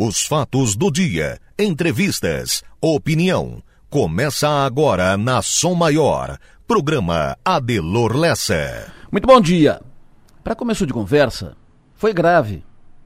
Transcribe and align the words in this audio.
Os 0.00 0.24
fatos 0.24 0.76
do 0.76 0.92
dia, 0.92 1.40
entrevistas, 1.58 2.62
opinião. 2.80 3.60
Começa 3.90 4.48
agora 4.48 5.16
na 5.16 5.42
Som 5.42 5.74
Maior. 5.74 6.38
Programa 6.68 7.36
Adelor 7.44 8.16
Lessa. 8.16 8.92
Muito 9.10 9.26
bom 9.26 9.40
dia. 9.40 9.82
Para 10.44 10.54
começo 10.54 10.86
de 10.86 10.92
conversa, 10.92 11.56
foi 11.96 12.14
grave 12.14 12.62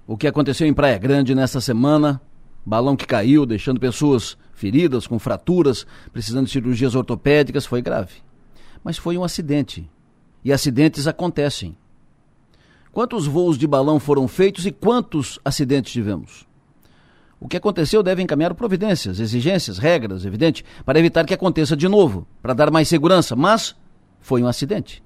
o 0.07 0.19
que 0.19 0.27
aconteceu 0.27 0.67
em 0.67 0.75
Praia 0.75 0.99
Grande 0.99 1.35
nesta 1.35 1.63
semana. 1.63 2.21
Balão 2.63 2.95
que 2.95 3.07
caiu, 3.07 3.47
deixando 3.47 3.81
pessoas 3.81 4.37
feridas, 4.53 5.07
com 5.07 5.19
fraturas, 5.19 5.87
precisando 6.13 6.45
de 6.45 6.53
cirurgias 6.53 6.95
ortopédicas, 6.95 7.65
foi 7.65 7.81
grave. 7.81 8.17
Mas 8.85 8.99
foi 8.99 9.17
um 9.17 9.25
acidente. 9.25 9.91
E 10.45 10.53
acidentes 10.53 11.07
acontecem. 11.07 11.75
Quantos 12.93 13.27
voos 13.27 13.57
de 13.57 13.67
balão 13.67 13.99
foram 13.99 14.29
feitos 14.29 14.67
e 14.67 14.71
quantos 14.71 15.39
acidentes 15.43 15.91
tivemos? 15.91 16.52
O 17.43 17.49
que 17.49 17.57
aconteceu 17.57 18.05
deve 18.05 18.23
encaminhar 18.23 18.55
providências, 18.55 19.19
exigências, 19.19 19.77
regras, 19.77 20.25
evidente, 20.25 20.65
para 20.87 21.01
evitar 21.01 21.27
que 21.27 21.35
aconteça 21.35 21.77
de 21.77 21.89
novo, 21.89 22.25
para 22.41 22.55
dar 22.55 22.71
mais 22.71 22.87
segurança, 22.87 23.35
mas 23.35 23.75
foi 24.21 24.45
um 24.45 24.47
acidente. 24.47 25.03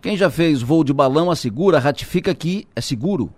Quem 0.00 0.16
já 0.16 0.30
fez 0.30 0.62
voo 0.62 0.84
de 0.84 0.92
balão 0.92 1.28
assegura, 1.28 1.80
ratifica 1.80 2.32
que 2.36 2.68
é 2.74 2.80
seguro. 2.80 3.34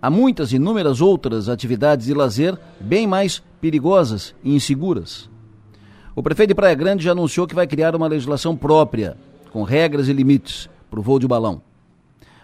Há 0.00 0.10
muitas 0.10 0.52
inúmeras 0.52 1.00
outras 1.00 1.48
atividades 1.48 2.04
de 2.04 2.12
lazer 2.12 2.54
bem 2.78 3.06
mais 3.06 3.42
perigosas 3.62 4.34
e 4.44 4.54
inseguras. 4.54 5.30
O 6.14 6.22
prefeito 6.22 6.48
de 6.48 6.54
Praia 6.54 6.74
Grande 6.74 7.02
já 7.02 7.12
anunciou 7.12 7.46
que 7.46 7.54
vai 7.54 7.66
criar 7.66 7.96
uma 7.96 8.08
legislação 8.08 8.54
própria, 8.54 9.16
com 9.50 9.62
regras 9.62 10.06
e 10.06 10.12
limites, 10.12 10.68
para 10.90 11.00
o 11.00 11.02
voo 11.02 11.18
de 11.18 11.26
balão. 11.26 11.62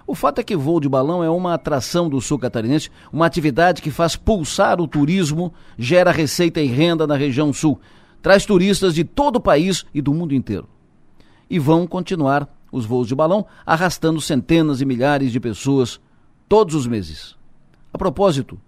O 0.07 0.15
fato 0.15 0.39
é 0.39 0.45
que 0.45 0.55
voo 0.55 0.81
de 0.81 0.89
balão 0.89 1.25
é 1.25 1.31
uma 1.31 1.55
atração 1.55 2.11
do 2.11 2.21
sul 2.21 2.39
catarinense, 2.39 2.91
uma 3.11 3.25
atividade 3.25 3.81
que 3.81 3.91
faz 3.91 4.17
pulsar 4.17 4.79
o 4.81 4.87
turismo, 4.87 5.53
gera 5.79 6.13
receita 6.13 6.61
e 6.61 6.67
renda 6.67 7.07
na 7.07 7.17
região 7.17 7.53
sul, 7.53 7.81
traz 8.21 8.45
turistas 8.45 8.95
de 8.95 9.03
todo 9.03 9.37
o 9.37 9.41
país 9.41 9.87
e 9.95 10.03
do 10.03 10.13
mundo 10.13 10.35
inteiro. 10.35 10.69
E 11.49 11.59
vão 11.59 11.87
continuar 11.87 12.49
os 12.71 12.85
voos 12.85 13.09
de 13.09 13.15
balão, 13.15 13.47
arrastando 13.65 14.21
centenas 14.21 14.81
e 14.81 14.85
milhares 14.85 15.33
de 15.33 15.41
pessoas 15.41 15.99
todos 16.49 16.75
os 16.75 16.87
meses. 16.87 17.35
A 17.93 17.97
propósito, 17.97 18.61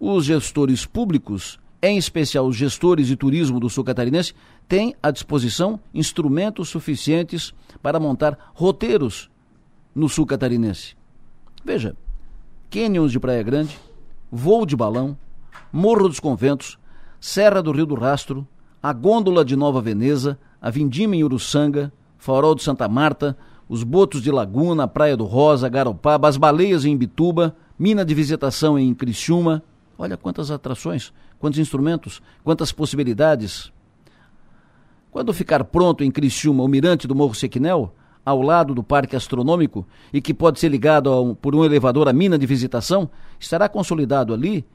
os 0.00 0.24
gestores 0.24 0.86
públicos, 0.86 1.58
em 1.82 1.98
especial 1.98 2.46
os 2.46 2.56
gestores 2.56 3.08
de 3.08 3.16
turismo 3.16 3.60
do 3.60 3.68
sul 3.68 3.84
catarinense, 3.84 4.32
têm 4.66 4.94
à 5.02 5.10
disposição 5.10 5.78
instrumentos 5.92 6.68
suficientes 6.70 7.52
para 7.82 8.00
montar 8.00 8.52
roteiros 8.54 9.28
no 9.96 10.10
sul 10.10 10.26
catarinense. 10.26 10.94
Veja, 11.64 11.96
cânions 12.70 13.10
de 13.10 13.18
Praia 13.18 13.42
Grande, 13.42 13.78
voo 14.30 14.66
de 14.66 14.76
balão, 14.76 15.16
Morro 15.72 16.06
dos 16.06 16.20
Conventos, 16.20 16.78
Serra 17.18 17.62
do 17.62 17.72
Rio 17.72 17.86
do 17.86 17.94
Rastro, 17.94 18.46
a 18.82 18.92
Gôndola 18.92 19.42
de 19.42 19.56
Nova 19.56 19.80
Veneza, 19.80 20.38
a 20.60 20.68
Vindima 20.68 21.16
em 21.16 21.24
Uruçanga, 21.24 21.90
Farol 22.18 22.54
de 22.54 22.62
Santa 22.62 22.86
Marta, 22.86 23.36
os 23.66 23.82
Botos 23.82 24.20
de 24.20 24.30
Laguna, 24.30 24.86
Praia 24.86 25.16
do 25.16 25.24
Rosa, 25.24 25.66
Garopaba, 25.66 26.28
as 26.28 26.36
Baleias 26.36 26.84
em 26.84 26.92
Imbituba, 26.92 27.56
Mina 27.78 28.04
de 28.04 28.14
Visitação 28.14 28.78
em 28.78 28.94
Criciúma. 28.94 29.62
Olha 29.98 30.16
quantas 30.18 30.50
atrações, 30.50 31.10
quantos 31.38 31.58
instrumentos, 31.58 32.20
quantas 32.44 32.70
possibilidades. 32.70 33.72
Quando 35.10 35.32
ficar 35.32 35.64
pronto 35.64 36.04
em 36.04 36.10
Criciúma 36.10 36.62
o 36.62 36.68
mirante 36.68 37.08
do 37.08 37.14
Morro 37.14 37.34
Sequinel, 37.34 37.94
ao 38.26 38.42
lado 38.42 38.74
do 38.74 38.82
Parque 38.82 39.14
Astronômico 39.14 39.86
e 40.12 40.20
que 40.20 40.34
pode 40.34 40.58
ser 40.58 40.68
ligado 40.68 41.12
um, 41.22 41.32
por 41.32 41.54
um 41.54 41.64
elevador 41.64 42.08
à 42.08 42.12
mina 42.12 42.36
de 42.36 42.44
visitação, 42.44 43.08
estará 43.38 43.68
consolidado 43.68 44.34
ali 44.34 44.66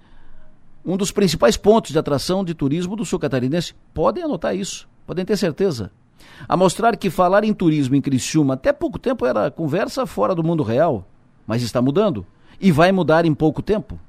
um 0.85 0.95
dos 0.95 1.11
principais 1.11 1.57
pontos 1.57 1.91
de 1.91 1.99
atração 1.99 2.45
de 2.45 2.53
turismo 2.53 2.95
do 2.95 3.03
sul 3.03 3.19
catarinense. 3.19 3.75
Podem 3.94 4.23
anotar 4.23 4.55
isso, 4.55 4.88
podem 5.05 5.25
ter 5.25 5.35
certeza. 5.35 5.91
A 6.47 6.55
mostrar 6.55 6.95
que 6.95 7.09
falar 7.09 7.44
em 7.44 7.53
turismo 7.53 7.94
em 7.94 8.01
Criciúma 8.01 8.53
até 8.53 8.72
pouco 8.72 8.97
tempo 8.97 9.25
era 9.25 9.51
conversa 9.51 10.06
fora 10.06 10.34
do 10.34 10.44
mundo 10.44 10.63
real, 10.63 11.06
mas 11.45 11.61
está 11.61 11.81
mudando 11.81 12.25
e 12.59 12.72
vai 12.72 12.94
mudar 12.94 13.25
em 13.25 13.34
pouco 13.34 13.61
tempo. 13.61 14.00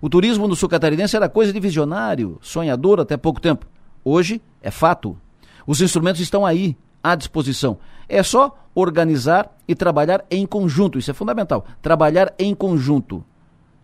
O 0.00 0.08
turismo 0.08 0.46
no 0.46 0.54
sul 0.54 0.68
catarinense 0.68 1.16
era 1.16 1.28
coisa 1.28 1.52
de 1.52 1.58
visionário, 1.58 2.38
sonhador 2.40 3.00
até 3.00 3.16
pouco 3.16 3.40
tempo. 3.40 3.66
Hoje 4.04 4.40
é 4.62 4.70
fato. 4.70 5.18
Os 5.66 5.80
instrumentos 5.80 6.20
estão 6.20 6.46
aí, 6.46 6.76
à 7.02 7.16
disposição. 7.16 7.78
É 8.08 8.22
só 8.22 8.56
organizar 8.76 9.56
e 9.66 9.74
trabalhar 9.74 10.22
em 10.30 10.44
conjunto. 10.46 10.98
Isso 10.98 11.10
é 11.10 11.14
fundamental. 11.14 11.64
Trabalhar 11.80 12.34
em 12.38 12.54
conjunto. 12.54 13.24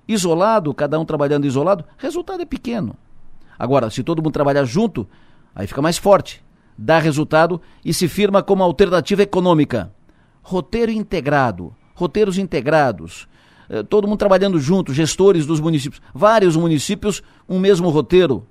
Isolado, 0.06 0.75
cada 0.75 1.00
um 1.00 1.04
trabalhando 1.06 1.47
isolado, 1.47 1.84
resultado 1.97 2.42
é 2.42 2.44
pequeno. 2.44 2.94
Agora, 3.58 3.88
se 3.88 4.03
todo 4.03 4.22
mundo 4.22 4.34
trabalhar 4.34 4.64
junto, 4.64 5.08
aí 5.54 5.66
fica 5.66 5.80
mais 5.80 5.97
forte, 5.97 6.44
dá 6.76 6.98
resultado 6.98 7.60
e 7.82 7.94
se 7.94 8.06
firma 8.06 8.42
como 8.42 8.62
alternativa 8.62 9.22
econômica. 9.22 9.91
Roteiro 10.42 10.92
integrado, 10.92 11.74
roteiros 11.94 12.36
integrados, 12.36 13.26
eh, 13.70 13.82
todo 13.82 14.06
mundo 14.06 14.19
trabalhando 14.19 14.59
junto, 14.59 14.92
gestores 14.92 15.47
dos 15.47 15.60
municípios, 15.60 16.03
vários 16.12 16.56
municípios, 16.56 17.22
um 17.48 17.59
mesmo 17.59 17.88
roteiro, 17.88 18.47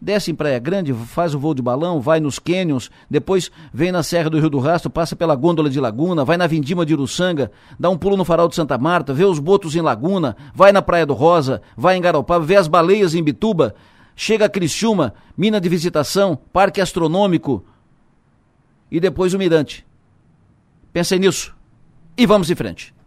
desce 0.00 0.30
em 0.30 0.34
Praia 0.34 0.58
Grande, 0.58 0.92
faz 0.92 1.34
o 1.34 1.38
voo 1.38 1.54
de 1.54 1.62
balão, 1.62 2.00
vai 2.00 2.20
nos 2.20 2.38
cânions, 2.38 2.90
depois 3.10 3.50
vem 3.72 3.90
na 3.90 4.02
Serra 4.02 4.30
do 4.30 4.38
Rio 4.38 4.50
do 4.50 4.58
Rastro, 4.58 4.90
passa 4.90 5.16
pela 5.16 5.34
Gôndola 5.34 5.68
de 5.68 5.80
Laguna, 5.80 6.24
vai 6.24 6.36
na 6.36 6.46
Vindima 6.46 6.86
de 6.86 6.94
Uruçanga, 6.94 7.50
dá 7.78 7.90
um 7.90 7.98
pulo 7.98 8.16
no 8.16 8.24
Farol 8.24 8.48
de 8.48 8.54
Santa 8.54 8.78
Marta, 8.78 9.12
vê 9.12 9.24
os 9.24 9.38
botos 9.38 9.74
em 9.74 9.80
Laguna, 9.80 10.36
vai 10.54 10.72
na 10.72 10.80
Praia 10.80 11.04
do 11.04 11.14
Rosa, 11.14 11.60
vai 11.76 11.96
em 11.96 12.00
Garopaba, 12.00 12.44
vê 12.44 12.56
as 12.56 12.68
baleias 12.68 13.14
em 13.14 13.22
Bituba, 13.22 13.74
chega 14.14 14.46
a 14.46 14.48
Criciúma, 14.48 15.14
mina 15.36 15.60
de 15.60 15.68
visitação, 15.68 16.38
parque 16.52 16.80
astronômico 16.80 17.64
e 18.90 19.00
depois 19.00 19.34
o 19.34 19.38
Mirante. 19.38 19.86
Pensem 20.92 21.18
nisso 21.18 21.54
e 22.16 22.26
vamos 22.26 22.50
em 22.50 22.54
frente. 22.54 22.97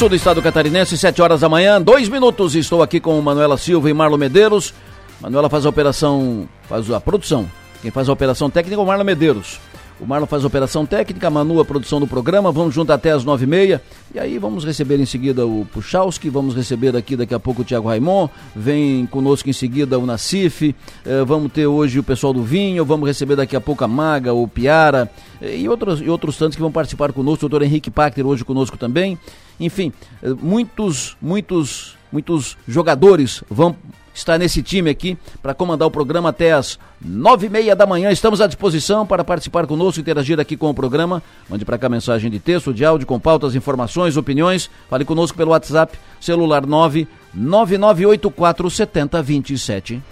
Sou 0.00 0.08
do 0.08 0.16
estado 0.16 0.40
catarinense, 0.40 0.96
7 0.96 1.20
horas 1.20 1.40
da 1.42 1.48
manhã, 1.50 1.78
dois 1.78 2.08
minutos. 2.08 2.54
Estou 2.54 2.82
aqui 2.82 2.98
com 2.98 3.20
Manuela 3.20 3.58
Silva 3.58 3.90
e 3.90 3.92
Marlon 3.92 4.16
Medeiros. 4.16 4.72
Manuela 5.20 5.50
faz 5.50 5.66
a 5.66 5.68
operação, 5.68 6.48
faz 6.66 6.90
a 6.90 6.98
produção. 6.98 7.46
Quem 7.82 7.90
faz 7.90 8.08
a 8.08 8.12
operação 8.14 8.48
técnica 8.48 8.80
é 8.80 8.82
o 8.82 8.86
Marlon 8.86 9.04
Medeiros. 9.04 9.60
O 10.00 10.06
Marlon 10.06 10.26
faz 10.26 10.42
a 10.42 10.46
operação 10.46 10.86
técnica, 10.86 11.26
a 11.26 11.30
Manu 11.30 11.60
a 11.60 11.64
produção 11.64 12.00
do 12.00 12.06
programa. 12.06 12.50
Vamos 12.50 12.74
junto 12.74 12.90
até 12.90 13.10
as 13.10 13.22
nove 13.22 13.44
e 13.44 13.46
meia. 13.46 13.82
E 14.14 14.18
aí 14.18 14.38
vamos 14.38 14.64
receber 14.64 14.98
em 14.98 15.04
seguida 15.04 15.46
o 15.46 15.66
Puchalski, 15.74 16.30
vamos 16.30 16.54
receber 16.54 16.96
aqui 16.96 17.16
daqui 17.16 17.34
a 17.34 17.38
pouco 17.38 17.60
o 17.60 17.64
Tiago 17.64 17.88
Raimon. 17.88 18.26
Vem 18.56 19.04
conosco 19.04 19.50
em 19.50 19.52
seguida 19.52 19.98
o 19.98 20.06
Nacif. 20.06 20.74
Eh, 21.04 21.24
vamos 21.26 21.52
ter 21.52 21.66
hoje 21.66 21.98
o 21.98 22.02
pessoal 22.02 22.32
do 22.32 22.42
Vinho. 22.42 22.82
Vamos 22.82 23.06
receber 23.06 23.36
daqui 23.36 23.54
a 23.54 23.60
pouco 23.60 23.84
a 23.84 23.88
Maga, 23.88 24.32
o 24.32 24.48
Piara 24.48 25.10
eh, 25.40 25.58
e 25.58 25.68
outros, 25.68 26.00
e 26.00 26.08
outros 26.08 26.38
tantos 26.38 26.56
que 26.56 26.62
vão 26.62 26.72
participar 26.72 27.12
conosco. 27.12 27.44
O 27.44 27.48
doutor 27.48 27.62
Henrique 27.62 27.90
Pachter 27.90 28.26
hoje 28.26 28.42
conosco 28.42 28.78
também. 28.78 29.18
Enfim, 29.60 29.92
eh, 30.22 30.30
muitos, 30.40 31.14
muitos, 31.20 31.94
muitos 32.12 32.56
jogadores 32.66 33.42
vão 33.48 33.76
estar 34.12 34.38
nesse 34.38 34.62
time 34.62 34.90
aqui 34.90 35.16
para 35.42 35.54
comandar 35.54 35.86
o 35.86 35.90
programa 35.90 36.28
até 36.28 36.52
as 36.52 36.78
nove 37.00 37.46
e 37.46 37.50
meia 37.50 37.74
da 37.74 37.86
manhã. 37.86 38.10
Estamos 38.10 38.40
à 38.40 38.46
disposição 38.46 39.06
para 39.06 39.24
participar 39.24 39.66
conosco, 39.66 40.00
interagir 40.00 40.38
aqui 40.38 40.56
com 40.56 40.68
o 40.68 40.74
programa. 40.74 41.22
Mande 41.48 41.64
para 41.64 41.78
cá 41.78 41.88
mensagem 41.88 42.30
de 42.30 42.38
texto, 42.38 42.74
de 42.74 42.84
áudio, 42.84 43.06
com 43.06 43.18
pautas, 43.18 43.54
informações, 43.54 44.16
opiniões. 44.16 44.70
Fale 44.88 45.04
conosco 45.04 45.36
pelo 45.36 45.52
WhatsApp, 45.52 45.98
celular 46.20 46.66
nove 46.66 47.08
nove 47.32 47.78
nove 47.78 48.04
oito 48.06 48.30
quatro 48.30 48.68
setenta 48.68 49.22
vinte 49.22 49.52
e 49.52 49.58
sete. 49.58 50.02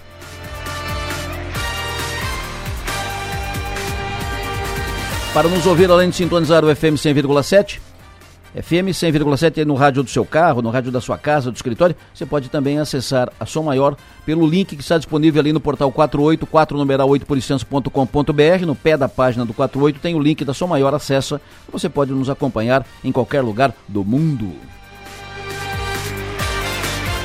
Para 5.33 5.47
nos 5.47 5.65
ouvir 5.67 5.91
além 5.91 6.09
de 6.09 6.15
sintonizar 6.15 6.65
o 6.65 6.75
FM 6.75 6.97
100,7 6.97 7.88
FM 8.55 8.89
100,7 8.89 9.63
no 9.63 9.75
rádio 9.75 10.03
do 10.03 10.09
seu 10.09 10.25
carro, 10.25 10.61
no 10.61 10.69
rádio 10.69 10.91
da 10.91 10.99
sua 10.99 11.17
casa, 11.17 11.51
do 11.51 11.55
escritório. 11.55 11.95
Você 12.13 12.25
pode 12.25 12.49
também 12.49 12.79
acessar 12.79 13.31
a 13.39 13.45
Som 13.45 13.63
Maior 13.63 13.95
pelo 14.25 14.47
link 14.47 14.75
que 14.75 14.81
está 14.81 14.97
disponível 14.97 15.39
ali 15.39 15.53
no 15.53 15.59
portal 15.59 15.91
484 15.91 16.77
numeral 16.77 17.07
8 17.09 17.25
porcenço.com.br. 17.25 18.65
No 18.65 18.75
pé 18.75 18.97
da 18.97 19.07
página 19.07 19.45
do 19.45 19.53
48 19.53 19.99
tem 19.99 20.15
o 20.15 20.19
link 20.19 20.43
da 20.43 20.53
Som 20.53 20.67
Maior, 20.67 20.93
acessa. 20.93 21.39
Você 21.71 21.87
pode 21.87 22.11
nos 22.11 22.29
acompanhar 22.29 22.85
em 23.03 23.11
qualquer 23.11 23.41
lugar 23.41 23.73
do 23.87 24.03
mundo. 24.03 24.51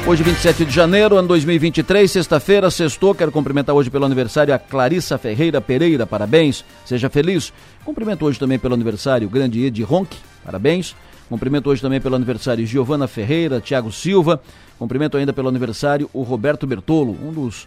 Hoje, 0.07 0.23
27 0.23 0.67
de 0.67 0.71
janeiro, 0.71 1.17
ano 1.17 1.27
2023, 1.29 2.11
sexta-feira, 2.11 2.71
sextou. 2.71 3.15
Quero 3.15 3.33
cumprimentar 3.33 3.75
hoje 3.75 3.89
pelo 3.89 4.05
aniversário 4.05 4.53
a 4.53 4.59
Clarissa 4.59 5.17
Ferreira 5.17 5.63
Pereira, 5.63 6.07
parabéns, 6.07 6.63
seja 6.85 7.09
feliz. 7.09 7.55
Cumprimento 7.87 8.27
hoje 8.27 8.39
também 8.39 8.59
pelo 8.59 8.75
aniversário 8.75 9.27
o 9.27 9.31
grande 9.31 9.65
Ed 9.65 9.83
Ronque, 9.83 10.19
parabéns. 10.45 10.95
Cumprimento 11.29 11.71
hoje 11.71 11.81
também 11.81 12.01
pelo 12.01 12.17
aniversário 12.17 12.67
Giovana 12.67 13.09
Ferreira, 13.09 13.61
Tiago 13.61 13.91
Silva. 13.91 14.41
Cumprimento 14.79 15.17
ainda 15.17 15.33
pelo 15.33 15.49
aniversário 15.49 16.09
o 16.13 16.23
Roberto 16.23 16.67
Bertolo, 16.67 17.17
um 17.23 17.33
dos, 17.33 17.67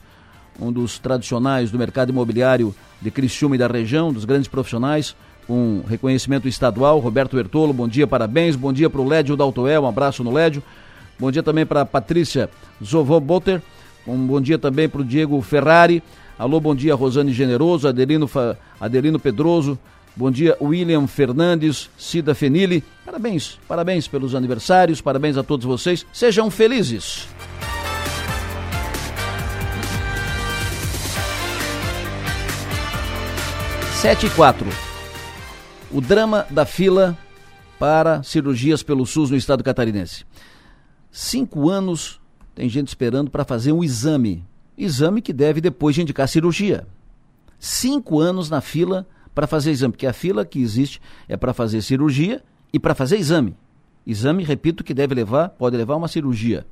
um 0.59 0.71
dos 0.71 1.00
tradicionais 1.00 1.71
do 1.71 1.77
mercado 1.77 2.09
imobiliário 2.09 2.74
de 3.01 3.09
Criciúma 3.09 3.56
e 3.56 3.57
da 3.57 3.68
região, 3.68 4.13
dos 4.13 4.25
grandes 4.25 4.48
profissionais, 4.48 5.15
com 5.48 5.81
reconhecimento 5.88 6.48
estadual. 6.48 7.00
Roberto 7.00 7.36
Bertolo, 7.36 7.74
bom 7.74 7.88
dia, 7.88 8.06
parabéns. 8.06 8.56
Bom 8.56 8.71
dia 8.71 8.89
para 8.89 9.01
o 9.01 9.07
Lédio 9.07 9.36
Daltoel, 9.36 9.83
um 9.83 9.88
abraço 9.88 10.24
no 10.24 10.31
Lédio. 10.31 10.62
Bom 11.19 11.31
dia 11.31 11.42
também 11.42 11.65
para 11.65 11.83
Patrícia 11.83 12.50
Zovô 12.83 13.19
Botter. 13.19 13.62
Um 14.06 14.27
bom 14.27 14.39
dia 14.39 14.60
também 14.60 14.88
para 14.88 15.01
o 15.01 15.03
Diego 15.03 15.42
Ferrari. 15.42 16.03
Alô, 16.38 16.60
bom 16.60 16.75
dia, 16.75 16.94
Rosane 16.94 17.33
Generoso, 17.33 17.88
Adelino, 17.88 18.30
Adelino 18.80 19.18
Pedroso. 19.18 19.80
Bom 20.18 20.31
dia, 20.31 20.58
William 20.60 21.06
Fernandes, 21.06 21.92
Cida 21.96 22.34
Fenili. 22.34 22.84
Parabéns, 23.06 23.60
parabéns 23.68 24.08
pelos 24.08 24.34
aniversários, 24.34 25.00
parabéns 25.00 25.38
a 25.38 25.44
todos 25.44 25.64
vocês. 25.64 26.08
Sejam 26.12 26.50
felizes. 26.50 27.28
Sete 34.02 34.25
e 34.25 34.30
quatro. 34.31 34.68
O 35.92 36.02
drama 36.02 36.48
da 36.50 36.66
fila 36.66 37.16
para 37.78 38.24
cirurgias 38.24 38.81
pelo 38.81 39.06
SUS 39.06 39.30
no 39.30 39.38
estado 39.38 39.63
catarinense. 39.63 40.25
Cinco 41.12 41.70
anos 41.70 42.20
tem 42.56 42.68
gente 42.68 42.88
esperando 42.88 43.30
para 43.30 43.46
fazer 43.46 43.72
um 43.72 43.84
exame. 43.84 44.44
Exame 44.75 45.22
que 45.22 45.31
deve 45.31 45.62
depois 45.62 45.96
indicar 45.96 46.28
cirurgia. 46.28 46.88
Cinco 47.60 48.20
anos 48.20 48.50
na 48.50 48.62
fila 48.62 49.06
para 49.38 49.45
fazer 49.45 49.69
exame, 49.69 49.92
porque 49.92 50.07
a 50.07 50.13
fila 50.13 50.44
que 50.44 50.60
existe 50.60 51.00
é 51.30 51.38
para 51.38 51.54
fazer 51.54 51.84
cirurgia 51.84 52.44
e 52.74 52.80
para 52.80 52.95
fazer 52.95 53.18
exame. 53.18 53.56
Exame, 54.04 54.44
repito, 54.44 54.84
que 54.84 54.95
deve 54.95 55.13
levar, 55.13 55.50
pode 55.50 55.78
levar 55.78 55.95
uma 55.95 56.07
cirurgia. 56.07 56.66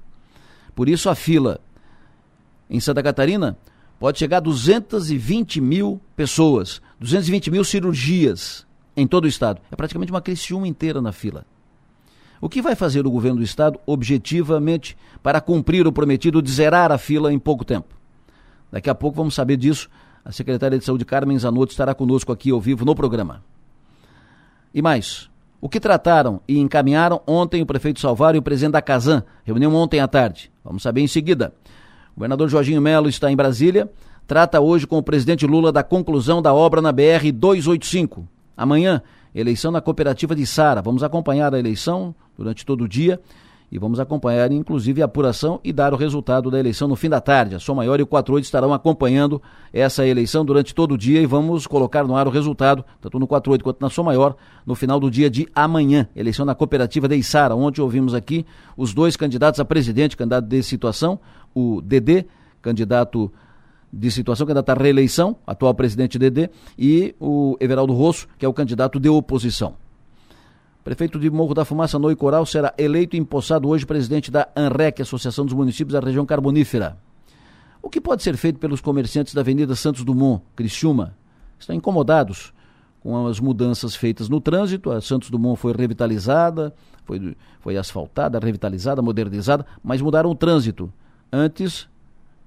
Por 0.74 0.90
isso 0.90 1.08
a 1.08 1.14
fila 1.14 1.60
em 2.68 2.80
Santa 2.80 3.04
Catarina 3.04 3.56
pode 4.00 4.18
chegar 4.18 4.38
a 4.38 4.40
220 4.40 5.62
mil 5.62 6.02
pessoas, 6.16 6.82
220 7.00 7.52
mil 7.52 7.64
cirurgias 7.64 8.66
em 8.98 9.06
todo 9.06 9.26
o 9.26 9.28
estado. 9.28 9.62
É 9.72 9.76
praticamente 9.76 10.12
uma 10.12 10.20
Criciúma 10.20 10.68
inteira 10.68 11.00
na 11.00 11.12
fila. 11.12 11.46
O 12.42 12.50
que 12.50 12.64
vai 12.64 12.74
fazer 12.74 13.06
o 13.06 13.12
governo 13.12 13.38
do 13.38 13.44
estado 13.44 13.80
objetivamente 13.86 14.98
para 15.22 15.40
cumprir 15.40 15.86
o 15.86 15.94
prometido 15.94 16.42
de 16.42 16.52
zerar 16.52 16.92
a 16.92 16.98
fila 16.98 17.32
em 17.32 17.38
pouco 17.38 17.64
tempo? 17.64 17.94
Daqui 18.72 18.90
a 18.90 18.96
pouco 18.96 19.18
vamos 19.18 19.36
saber 19.36 19.56
disso. 19.56 19.88
A 20.26 20.32
secretária 20.32 20.80
de 20.80 20.84
Saúde, 20.84 21.06
Carmen 21.06 21.38
Zanotto, 21.38 21.72
estará 21.72 21.94
conosco 21.94 22.32
aqui 22.32 22.50
ao 22.50 22.60
vivo 22.60 22.84
no 22.84 22.96
programa. 22.96 23.44
E 24.74 24.82
mais, 24.82 25.30
o 25.62 25.70
que 25.70 25.80
trataram 25.80 26.42
e 26.48 26.58
encaminharam 26.58 27.22
ontem 27.28 27.62
o 27.62 27.66
prefeito 27.66 28.00
Salvário 28.00 28.40
e 28.40 28.40
o 28.40 28.42
presidente 28.42 28.74
da 28.74 28.82
Casan, 28.82 29.24
reunião 29.44 29.76
ontem 29.76 30.00
à 30.00 30.08
tarde. 30.08 30.52
Vamos 30.64 30.82
saber 30.82 31.02
em 31.02 31.08
seguida. 31.08 31.54
O 32.12 32.16
governador 32.16 32.50
Jorginho 32.50 32.82
Melo 32.82 33.08
está 33.08 33.32
em 33.32 33.36
Brasília, 33.36 33.88
trata 34.26 34.60
hoje 34.60 34.88
com 34.88 34.98
o 34.98 35.04
presidente 35.04 35.46
Lula 35.46 35.72
da 35.72 35.84
conclusão 35.84 36.42
da 36.42 36.52
obra 36.52 36.82
na 36.82 36.92
BR 36.92 37.32
285. 37.32 38.28
Amanhã, 38.58 39.04
eleição 39.34 39.72
na 39.72 39.80
cooperativa 39.80 40.36
de 40.36 40.48
Sara. 40.48 40.82
Vamos 40.82 41.04
acompanhar 41.04 41.54
a 41.54 41.60
eleição 41.60 42.16
durante 42.36 42.66
todo 42.66 42.86
o 42.86 42.88
dia 42.88 43.22
e 43.72 43.80
vamos 43.80 44.00
acompanhar, 44.00 44.52
inclusive, 44.52 45.02
a 45.02 45.06
apuração 45.06 45.60
e 45.64 45.74
dar 45.74 45.94
o 45.94 45.98
resultado 45.98 46.52
da 46.52 46.60
eleição 46.60 46.88
no 46.88 46.96
fim 46.96 47.10
da 47.10 47.20
tarde. 47.20 47.56
A 47.56 47.60
Som 47.60 47.76
Maior 47.76 48.00
e 48.00 48.04
o 48.04 48.08
48 48.08 48.44
estarão 48.46 48.74
acompanhando 48.74 49.42
essa 49.74 50.06
eleição 50.06 50.46
durante 50.46 50.74
todo 50.74 50.94
o 50.94 50.98
dia 50.98 51.22
e 51.22 51.26
vamos 51.26 51.68
colocar 51.68 52.04
no 52.06 52.16
ar 52.16 52.28
o 52.28 52.30
resultado, 52.30 52.86
tanto 53.02 53.20
no 53.20 53.28
48 53.28 53.64
quanto 53.64 53.82
na 53.82 53.90
Som 53.90 54.04
Maior, 54.04 54.36
no 54.66 54.76
final 54.76 55.00
do 55.00 55.10
dia 55.10 55.30
de 55.30 55.48
amanhã. 55.54 56.08
Eleição 56.16 56.46
na 56.46 56.56
cooperativa 56.56 57.08
de 57.08 57.16
Içara, 57.16 57.56
onde 57.56 57.82
ouvimos 57.82 58.14
aqui 58.14 58.46
os 58.78 58.94
dois 58.94 59.18
candidatos 59.18 59.60
a 59.60 59.66
presidente, 59.66 60.16
candidato 60.16 60.46
de 60.46 60.62
situação, 60.64 61.20
o 61.54 61.82
Dedê, 61.82 62.26
candidato 62.62 63.32
de 63.92 64.12
situação, 64.12 64.46
candidato 64.46 64.70
à 64.70 64.74
reeleição, 64.74 65.38
atual 65.48 65.74
presidente 65.74 66.20
Dedê, 66.20 66.50
e 66.78 67.16
o 67.20 67.56
Everaldo 67.60 67.94
Rosso, 67.94 68.28
que 68.38 68.46
é 68.46 68.50
o 68.50 68.54
candidato 68.54 69.00
de 69.00 69.10
oposição. 69.10 69.85
Prefeito 70.86 71.18
de 71.18 71.32
Morro 71.32 71.56
da 71.56 71.66
Fumaça, 71.66 71.98
Noi 71.98 72.16
Coral, 72.16 72.46
será 72.46 72.72
eleito 72.78 73.16
e 73.16 73.20
empossado 73.20 73.68
hoje 73.68 73.88
presidente 73.88 74.30
da 74.30 74.48
ANREC, 74.56 75.02
Associação 75.02 75.44
dos 75.44 75.56
Municípios 75.56 75.94
da 75.94 76.00
Região 76.00 76.28
Carbonífera. 76.28 76.96
O 77.82 77.90
que 77.90 78.00
pode 78.00 78.22
ser 78.22 78.38
feito 78.38 78.60
pelos 78.60 78.82
comerciantes 78.82 79.34
da 79.34 79.42
Avenida 79.42 79.76
Santos 79.76 80.04
Dumont, 80.04 80.44
Criciúma? 80.56 81.18
Estão 81.58 81.76
incomodados 81.76 82.54
com 83.00 83.26
as 83.26 83.40
mudanças 83.40 83.96
feitas 83.96 84.30
no 84.30 84.40
trânsito. 84.40 84.92
A 84.92 85.02
Santos 85.02 85.32
Dumont 85.32 85.60
foi 85.60 85.74
revitalizada, 85.74 86.72
foi, 87.04 87.36
foi 87.62 87.78
asfaltada, 87.78 88.38
revitalizada, 88.38 89.02
modernizada, 89.02 89.66
mas 89.84 90.00
mudaram 90.04 90.30
o 90.30 90.36
trânsito. 90.36 90.94
Antes 91.34 91.90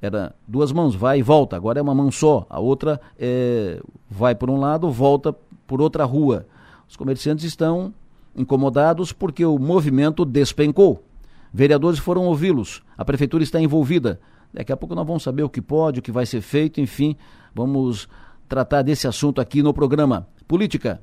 era 0.01 0.33
duas 0.47 0.71
mãos, 0.71 0.95
vai 0.95 1.19
e 1.19 1.23
volta, 1.23 1.57
agora 1.57 1.81
é 1.81 1.83
uma 1.83 1.93
mão 1.93 2.09
só. 2.13 2.47
A 2.49 2.61
outra 2.61 3.01
é, 3.19 3.83
vai 4.09 4.37
por 4.37 4.49
um 4.49 4.61
lado, 4.61 4.89
volta 4.93 5.35
por 5.67 5.83
outra 5.83 6.05
rua. 6.05 6.47
Os 6.89 6.95
comerciantes 6.95 7.45
estão 7.45 7.93
incomodados 8.39 9.13
porque 9.13 9.45
o 9.45 9.59
movimento 9.59 10.25
despencou. 10.25 11.05
Vereadores 11.53 11.99
foram 11.99 12.25
ouvi-los, 12.27 12.83
a 12.97 13.05
prefeitura 13.05 13.43
está 13.43 13.61
envolvida. 13.61 14.21
Daqui 14.53 14.73
a 14.73 14.77
pouco 14.77 14.95
nós 14.95 15.07
vamos 15.07 15.23
saber 15.23 15.43
o 15.43 15.49
que 15.49 15.61
pode, 15.61 16.01
o 16.01 16.03
que 16.03 16.13
vai 16.13 16.25
ser 16.25 16.41
feito, 16.41 16.81
enfim, 16.81 17.17
vamos 17.55 18.09
tratar 18.49 18.83
desse 18.83 19.07
assunto 19.07 19.41
aqui 19.41 19.63
no 19.63 19.75
programa. 19.75 20.27
Política. 20.47 21.03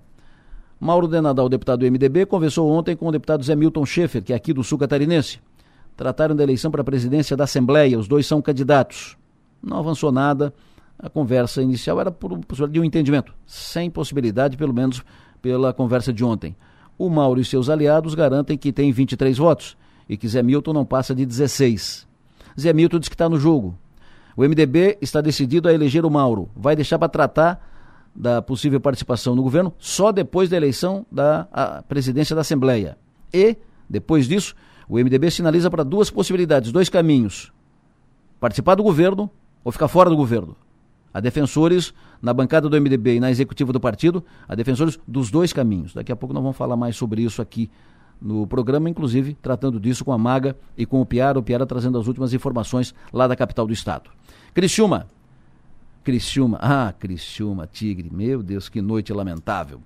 Mauro 0.80 1.08
Denadal, 1.08 1.48
deputado 1.48 1.80
do 1.80 1.86
MDB, 1.86 2.26
conversou 2.26 2.70
ontem 2.70 2.96
com 2.96 3.08
o 3.08 3.12
deputado 3.12 3.44
Zé 3.44 3.56
Milton 3.56 3.86
Schaefer, 3.86 4.24
que 4.24 4.34
é 4.34 4.36
aqui 4.36 4.54
do 4.54 4.64
Sul 4.64 4.78
Catarinense. 4.78 5.40
Trataram 5.96 6.36
da 6.36 6.44
eleição 6.44 6.70
para 6.70 6.82
a 6.82 6.84
presidência 6.84 7.38
da 7.38 7.46
Assembleia, 7.46 7.98
os 7.98 8.08
dois 8.08 8.26
são 8.26 8.42
candidatos. 8.42 9.18
Não 9.64 9.78
avançou 9.78 10.12
nada, 10.12 10.54
a 11.00 11.10
conversa 11.10 11.62
inicial 11.62 12.00
era 12.00 12.12
por, 12.12 12.38
por 12.40 12.70
de 12.70 12.80
um 12.80 12.84
entendimento, 12.84 13.34
sem 13.46 13.90
possibilidade, 13.90 14.58
pelo 14.58 14.74
menos 14.74 15.04
pela 15.42 15.72
conversa 15.74 16.12
de 16.12 16.24
ontem. 16.24 16.56
O 16.98 17.10
Mauro 17.10 17.40
e 17.40 17.46
seus 17.46 17.70
aliados 17.70 18.16
garantem 18.16 18.58
que 18.58 18.72
tem 18.72 18.92
23 18.92 19.38
votos 19.38 19.78
e 20.08 20.16
que 20.16 20.28
Zé 20.28 20.42
Milton 20.42 20.74
não 20.74 20.86
passa 20.86 21.14
de 21.14 21.26
16. 21.26 22.08
Zé 22.60 22.74
Milton 22.74 23.00
diz 23.00 23.10
que 23.10 23.16
está 23.16 23.28
no 23.28 23.38
jogo. 23.40 23.78
O 24.38 24.44
MDB 24.44 24.98
está 25.02 25.22
decidido 25.22 25.68
a 25.68 25.74
eleger 25.74 26.06
o 26.06 26.12
Mauro. 26.12 26.50
Vai 26.56 26.76
deixar 26.76 27.00
para 27.00 27.10
tratar 27.10 27.72
da 28.16 28.42
possível 28.42 28.80
participação 28.80 29.36
no 29.36 29.44
governo 29.44 29.74
só 29.78 30.12
depois 30.12 30.50
da 30.50 30.56
eleição 30.56 31.06
da 31.12 31.84
presidência 31.88 32.36
da 32.36 32.42
Assembleia. 32.42 32.98
E, 33.34 33.58
depois 33.90 34.28
disso, 34.28 34.56
o 34.88 34.98
MDB 34.98 35.32
sinaliza 35.32 35.70
para 35.70 35.84
duas 35.84 36.10
possibilidades, 36.10 36.72
dois 36.72 36.90
caminhos: 36.90 37.52
participar 38.40 38.76
do 38.76 38.84
governo 38.84 39.30
ou 39.64 39.72
ficar 39.72 39.88
fora 39.88 40.10
do 40.10 40.16
governo. 40.16 40.56
Há 41.16 41.22
defensores 41.22 41.94
na 42.22 42.34
bancada 42.34 42.68
do 42.68 42.76
MDB 42.76 43.16
e 43.16 43.20
na 43.22 43.32
executiva 43.32 43.72
do 43.72 43.80
partido, 43.80 44.22
há 44.46 44.54
defensores 44.54 45.00
dos 45.08 45.32
dois 45.32 45.54
caminhos. 45.54 45.94
Daqui 45.94 46.12
a 46.12 46.16
pouco 46.16 46.34
nós 46.34 46.44
vamos 46.44 46.58
falar 46.58 46.76
mais 46.76 46.98
sobre 46.98 47.22
isso 47.22 47.42
aqui 47.42 47.72
no 48.22 48.46
programa, 48.46 48.90
inclusive 48.90 49.34
tratando 49.42 49.80
disso 49.80 50.04
com 50.04 50.12
a 50.12 50.18
Maga 50.18 50.58
e 50.78 50.86
com 50.86 51.00
o 51.00 51.06
Piara, 51.06 51.40
o 51.40 51.42
Piara 51.42 51.66
trazendo 51.66 51.98
as 51.98 52.08
últimas 52.08 52.34
informações 52.34 52.94
lá 53.14 53.28
da 53.28 53.36
capital 53.38 53.66
do 53.66 53.72
estado. 53.72 54.10
Criciúma. 54.54 55.08
Criciúma. 56.04 56.60
Ah, 56.62 56.94
Criciúma, 57.00 57.66
Tigre. 57.66 58.10
Meu 58.12 58.44
Deus, 58.44 58.68
que 58.68 58.82
noite 58.82 59.14
lamentável. 59.14 59.80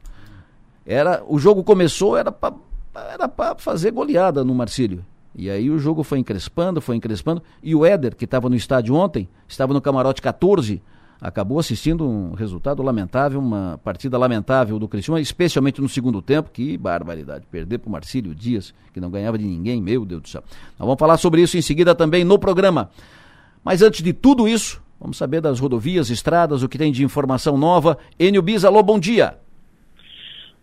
Era, 0.83 1.23
o 1.27 1.37
jogo 1.37 1.63
começou, 1.63 2.17
era 2.17 2.31
para 2.31 2.55
era 2.95 3.55
fazer 3.55 3.91
goleada 3.91 4.43
no 4.43 4.55
Marcílio. 4.55 5.05
E 5.35 5.47
aí 5.47 5.69
o 5.69 5.77
jogo 5.77 6.01
foi 6.01 6.17
encrespando, 6.17 6.81
foi 6.81 6.95
encrespando. 6.95 7.43
E 7.61 7.75
o 7.75 7.85
Éder, 7.85 8.15
que 8.15 8.25
estava 8.25 8.49
no 8.49 8.55
estádio 8.55 8.95
ontem, 8.95 9.29
estava 9.47 9.75
no 9.75 9.79
camarote 9.79 10.23
14, 10.23 10.81
acabou 11.21 11.59
assistindo 11.59 12.07
um 12.07 12.33
resultado 12.33 12.81
lamentável, 12.81 13.39
uma 13.39 13.79
partida 13.83 14.17
lamentável 14.17 14.79
do 14.79 14.87
Criciúma, 14.87 15.19
especialmente 15.19 15.81
no 15.81 15.89
segundo 15.89 16.21
tempo, 16.21 16.49
que 16.51 16.77
barbaridade, 16.77 17.45
perder 17.47 17.79
para 17.79 17.89
o 17.89 17.91
Marcílio 17.91 18.33
Dias, 18.33 18.73
que 18.93 18.99
não 18.99 19.09
ganhava 19.09 19.37
de 19.37 19.45
ninguém, 19.45 19.81
meu 19.81 20.05
Deus 20.05 20.21
do 20.21 20.29
céu. 20.29 20.41
Nós 20.77 20.85
vamos 20.85 20.99
falar 20.99 21.17
sobre 21.17 21.41
isso 21.41 21.57
em 21.57 21.61
seguida 21.61 21.93
também 21.93 22.23
no 22.23 22.39
programa. 22.39 22.89
Mas 23.63 23.81
antes 23.81 24.01
de 24.01 24.13
tudo 24.13 24.47
isso, 24.47 24.81
vamos 24.99 25.17
saber 25.17 25.41
das 25.41 25.59
rodovias, 25.59 26.09
estradas, 26.09 26.63
o 26.63 26.69
que 26.69 26.77
tem 26.77 26.91
de 26.91 27.03
informação 27.03 27.57
nova. 27.57 27.97
Enio 28.17 28.41
Bis, 28.41 28.63
alô, 28.63 28.81
bom 28.81 28.97
dia. 28.97 29.35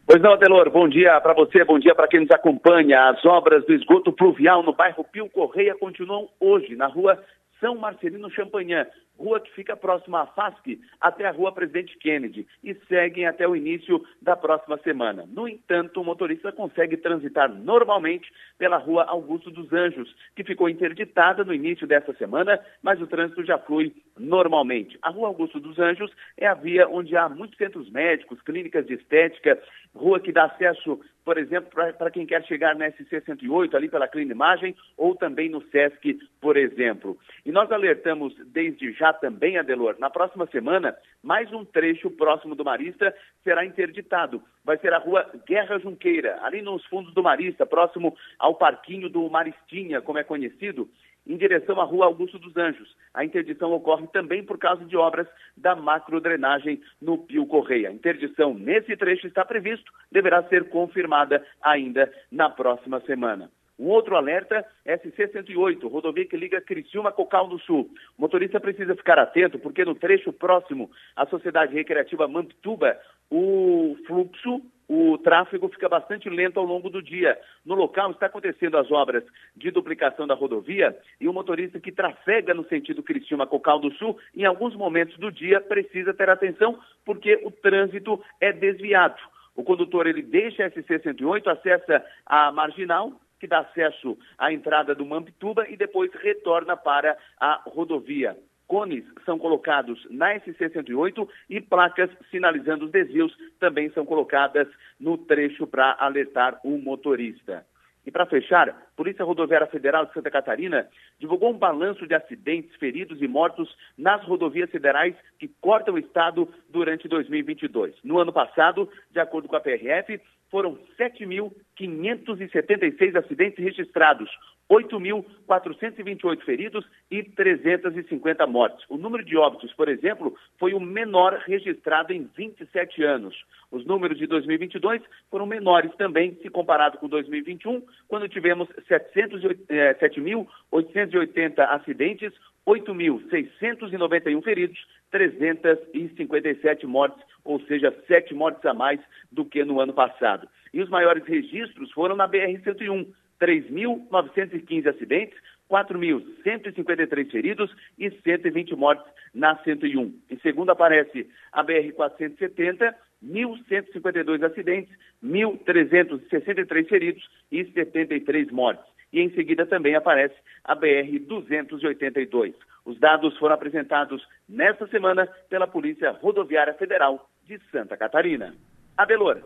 Pois 0.08 0.22
não, 0.22 0.34
Adelor, 0.34 0.70
bom 0.70 0.88
dia 0.88 1.20
para 1.20 1.34
você, 1.34 1.64
bom 1.64 1.80
dia 1.80 1.92
para 1.92 2.06
quem 2.06 2.20
nos 2.20 2.30
acompanha. 2.30 3.10
As 3.10 3.24
obras 3.24 3.66
do 3.66 3.74
esgoto 3.74 4.12
pluvial 4.12 4.62
no 4.62 4.72
bairro 4.72 5.04
Pio 5.04 5.28
Correia 5.28 5.74
continuam 5.78 6.28
hoje 6.40 6.76
na 6.76 6.86
rua 6.86 7.18
São 7.60 7.74
Marcelino 7.76 8.30
Champagnat, 8.30 8.90
rua 9.18 9.40
que 9.40 9.50
fica 9.52 9.76
próxima 9.76 10.22
à 10.22 10.26
FASC, 10.26 10.78
até 11.00 11.26
a 11.26 11.30
rua 11.30 11.52
Presidente 11.52 11.96
Kennedy, 11.98 12.46
e 12.62 12.74
seguem 12.86 13.26
até 13.26 13.48
o 13.48 13.56
início 13.56 14.04
da 14.20 14.36
próxima 14.36 14.76
semana. 14.78 15.24
No 15.26 15.48
entanto, 15.48 16.00
o 16.00 16.04
motorista 16.04 16.52
consegue 16.52 16.96
transitar 16.98 17.52
normalmente 17.52 18.30
pela 18.58 18.76
rua 18.76 19.04
Augusto 19.04 19.50
dos 19.50 19.72
Anjos, 19.72 20.14
que 20.34 20.44
ficou 20.44 20.68
interditada 20.68 21.44
no 21.44 21.54
início 21.54 21.86
dessa 21.86 22.12
semana, 22.14 22.60
mas 22.82 23.00
o 23.00 23.06
trânsito 23.06 23.44
já 23.44 23.58
flui 23.58 23.94
normalmente. 24.18 24.98
A 25.00 25.10
rua 25.10 25.28
Augusto 25.28 25.58
dos 25.58 25.78
Anjos 25.78 26.12
é 26.36 26.46
a 26.46 26.54
via 26.54 26.86
onde 26.88 27.16
há 27.16 27.28
muitos 27.28 27.56
centros 27.56 27.90
médicos, 27.90 28.40
clínicas 28.42 28.86
de 28.86 28.94
estética, 28.94 29.60
rua 29.94 30.20
que 30.20 30.32
dá 30.32 30.44
acesso 30.44 31.00
por 31.26 31.38
exemplo, 31.38 31.68
para 31.98 32.10
quem 32.12 32.24
quer 32.24 32.44
chegar 32.44 32.76
na 32.76 32.88
SC 32.88 33.20
108, 33.20 33.76
ali 33.76 33.88
pela 33.88 34.06
Clínica 34.06 34.32
Imagem, 34.32 34.76
ou 34.96 35.16
também 35.16 35.50
no 35.50 35.60
SESC, 35.70 36.20
por 36.40 36.56
exemplo. 36.56 37.18
E 37.44 37.50
nós 37.50 37.70
alertamos 37.72 38.32
desde 38.46 38.92
já 38.92 39.12
também, 39.12 39.58
Adelor, 39.58 39.96
na 39.98 40.08
próxima 40.08 40.46
semana, 40.46 40.96
mais 41.24 41.52
um 41.52 41.64
trecho 41.64 42.12
próximo 42.12 42.54
do 42.54 42.64
Marista 42.64 43.12
será 43.42 43.66
interditado. 43.66 44.40
Vai 44.64 44.78
ser 44.78 44.94
a 44.94 44.98
rua 44.98 45.28
Guerra 45.48 45.80
Junqueira, 45.80 46.38
ali 46.42 46.62
nos 46.62 46.86
fundos 46.86 47.12
do 47.12 47.24
Marista, 47.24 47.66
próximo 47.66 48.16
ao 48.38 48.54
parquinho 48.54 49.08
do 49.10 49.28
Maristinha, 49.28 50.00
como 50.00 50.20
é 50.20 50.22
conhecido 50.22 50.88
em 51.26 51.36
direção 51.36 51.80
à 51.80 51.84
Rua 51.84 52.06
Augusto 52.06 52.38
dos 52.38 52.56
Anjos. 52.56 52.96
A 53.12 53.24
interdição 53.24 53.72
ocorre 53.72 54.06
também 54.08 54.44
por 54.44 54.58
causa 54.58 54.84
de 54.84 54.96
obras 54.96 55.26
da 55.56 55.74
macrodrenagem 55.74 56.80
no 57.00 57.18
Pio 57.18 57.46
Correia. 57.46 57.88
A 57.88 57.92
interdição 57.92 58.54
nesse 58.54 58.96
trecho 58.96 59.26
está 59.26 59.44
previsto, 59.44 59.90
deverá 60.10 60.42
ser 60.44 60.68
confirmada 60.68 61.44
ainda 61.62 62.12
na 62.30 62.48
próxima 62.48 63.00
semana. 63.00 63.50
Um 63.78 63.88
outro 63.88 64.16
alerta, 64.16 64.64
SC-108, 64.86 65.86
rodovia 65.90 66.24
que 66.24 66.36
liga 66.36 66.62
Criciúma 66.62 67.10
a 67.10 67.12
Cocal 67.12 67.46
do 67.46 67.58
Sul. 67.58 67.90
O 68.16 68.22
motorista 68.22 68.58
precisa 68.58 68.96
ficar 68.96 69.18
atento 69.18 69.58
porque 69.58 69.84
no 69.84 69.94
trecho 69.94 70.32
próximo 70.32 70.90
à 71.14 71.26
Sociedade 71.26 71.74
Recreativa 71.74 72.26
Mamptuba, 72.26 72.98
o 73.30 73.94
fluxo, 74.06 74.62
o 74.88 75.18
tráfego 75.18 75.68
fica 75.68 75.88
bastante 75.88 76.28
lento 76.28 76.58
ao 76.58 76.66
longo 76.66 76.88
do 76.88 77.02
dia. 77.02 77.38
No 77.64 77.74
local 77.74 78.10
está 78.10 78.26
acontecendo 78.26 78.76
as 78.78 78.90
obras 78.90 79.24
de 79.56 79.70
duplicação 79.70 80.26
da 80.26 80.34
rodovia 80.34 80.96
e 81.20 81.28
o 81.28 81.32
motorista 81.32 81.80
que 81.80 81.90
trafega 81.90 82.54
no 82.54 82.64
sentido 82.68 83.02
Criciúma-Cocal 83.02 83.80
do 83.80 83.92
Sul, 83.94 84.18
em 84.34 84.44
alguns 84.44 84.74
momentos 84.74 85.16
do 85.18 85.30
dia, 85.30 85.60
precisa 85.60 86.14
ter 86.14 86.30
atenção 86.30 86.78
porque 87.04 87.40
o 87.44 87.50
trânsito 87.50 88.22
é 88.40 88.52
desviado. 88.52 89.20
O 89.54 89.64
condutor 89.64 90.06
ele 90.06 90.22
deixa 90.22 90.66
a 90.66 90.70
SC-108, 90.70 91.46
acessa 91.46 92.04
a 92.26 92.52
marginal, 92.52 93.12
que 93.40 93.46
dá 93.46 93.60
acesso 93.60 94.16
à 94.38 94.52
entrada 94.52 94.94
do 94.94 95.04
Mampituba 95.04 95.68
e 95.68 95.76
depois 95.76 96.12
retorna 96.14 96.76
para 96.76 97.16
a 97.38 97.62
rodovia. 97.66 98.36
Cones 98.66 99.04
são 99.24 99.38
colocados 99.38 100.04
na 100.10 100.34
SC-108 100.40 101.28
e 101.48 101.60
placas 101.60 102.10
sinalizando 102.30 102.86
os 102.86 102.90
desvios 102.90 103.36
também 103.60 103.90
são 103.90 104.04
colocadas 104.04 104.68
no 104.98 105.16
trecho 105.16 105.66
para 105.66 105.96
alertar 105.98 106.58
o 106.64 106.76
motorista. 106.78 107.64
E 108.06 108.10
para 108.10 108.24
fechar, 108.24 108.72
Polícia 108.96 109.24
Rodoviária 109.24 109.66
Federal 109.66 110.06
de 110.06 110.12
Santa 110.12 110.30
Catarina 110.30 110.88
divulgou 111.18 111.50
um 111.50 111.58
balanço 111.58 112.06
de 112.06 112.14
acidentes, 112.14 112.74
feridos 112.76 113.20
e 113.20 113.26
mortos 113.26 113.76
nas 113.98 114.22
rodovias 114.24 114.70
federais 114.70 115.16
que 115.40 115.48
cortam 115.60 115.94
o 115.94 115.98
estado 115.98 116.48
durante 116.70 117.08
2022. 117.08 117.96
No 118.04 118.20
ano 118.20 118.32
passado, 118.32 118.88
de 119.10 119.18
acordo 119.18 119.48
com 119.48 119.56
a 119.56 119.60
PRF, 119.60 120.20
foram 120.50 120.76
7.576 120.98 123.16
acidentes 123.16 123.62
registrados, 123.62 124.28
8.428 124.70 126.42
feridos 126.42 126.86
e 127.10 127.22
350 127.22 128.46
mortes. 128.46 128.86
O 128.88 128.96
número 128.96 129.22
de 129.24 129.36
óbitos, 129.36 129.74
por 129.74 129.88
exemplo, 129.88 130.34
foi 130.58 130.72
o 130.74 130.80
menor 130.80 131.34
registrado 131.46 132.12
em 132.12 132.28
27 132.36 133.04
anos. 133.04 133.36
Os 133.70 133.86
números 133.86 134.18
de 134.18 134.26
2022 134.26 135.00
foram 135.30 135.46
menores 135.46 135.94
também, 135.96 136.36
se 136.42 136.50
comparado 136.50 136.98
com 136.98 137.06
2021, 137.08 137.80
quando 138.08 138.28
tivemos 138.28 138.68
7.880 138.88 141.58
eh, 141.58 141.62
acidentes, 141.70 142.32
8.691 142.66 144.42
feridos, 144.42 144.84
357 145.16 146.86
mortes, 146.86 147.24
ou 147.42 147.58
seja, 147.62 147.94
sete 148.06 148.34
mortes 148.34 148.64
a 148.66 148.74
mais 148.74 149.00
do 149.32 149.46
que 149.46 149.64
no 149.64 149.80
ano 149.80 149.94
passado. 149.94 150.46
E 150.74 150.82
os 150.82 150.90
maiores 150.90 151.24
registros 151.24 151.90
foram 151.92 152.14
na 152.14 152.28
BR-101, 152.28 153.06
3.915 153.40 154.86
acidentes, 154.86 155.38
4.153 155.70 157.30
feridos 157.30 157.74
e 157.98 158.10
120 158.10 158.76
mortes 158.76 159.10
na 159.34 159.56
101. 159.62 160.14
Em 160.30 160.38
segundo 160.40 160.70
aparece 160.70 161.26
a 161.50 161.64
BR-470, 161.64 162.94
1.152 163.24 164.42
acidentes, 164.44 164.94
1.363 165.24 166.88
feridos 166.88 167.26
e 167.50 167.64
73 167.64 168.50
mortes. 168.50 168.84
E 169.12 169.20
em 169.20 169.30
seguida 169.30 169.64
também 169.64 169.94
aparece 169.94 170.34
a 170.64 170.76
BR-282. 170.76 172.54
Os 172.84 172.98
dados 173.00 173.36
foram 173.38 173.54
apresentados 173.54 174.22
nesta 174.48 174.86
semana 174.88 175.28
pela 175.48 175.66
Polícia 175.66 176.10
Rodoviária 176.12 176.74
Federal 176.74 177.28
de 177.44 177.58
Santa 177.70 177.96
Catarina. 177.96 178.54
Adelor. 178.96 179.42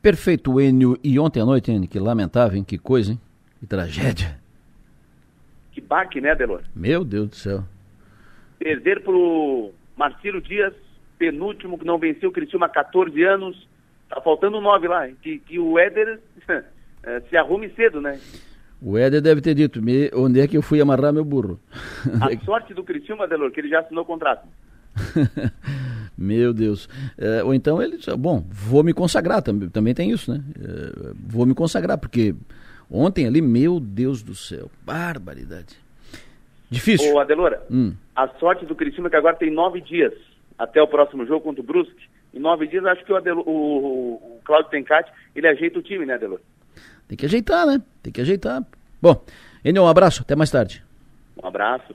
Perfeito, 0.00 0.60
Enio. 0.60 0.98
E 1.02 1.18
ontem 1.18 1.40
à 1.40 1.44
noite, 1.44 1.70
Enio, 1.70 1.88
que 1.88 1.98
lamentável, 1.98 2.56
hein? 2.56 2.64
Que 2.64 2.78
coisa, 2.78 3.12
hein? 3.12 3.20
Que 3.60 3.66
tragédia. 3.66 4.38
Que 5.70 5.80
baque, 5.80 6.20
né, 6.20 6.30
Adelor? 6.30 6.62
Meu 6.74 7.04
Deus 7.04 7.28
do 7.28 7.36
céu. 7.36 7.64
Perder 8.58 9.02
pro 9.02 9.72
Marcelo 9.96 10.40
Dias, 10.40 10.74
penúltimo, 11.18 11.78
que 11.78 11.84
não 11.84 11.98
venceu 11.98 12.30
o 12.30 12.32
Criciúma 12.32 12.66
há 12.66 12.68
14 12.68 13.22
anos. 13.22 13.68
Tá 14.08 14.20
faltando 14.20 14.60
nove 14.60 14.88
lá, 14.88 15.08
hein? 15.08 15.16
Que, 15.22 15.38
que 15.38 15.58
o 15.58 15.78
Éder 15.78 16.20
eh, 16.48 17.22
se 17.28 17.36
arrume 17.36 17.70
cedo, 17.70 18.00
né? 18.00 18.20
O 18.84 18.98
Éder 18.98 19.22
deve 19.22 19.40
ter 19.40 19.54
dito, 19.54 19.80
me, 19.80 20.10
onde 20.12 20.40
é 20.40 20.48
que 20.48 20.56
eu 20.56 20.62
fui 20.62 20.80
amarrar 20.80 21.12
meu 21.12 21.24
burro? 21.24 21.60
A 22.20 22.44
sorte 22.44 22.74
do 22.74 22.82
Criciúma, 22.82 23.24
Adelor, 23.24 23.52
que 23.52 23.60
ele 23.60 23.68
já 23.68 23.78
assinou 23.78 24.02
o 24.02 24.06
contrato. 24.06 24.46
Meu 26.18 26.52
Deus. 26.52 26.88
É, 27.16 27.42
ou 27.42 27.54
então 27.54 27.82
ele 27.82 27.96
disse, 27.96 28.14
bom, 28.16 28.44
vou 28.50 28.82
me 28.82 28.92
consagrar, 28.92 29.40
também, 29.40 29.68
também 29.68 29.94
tem 29.94 30.10
isso, 30.10 30.30
né? 30.30 30.42
É, 30.60 31.12
vou 31.26 31.46
me 31.46 31.54
consagrar, 31.54 31.96
porque 31.96 32.34
ontem 32.90 33.26
ali, 33.26 33.40
meu 33.40 33.80
Deus 33.80 34.22
do 34.22 34.34
céu, 34.34 34.70
barbaridade. 34.84 35.76
Difícil. 36.70 37.14
Ô, 37.14 37.20
Adelora, 37.20 37.62
hum. 37.70 37.94
a 38.14 38.28
sorte 38.38 38.66
do 38.66 38.74
Criciúma 38.74 39.08
é 39.08 39.10
que 39.10 39.16
agora 39.16 39.36
tem 39.36 39.50
nove 39.50 39.80
dias 39.80 40.12
até 40.58 40.82
o 40.82 40.88
próximo 40.88 41.26
jogo 41.26 41.40
contra 41.40 41.62
o 41.62 41.66
Brusque. 41.66 42.08
Em 42.34 42.38
nove 42.38 42.66
dias, 42.66 42.84
acho 42.84 43.04
que 43.04 43.12
o, 43.12 43.16
Adelo, 43.16 43.42
o, 43.46 44.14
o 44.14 44.40
Cláudio 44.44 44.70
Tencati, 44.70 45.10
ele 45.34 45.48
ajeita 45.48 45.78
o 45.78 45.82
time, 45.82 46.06
né, 46.06 46.14
Adelor? 46.14 46.40
Tem 47.12 47.16
que 47.18 47.26
ajeitar, 47.26 47.66
né? 47.66 47.82
Tem 48.02 48.10
que 48.10 48.22
ajeitar. 48.22 48.64
Bom, 49.00 49.22
Enio, 49.62 49.82
um 49.82 49.86
abraço, 49.86 50.22
até 50.22 50.34
mais 50.34 50.50
tarde. 50.50 50.82
Um 51.42 51.46
abraço. 51.46 51.94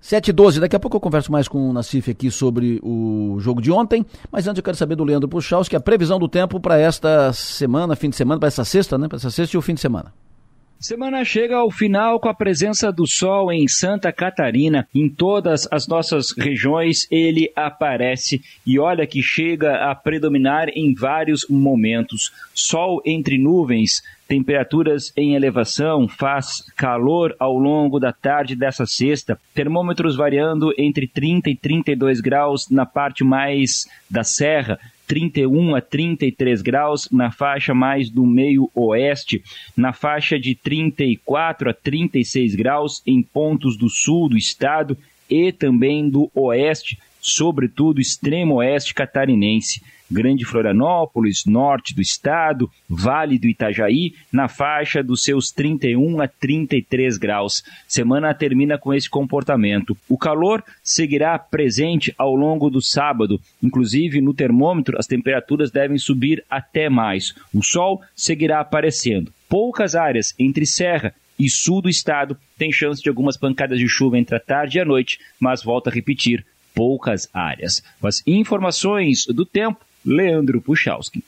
7 0.00 0.28
e 0.28 0.32
12, 0.32 0.60
daqui 0.60 0.74
a 0.74 0.80
pouco 0.80 0.96
eu 0.96 1.00
converso 1.00 1.30
mais 1.30 1.46
com 1.46 1.68
o 1.68 1.74
Nacife 1.74 2.10
aqui 2.10 2.30
sobre 2.30 2.80
o 2.82 3.36
jogo 3.38 3.60
de 3.60 3.70
ontem, 3.70 4.04
mas 4.32 4.48
antes 4.48 4.56
eu 4.56 4.62
quero 4.62 4.78
saber 4.78 4.96
do 4.96 5.04
Leandro 5.04 5.28
que 5.68 5.76
a 5.76 5.80
previsão 5.80 6.18
do 6.18 6.26
tempo 6.26 6.58
para 6.58 6.78
esta 6.78 7.34
semana, 7.34 7.94
fim 7.96 8.08
de 8.08 8.16
semana, 8.16 8.40
para 8.40 8.46
essa 8.46 8.64
sexta, 8.64 8.96
né? 8.96 9.08
Para 9.08 9.16
essa 9.16 9.30
sexta 9.30 9.56
e 9.56 9.58
o 9.58 9.62
fim 9.62 9.74
de 9.74 9.82
semana. 9.82 10.10
Semana 10.78 11.24
chega 11.24 11.56
ao 11.56 11.70
final 11.70 12.20
com 12.20 12.28
a 12.28 12.34
presença 12.34 12.92
do 12.92 13.06
sol 13.06 13.50
em 13.50 13.66
Santa 13.66 14.12
Catarina. 14.12 14.86
Em 14.94 15.08
todas 15.08 15.66
as 15.70 15.88
nossas 15.88 16.32
regiões 16.36 17.06
ele 17.10 17.50
aparece 17.56 18.42
e 18.66 18.78
olha 18.78 19.06
que 19.06 19.22
chega 19.22 19.90
a 19.90 19.94
predominar 19.94 20.68
em 20.74 20.92
vários 20.92 21.46
momentos. 21.48 22.30
Sol 22.52 23.00
entre 23.06 23.38
nuvens, 23.38 24.02
temperaturas 24.28 25.10
em 25.16 25.34
elevação, 25.34 26.06
faz 26.06 26.62
calor 26.76 27.34
ao 27.38 27.56
longo 27.56 27.98
da 27.98 28.12
tarde 28.12 28.54
dessa 28.54 28.84
sexta, 28.84 29.40
termômetros 29.54 30.16
variando 30.16 30.74
entre 30.76 31.06
30 31.06 31.50
e 31.50 31.56
32 31.56 32.20
graus 32.20 32.68
na 32.68 32.84
parte 32.84 33.24
mais 33.24 33.86
da 34.10 34.22
serra, 34.22 34.78
31 35.06 35.74
a 35.74 35.80
33 35.80 36.62
graus 36.62 37.08
na 37.10 37.30
faixa 37.30 37.74
mais 37.74 38.10
do 38.10 38.24
meio 38.24 38.70
oeste, 38.74 39.42
na 39.76 39.92
faixa 39.92 40.38
de 40.38 40.54
34 40.54 41.70
a 41.70 41.74
36 41.74 42.54
graus 42.54 43.02
em 43.06 43.22
pontos 43.22 43.76
do 43.76 43.88
sul 43.88 44.28
do 44.28 44.36
estado 44.36 44.96
e 45.28 45.52
também 45.52 46.08
do 46.08 46.30
oeste, 46.34 46.98
sobretudo 47.20 48.00
extremo 48.00 48.56
oeste 48.56 48.94
catarinense. 48.94 49.82
Grande 50.10 50.44
Florianópolis, 50.44 51.44
norte 51.46 51.94
do 51.94 52.02
estado, 52.02 52.70
Vale 52.88 53.38
do 53.38 53.46
Itajaí, 53.46 54.14
na 54.32 54.48
faixa 54.48 55.02
dos 55.02 55.24
seus 55.24 55.50
31 55.50 56.20
a 56.20 56.28
33 56.28 57.16
graus. 57.16 57.64
Semana 57.88 58.34
termina 58.34 58.76
com 58.78 58.92
esse 58.92 59.08
comportamento. 59.08 59.96
O 60.08 60.18
calor 60.18 60.62
seguirá 60.82 61.38
presente 61.38 62.14
ao 62.18 62.34
longo 62.34 62.70
do 62.70 62.82
sábado, 62.82 63.40
inclusive 63.62 64.20
no 64.20 64.34
termômetro 64.34 64.98
as 64.98 65.06
temperaturas 65.06 65.70
devem 65.70 65.98
subir 65.98 66.44
até 66.50 66.88
mais. 66.88 67.34
O 67.52 67.62
sol 67.62 68.02
seguirá 68.14 68.60
aparecendo. 68.60 69.32
Poucas 69.48 69.94
áreas 69.94 70.34
entre 70.38 70.66
serra 70.66 71.14
e 71.38 71.48
sul 71.48 71.82
do 71.82 71.88
estado 71.88 72.36
tem 72.56 72.70
chance 72.70 73.02
de 73.02 73.08
algumas 73.08 73.36
pancadas 73.36 73.78
de 73.78 73.88
chuva 73.88 74.18
entre 74.18 74.36
a 74.36 74.40
tarde 74.40 74.78
e 74.78 74.80
a 74.80 74.84
noite, 74.84 75.18
mas 75.40 75.62
volta 75.62 75.90
a 75.90 75.92
repetir, 75.92 76.44
poucas 76.74 77.28
áreas. 77.32 77.82
As 78.02 78.22
informações 78.26 79.26
do 79.26 79.44
tempo, 79.44 79.84
Leandro 80.06 80.60
Puchalski. 80.60 81.24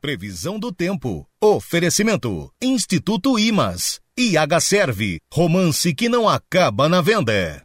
Previsão 0.00 0.58
do 0.58 0.72
tempo. 0.72 1.26
Oferecimento. 1.42 2.50
Instituto 2.62 3.38
Imas. 3.38 4.00
IH 4.18 4.60
Serve. 4.60 5.18
Romance 5.30 5.94
que 5.94 6.08
não 6.08 6.26
acaba 6.26 6.88
na 6.88 7.02
venda. 7.02 7.62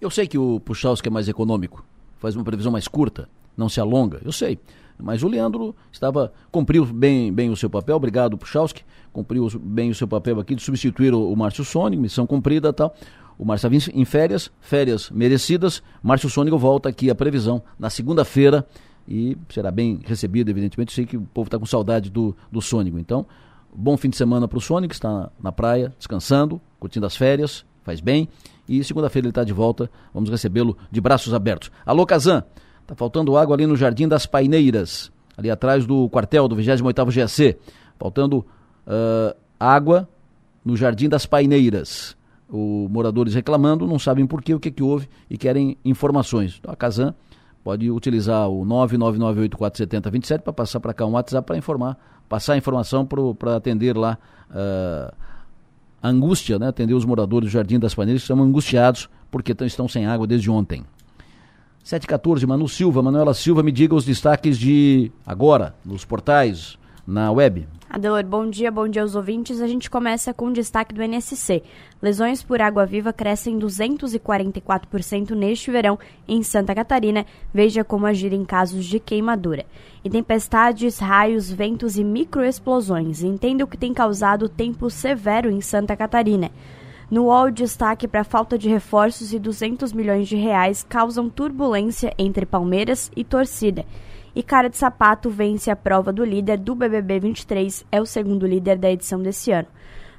Eu 0.00 0.10
sei 0.10 0.26
que 0.26 0.36
o 0.36 0.58
Puchalski 0.58 1.06
é 1.06 1.10
mais 1.10 1.28
econômico. 1.28 1.86
Faz 2.18 2.34
uma 2.34 2.42
previsão 2.42 2.72
mais 2.72 2.88
curta. 2.88 3.28
Não 3.56 3.68
se 3.68 3.78
alonga. 3.78 4.20
Eu 4.24 4.32
sei. 4.32 4.58
Mas 4.98 5.22
o 5.22 5.28
Leandro 5.28 5.72
estava 5.92 6.32
cumpriu 6.50 6.84
bem, 6.84 7.32
bem 7.32 7.50
o 7.50 7.56
seu 7.56 7.70
papel, 7.70 7.94
obrigado 7.94 8.36
Puchalski, 8.36 8.82
cumpriu 9.12 9.46
bem 9.60 9.90
o 9.90 9.94
seu 9.94 10.08
papel 10.08 10.40
aqui 10.40 10.54
de 10.54 10.62
substituir 10.62 11.12
o, 11.12 11.30
o 11.30 11.36
Márcio 11.36 11.64
Sônico, 11.64 12.02
missão 12.02 12.26
cumprida 12.26 12.72
tal. 12.72 12.92
O 13.38 13.44
Márcio 13.44 13.68
estava 13.72 14.00
em 14.00 14.04
férias, 14.04 14.50
férias 14.60 15.10
merecidas. 15.10 15.82
Márcio 16.02 16.28
Sônico 16.28 16.58
volta 16.58 16.88
aqui 16.88 17.08
a 17.08 17.14
previsão 17.14 17.62
na 17.78 17.88
segunda-feira 17.88 18.66
e 19.08 19.36
será 19.48 19.70
bem 19.70 20.00
recebido, 20.04 20.50
evidentemente. 20.50 20.92
Sei 20.92 21.06
que 21.06 21.16
o 21.16 21.22
povo 21.22 21.48
está 21.48 21.58
com 21.58 21.66
saudade 21.66 22.10
do, 22.10 22.36
do 22.50 22.60
Sônico. 22.60 22.98
Então, 22.98 23.26
bom 23.74 23.96
fim 23.96 24.10
de 24.10 24.16
semana 24.16 24.48
para 24.48 24.58
o 24.58 24.60
Sônico, 24.60 24.92
está 24.92 25.30
na 25.40 25.52
praia, 25.52 25.92
descansando, 25.98 26.60
curtindo 26.80 27.06
as 27.06 27.16
férias, 27.16 27.64
faz 27.84 28.00
bem. 28.00 28.28
E 28.68 28.82
segunda-feira 28.82 29.26
ele 29.26 29.30
está 29.30 29.44
de 29.44 29.52
volta, 29.52 29.88
vamos 30.12 30.28
recebê-lo 30.28 30.76
de 30.90 31.00
braços 31.00 31.32
abertos. 31.32 31.70
Alô, 31.84 32.04
Kazan! 32.04 32.42
Tá 32.86 32.94
faltando 32.94 33.36
água 33.36 33.56
ali 33.56 33.66
no 33.66 33.76
Jardim 33.76 34.06
das 34.06 34.26
Paineiras, 34.26 35.10
ali 35.36 35.50
atrás 35.50 35.84
do 35.84 36.08
quartel 36.08 36.46
do 36.46 36.56
28º 36.56 37.12
GAC. 37.12 37.58
Faltando 37.98 38.46
uh, 38.86 39.36
água 39.58 40.08
no 40.64 40.76
Jardim 40.76 41.08
das 41.08 41.26
Paineiras. 41.26 42.16
Os 42.48 42.88
moradores 42.90 43.34
reclamando, 43.34 43.86
não 43.86 43.98
sabem 43.98 44.24
por 44.24 44.40
quê, 44.40 44.54
o 44.54 44.60
que, 44.60 44.70
que 44.70 44.82
houve 44.82 45.08
e 45.28 45.36
querem 45.36 45.76
informações. 45.84 46.58
Então 46.60 46.72
a 46.72 46.76
Casan 46.76 47.12
pode 47.66 47.90
utilizar 47.90 48.48
o 48.48 48.64
999847027 48.64 50.42
para 50.42 50.52
passar 50.52 50.78
para 50.78 50.94
cá 50.94 51.04
um 51.04 51.14
WhatsApp 51.14 51.44
para 51.44 51.58
informar, 51.58 51.98
passar 52.28 52.52
a 52.52 52.56
informação 52.56 53.04
para 53.04 53.56
atender 53.56 53.96
lá 53.96 54.16
uh, 54.48 55.12
a 56.00 56.08
angústia, 56.08 56.60
né? 56.60 56.68
atender 56.68 56.94
os 56.94 57.04
moradores 57.04 57.48
do 57.48 57.52
Jardim 57.52 57.80
das 57.80 57.92
Paineiras 57.92 58.22
que 58.22 58.32
estão 58.32 58.40
angustiados 58.40 59.08
porque 59.32 59.52
estão 59.62 59.88
sem 59.88 60.06
água 60.06 60.28
desde 60.28 60.48
ontem. 60.48 60.84
714, 61.82 62.46
Manu 62.46 62.68
Silva, 62.68 63.02
Manuela 63.02 63.34
Silva, 63.34 63.64
me 63.64 63.72
diga 63.72 63.96
os 63.96 64.04
destaques 64.04 64.56
de 64.56 65.10
agora, 65.26 65.74
nos 65.84 66.04
portais, 66.04 66.78
na 67.06 67.30
web. 67.30 67.66
Adelor, 67.88 68.24
bom 68.24 68.50
dia, 68.50 68.70
bom 68.70 68.88
dia 68.88 69.02
aos 69.02 69.14
ouvintes. 69.14 69.60
A 69.60 69.68
gente 69.68 69.88
começa 69.88 70.34
com 70.34 70.46
o 70.46 70.52
destaque 70.52 70.92
do 70.92 71.02
NSC. 71.02 71.62
Lesões 72.02 72.42
por 72.42 72.60
água-viva 72.60 73.12
crescem 73.12 73.58
244% 73.58 75.30
neste 75.30 75.70
verão 75.70 75.98
em 76.26 76.42
Santa 76.42 76.74
Catarina. 76.74 77.24
Veja 77.54 77.84
como 77.84 78.06
agir 78.06 78.32
em 78.32 78.44
casos 78.44 78.84
de 78.84 78.98
queimadura. 78.98 79.64
E 80.04 80.10
tempestades, 80.10 80.98
raios, 80.98 81.50
ventos 81.50 81.96
e 81.96 82.02
microexplosões. 82.02 83.22
Entenda 83.22 83.64
o 83.64 83.68
que 83.68 83.78
tem 83.78 83.94
causado 83.94 84.48
tempo 84.48 84.90
severo 84.90 85.48
em 85.48 85.60
Santa 85.60 85.96
Catarina. 85.96 86.50
No 87.08 87.26
UOL, 87.26 87.52
destaque 87.52 88.08
para 88.08 88.24
falta 88.24 88.58
de 88.58 88.68
reforços 88.68 89.32
e 89.32 89.38
200 89.38 89.92
milhões 89.92 90.26
de 90.26 90.34
reais 90.34 90.84
causam 90.88 91.30
turbulência 91.30 92.12
entre 92.18 92.44
Palmeiras 92.44 93.12
e 93.14 93.22
torcida. 93.22 93.86
E 94.36 94.42
Cara 94.42 94.68
de 94.68 94.76
Sapato 94.76 95.30
vence 95.30 95.70
a 95.70 95.74
prova 95.74 96.12
do 96.12 96.22
líder 96.22 96.58
do 96.58 96.74
BBB 96.74 97.20
23, 97.20 97.86
é 97.90 98.02
o 98.02 98.04
segundo 98.04 98.46
líder 98.46 98.76
da 98.76 98.90
edição 98.90 99.22
desse 99.22 99.50
ano. 99.50 99.66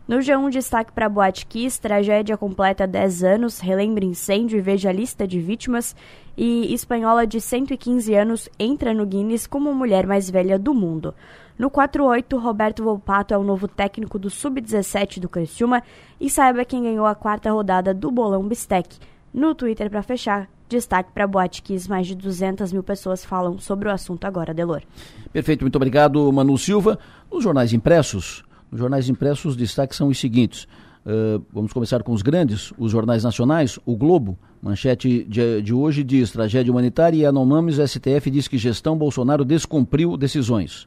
No 0.08 0.18
G1, 0.18 0.50
destaque 0.50 0.92
para 0.92 1.08
Boate 1.08 1.46
Kiss, 1.46 1.80
tragédia 1.80 2.36
completa 2.36 2.88
10 2.88 3.24
anos, 3.24 3.60
relembra 3.60 4.04
incêndio 4.04 4.58
e 4.58 4.62
veja 4.62 4.90
a 4.90 4.92
lista 4.92 5.28
de 5.28 5.40
vítimas. 5.40 5.96
E 6.36 6.74
espanhola 6.74 7.28
de 7.28 7.40
115 7.40 8.16
anos 8.16 8.50
entra 8.58 8.92
no 8.92 9.06
Guinness 9.06 9.46
como 9.46 9.72
mulher 9.72 10.08
mais 10.08 10.32
velha 10.32 10.58
do 10.58 10.74
mundo. 10.74 11.14
No 11.56 11.70
4-8, 11.70 12.40
Roberto 12.40 12.84
Volpato 12.84 13.36
é 13.36 13.38
o 13.38 13.44
novo 13.44 13.68
técnico 13.68 14.18
do 14.18 14.32
Sub-17 14.32 15.20
do 15.20 15.30
Criciúma 15.30 15.84
e 16.20 16.28
saiba 16.28 16.66
quem 16.66 16.82
ganhou 16.82 17.06
a 17.06 17.14
quarta 17.14 17.52
rodada 17.52 17.94
do 17.94 18.10
Bolão 18.10 18.48
Bistec. 18.48 18.98
No 19.32 19.54
Twitter, 19.54 19.92
para 19.92 20.02
fechar, 20.02 20.50
destaque 20.70 21.12
para 21.14 21.28
Boate 21.28 21.62
Kiss, 21.62 21.90
mais 21.90 22.08
de 22.08 22.16
200 22.16 22.72
mil 22.72 22.84
pessoas 22.84 23.24
falam 23.24 23.58
sobre 23.60 23.88
o 23.88 23.92
assunto 23.92 24.26
agora, 24.26 24.54
Delor. 24.54 24.84
Perfeito, 25.32 25.62
muito 25.62 25.76
obrigado, 25.76 26.32
Manu 26.32 26.58
Silva. 26.58 27.00
Nos 27.32 27.44
jornais 27.44 27.74
impressos, 27.74 28.44
nos 28.72 28.80
jornais 28.80 29.10
impressos, 29.10 29.46
os 29.46 29.56
destaques 29.56 29.98
são 29.98 30.08
os 30.08 30.20
seguintes. 30.20 30.68
Uh, 31.06 31.42
vamos 31.54 31.72
começar 31.72 32.04
com 32.04 32.12
os 32.12 32.22
grandes, 32.22 32.74
os 32.78 32.92
jornais 32.92 33.24
nacionais. 33.24 33.80
O 33.86 33.96
Globo, 33.96 34.38
manchete 34.62 35.24
de, 35.24 35.62
de 35.62 35.74
hoje, 35.74 36.04
diz: 36.04 36.32
tragédia 36.32 36.72
humanitária 36.72 37.18
e 37.18 37.26
Anomames, 37.26 37.78
STF 37.78 38.30
diz 38.30 38.48
que 38.48 38.58
gestão 38.58 38.98
Bolsonaro 38.98 39.46
descumpriu 39.46 40.18
decisões 40.18 40.86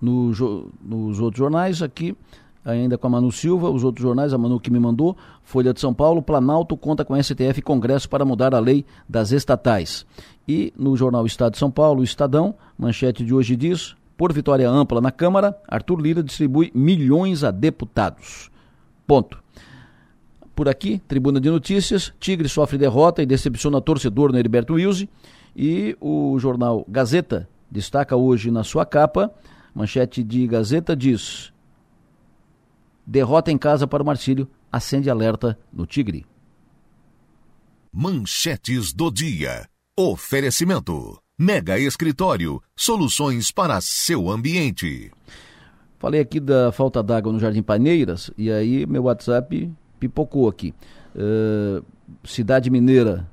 no, 0.00 0.30
nos 0.82 1.20
outros 1.20 1.38
jornais, 1.38 1.82
aqui, 1.82 2.16
ainda 2.64 2.98
com 2.98 3.06
a 3.06 3.10
Manu 3.10 3.32
Silva, 3.32 3.70
os 3.70 3.84
outros 3.84 4.02
jornais, 4.02 4.32
a 4.32 4.38
Manu 4.38 4.60
que 4.60 4.70
me 4.70 4.78
mandou, 4.78 5.16
Folha 5.42 5.72
de 5.72 5.80
São 5.80 5.94
Paulo, 5.94 6.22
Planalto 6.22 6.76
conta 6.76 7.04
com 7.04 7.20
STF 7.20 7.58
e 7.58 7.62
Congresso 7.62 8.08
para 8.08 8.24
mudar 8.24 8.54
a 8.54 8.58
lei 8.58 8.84
das 9.08 9.32
estatais. 9.32 10.06
E 10.46 10.72
no 10.76 10.96
jornal 10.96 11.24
Estado 11.26 11.52
de 11.52 11.58
São 11.58 11.70
Paulo, 11.70 12.02
Estadão, 12.02 12.54
manchete 12.78 13.24
de 13.24 13.34
hoje 13.34 13.56
diz, 13.56 13.94
por 14.16 14.32
vitória 14.32 14.68
ampla 14.68 15.00
na 15.00 15.10
Câmara, 15.10 15.56
Arthur 15.66 16.00
Lira 16.00 16.22
distribui 16.22 16.70
milhões 16.74 17.42
a 17.42 17.50
deputados. 17.50 18.50
Ponto. 19.06 19.42
Por 20.54 20.68
aqui, 20.68 21.00
Tribuna 21.08 21.40
de 21.40 21.50
Notícias, 21.50 22.12
Tigre 22.20 22.48
sofre 22.48 22.76
derrota 22.76 23.22
e 23.22 23.26
decepciona 23.26 23.80
torcedor 23.80 24.30
no 24.30 24.38
Heriberto 24.38 24.74
Wilson. 24.74 25.06
E 25.56 25.96
o 26.00 26.38
jornal 26.38 26.84
Gazeta 26.86 27.48
destaca 27.70 28.14
hoje 28.14 28.50
na 28.50 28.62
sua 28.62 28.84
capa 28.84 29.32
Manchete 29.74 30.22
de 30.22 30.46
Gazeta 30.46 30.96
diz: 30.96 31.52
Derrota 33.06 33.50
em 33.50 33.58
casa 33.58 33.86
para 33.86 34.02
o 34.02 34.06
Marcílio 34.06 34.48
acende 34.70 35.10
alerta 35.10 35.58
no 35.72 35.86
Tigre. 35.86 36.24
Manchetes 37.92 38.92
do 38.92 39.10
dia. 39.10 39.66
Oferecimento. 39.98 41.20
Mega 41.38 41.78
Escritório. 41.78 42.62
Soluções 42.76 43.50
para 43.50 43.80
seu 43.80 44.30
ambiente. 44.30 45.10
Falei 45.98 46.20
aqui 46.20 46.38
da 46.38 46.70
falta 46.72 47.02
d'água 47.02 47.32
no 47.32 47.38
Jardim 47.38 47.62
Paneiras 47.62 48.30
e 48.38 48.50
aí 48.50 48.86
meu 48.86 49.02
WhatsApp 49.04 49.70
pipocou 49.98 50.48
aqui. 50.48 50.72
Uh, 51.14 51.84
Cidade 52.24 52.70
Mineira 52.70 53.28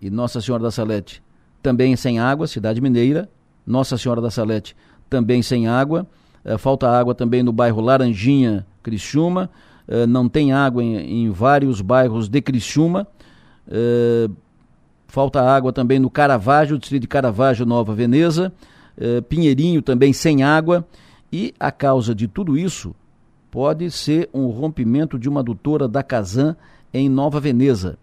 e 0.00 0.10
Nossa 0.10 0.40
Senhora 0.40 0.62
da 0.62 0.70
Salete 0.70 1.22
também 1.62 1.96
sem 1.96 2.20
água. 2.20 2.46
Cidade 2.46 2.80
Mineira, 2.80 3.28
Nossa 3.66 3.98
Senhora 3.98 4.20
da 4.20 4.30
Salete 4.30 4.76
também 5.10 5.42
sem 5.42 5.66
água. 5.66 6.06
É, 6.44 6.56
falta 6.56 6.88
água 6.88 7.12
também 7.12 7.42
no 7.42 7.52
bairro 7.52 7.80
Laranjinha, 7.80 8.64
Criciúma. 8.86 9.50
É, 9.88 10.06
não 10.06 10.28
tem 10.28 10.52
água 10.52 10.82
em, 10.82 11.24
em, 11.24 11.30
vários 11.30 11.80
bairros 11.80 12.28
de 12.28 12.40
Criciúma. 12.40 13.04
É, 13.68 14.30
falta 15.08 15.42
água 15.42 15.72
também 15.72 15.98
no 15.98 16.08
Caravaggio, 16.08 16.78
distrito 16.78 17.02
de 17.02 17.08
Caravaggio, 17.08 17.66
Nova 17.66 17.92
Veneza. 17.94 18.52
Pinheirinho 19.28 19.82
também 19.82 20.10
sem 20.10 20.42
água. 20.42 20.86
E 21.30 21.52
a 21.60 21.70
causa 21.70 22.14
de 22.14 22.26
tudo 22.26 22.56
isso 22.56 22.94
pode 23.50 23.90
ser 23.90 24.30
um 24.32 24.46
rompimento 24.46 25.18
de 25.18 25.28
uma 25.28 25.40
adutora 25.40 25.86
da 25.86 26.02
Casan 26.02 26.56
em 26.94 27.06
Nova 27.06 27.38
Veneza. 27.38 27.98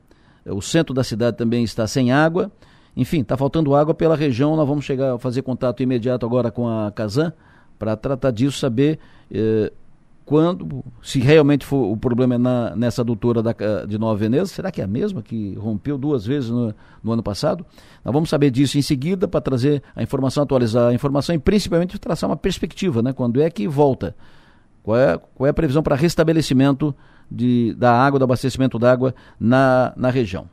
O 0.46 0.62
centro 0.62 0.94
da 0.94 1.04
cidade 1.04 1.36
também 1.36 1.64
está 1.64 1.88
sem 1.88 2.12
água. 2.12 2.52
Enfim, 2.96 3.22
está 3.22 3.36
faltando 3.36 3.74
água 3.74 3.96
pela 3.96 4.16
região. 4.16 4.56
Nós 4.56 4.68
vamos 4.68 4.86
chegar 4.86 5.16
a 5.16 5.18
fazer 5.18 5.42
contato 5.42 5.82
imediato 5.82 6.28
agora 6.28 6.52
com 6.52 6.68
a 6.68 6.92
Casan 6.92 7.34
para 7.80 7.96
tratar 7.96 8.32
disso, 8.32 8.60
saber 8.60 9.00
eh, 9.32 9.72
quando, 10.34 10.84
se 11.00 11.20
realmente 11.20 11.64
for 11.64 11.92
o 11.92 11.96
problema 11.96 12.34
é 12.34 12.38
na, 12.40 12.76
nessa 12.76 13.04
adutora 13.04 13.44
da, 13.44 13.54
de 13.88 14.00
Nova 14.00 14.16
Veneza, 14.16 14.48
será 14.48 14.72
que 14.72 14.82
é 14.82 14.84
a 14.84 14.88
mesma 14.88 15.22
que 15.22 15.54
rompeu 15.54 15.96
duas 15.96 16.26
vezes 16.26 16.50
no, 16.50 16.74
no 17.04 17.12
ano 17.12 17.22
passado? 17.22 17.64
Nós 18.04 18.12
vamos 18.12 18.32
saber 18.32 18.50
disso 18.50 18.76
em 18.80 18.82
seguida 18.82 19.28
para 19.28 19.40
trazer 19.40 19.84
a 19.96 20.02
informação, 20.02 20.42
atualizar 20.42 20.90
a 20.90 20.94
informação 20.96 21.36
e 21.36 21.38
principalmente 21.38 22.00
traçar 22.00 22.28
uma 22.28 22.36
perspectiva, 22.36 23.04
né? 23.04 23.14
Quando 23.14 23.40
é 23.44 23.48
que 23.52 23.68
volta? 23.68 24.16
Qual 24.82 24.98
é, 24.98 25.20
qual 25.36 25.46
é 25.46 25.52
a 25.52 25.54
previsão 25.54 25.84
para 25.84 25.96
restabelecimento 25.96 26.96
de, 27.30 27.76
da 27.76 27.94
água, 27.94 28.18
do 28.18 28.26
abastecimento 28.26 28.80
d'água 28.80 29.14
na, 29.40 29.94
na 29.96 30.10
região? 30.10 30.50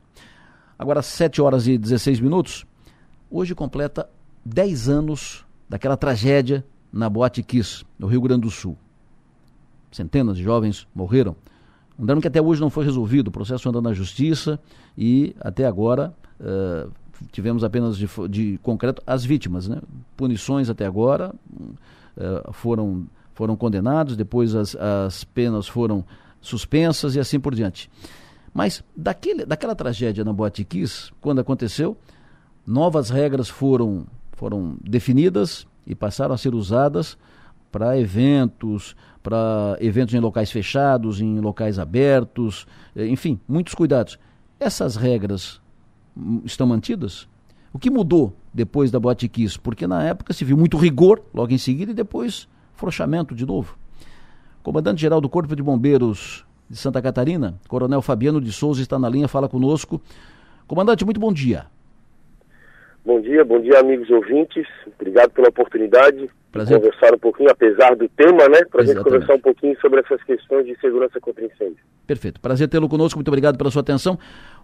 Agora, 0.77 1.01
7 1.01 1.41
horas 1.41 1.65
e 1.65 1.75
16 1.75 2.19
minutos. 2.19 2.67
Hoje 3.31 3.55
completa 3.55 4.07
10 4.45 4.89
anos 4.89 5.43
daquela 5.67 5.97
tragédia 5.97 6.63
na 6.93 7.09
Boate 7.09 7.41
Kiss, 7.41 7.83
no 7.97 8.05
Rio 8.05 8.21
Grande 8.21 8.41
do 8.41 8.51
Sul. 8.51 8.77
Centenas 9.91 10.37
de 10.37 10.43
jovens 10.43 10.87
morreram. 10.95 11.35
Um 11.99 12.05
dano 12.05 12.21
que 12.21 12.27
até 12.27 12.41
hoje 12.41 12.61
não 12.61 12.69
foi 12.69 12.85
resolvido, 12.85 13.27
o 13.27 13.31
processo 13.31 13.69
anda 13.69 13.81
na 13.81 13.93
justiça 13.93 14.59
e 14.97 15.35
até 15.39 15.65
agora 15.65 16.13
uh, 16.39 16.91
tivemos 17.31 17.63
apenas 17.63 17.97
de, 17.97 18.09
de, 18.29 18.57
concreto 18.63 19.03
as 19.05 19.23
vítimas. 19.23 19.67
Né? 19.67 19.79
Punições 20.17 20.69
até 20.69 20.85
agora 20.85 21.33
uh, 22.17 22.53
foram, 22.53 23.05
foram 23.33 23.55
condenados, 23.55 24.15
depois 24.15 24.55
as, 24.55 24.75
as 24.75 25.23
penas 25.23 25.67
foram 25.67 26.03
suspensas 26.39 27.15
e 27.15 27.19
assim 27.19 27.39
por 27.39 27.53
diante. 27.53 27.89
Mas 28.53 28.83
daquele, 28.95 29.45
daquela 29.45 29.75
tragédia 29.75 30.25
na 30.25 30.33
Boate 30.33 30.63
Kiss, 30.63 31.11
quando 31.21 31.39
aconteceu, 31.39 31.95
novas 32.65 33.09
regras 33.09 33.47
foram, 33.47 34.05
foram 34.33 34.75
definidas 34.83 35.67
e 35.85 35.95
passaram 35.95 36.33
a 36.33 36.37
ser 36.37 36.53
usadas 36.53 37.17
para 37.71 37.97
eventos, 37.97 38.95
para 39.23 39.77
eventos 39.79 40.13
em 40.13 40.19
locais 40.19 40.51
fechados, 40.51 41.21
em 41.21 41.39
locais 41.39 41.79
abertos, 41.79 42.67
eh, 42.95 43.07
enfim, 43.07 43.39
muitos 43.47 43.73
cuidados. 43.73 44.19
Essas 44.59 44.95
regras 44.95 45.61
hum, 46.15 46.41
estão 46.43 46.67
mantidas? 46.67 47.27
O 47.73 47.79
que 47.79 47.89
mudou 47.89 48.35
depois 48.53 48.91
da 48.91 48.99
Boate 48.99 49.27
Kiss? 49.29 49.57
Porque 49.57 49.87
na 49.87 50.03
época 50.03 50.33
se 50.33 50.43
viu 50.43 50.57
muito 50.57 50.77
rigor 50.77 51.23
logo 51.33 51.53
em 51.53 51.57
seguida 51.57 51.91
e 51.91 51.95
depois 51.95 52.47
frochamento 52.73 53.33
de 53.33 53.45
novo. 53.45 53.77
Comandante-geral 54.61 55.21
do 55.21 55.29
Corpo 55.29 55.55
de 55.55 55.63
Bombeiros 55.63 56.45
de 56.69 56.77
Santa 56.77 57.01
Catarina, 57.01 57.59
Coronel 57.67 58.01
Fabiano 58.01 58.39
de 58.39 58.51
Souza 58.51 58.81
está 58.81 58.99
na 58.99 59.09
linha, 59.09 59.27
fala 59.27 59.47
conosco. 59.47 60.01
Comandante, 60.67 61.03
muito 61.03 61.19
bom 61.19 61.33
dia. 61.33 61.65
Bom 63.03 63.19
dia, 63.19 63.43
bom 63.43 63.59
dia 63.59 63.79
amigos 63.79 64.09
ouvintes. 64.11 64.67
Obrigado 64.99 65.31
pela 65.31 65.49
oportunidade 65.49 66.29
Prazer. 66.51 66.77
de 66.77 66.83
conversar 66.83 67.15
um 67.15 67.17
pouquinho, 67.17 67.49
apesar 67.49 67.95
do 67.95 68.07
tema, 68.09 68.47
né? 68.47 68.63
Para 68.69 68.83
a 68.83 68.85
gente 68.85 69.03
conversar 69.03 69.33
um 69.33 69.39
pouquinho 69.39 69.79
sobre 69.79 70.01
essas 70.01 70.21
questões 70.23 70.67
de 70.67 70.79
segurança 70.79 71.19
contra 71.19 71.43
incêndio. 71.43 71.83
Perfeito. 72.05 72.39
Prazer 72.39 72.67
tê-lo 72.67 72.87
conosco, 72.87 73.17
muito 73.17 73.29
obrigado 73.29 73.57
pela 73.57 73.71
sua 73.71 73.81
atenção. 73.81 74.19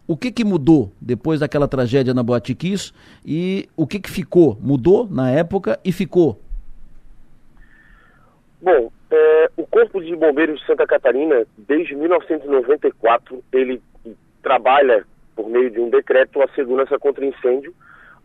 O 0.08 0.16
que, 0.16 0.32
que 0.32 0.46
mudou 0.46 0.92
depois 1.02 1.40
daquela 1.40 1.68
tragédia 1.68 2.14
na 2.14 2.22
Boate 2.22 2.54
Kiss 2.54 2.94
e 3.26 3.68
o 3.76 3.88
que, 3.88 4.00
que 4.00 4.10
ficou? 4.10 4.56
Mudou 4.62 5.08
na 5.10 5.32
época 5.32 5.80
e 5.84 5.92
ficou? 5.92 6.40
Bom, 8.62 8.92
é, 9.10 9.50
o 9.58 9.66
Corpo 9.66 10.00
de 10.02 10.16
Bombeiros 10.16 10.60
de 10.60 10.66
Santa 10.66 10.86
Catarina, 10.86 11.46
desde 11.58 11.96
1994, 11.96 13.44
ele 13.52 13.82
trabalha 14.44 15.06
por 15.36 15.50
meio 15.50 15.70
de 15.70 15.80
um 15.80 15.90
decreto 15.90 16.42
a 16.42 16.48
segurança 16.50 16.98
contra 16.98 17.26
incêndio, 17.26 17.74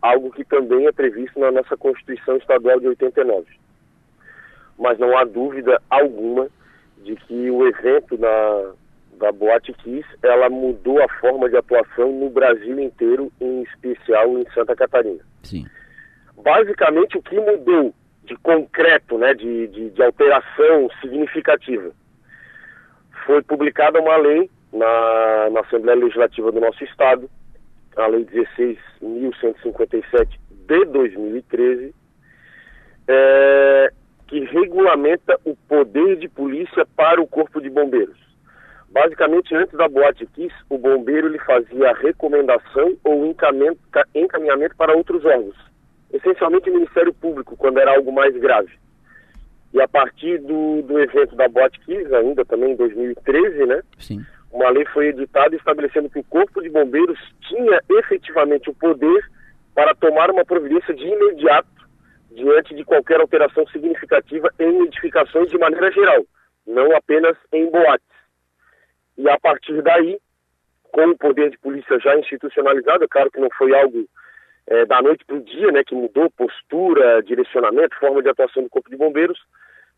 algo 0.03 0.31
que 0.33 0.45
também 0.45 0.87
é 0.87 0.93
previsto 0.93 1.39
na 1.39 1.51
nossa 1.51 1.77
Constituição 1.77 2.37
Estadual 2.37 2.81
de 2.81 2.89
89. 2.89 3.47
Mas 4.79 4.99
não 4.99 5.17
há 5.17 5.25
dúvida 5.25 5.81
alguma 5.89 6.49
de 6.99 7.15
que 7.17 7.51
o 7.51 7.67
evento 7.67 8.19
na, 8.19 8.73
da 9.19 9.31
Boate 9.31 9.73
Kiss, 9.73 10.07
ela 10.23 10.51
mudou 10.51 11.01
a 11.03 11.09
forma 11.21 11.49
de 11.49 11.57
atuação 11.57 12.13
no 12.13 12.29
Brasil 12.29 12.79
inteiro, 12.81 13.31
em 13.41 13.63
especial 13.63 14.37
em 14.39 14.45
Santa 14.53 14.75
Catarina. 14.75 15.21
Sim. 15.45 15.65
Basicamente, 16.37 17.17
o 17.17 17.23
que 17.23 17.39
mudou 17.39 17.95
de 18.25 18.37
concreto, 18.37 19.19
né, 19.19 19.35
de, 19.35 19.69
de, 19.69 19.91
de 19.91 20.03
alteração 20.03 20.89
significativa. 21.01 21.91
Foi 23.27 23.43
publicada 23.43 24.01
uma 24.01 24.17
lei 24.17 24.51
na, 24.73 25.51
na 25.51 25.61
Assembleia 25.61 25.99
Legislativa 25.99 26.51
do 26.51 26.61
nosso 26.61 26.83
Estado, 26.85 27.29
a 27.97 28.07
Lei 28.07 28.25
16.157 28.25 30.39
de 30.51 30.85
2013, 30.87 31.95
é, 33.09 33.93
que 34.27 34.41
regulamenta 34.45 35.39
o 35.45 35.55
poder 35.69 36.17
de 36.17 36.29
polícia 36.29 36.87
para 36.97 37.21
o 37.21 37.27
Corpo 37.27 37.61
de 37.61 37.69
Bombeiros. 37.69 38.17
Basicamente, 38.91 39.55
antes 39.55 39.77
da 39.77 39.87
boate 39.89 40.25
Kiss, 40.27 40.55
o 40.69 40.79
bombeiro 40.79 41.29
ele 41.29 41.39
fazia 41.39 41.95
recomendação 41.95 42.97
ou 43.03 43.27
encaminhamento, 43.27 44.77
para 44.77 44.95
outros 44.95 45.25
órgãos 45.25 45.57
essencialmente 46.13 46.69
o 46.69 46.75
Ministério 46.75 47.13
Público, 47.15 47.57
quando 47.57 47.79
era 47.79 47.95
algo 47.95 48.13
mais 48.13 48.37
grave. 48.37 48.71
E 49.73 49.81
a 49.81 49.89
partir 49.89 50.39
do, 50.39 50.83
do 50.83 51.01
evento 51.01 51.35
da 51.35 51.49
Bot 51.49 51.81
Kiss, 51.81 52.15
ainda 52.15 52.45
também 52.45 52.73
em 52.73 52.77
2013, 52.77 53.67
né? 53.67 53.83
Sim. 53.99 54.25
Uma 54.53 54.69
lei 54.69 54.85
foi 54.93 55.09
editada 55.09 55.57
estabelecendo 55.57 56.11
que 56.11 56.19
o 56.19 56.25
Corpo 56.25 56.61
de 56.61 56.69
Bombeiros 56.69 57.19
tinha 57.49 57.81
efetivamente 57.89 58.69
o 58.69 58.75
poder 58.75 59.25
para 59.75 59.95
tomar 59.95 60.31
uma 60.31 60.45
providência 60.45 60.93
de 60.93 61.07
imediato 61.07 61.69
diante 62.31 62.75
de 62.75 62.85
qualquer 62.85 63.21
alteração 63.21 63.67
significativa 63.69 64.51
em 64.59 64.83
edificações 64.83 65.51
de 65.51 65.59
maneira 65.59 65.91
geral, 65.91 66.23
não 66.67 66.95
apenas 66.95 67.37
em 67.51 67.71
boates. 67.71 68.07
E 69.17 69.29
a 69.29 69.39
partir 69.41 69.81
daí, 69.83 70.19
com 70.83 71.07
o 71.09 71.19
poder 71.19 71.51
de 71.51 71.59
polícia 71.59 71.99
já 71.99 72.15
institucionalizado, 72.19 73.05
é 73.05 73.09
claro 73.09 73.31
que 73.31 73.41
não 73.41 73.49
foi 73.57 73.75
algo 73.75 74.07
é, 74.67 74.85
da 74.85 75.01
noite 75.01 75.25
para 75.25 75.37
o 75.37 75.43
dia, 75.43 75.73
né, 75.73 75.83
que 75.83 75.95
mudou 75.95 76.31
postura, 76.31 77.23
direcionamento, 77.23 77.99
forma 77.99 78.23
de 78.23 78.29
atuação 78.29 78.63
do 78.63 78.71
Corpo 78.71 78.91
de 78.91 78.97
Bombeiros, 78.97 79.39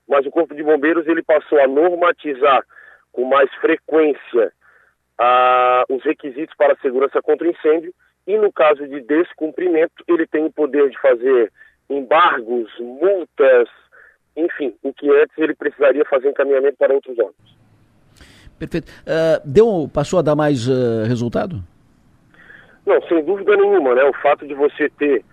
mas 0.09 0.25
o 0.27 0.31
Corpo 0.31 0.55
de 0.55 0.63
Bombeiros 0.63 1.07
ele 1.09 1.23
passou 1.23 1.61
a 1.61 1.67
normatizar 1.67 2.65
com 3.15 3.25
mais 3.25 3.51
frequência 3.55 4.53
a, 5.19 5.85
os 5.89 6.05
requisitos 6.05 6.55
para 6.57 6.75
a 6.75 6.79
segurança 6.79 7.23
contra 7.23 7.49
incêndio 7.49 7.95
e 8.27 8.37
no 8.37 8.53
caso 8.53 8.87
de 8.87 9.01
descumprimento 9.01 10.05
ele 10.07 10.27
tem 10.27 10.45
o 10.45 10.53
poder 10.53 10.91
de 10.91 11.01
fazer 11.01 11.51
embargos, 11.89 12.71
multas, 12.79 13.69
enfim, 14.37 14.75
o 14.83 14.93
que 14.93 15.09
antes 15.11 15.39
ele 15.39 15.55
precisaria 15.55 16.05
fazer 16.05 16.29
encaminhamento 16.29 16.77
para 16.77 16.93
outros 16.93 17.17
órgãos. 17.19 17.57
Perfeito. 18.59 18.91
Uh, 19.03 19.41
deu, 19.45 19.91
passou 19.93 20.19
a 20.19 20.23
dar 20.23 20.35
mais 20.35 20.69
uh, 20.69 21.05
resultado? 21.07 21.63
Não, 22.85 23.01
sem 23.03 23.25
dúvida 23.25 23.57
nenhuma, 23.57 23.95
né? 23.95 24.05
O 24.05 24.13
fato 24.15 24.47
de 24.47 24.55
você 24.55 24.89
ter 24.91 25.25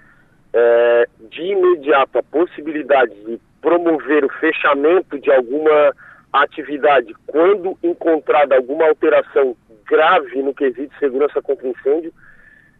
é, 0.53 1.07
de 1.29 1.41
imediato 1.41 2.17
a 2.17 2.23
possibilidade 2.23 3.13
de 3.25 3.39
promover 3.61 4.25
o 4.25 4.29
fechamento 4.29 5.19
de 5.19 5.31
alguma 5.31 5.93
atividade 6.33 7.13
quando 7.27 7.77
encontrada 7.83 8.55
alguma 8.55 8.87
alteração 8.87 9.55
grave 9.85 10.41
no 10.41 10.53
quesito 10.53 10.93
de 10.93 10.99
segurança 10.99 11.41
contra 11.41 11.67
incêndio, 11.67 12.13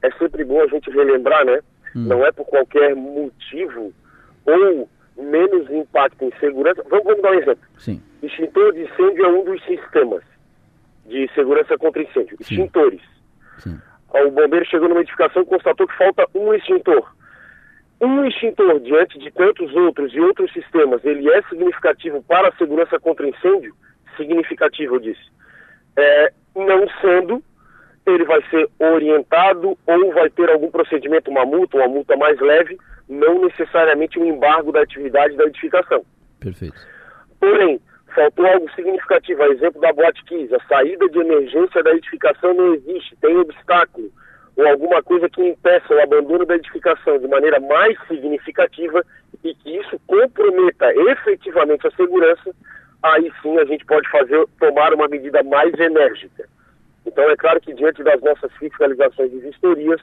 é 0.01 0.11
sempre 0.11 0.43
bom 0.43 0.61
a 0.61 0.67
gente 0.67 0.89
relembrar, 0.89 1.45
né? 1.45 1.59
Hum. 1.95 2.05
Não 2.07 2.25
é 2.25 2.31
por 2.31 2.45
qualquer 2.45 2.95
motivo 2.95 3.93
ou 4.45 4.89
menos 5.21 5.69
impacto 5.69 6.23
em 6.23 6.31
segurança. 6.39 6.83
Vamos, 6.89 7.05
vamos 7.05 7.21
dar 7.21 7.31
um 7.31 7.39
exemplo. 7.39 7.63
Sim. 7.77 8.01
Extintor 8.23 8.73
de 8.73 8.83
incêndio 8.83 9.25
é 9.25 9.27
um 9.27 9.43
dos 9.43 9.63
sistemas 9.65 10.23
de 11.05 11.29
segurança 11.33 11.77
contra 11.77 12.01
incêndio. 12.01 12.37
Sim. 12.41 12.55
Extintores. 12.55 13.01
Sim 13.59 13.77
o 14.19 14.31
bombeiro 14.31 14.65
chegou 14.65 14.89
numa 14.89 15.01
edificação 15.01 15.41
e 15.41 15.45
constatou 15.45 15.87
que 15.87 15.97
falta 15.97 16.27
um 16.35 16.53
extintor. 16.53 17.09
Um 18.01 18.25
extintor, 18.25 18.79
diante 18.79 19.19
de 19.19 19.29
tantos 19.29 19.71
outros 19.75 20.11
e 20.15 20.19
outros 20.19 20.51
sistemas, 20.53 21.05
ele 21.05 21.29
é 21.31 21.39
significativo 21.43 22.23
para 22.23 22.49
a 22.49 22.55
segurança 22.55 22.99
contra 22.99 23.27
incêndio? 23.27 23.75
Significativo, 24.17 24.95
eu 24.95 24.99
disse. 24.99 25.31
É, 25.95 26.33
não 26.55 26.89
sendo, 26.99 27.43
ele 28.07 28.25
vai 28.25 28.41
ser 28.49 28.67
orientado 28.79 29.77
ou 29.85 30.13
vai 30.13 30.31
ter 30.31 30.49
algum 30.49 30.71
procedimento, 30.71 31.29
uma 31.29 31.45
multa, 31.45 31.77
uma 31.77 31.87
multa 31.87 32.17
mais 32.17 32.39
leve, 32.39 32.75
não 33.07 33.45
necessariamente 33.45 34.17
um 34.17 34.25
embargo 34.25 34.71
da 34.71 34.81
atividade 34.81 35.37
da 35.37 35.43
edificação. 35.43 36.03
Perfeito. 36.39 36.81
Porém, 37.39 37.79
faltou 38.15 38.47
algo 38.47 38.67
significativo. 38.71 39.43
A 39.43 39.49
exemplo 39.49 39.79
da 39.79 39.93
Boate 39.93 40.23
15, 40.25 40.55
a 40.55 40.63
saída 40.67 41.07
de 41.07 41.19
emergência 41.19 41.83
da 41.83 41.91
edificação 41.91 42.51
não 42.55 42.73
existe, 42.73 43.15
tem 43.17 43.37
obstáculo 43.37 44.11
ou 44.61 44.67
alguma 44.67 45.01
coisa 45.01 45.27
que 45.27 45.41
impeça 45.41 45.93
o 45.93 45.99
abandono 45.99 46.45
da 46.45 46.55
edificação 46.55 47.17
de 47.17 47.27
maneira 47.27 47.59
mais 47.59 47.97
significativa 48.07 49.03
e 49.43 49.55
que 49.55 49.77
isso 49.77 49.99
comprometa 50.05 50.93
efetivamente 51.09 51.87
a 51.87 51.91
segurança, 51.91 52.53
aí 53.01 53.31
sim 53.41 53.57
a 53.57 53.65
gente 53.65 53.83
pode 53.85 54.07
fazer 54.09 54.45
tomar 54.59 54.93
uma 54.93 55.07
medida 55.07 55.41
mais 55.41 55.73
enérgica. 55.79 56.47
Então 57.05 57.27
é 57.27 57.35
claro 57.35 57.59
que 57.59 57.73
diante 57.73 58.03
das 58.03 58.21
nossas 58.21 58.51
fiscalizações 58.53 59.33
e 59.33 59.39
vistorias, 59.39 59.99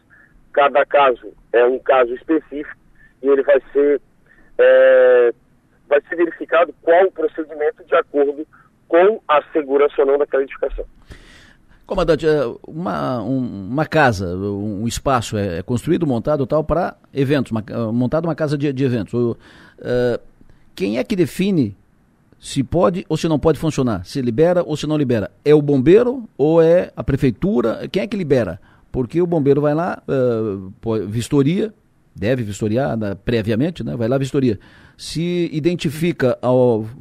cada 0.52 0.84
caso 0.84 1.32
é 1.52 1.64
um 1.64 1.78
caso 1.78 2.12
específico 2.14 2.76
e 3.22 3.28
ele 3.28 3.42
vai 3.42 3.62
ser 3.72 4.00
é, 4.58 5.32
vai 5.88 6.00
ser 6.08 6.16
verificado 6.16 6.74
qual 6.82 7.04
o 7.04 7.12
procedimento 7.12 7.84
de 7.84 7.94
acordo 7.94 8.44
com 8.88 9.22
a 9.28 9.40
segurança 9.52 9.94
ou 9.98 10.06
não 10.06 10.18
daquela 10.18 10.42
edificação. 10.42 10.84
Comandante, 11.88 12.26
é, 12.26 12.42
uma, 12.66 13.22
um, 13.22 13.70
uma 13.70 13.86
casa, 13.86 14.36
um 14.36 14.86
espaço 14.86 15.38
é, 15.38 15.60
é 15.60 15.62
construído, 15.62 16.06
montado 16.06 16.46
tal 16.46 16.62
para 16.62 16.94
eventos, 17.14 17.50
uma, 17.50 17.64
é, 17.66 17.76
montado 17.90 18.26
uma 18.26 18.34
casa 18.34 18.58
de, 18.58 18.70
de 18.74 18.84
eventos. 18.84 19.14
Uh, 19.14 19.36
quem 20.74 20.98
é 20.98 21.02
que 21.02 21.16
define 21.16 21.74
se 22.38 22.62
pode 22.62 23.06
ou 23.08 23.16
se 23.16 23.26
não 23.26 23.38
pode 23.38 23.58
funcionar? 23.58 24.04
Se 24.04 24.20
libera 24.20 24.62
ou 24.62 24.76
se 24.76 24.86
não 24.86 24.98
libera? 24.98 25.30
É 25.42 25.54
o 25.54 25.62
bombeiro 25.62 26.28
ou 26.36 26.60
é 26.60 26.92
a 26.94 27.02
prefeitura? 27.02 27.88
Quem 27.90 28.02
é 28.02 28.06
que 28.06 28.18
libera? 28.18 28.60
Porque 28.92 29.22
o 29.22 29.26
bombeiro 29.26 29.62
vai 29.62 29.74
lá, 29.74 30.02
uh, 30.06 31.06
vistoria, 31.06 31.72
deve 32.18 32.42
vistoriar 32.42 32.96
né, 32.96 33.14
previamente, 33.14 33.84
né? 33.84 33.96
Vai 33.96 34.08
lá 34.08 34.18
vistoria. 34.18 34.58
Se 34.96 35.48
identifica 35.52 36.38
a 36.42 36.48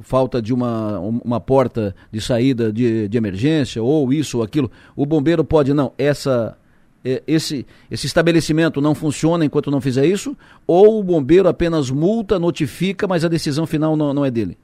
falta 0.01 0.41
de 0.41 0.53
uma, 0.53 0.99
uma 0.99 1.39
porta 1.39 1.95
de 2.11 2.21
saída 2.21 2.71
de, 2.71 3.07
de 3.07 3.17
emergência, 3.17 3.81
ou 3.81 4.13
isso 4.13 4.37
ou 4.37 4.43
aquilo, 4.43 4.71
o 4.95 5.05
bombeiro 5.05 5.43
pode, 5.43 5.73
não, 5.73 5.91
essa 5.97 6.57
é, 7.03 7.23
esse, 7.27 7.65
esse 7.89 8.05
estabelecimento 8.05 8.81
não 8.81 8.93
funciona 8.93 9.45
enquanto 9.45 9.71
não 9.71 9.81
fizer 9.81 10.05
isso, 10.05 10.37
ou 10.67 10.99
o 10.99 11.03
bombeiro 11.03 11.47
apenas 11.47 11.89
multa, 11.89 12.37
notifica, 12.37 13.07
mas 13.07 13.25
a 13.25 13.29
decisão 13.29 13.65
final 13.65 13.95
não, 13.95 14.13
não 14.13 14.25
é 14.25 14.29
dele? 14.29 14.57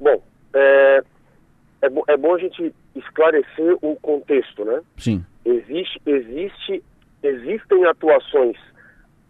Bom, 0.00 0.22
é, 0.54 1.02
é, 1.82 1.88
é 2.08 2.16
bom 2.16 2.34
a 2.34 2.38
gente 2.38 2.74
esclarecer 2.94 3.76
o 3.82 3.94
contexto, 3.96 4.64
né? 4.64 4.80
Sim. 4.96 5.24
Existe, 5.44 6.00
existe, 6.06 6.82
existem 7.22 7.84
atuações 7.84 8.56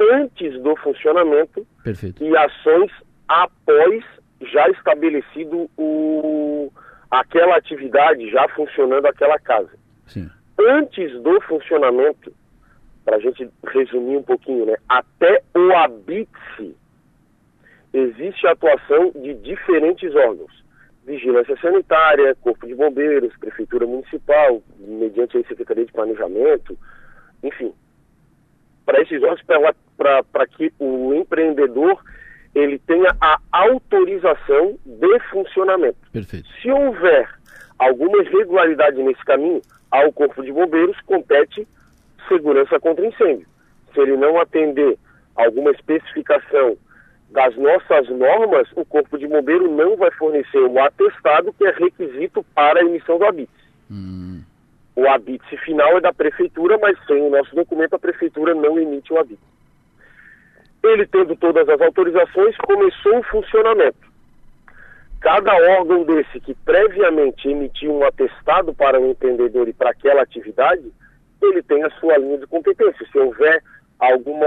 antes 0.00 0.60
do 0.62 0.76
funcionamento 0.76 1.66
Perfeito. 1.82 2.22
e 2.22 2.36
ações 2.36 2.90
após 3.28 4.04
já 4.40 4.68
estabelecido 4.68 5.70
o, 5.76 6.70
aquela 7.10 7.56
atividade, 7.56 8.30
já 8.30 8.46
funcionando 8.48 9.06
aquela 9.06 9.38
casa. 9.38 9.70
Sim. 10.06 10.30
Antes 10.58 11.12
do 11.22 11.40
funcionamento, 11.42 12.32
para 13.04 13.16
a 13.16 13.20
gente 13.20 13.48
resumir 13.68 14.16
um 14.16 14.22
pouquinho, 14.22 14.66
né, 14.66 14.76
até 14.88 15.42
o 15.54 15.72
habite 15.72 16.76
existe 17.92 18.46
a 18.46 18.52
atuação 18.52 19.12
de 19.14 19.34
diferentes 19.34 20.14
órgãos. 20.14 20.64
Vigilância 21.06 21.56
Sanitária, 21.60 22.34
Corpo 22.40 22.66
de 22.66 22.74
Bombeiros, 22.74 23.36
Prefeitura 23.38 23.86
Municipal, 23.86 24.60
mediante 24.78 25.38
a 25.38 25.44
Secretaria 25.44 25.86
de 25.86 25.92
Planejamento, 25.92 26.76
enfim. 27.42 27.72
Para 28.86 29.02
esses 29.02 29.22
órgãos, 29.22 29.42
para 29.98 30.46
que 30.46 30.72
o 30.78 31.12
empreendedor 31.12 32.02
ele 32.54 32.78
tenha 32.78 33.14
a 33.20 33.38
autorização 33.52 34.78
de 34.86 35.20
funcionamento. 35.30 35.98
Perfeito. 36.10 36.48
Se 36.62 36.70
houver 36.70 37.28
alguma 37.78 38.22
irregularidade 38.22 39.02
nesse 39.02 39.22
caminho, 39.26 39.60
ao 39.90 40.10
Corpo 40.10 40.42
de 40.42 40.50
Bombeiros 40.50 40.98
compete 41.02 41.68
segurança 42.28 42.80
contra 42.80 43.06
incêndio. 43.06 43.46
Se 43.92 44.00
ele 44.00 44.16
não 44.16 44.40
atender 44.40 44.96
alguma 45.34 45.70
especificação 45.70 46.78
das 47.30 47.54
nossas 47.56 48.08
normas, 48.08 48.68
o 48.74 48.84
Corpo 48.84 49.18
de 49.18 49.26
Bombeiro 49.26 49.70
não 49.70 49.96
vai 49.96 50.10
fornecer 50.12 50.58
o 50.58 50.78
atestado 50.78 51.52
que 51.52 51.66
é 51.66 51.70
requisito 51.72 52.42
para 52.54 52.80
a 52.80 52.84
emissão 52.84 53.18
do 53.18 53.26
habite. 53.26 53.52
Hum. 53.90 54.35
O 54.96 55.06
habite 55.06 55.56
final 55.58 55.98
é 55.98 56.00
da 56.00 56.12
Prefeitura, 56.12 56.78
mas 56.78 56.96
sem 57.06 57.20
o 57.20 57.28
nosso 57.28 57.54
documento 57.54 57.94
a 57.94 57.98
Prefeitura 57.98 58.54
não 58.54 58.78
emite 58.78 59.12
o 59.12 59.18
habite. 59.18 59.42
Ele 60.82 61.06
tendo 61.06 61.36
todas 61.36 61.68
as 61.68 61.80
autorizações, 61.80 62.56
começou 62.56 63.18
o 63.18 63.22
funcionamento. 63.24 64.06
Cada 65.20 65.54
órgão 65.78 66.04
desse 66.04 66.40
que 66.40 66.54
previamente 66.54 67.48
emitiu 67.48 67.92
um 67.92 68.04
atestado 68.04 68.72
para 68.72 68.98
o 68.98 69.10
empreendedor 69.10 69.68
e 69.68 69.72
para 69.72 69.90
aquela 69.90 70.22
atividade, 70.22 70.90
ele 71.42 71.62
tem 71.62 71.82
a 71.82 71.90
sua 71.90 72.16
linha 72.16 72.38
de 72.38 72.46
competência. 72.46 73.06
Se 73.12 73.18
houver 73.18 73.62
alguma 73.98 74.46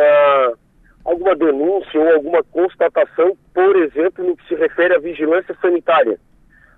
alguma 1.06 1.36
denúncia 1.36 2.00
ou 2.00 2.14
alguma 2.14 2.44
constatação, 2.44 3.38
por 3.54 3.76
exemplo, 3.78 4.26
no 4.26 4.36
que 4.36 4.48
se 4.48 4.56
refere 4.56 4.96
à 4.96 5.00
vigilância 5.00 5.56
sanitária. 5.62 6.20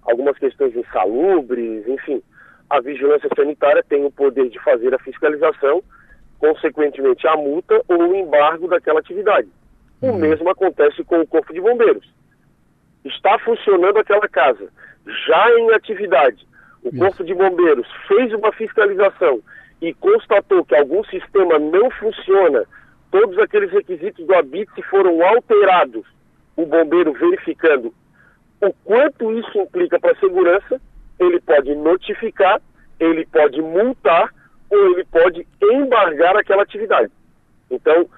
Algumas 0.03 0.37
questões 0.37 0.75
insalubres, 0.75 1.87
enfim. 1.87 2.21
A 2.71 2.79
vigilância 2.79 3.27
sanitária 3.35 3.83
tem 3.83 4.05
o 4.05 4.09
poder 4.09 4.47
de 4.49 4.57
fazer 4.59 4.95
a 4.95 4.99
fiscalização, 4.99 5.83
consequentemente 6.39 7.27
a 7.27 7.35
multa 7.35 7.81
ou 7.85 7.97
o 7.97 8.15
embargo 8.15 8.65
daquela 8.69 9.01
atividade. 9.01 9.49
Uhum. 10.01 10.15
O 10.15 10.17
mesmo 10.17 10.49
acontece 10.49 11.03
com 11.03 11.19
o 11.19 11.27
Corpo 11.27 11.53
de 11.53 11.59
Bombeiros. 11.59 12.09
Está 13.03 13.37
funcionando 13.39 13.97
aquela 13.97 14.25
casa, 14.29 14.69
já 15.27 15.59
em 15.59 15.73
atividade. 15.73 16.47
O 16.81 16.87
Isso. 16.87 16.97
Corpo 16.97 17.23
de 17.25 17.33
Bombeiros 17.33 17.85
fez 18.07 18.33
uma 18.33 18.53
fiscalização 18.53 19.41
e 19.81 19.93
constatou 19.93 20.63
que 20.63 20.73
algum 20.73 21.03
sistema 21.03 21.59
não 21.59 21.91
funciona 21.91 22.63
todos 23.11 23.37
aqueles 23.37 23.69
requisitos 23.69 24.25
do 24.25 24.33
habite 24.33 24.81
foram 24.83 25.21
alterados, 25.21 26.05
o 26.55 26.65
bombeiro 26.65 27.11
verificando 27.11 27.93
o 28.61 28.71
quanto 28.85 29.33
isso 29.33 29.59
implica 29.59 29.99
para 29.99 30.13
a 30.13 30.19
segurança, 30.19 30.79
ele 31.21 31.39
pode 31.39 31.75
notificar, 31.75 32.59
ele 32.99 33.25
pode 33.27 33.61
multar 33.61 34.33
ou 34.69 34.91
ele 34.91 35.05
pode 35.05 35.47
embargar 35.61 36.35
aquela 36.35 36.63
atividade. 36.63 37.11
Então, 37.69 38.09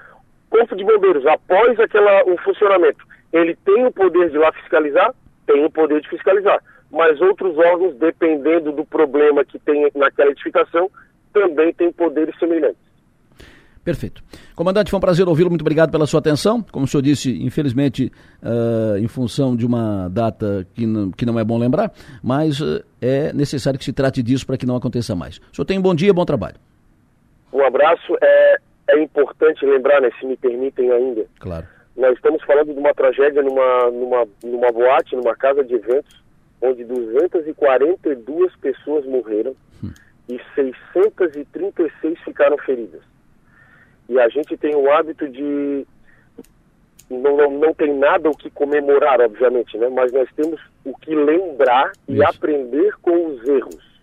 Corpo 0.50 0.76
de 0.76 0.84
Bombeiros, 0.84 1.26
após 1.26 1.80
aquela, 1.80 2.24
o 2.26 2.38
funcionamento, 2.38 3.06
ele 3.32 3.56
tem 3.66 3.86
o 3.86 3.92
poder 3.92 4.30
de 4.30 4.38
lá 4.38 4.52
fiscalizar? 4.54 5.14
Tem 5.46 5.66
o 5.66 5.70
poder 5.70 6.02
de 6.02 6.10
fiscalizar. 6.10 6.62
Mas 6.92 7.20
outros 7.20 7.58
órgãos, 7.58 7.96
dependendo 7.96 8.72
do 8.72 8.86
problema 8.86 9.44
que 9.44 9.58
tem 9.60 9.92
naquela 9.96 10.30
edificação, 10.30 10.90
também 11.34 11.74
têm 11.74 11.92
poderes 11.92 12.38
semelhantes. 12.38 12.93
Perfeito. 13.84 14.24
Comandante, 14.56 14.90
foi 14.90 14.98
um 14.98 15.02
prazer 15.02 15.28
ouvi-lo. 15.28 15.50
Muito 15.50 15.62
obrigado 15.62 15.92
pela 15.92 16.06
sua 16.06 16.20
atenção. 16.20 16.64
Como 16.72 16.86
o 16.86 16.88
senhor 16.88 17.02
disse, 17.02 17.44
infelizmente, 17.44 18.12
uh, 18.42 18.98
em 18.98 19.08
função 19.08 19.56
de 19.56 19.66
uma 19.66 20.08
data 20.10 20.66
que 20.74 20.86
não, 20.86 21.12
que 21.12 21.26
não 21.26 21.38
é 21.38 21.44
bom 21.44 21.58
lembrar, 21.58 21.92
mas 22.24 22.62
uh, 22.62 22.82
é 23.02 23.34
necessário 23.34 23.78
que 23.78 23.84
se 23.84 23.92
trate 23.92 24.24
disso 24.24 24.48
para 24.48 24.58
que 24.58 24.66
não 24.66 24.78
aconteça 24.78 25.14
mais. 25.16 25.38
O 25.52 25.56
senhor 25.56 25.66
tem 25.66 25.78
um 25.78 25.82
bom 25.82 25.94
dia, 25.94 26.14
bom 26.14 26.24
trabalho. 26.24 26.56
Um 27.52 27.62
abraço. 27.62 28.16
É, 28.22 28.58
é 28.92 29.04
importante 29.04 29.66
lembrar, 29.66 30.00
né, 30.02 30.10
se 30.18 30.26
me 30.26 30.38
permitem 30.38 30.90
ainda. 30.90 31.26
Claro. 31.40 31.68
Nós 31.98 32.16
estamos 32.16 32.42
falando 32.44 32.74
de 32.74 32.80
uma 32.80 32.94
tragédia 32.94 33.44
numa, 33.44 33.92
numa, 33.92 34.28
numa 34.44 34.72
boate, 34.72 35.16
numa 35.16 35.36
casa 35.36 35.64
de 35.64 35.76
eventos, 35.76 36.24
onde 36.62 36.86
242 36.86 38.56
pessoas 38.56 39.06
morreram 39.06 39.54
hum. 39.84 39.92
e 40.30 40.40
636 40.56 42.18
ficaram 42.24 42.58
feridas. 42.60 43.13
E 44.10 44.20
a 44.20 44.28
gente 44.30 44.58
tem 44.58 44.76
o 44.76 44.92
hábito 44.92 45.28
de. 45.28 45.86
Não, 47.10 47.38
não, 47.38 47.52
não 47.52 47.74
tem 47.74 47.94
nada 47.94 48.30
o 48.30 48.36
que 48.36 48.50
comemorar, 48.50 49.22
obviamente, 49.22 49.78
né? 49.78 49.88
mas 49.90 50.12
nós 50.12 50.28
temos 50.36 50.60
o 50.84 50.98
que 50.98 51.14
lembrar 51.14 51.92
e 52.08 52.14
Isso. 52.16 52.24
aprender 52.24 52.94
com 53.02 53.28
os 53.28 53.48
erros. 53.48 53.94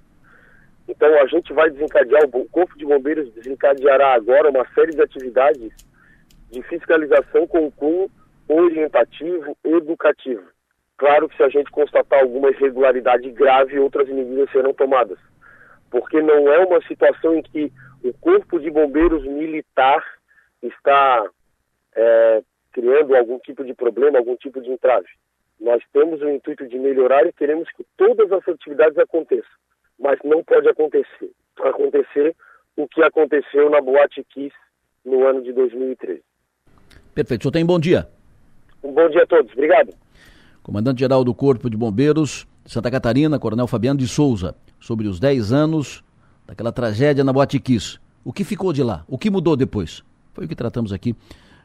Então 0.86 1.08
a 1.20 1.26
gente 1.26 1.52
vai 1.52 1.70
desencadear, 1.70 2.24
o 2.32 2.48
Corpo 2.48 2.76
de 2.76 2.84
Bombeiros 2.84 3.32
desencadeará 3.32 4.14
agora 4.14 4.50
uma 4.50 4.66
série 4.74 4.92
de 4.92 5.00
atividades 5.00 5.72
de 6.50 6.62
fiscalização 6.62 7.46
com 7.46 7.70
cunho 7.70 8.10
orientativo, 8.48 9.56
educativo. 9.64 10.42
Claro 10.96 11.28
que 11.28 11.36
se 11.36 11.42
a 11.42 11.48
gente 11.48 11.70
constatar 11.70 12.20
alguma 12.20 12.50
irregularidade 12.50 13.30
grave, 13.30 13.78
outras 13.78 14.08
medidas 14.08 14.50
serão 14.50 14.74
tomadas. 14.74 15.18
Porque 15.90 16.20
não 16.20 16.52
é 16.52 16.58
uma 16.58 16.82
situação 16.82 17.36
em 17.36 17.42
que 17.42 17.72
o 18.02 18.12
Corpo 18.14 18.58
de 18.58 18.70
Bombeiros 18.70 19.24
Militar 19.24 20.02
está 20.62 21.28
é, 21.94 22.42
criando 22.72 23.14
algum 23.14 23.38
tipo 23.38 23.64
de 23.64 23.74
problema, 23.74 24.18
algum 24.18 24.36
tipo 24.36 24.60
de 24.60 24.70
entrave. 24.70 25.08
Nós 25.60 25.82
temos 25.92 26.20
o 26.22 26.28
intuito 26.28 26.66
de 26.66 26.78
melhorar 26.78 27.26
e 27.26 27.32
queremos 27.32 27.68
que 27.72 27.84
todas 27.96 28.32
as 28.32 28.46
atividades 28.48 28.96
aconteçam, 28.98 29.50
mas 29.98 30.18
não 30.24 30.42
pode 30.42 30.68
acontecer, 30.68 31.30
acontecer 31.58 32.34
o 32.76 32.88
que 32.88 33.02
aconteceu 33.02 33.68
na 33.68 33.80
Boate 33.80 34.24
Kiss 34.30 34.54
no 35.04 35.26
ano 35.26 35.42
de 35.42 35.52
2013. 35.52 36.22
Perfeito. 37.14 37.40
O 37.40 37.42
senhor 37.44 37.52
tem 37.52 37.66
bom 37.66 37.78
dia. 37.78 38.08
Um 38.82 38.92
bom 38.92 39.08
dia 39.10 39.24
a 39.24 39.26
todos. 39.26 39.52
Obrigado. 39.52 39.92
Comandante-Geral 40.62 41.24
do 41.24 41.34
Corpo 41.34 41.68
de 41.68 41.76
Bombeiros 41.76 42.46
de 42.64 42.72
Santa 42.72 42.90
Catarina, 42.90 43.38
Coronel 43.38 43.66
Fabiano 43.66 43.98
de 43.98 44.08
Souza, 44.08 44.54
sobre 44.78 45.08
os 45.08 45.18
10 45.18 45.52
anos 45.52 46.02
daquela 46.50 46.72
tragédia 46.72 47.22
na 47.22 47.32
Boate. 47.32 47.62
O 48.24 48.32
que 48.32 48.42
ficou 48.42 48.72
de 48.72 48.82
lá? 48.82 49.04
O 49.06 49.16
que 49.16 49.30
mudou 49.30 49.56
depois? 49.56 50.02
Foi 50.34 50.46
o 50.46 50.48
que 50.48 50.56
tratamos 50.56 50.92
aqui 50.92 51.14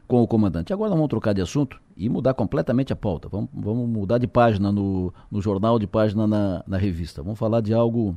com 0.06 0.22
o 0.22 0.28
comandante. 0.28 0.72
Agora 0.72 0.90
vamos 0.90 1.08
trocar 1.08 1.32
de 1.32 1.42
assunto 1.42 1.80
e 1.96 2.08
mudar 2.08 2.34
completamente 2.34 2.92
a 2.92 2.96
pauta. 2.96 3.28
Vamos, 3.28 3.50
vamos 3.52 3.88
mudar 3.88 4.18
de 4.18 4.28
página 4.28 4.70
no, 4.70 5.12
no 5.28 5.42
jornal, 5.42 5.80
de 5.80 5.88
página 5.88 6.24
na, 6.28 6.62
na 6.64 6.76
revista. 6.78 7.20
Vamos 7.20 7.36
falar 7.36 7.60
de 7.62 7.74
algo 7.74 8.16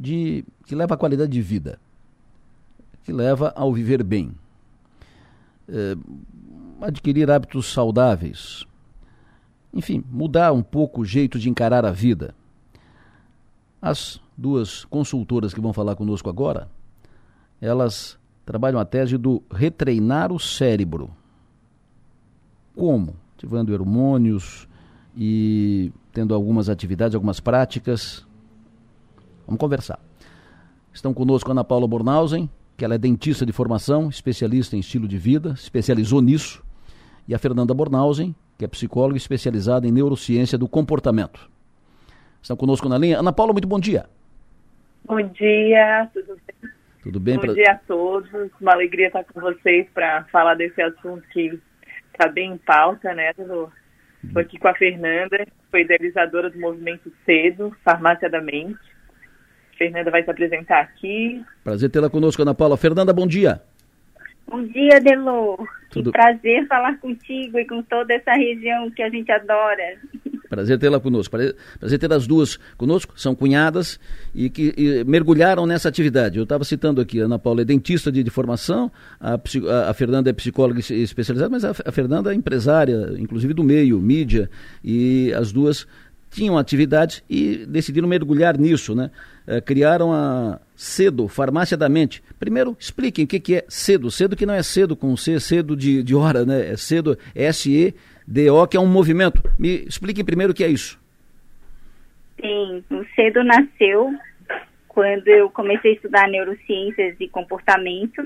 de 0.00 0.46
que 0.64 0.74
leva 0.74 0.94
à 0.94 0.96
qualidade 0.96 1.30
de 1.30 1.42
vida, 1.42 1.78
que 3.04 3.12
leva 3.12 3.52
ao 3.54 3.70
viver 3.70 4.02
bem. 4.02 4.32
É, 5.68 5.94
adquirir 6.80 7.30
hábitos 7.30 7.70
saudáveis. 7.70 8.64
Enfim, 9.74 10.02
mudar 10.10 10.52
um 10.52 10.62
pouco 10.62 11.02
o 11.02 11.04
jeito 11.04 11.38
de 11.38 11.50
encarar 11.50 11.84
a 11.84 11.92
vida. 11.92 12.34
As 13.80 14.20
duas 14.36 14.84
consultoras 14.84 15.52
que 15.52 15.60
vão 15.60 15.72
falar 15.72 15.96
conosco 15.96 16.28
agora, 16.28 16.68
elas 17.60 18.18
trabalham 18.44 18.78
a 18.78 18.84
tese 18.84 19.16
do 19.16 19.42
retreinar 19.50 20.32
o 20.32 20.38
cérebro. 20.38 21.10
Como? 22.74 23.16
Ativando 23.36 23.72
hormônios 23.72 24.68
e 25.16 25.92
tendo 26.12 26.34
algumas 26.34 26.68
atividades, 26.68 27.14
algumas 27.14 27.40
práticas. 27.40 28.26
Vamos 29.46 29.58
conversar. 29.58 29.98
Estão 30.92 31.12
conosco 31.12 31.50
Ana 31.50 31.64
Paula 31.64 31.86
Bornhausen, 31.86 32.48
que 32.76 32.84
ela 32.84 32.94
é 32.94 32.98
dentista 32.98 33.44
de 33.44 33.52
formação, 33.52 34.08
especialista 34.08 34.76
em 34.76 34.80
estilo 34.80 35.08
de 35.08 35.18
vida, 35.18 35.50
especializou 35.50 36.20
nisso, 36.20 36.62
e 37.28 37.34
a 37.34 37.38
Fernanda 37.38 37.74
Bornhausen, 37.74 38.34
que 38.56 38.64
é 38.64 38.68
psicóloga 38.68 39.16
especializada 39.16 39.86
em 39.86 39.92
neurociência 39.92 40.56
do 40.56 40.68
comportamento. 40.68 41.50
Estão 42.46 42.56
conosco 42.56 42.88
na 42.88 42.96
linha. 42.96 43.18
Ana 43.18 43.32
Paula, 43.32 43.52
muito 43.52 43.66
bom 43.66 43.80
dia. 43.80 44.06
Bom 45.04 45.20
dia, 45.20 46.08
tudo 46.14 46.38
bem? 46.46 46.70
Tudo 47.02 47.18
bem? 47.18 47.34
Bom 47.34 47.40
pra... 47.40 47.52
dia 47.54 47.72
a 47.72 47.74
todos. 47.74 48.30
Uma 48.60 48.72
alegria 48.72 49.08
estar 49.08 49.24
com 49.24 49.40
vocês 49.40 49.88
para 49.92 50.22
falar 50.30 50.54
desse 50.54 50.80
assunto 50.80 51.26
que 51.32 51.58
está 52.12 52.28
bem 52.28 52.52
em 52.52 52.56
pauta, 52.58 53.12
né? 53.14 53.30
Estou 53.30 53.72
aqui 54.36 54.60
com 54.60 54.68
a 54.68 54.74
Fernanda, 54.74 55.44
foi 55.72 55.80
idealizadora 55.80 56.48
do 56.48 56.60
movimento 56.60 57.12
Cedo, 57.24 57.76
Farmácia 57.84 58.30
da 58.30 58.40
Mente. 58.40 58.78
A 59.74 59.76
Fernanda 59.76 60.12
vai 60.12 60.22
se 60.22 60.30
apresentar 60.30 60.82
aqui. 60.82 61.44
Prazer 61.64 61.90
tê-la 61.90 62.08
conosco, 62.08 62.42
Ana 62.42 62.54
Paula. 62.54 62.76
Fernanda, 62.76 63.12
bom 63.12 63.26
dia. 63.26 63.60
Bom 64.46 64.62
dia, 64.62 65.00
Delor. 65.00 65.66
Tudo- 65.90 66.12
Que 66.12 66.18
prazer 66.18 66.64
falar 66.68 66.96
contigo 67.00 67.58
e 67.58 67.66
com 67.66 67.82
toda 67.82 68.14
essa 68.14 68.34
região 68.34 68.88
que 68.92 69.02
a 69.02 69.10
gente 69.10 69.32
adora. 69.32 69.98
Prazer 70.48 70.78
tê-la 70.78 71.00
conosco. 71.00 71.30
Prazer, 71.30 71.98
ter 71.98 72.12
as 72.12 72.26
duas 72.26 72.58
conosco, 72.76 73.14
são 73.16 73.34
cunhadas 73.34 73.98
e 74.34 74.48
que 74.48 74.74
e 74.76 75.04
mergulharam 75.04 75.66
nessa 75.66 75.88
atividade. 75.88 76.38
Eu 76.38 76.44
estava 76.44 76.64
citando 76.64 77.00
aqui, 77.00 77.20
a 77.20 77.24
Ana 77.24 77.38
Paula 77.38 77.62
é 77.62 77.64
dentista 77.64 78.10
de, 78.12 78.22
de 78.22 78.30
formação, 78.30 78.90
a, 79.20 79.34
a- 79.88 79.94
Fernanda 79.94 80.30
é 80.30 80.32
psicóloga 80.32 80.80
es- 80.80 80.90
especializada, 80.90 81.50
mas 81.50 81.64
a, 81.64 81.70
a 81.84 81.92
Fernanda 81.92 82.32
é 82.32 82.34
empresária, 82.36 83.14
inclusive 83.18 83.52
do 83.54 83.64
meio, 83.64 84.00
mídia, 84.00 84.48
e 84.84 85.32
as 85.34 85.52
duas 85.52 85.86
tinham 86.30 86.58
atividade 86.58 87.22
e 87.30 87.64
decidiram 87.66 88.06
mergulhar 88.06 88.58
nisso, 88.58 88.94
né? 88.94 89.10
Eh, 89.46 89.60
criaram 89.60 90.12
a 90.12 90.60
Cedo, 90.74 91.28
Farmácia 91.28 91.76
da 91.76 91.88
Mente. 91.88 92.22
Primeiro, 92.38 92.76
expliquem 92.78 93.24
o 93.24 93.28
que, 93.28 93.40
que 93.40 93.54
é 93.54 93.64
cedo. 93.68 94.10
Cedo 94.10 94.36
que 94.36 94.44
não 94.44 94.52
é 94.52 94.62
cedo 94.62 94.94
com 94.94 95.16
C, 95.16 95.40
cedo 95.40 95.74
de, 95.74 96.02
de 96.02 96.14
hora, 96.14 96.44
né? 96.44 96.72
É 96.72 96.76
cedo, 96.76 97.16
S-E-D-O, 98.26 98.66
que 98.66 98.76
é 98.76 98.80
um 98.80 98.86
movimento. 98.86 99.42
Me 99.58 99.84
expliquem 99.86 100.24
primeiro 100.24 100.52
o 100.52 100.56
que 100.56 100.64
é 100.64 100.68
isso. 100.68 101.00
Sim, 102.40 102.84
o 102.90 103.04
Cedo 103.14 103.42
nasceu 103.42 104.12
quando 104.88 105.28
eu 105.28 105.48
comecei 105.50 105.92
a 105.92 105.94
estudar 105.94 106.28
neurociências 106.28 107.16
e 107.20 107.28
comportamento 107.28 108.22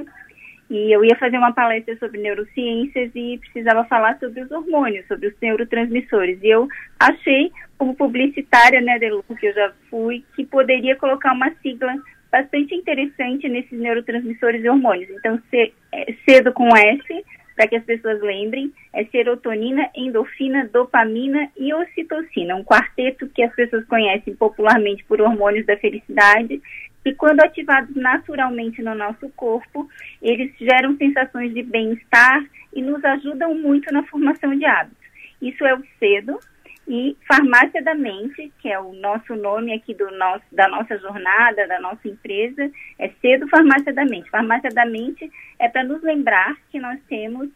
e 0.68 0.94
eu 0.94 1.04
ia 1.04 1.16
fazer 1.16 1.36
uma 1.36 1.52
palestra 1.52 1.96
sobre 1.98 2.20
neurociências 2.20 3.10
e 3.14 3.38
precisava 3.38 3.84
falar 3.84 4.18
sobre 4.18 4.40
os 4.40 4.50
hormônios, 4.50 5.06
sobre 5.06 5.28
os 5.28 5.34
neurotransmissores. 5.42 6.38
E 6.42 6.48
eu 6.48 6.68
achei, 6.98 7.50
como 7.76 7.94
publicitária, 7.94 8.80
né, 8.80 8.98
Delu, 8.98 9.24
que 9.38 9.46
eu 9.46 9.52
já 9.52 9.72
fui, 9.90 10.24
que 10.36 10.46
poderia 10.46 10.94
colocar 10.96 11.32
uma 11.32 11.50
sigla 11.60 11.92
bastante 12.30 12.72
interessante 12.72 13.48
nesses 13.48 13.76
neurotransmissores 13.78 14.64
e 14.64 14.68
hormônios. 14.68 15.10
Então, 15.10 15.40
é, 15.52 16.14
cedo 16.24 16.52
com 16.52 16.68
S, 16.76 17.24
para 17.60 17.68
que 17.68 17.76
as 17.76 17.84
pessoas 17.84 18.22
lembrem, 18.22 18.72
é 18.90 19.04
serotonina, 19.04 19.90
endorfina, 19.94 20.66
dopamina 20.72 21.50
e 21.58 21.74
ocitocina, 21.74 22.56
um 22.56 22.64
quarteto 22.64 23.28
que 23.28 23.42
as 23.42 23.54
pessoas 23.54 23.84
conhecem 23.84 24.34
popularmente 24.34 25.04
por 25.04 25.20
hormônios 25.20 25.66
da 25.66 25.76
felicidade, 25.76 26.58
e 27.04 27.14
quando 27.14 27.40
ativados 27.40 27.94
naturalmente 27.94 28.80
no 28.80 28.94
nosso 28.94 29.28
corpo, 29.36 29.86
eles 30.22 30.50
geram 30.58 30.96
sensações 30.96 31.52
de 31.52 31.62
bem-estar 31.62 32.42
e 32.72 32.80
nos 32.80 33.04
ajudam 33.04 33.54
muito 33.54 33.92
na 33.92 34.04
formação 34.04 34.56
de 34.56 34.64
hábitos. 34.64 34.96
Isso 35.42 35.62
é 35.62 35.74
o 35.74 35.84
cedo 35.98 36.40
e 36.88 37.16
Farmácia 37.26 37.82
da 37.82 37.94
Mente, 37.94 38.52
que 38.60 38.68
é 38.68 38.78
o 38.78 38.92
nosso 38.94 39.36
nome 39.36 39.72
aqui 39.72 39.94
do 39.94 40.10
nosso, 40.16 40.44
da 40.50 40.68
nossa 40.68 40.98
jornada, 40.98 41.66
da 41.68 41.80
nossa 41.80 42.08
empresa, 42.08 42.70
é 42.98 43.08
cedo 43.20 43.48
Farmácia 43.48 43.92
da 43.92 44.04
Mente. 44.04 44.30
Farmácia 44.30 44.70
da 44.70 44.84
Mente 44.84 45.30
é 45.58 45.68
para 45.68 45.84
nos 45.84 46.02
lembrar 46.02 46.56
que 46.70 46.80
nós 46.80 46.98
temos 47.08 47.48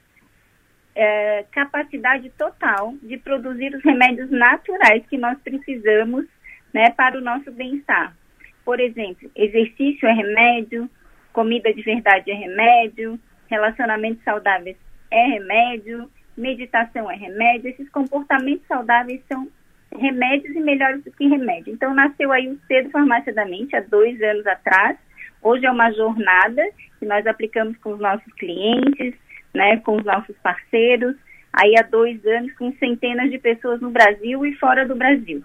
é, 0.94 1.44
capacidade 1.50 2.30
total 2.38 2.94
de 3.02 3.18
produzir 3.18 3.74
os 3.74 3.82
remédios 3.82 4.30
naturais 4.30 5.04
que 5.08 5.18
nós 5.18 5.36
precisamos 5.42 6.26
né, 6.72 6.90
para 6.90 7.18
o 7.18 7.20
nosso 7.20 7.50
bem-estar. 7.50 8.16
Por 8.64 8.80
exemplo, 8.80 9.30
exercício 9.34 10.08
é 10.08 10.12
remédio, 10.12 10.88
comida 11.32 11.72
de 11.72 11.82
verdade 11.82 12.30
é 12.30 12.34
remédio, 12.34 13.18
relacionamentos 13.48 14.22
saudáveis 14.22 14.76
é 15.10 15.26
remédio, 15.26 16.10
meditação 16.36 17.10
é 17.10 17.16
remédio. 17.16 17.70
Esses 17.70 17.88
comportamentos 17.90 18.66
saudáveis 18.66 19.20
são 19.28 19.48
remédios 19.96 20.54
e 20.54 20.60
melhores 20.60 21.02
do 21.04 21.10
que 21.12 21.26
remédio. 21.26 21.72
Então, 21.72 21.94
nasceu 21.94 22.32
aí 22.32 22.48
o 22.48 22.58
Cedo 22.66 22.90
Farmácia 22.90 23.32
da 23.32 23.44
Mente 23.44 23.76
há 23.76 23.80
dois 23.80 24.20
anos 24.22 24.46
atrás. 24.46 24.98
Hoje 25.42 25.66
é 25.66 25.70
uma 25.70 25.90
jornada 25.92 26.62
que 26.98 27.06
nós 27.06 27.26
aplicamos 27.26 27.76
com 27.78 27.92
os 27.92 28.00
nossos 28.00 28.32
clientes, 28.34 29.14
né, 29.54 29.76
com 29.78 29.96
os 29.96 30.04
nossos 30.04 30.36
parceiros, 30.38 31.14
aí 31.52 31.74
há 31.78 31.82
dois 31.82 32.24
anos 32.26 32.52
com 32.54 32.72
centenas 32.74 33.30
de 33.30 33.38
pessoas 33.38 33.80
no 33.80 33.90
Brasil 33.90 34.44
e 34.44 34.54
fora 34.56 34.86
do 34.86 34.96
Brasil. 34.96 35.44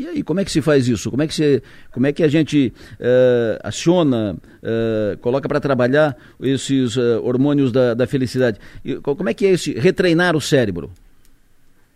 E 0.00 0.06
aí, 0.08 0.22
como 0.22 0.40
é 0.40 0.44
que 0.44 0.50
se 0.50 0.62
faz 0.62 0.88
isso? 0.88 1.10
Como 1.10 1.22
é 1.22 1.26
que, 1.26 1.34
se, 1.34 1.62
como 1.92 2.06
é 2.06 2.12
que 2.12 2.22
a 2.22 2.28
gente 2.28 2.72
eh, 2.98 3.58
aciona, 3.62 4.36
eh, 4.62 5.18
coloca 5.20 5.46
para 5.48 5.60
trabalhar 5.60 6.16
esses 6.40 6.96
eh, 6.96 7.18
hormônios 7.22 7.70
da, 7.70 7.92
da 7.92 8.06
felicidade? 8.06 8.58
E 8.82 8.94
co- 8.96 9.14
como 9.14 9.28
é 9.28 9.34
que 9.34 9.44
é 9.44 9.50
esse 9.50 9.74
retreinar 9.78 10.34
o 10.34 10.40
cérebro? 10.40 10.90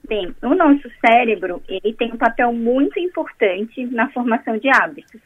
Bem, 0.07 0.35
o 0.43 0.55
nosso 0.55 0.87
cérebro, 1.01 1.63
ele 1.67 1.95
tem 1.95 2.13
um 2.13 2.19
papel 2.19 2.53
muito 2.53 2.99
importante 3.01 3.87
na 3.87 4.11
formação 4.11 4.59
de 4.59 4.69
hábitos. 4.69 5.19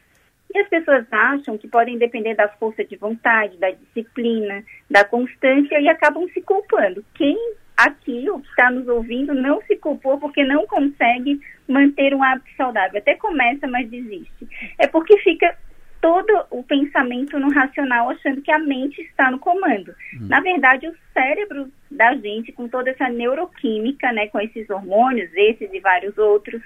E 0.55 0.57
as 0.57 0.69
pessoas 0.69 1.05
acham 1.11 1.57
que 1.57 1.67
podem 1.67 1.97
depender 1.97 2.33
da 2.35 2.47
força 2.47 2.83
de 2.85 2.95
vontade, 2.95 3.57
da 3.57 3.71
disciplina, 3.71 4.63
da 4.89 5.03
constância 5.03 5.79
e 5.81 5.89
acabam 5.89 6.25
se 6.33 6.41
culpando. 6.41 7.03
Quem 7.13 7.37
aqui, 7.79 8.29
o 8.29 8.39
que 8.39 8.49
está 8.49 8.69
nos 8.69 8.87
ouvindo, 8.87 9.33
não 9.33 9.61
se 9.61 9.77
culpou 9.77 10.19
porque 10.19 10.43
não 10.43 10.67
consegue 10.67 11.39
manter 11.67 12.13
um 12.13 12.23
hábito 12.23 12.49
saudável. 12.57 12.99
Até 12.99 13.15
começa, 13.15 13.67
mas 13.67 13.89
desiste. 13.89 14.47
É 14.77 14.87
porque 14.87 15.17
fica 15.19 15.55
todo 16.01 16.45
o 16.49 16.63
pensamento 16.63 17.39
no 17.39 17.51
racional, 17.51 18.09
achando 18.09 18.41
que 18.41 18.51
a 18.51 18.59
mente 18.59 19.01
está 19.01 19.29
no 19.31 19.39
comando. 19.39 19.93
Na 20.21 20.39
verdade, 20.39 20.87
o 20.87 20.95
cérebro 21.13 21.69
da 21.91 22.15
gente, 22.15 22.51
com 22.51 22.67
toda 22.67 22.89
essa 22.89 23.09
neuroquímica, 23.09 24.11
né, 24.11 24.27
com 24.27 24.39
esses 24.39 24.69
hormônios, 24.69 25.29
esses 25.33 25.73
e 25.73 25.79
vários 25.79 26.17
outros, 26.17 26.61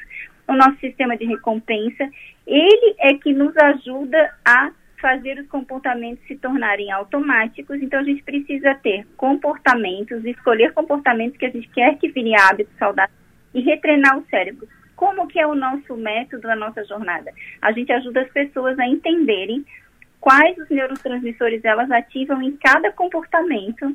o 0.47 0.54
nosso 0.54 0.78
sistema 0.80 1.17
de 1.17 1.26
recompensa, 1.26 2.10
ele 2.45 2.95
é 2.99 3.13
que 3.15 3.34
nos 3.34 3.56
ajuda 3.58 4.36
a 4.45 4.71
fazer 5.04 5.38
os 5.38 5.48
comportamentos 5.48 6.26
se 6.26 6.38
tornarem 6.38 6.89
automáticos. 6.89 7.82
Então, 7.82 8.00
a 8.00 8.04
gente 8.04 8.24
precisa 8.24 8.74
ter 8.76 9.06
comportamentos, 9.18 10.24
escolher 10.24 10.72
comportamentos 10.72 11.38
que 11.38 11.46
a 11.46 11.50
gente 11.50 11.68
quer 11.68 11.98
que 11.98 12.08
virem 12.08 12.39
hábitos 12.39 12.74
saudáveis 12.80 13.20
e 13.54 13.60
retreinar 13.60 14.18
o 14.18 14.26
cérebro. 14.28 14.66
Como 14.96 15.28
que 15.28 15.38
é 15.38 15.46
o 15.46 15.56
nosso 15.56 15.98
método, 15.98 16.50
a 16.50 16.56
nossa 16.56 16.86
jornada? 16.86 17.34
A 17.62 17.74
gente 17.74 17.92
ajuda 17.92 18.22
as 18.22 18.32
pessoas 18.32 18.80
a 18.80 18.88
entenderem 18.88 19.66
quais 20.22 20.58
os 20.58 20.70
neurotransmissores 20.70 21.66
elas 21.66 21.92
ativam 21.92 22.42
em 22.42 22.56
cada 22.56 22.89
comportamento 22.94 23.94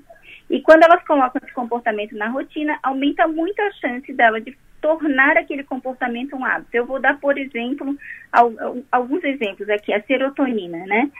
e 0.50 0.60
quando 0.62 0.82
elas 0.84 1.02
colocam 1.04 1.40
esse 1.42 1.52
comportamento 1.52 2.16
na 2.16 2.28
rotina, 2.28 2.78
aumenta 2.82 3.26
muito 3.28 3.60
a 3.60 3.70
chance 3.72 4.12
dela 4.12 4.40
de 4.40 4.56
tornar 4.80 5.36
aquele 5.36 5.64
comportamento 5.64 6.36
um 6.36 6.44
hábito. 6.44 6.70
Eu 6.72 6.86
vou 6.86 7.00
dar, 7.00 7.18
por 7.18 7.36
exemplo, 7.36 7.96
al- 8.32 8.54
al- 8.60 8.76
alguns 8.92 9.24
exemplos 9.24 9.68
aqui. 9.68 9.92
A 9.92 10.00
serotonina, 10.02 10.78
né? 10.86 11.10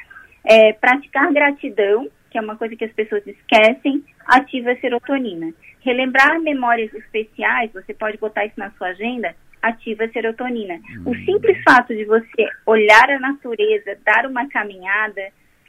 É, 0.44 0.72
praticar 0.72 1.32
gratidão, 1.32 2.08
que 2.30 2.38
é 2.38 2.40
uma 2.40 2.56
coisa 2.56 2.76
que 2.76 2.84
as 2.84 2.92
pessoas 2.92 3.26
esquecem, 3.26 4.04
ativa 4.26 4.70
a 4.72 4.76
serotonina. 4.76 5.52
Relembrar 5.80 6.40
memórias 6.40 6.92
especiais, 6.94 7.72
você 7.72 7.92
pode 7.92 8.16
botar 8.18 8.46
isso 8.46 8.58
na 8.58 8.70
sua 8.72 8.88
agenda, 8.88 9.34
ativa 9.60 10.04
a 10.04 10.08
serotonina. 10.10 10.78
O 11.04 11.14
simples 11.24 11.60
fato 11.64 11.94
de 11.94 12.04
você 12.04 12.48
olhar 12.64 13.10
a 13.10 13.18
natureza, 13.18 13.98
dar 14.04 14.24
uma 14.26 14.48
caminhada, 14.48 15.20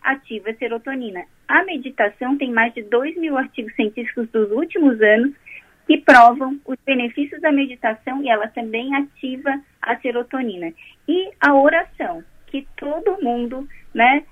ativa 0.02 0.54
serotonina. 0.54 1.26
A 1.48 1.64
meditação 1.64 2.38
tem 2.38 2.52
mais 2.52 2.74
de 2.74 2.84
2 2.84 3.18
mil 3.18 3.38
artigos 3.38 3.74
científicos 3.76 4.28
dos 4.30 4.52
últimos 4.52 5.02
anos 5.02 5.34
que 5.88 5.98
provam 5.98 6.60
os 6.66 6.78
benefícios 6.86 7.42
da 7.42 7.52
meditação 7.52 8.22
e 8.24 8.30
ela 8.30 8.48
também 8.48 8.96
ativa 8.96 9.60
a 9.82 9.96
serotonina. 9.98 10.72
E 11.08 11.32
a 11.40 11.56
oração, 11.56 12.24
que 12.48 12.68
todo 12.78 13.22
mundo 13.22 13.68
né, 13.94 14.24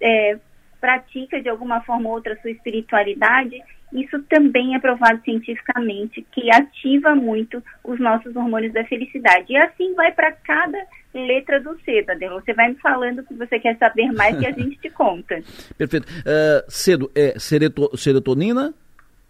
é, 0.00 0.38
pratica 0.80 1.40
de 1.40 1.48
alguma 1.48 1.80
forma 1.80 2.08
ou 2.08 2.14
outra 2.14 2.38
sua 2.40 2.50
espiritualidade, 2.50 3.62
isso 3.92 4.18
também 4.28 4.74
é 4.74 4.78
provado 4.78 5.20
cientificamente 5.24 6.26
que 6.32 6.50
ativa 6.50 7.14
muito 7.14 7.62
os 7.84 7.98
nossos 7.98 8.34
hormônios 8.36 8.72
da 8.72 8.84
felicidade. 8.84 9.52
E 9.52 9.56
assim 9.56 9.94
vai 9.94 10.12
para 10.12 10.32
cada 10.32 10.78
letra 11.14 11.58
do 11.60 11.76
cedo, 11.84 12.10
Adelo. 12.10 12.40
Você 12.40 12.52
vai 12.52 12.68
me 12.68 12.74
falando 12.76 13.22
que 13.24 13.34
você 13.34 13.58
quer 13.58 13.76
saber 13.78 14.12
mais 14.12 14.36
que 14.38 14.46
a 14.46 14.52
gente 14.56 14.76
te 14.78 14.90
conta. 14.90 15.40
Perfeito. 15.76 16.06
Eh, 16.26 16.64
cedo 16.68 17.10
é 17.14 17.38
sereto- 17.38 17.90
serotonina, 17.96 18.74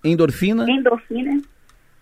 endorfina, 0.04 0.68
Endorfina, 0.68 1.40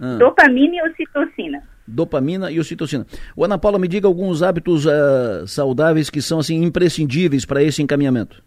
ah, 0.01 0.17
dopamina 0.19 0.77
e 0.77 0.83
ocitocina. 0.91 1.63
dopamina 1.87 2.51
e 2.51 2.59
ocitocina. 2.61 3.07
O 3.37 3.45
Ana 3.45 3.59
Paula, 3.59 3.79
me 3.79 3.89
diga 3.89 4.07
alguns 4.09 4.43
hábitos 4.43 4.87
ah, 4.87 5.45
saudáveis 5.47 6.11
que 6.11 6.21
são 6.23 6.39
assim 6.39 6.63
imprescindíveis 6.63 7.45
para 7.45 7.63
esse 7.63 7.83
encaminhamento. 7.83 8.43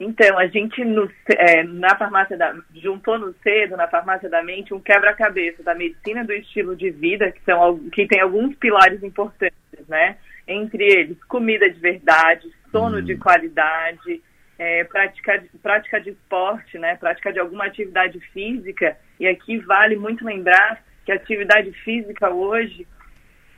Então, 0.00 0.38
a 0.38 0.46
gente 0.46 0.82
no, 0.82 1.10
é, 1.28 1.62
na 1.62 1.94
farmácia 1.94 2.34
da, 2.34 2.56
juntou 2.74 3.18
no 3.18 3.34
cedo, 3.42 3.76
na 3.76 3.86
farmácia 3.86 4.30
da 4.30 4.42
mente, 4.42 4.72
um 4.72 4.80
quebra-cabeça 4.80 5.62
da 5.62 5.74
medicina 5.74 6.24
do 6.24 6.32
estilo 6.32 6.74
de 6.74 6.88
vida, 6.88 7.30
que, 7.30 7.42
são, 7.44 7.78
que 7.90 8.06
tem 8.06 8.18
alguns 8.18 8.56
pilares 8.56 9.02
importantes, 9.02 9.52
né? 9.86 10.16
Entre 10.48 10.82
eles, 10.82 11.22
comida 11.24 11.68
de 11.68 11.78
verdade, 11.78 12.48
sono 12.72 12.96
hum. 12.96 13.04
de 13.04 13.18
qualidade, 13.18 14.22
é, 14.58 14.84
prática, 14.84 15.44
prática 15.62 16.00
de 16.00 16.10
esporte, 16.10 16.78
né? 16.78 16.96
Prática 16.96 17.30
de 17.30 17.38
alguma 17.38 17.66
atividade 17.66 18.18
física. 18.32 18.96
E 19.20 19.28
aqui 19.28 19.58
vale 19.58 19.96
muito 19.96 20.24
lembrar 20.24 20.82
que 21.04 21.12
a 21.12 21.16
atividade 21.16 21.72
física 21.84 22.30
hoje 22.30 22.86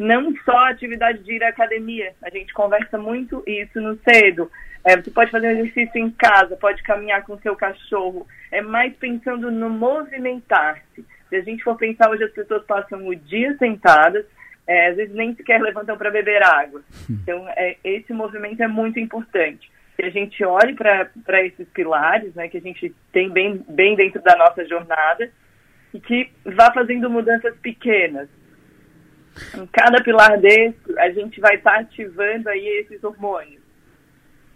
não 0.02 0.34
só 0.44 0.56
a 0.56 0.70
atividade 0.70 1.22
de 1.22 1.34
ir 1.34 1.44
à 1.44 1.48
academia. 1.48 2.12
A 2.22 2.28
gente 2.28 2.52
conversa 2.52 2.98
muito 2.98 3.42
isso 3.46 3.80
no 3.80 3.98
cedo. 4.08 4.50
É, 4.84 4.96
você 4.96 5.10
pode 5.12 5.30
fazer 5.30 5.46
um 5.46 5.60
exercício 5.60 5.98
em 5.98 6.10
casa, 6.10 6.56
pode 6.56 6.82
caminhar 6.82 7.22
com 7.22 7.38
seu 7.38 7.54
cachorro. 7.54 8.26
É 8.50 8.60
mais 8.60 8.94
pensando 8.96 9.50
no 9.50 9.70
movimentar-se. 9.70 11.04
Se 11.28 11.36
a 11.36 11.40
gente 11.40 11.62
for 11.62 11.76
pensar 11.76 12.10
hoje, 12.10 12.24
as 12.24 12.32
pessoas 12.32 12.64
passam 12.64 13.06
o 13.06 13.14
dia 13.14 13.56
sentadas, 13.58 14.26
é, 14.66 14.88
às 14.88 14.96
vezes 14.96 15.14
nem 15.14 15.34
sequer 15.36 15.62
levantam 15.62 15.96
para 15.96 16.10
beber 16.10 16.42
água. 16.42 16.82
Então, 17.08 17.48
é, 17.56 17.76
esse 17.84 18.12
movimento 18.12 18.60
é 18.60 18.68
muito 18.68 18.98
importante. 18.98 19.70
Que 19.96 20.04
a 20.04 20.10
gente 20.10 20.44
olhe 20.44 20.74
para 20.74 21.44
esses 21.44 21.68
pilares, 21.68 22.34
né, 22.34 22.48
que 22.48 22.58
a 22.58 22.60
gente 22.60 22.92
tem 23.12 23.30
bem, 23.30 23.64
bem 23.68 23.94
dentro 23.94 24.20
da 24.20 24.34
nossa 24.36 24.66
jornada, 24.66 25.30
e 25.94 26.00
que 26.00 26.30
vá 26.44 26.72
fazendo 26.72 27.08
mudanças 27.08 27.54
pequenas. 27.58 28.28
Em 29.56 29.66
cada 29.66 30.02
pilar 30.02 30.38
desse, 30.38 30.76
a 30.98 31.10
gente 31.10 31.40
vai 31.40 31.56
estar 31.56 31.72
tá 31.72 31.80
ativando 31.80 32.48
aí 32.48 32.66
esses 32.80 33.02
hormônios. 33.02 33.62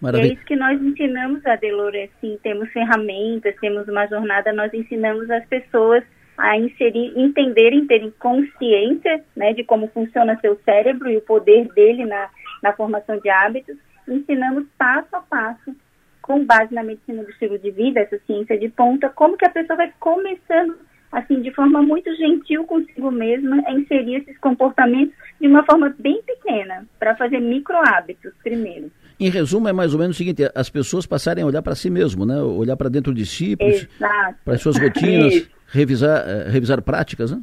Maravilha. 0.01 0.31
É 0.31 0.35
isso 0.35 0.45
que 0.45 0.57
nós 0.57 0.81
ensinamos 0.81 1.45
a 1.47 1.57
Delore, 1.57 2.03
assim, 2.03 2.39
temos 2.43 2.71
ferramentas, 2.71 3.57
temos 3.61 3.89
uma 3.89 4.07
jornada, 4.07 4.53
nós 4.53 4.73
ensinamos 4.75 5.31
as 5.31 5.45
pessoas 5.47 6.05
a 6.37 6.57
inserir, 6.59 7.13
entenderem, 7.17 7.87
terem 7.87 8.13
consciência 8.19 9.25
né, 9.35 9.55
de 9.55 9.65
como 9.65 9.89
funciona 9.89 10.39
seu 10.41 10.61
cérebro 10.65 11.11
e 11.11 11.17
o 11.17 11.23
poder 11.23 11.67
dele 11.73 12.05
na, 12.05 12.29
na 12.63 12.73
formação 12.75 13.19
de 13.19 13.31
hábitos. 13.31 13.77
Ensinamos 14.07 14.67
passo 14.77 15.17
a 15.17 15.21
passo, 15.21 15.75
com 16.21 16.45
base 16.45 16.75
na 16.75 16.83
medicina 16.83 17.23
do 17.23 17.31
estilo 17.31 17.59
de 17.59 17.71
vida, 17.71 18.01
essa 18.01 18.19
ciência 18.27 18.59
de 18.59 18.69
ponta, 18.69 19.09
como 19.09 19.37
que 19.37 19.47
a 19.47 19.51
pessoa 19.51 19.77
vai 19.77 19.93
começando, 19.99 20.77
assim, 21.13 21.41
de 21.41 21.51
forma 21.53 21.83
muito 21.83 22.15
gentil 22.17 22.65
consigo 22.65 23.11
mesma, 23.11 23.63
a 23.67 23.73
inserir 23.73 24.17
esses 24.17 24.39
comportamentos 24.39 25.15
de 25.41 25.47
uma 25.47 25.65
forma 25.65 25.95
bem 25.99 26.21
pequena, 26.23 26.87
para 26.99 27.15
fazer 27.17 27.41
micro 27.41 27.77
hábitos 27.77 28.33
primeiro. 28.43 28.91
Em 29.19 29.31
resumo, 29.31 29.69
é 29.69 29.73
mais 29.73 29.95
ou 29.95 30.01
menos 30.01 30.17
o 30.17 30.19
seguinte: 30.19 30.43
as 30.55 30.69
pessoas 30.69 31.07
passarem 31.07 31.43
a 31.43 31.47
olhar 31.47 31.63
para 31.63 31.75
si 31.75 31.91
mesmo, 31.91 32.27
né? 32.27 32.41
olhar 32.41 32.77
para 32.77 32.89
dentro 32.89 33.15
de 33.15 33.25
si, 33.25 33.57
para 33.57 34.55
as 34.55 34.61
suas 34.61 34.79
rotinas, 34.79 35.49
revisar, 35.69 36.29
eh, 36.29 36.49
revisar 36.51 36.83
práticas. 36.83 37.31
Né? 37.31 37.41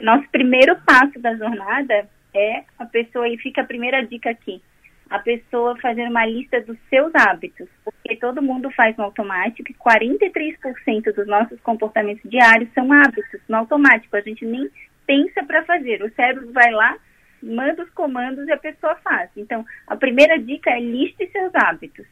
Nosso 0.00 0.28
primeiro 0.30 0.76
passo 0.84 1.18
da 1.20 1.34
jornada 1.34 2.06
é 2.34 2.64
a 2.78 2.84
pessoa, 2.84 3.28
e 3.28 3.38
fica 3.38 3.62
a 3.62 3.64
primeira 3.64 4.04
dica 4.04 4.30
aqui, 4.30 4.60
a 5.08 5.18
pessoa 5.18 5.76
fazer 5.78 6.08
uma 6.08 6.26
lista 6.26 6.60
dos 6.60 6.76
seus 6.88 7.14
hábitos, 7.14 7.68
porque 7.84 8.16
todo 8.16 8.42
mundo 8.42 8.70
faz 8.72 8.96
no 8.96 9.04
automático 9.04 9.70
e 9.70 9.74
43% 9.74 11.14
dos 11.14 11.26
nossos 11.26 11.60
comportamentos 11.60 12.28
diários 12.28 12.72
são 12.74 12.92
hábitos 12.92 13.40
no 13.48 13.56
automático, 13.56 14.16
a 14.16 14.20
gente 14.20 14.44
nem 14.44 14.68
pensa 15.06 15.44
para 15.44 15.64
fazer, 15.64 16.02
o 16.02 16.12
cérebro 16.14 16.52
vai 16.52 16.70
lá, 16.72 16.96
manda 17.42 17.84
os 17.84 17.90
comandos 17.90 18.46
e 18.48 18.52
a 18.52 18.56
pessoa 18.56 18.96
faz. 18.96 19.30
Então, 19.36 19.64
a 19.86 19.96
primeira 19.96 20.38
dica 20.38 20.70
é 20.70 20.80
liste 20.80 21.30
seus 21.30 21.54
hábitos. 21.54 22.06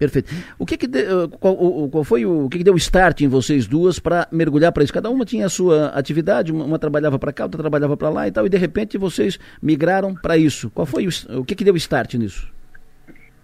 Perfeito. 0.00 0.32
O 0.58 0.64
que 0.64 0.78
que 0.78 0.86
de, 0.86 1.00
eh, 1.00 1.28
qual, 1.38 1.54
qual, 1.90 2.02
foi 2.04 2.24
o, 2.24 2.46
o 2.46 2.48
que, 2.48 2.56
que 2.56 2.64
deu 2.64 2.74
start 2.76 3.20
em 3.20 3.28
vocês 3.28 3.66
duas 3.66 3.98
para 3.98 4.26
mergulhar 4.32 4.72
para 4.72 4.82
isso? 4.82 4.94
Cada 4.94 5.10
uma 5.10 5.26
tinha 5.26 5.44
a 5.44 5.50
sua 5.50 5.88
atividade, 5.88 6.50
uma, 6.50 6.64
uma 6.64 6.78
trabalhava 6.78 7.18
para 7.18 7.34
cá, 7.34 7.44
outra 7.44 7.60
trabalhava 7.60 7.98
para 7.98 8.08
lá 8.08 8.26
e 8.26 8.32
tal, 8.32 8.46
e 8.46 8.48
de 8.48 8.56
repente 8.56 8.96
vocês 8.96 9.38
migraram 9.62 10.14
para 10.14 10.38
isso. 10.38 10.70
Qual 10.70 10.86
foi 10.86 11.06
o, 11.06 11.40
o 11.40 11.44
que 11.44 11.54
que 11.54 11.64
deu 11.64 11.76
start 11.76 12.14
nisso? 12.14 12.50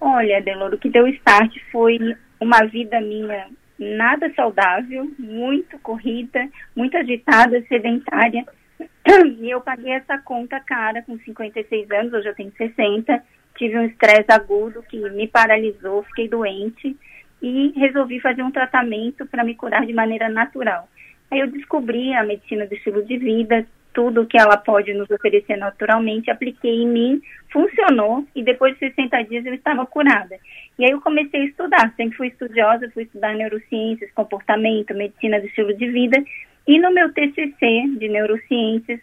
Olha, 0.01 0.41
Delor, 0.41 0.73
o 0.73 0.79
que 0.79 0.89
deu 0.89 1.07
start 1.09 1.53
foi 1.71 1.99
uma 2.41 2.65
vida 2.65 3.03
minha 3.03 3.49
nada 3.79 4.33
saudável, 4.35 5.13
muito 5.19 5.79
corrida, 5.81 6.49
muito 6.75 6.97
agitada, 6.97 7.63
sedentária. 7.69 8.47
E 9.39 9.51
eu 9.51 9.61
paguei 9.61 9.93
essa 9.93 10.19
conta 10.19 10.59
cara 10.59 11.03
com 11.03 11.19
56 11.19 11.91
anos, 11.93 12.13
hoje 12.15 12.29
eu 12.29 12.35
tenho 12.35 12.53
60. 12.57 13.23
Tive 13.57 13.79
um 13.79 13.85
estresse 13.85 14.31
agudo 14.31 14.83
que 14.83 14.99
me 15.11 15.27
paralisou, 15.27 16.03
fiquei 16.05 16.29
doente 16.29 16.97
e 17.43 17.73
resolvi 17.77 18.21
fazer 18.21 18.43
um 18.43 18.51
tratamento 18.51 19.27
para 19.27 19.45
me 19.45 19.55
curar 19.55 19.87
de 19.87 19.93
maneira 19.93 20.29
natural. 20.29 20.89
Aí 21.31 21.41
eu 21.41 21.49
descobri 21.49 22.13
a 22.15 22.23
medicina 22.23 22.67
do 22.67 22.75
estilo 22.75 23.05
de 23.05 23.17
vida, 23.19 23.67
tudo 23.93 24.27
que 24.27 24.39
ela 24.39 24.59
pode 24.59 24.93
nos 24.93 25.11
oferecer 25.11 25.57
naturalmente, 25.57 26.31
apliquei 26.31 26.83
em 26.83 26.87
mim, 26.87 27.23
funcionou 27.51 28.27
e 28.35 28.43
depois 28.43 28.75
de 28.75 28.81
60 28.91 29.23
dias 29.25 29.47
eu 29.47 29.55
estava 29.55 29.87
curada. 29.87 30.37
E 30.79 30.85
aí 30.85 30.91
eu 30.91 31.01
comecei 31.01 31.41
a 31.41 31.45
estudar, 31.47 31.95
sempre 31.97 32.17
fui 32.17 32.29
estudiosa, 32.29 32.91
fui 32.91 33.05
estudar 33.05 33.35
neurociências, 33.35 34.13
comportamento, 34.13 34.95
medicina 34.95 35.41
do 35.41 35.47
estilo 35.47 35.75
de 35.75 35.91
vida 35.91 36.23
e 36.67 36.79
no 36.79 36.93
meu 36.93 37.13
TCC 37.13 37.89
de 37.99 38.09
neurociências, 38.09 39.01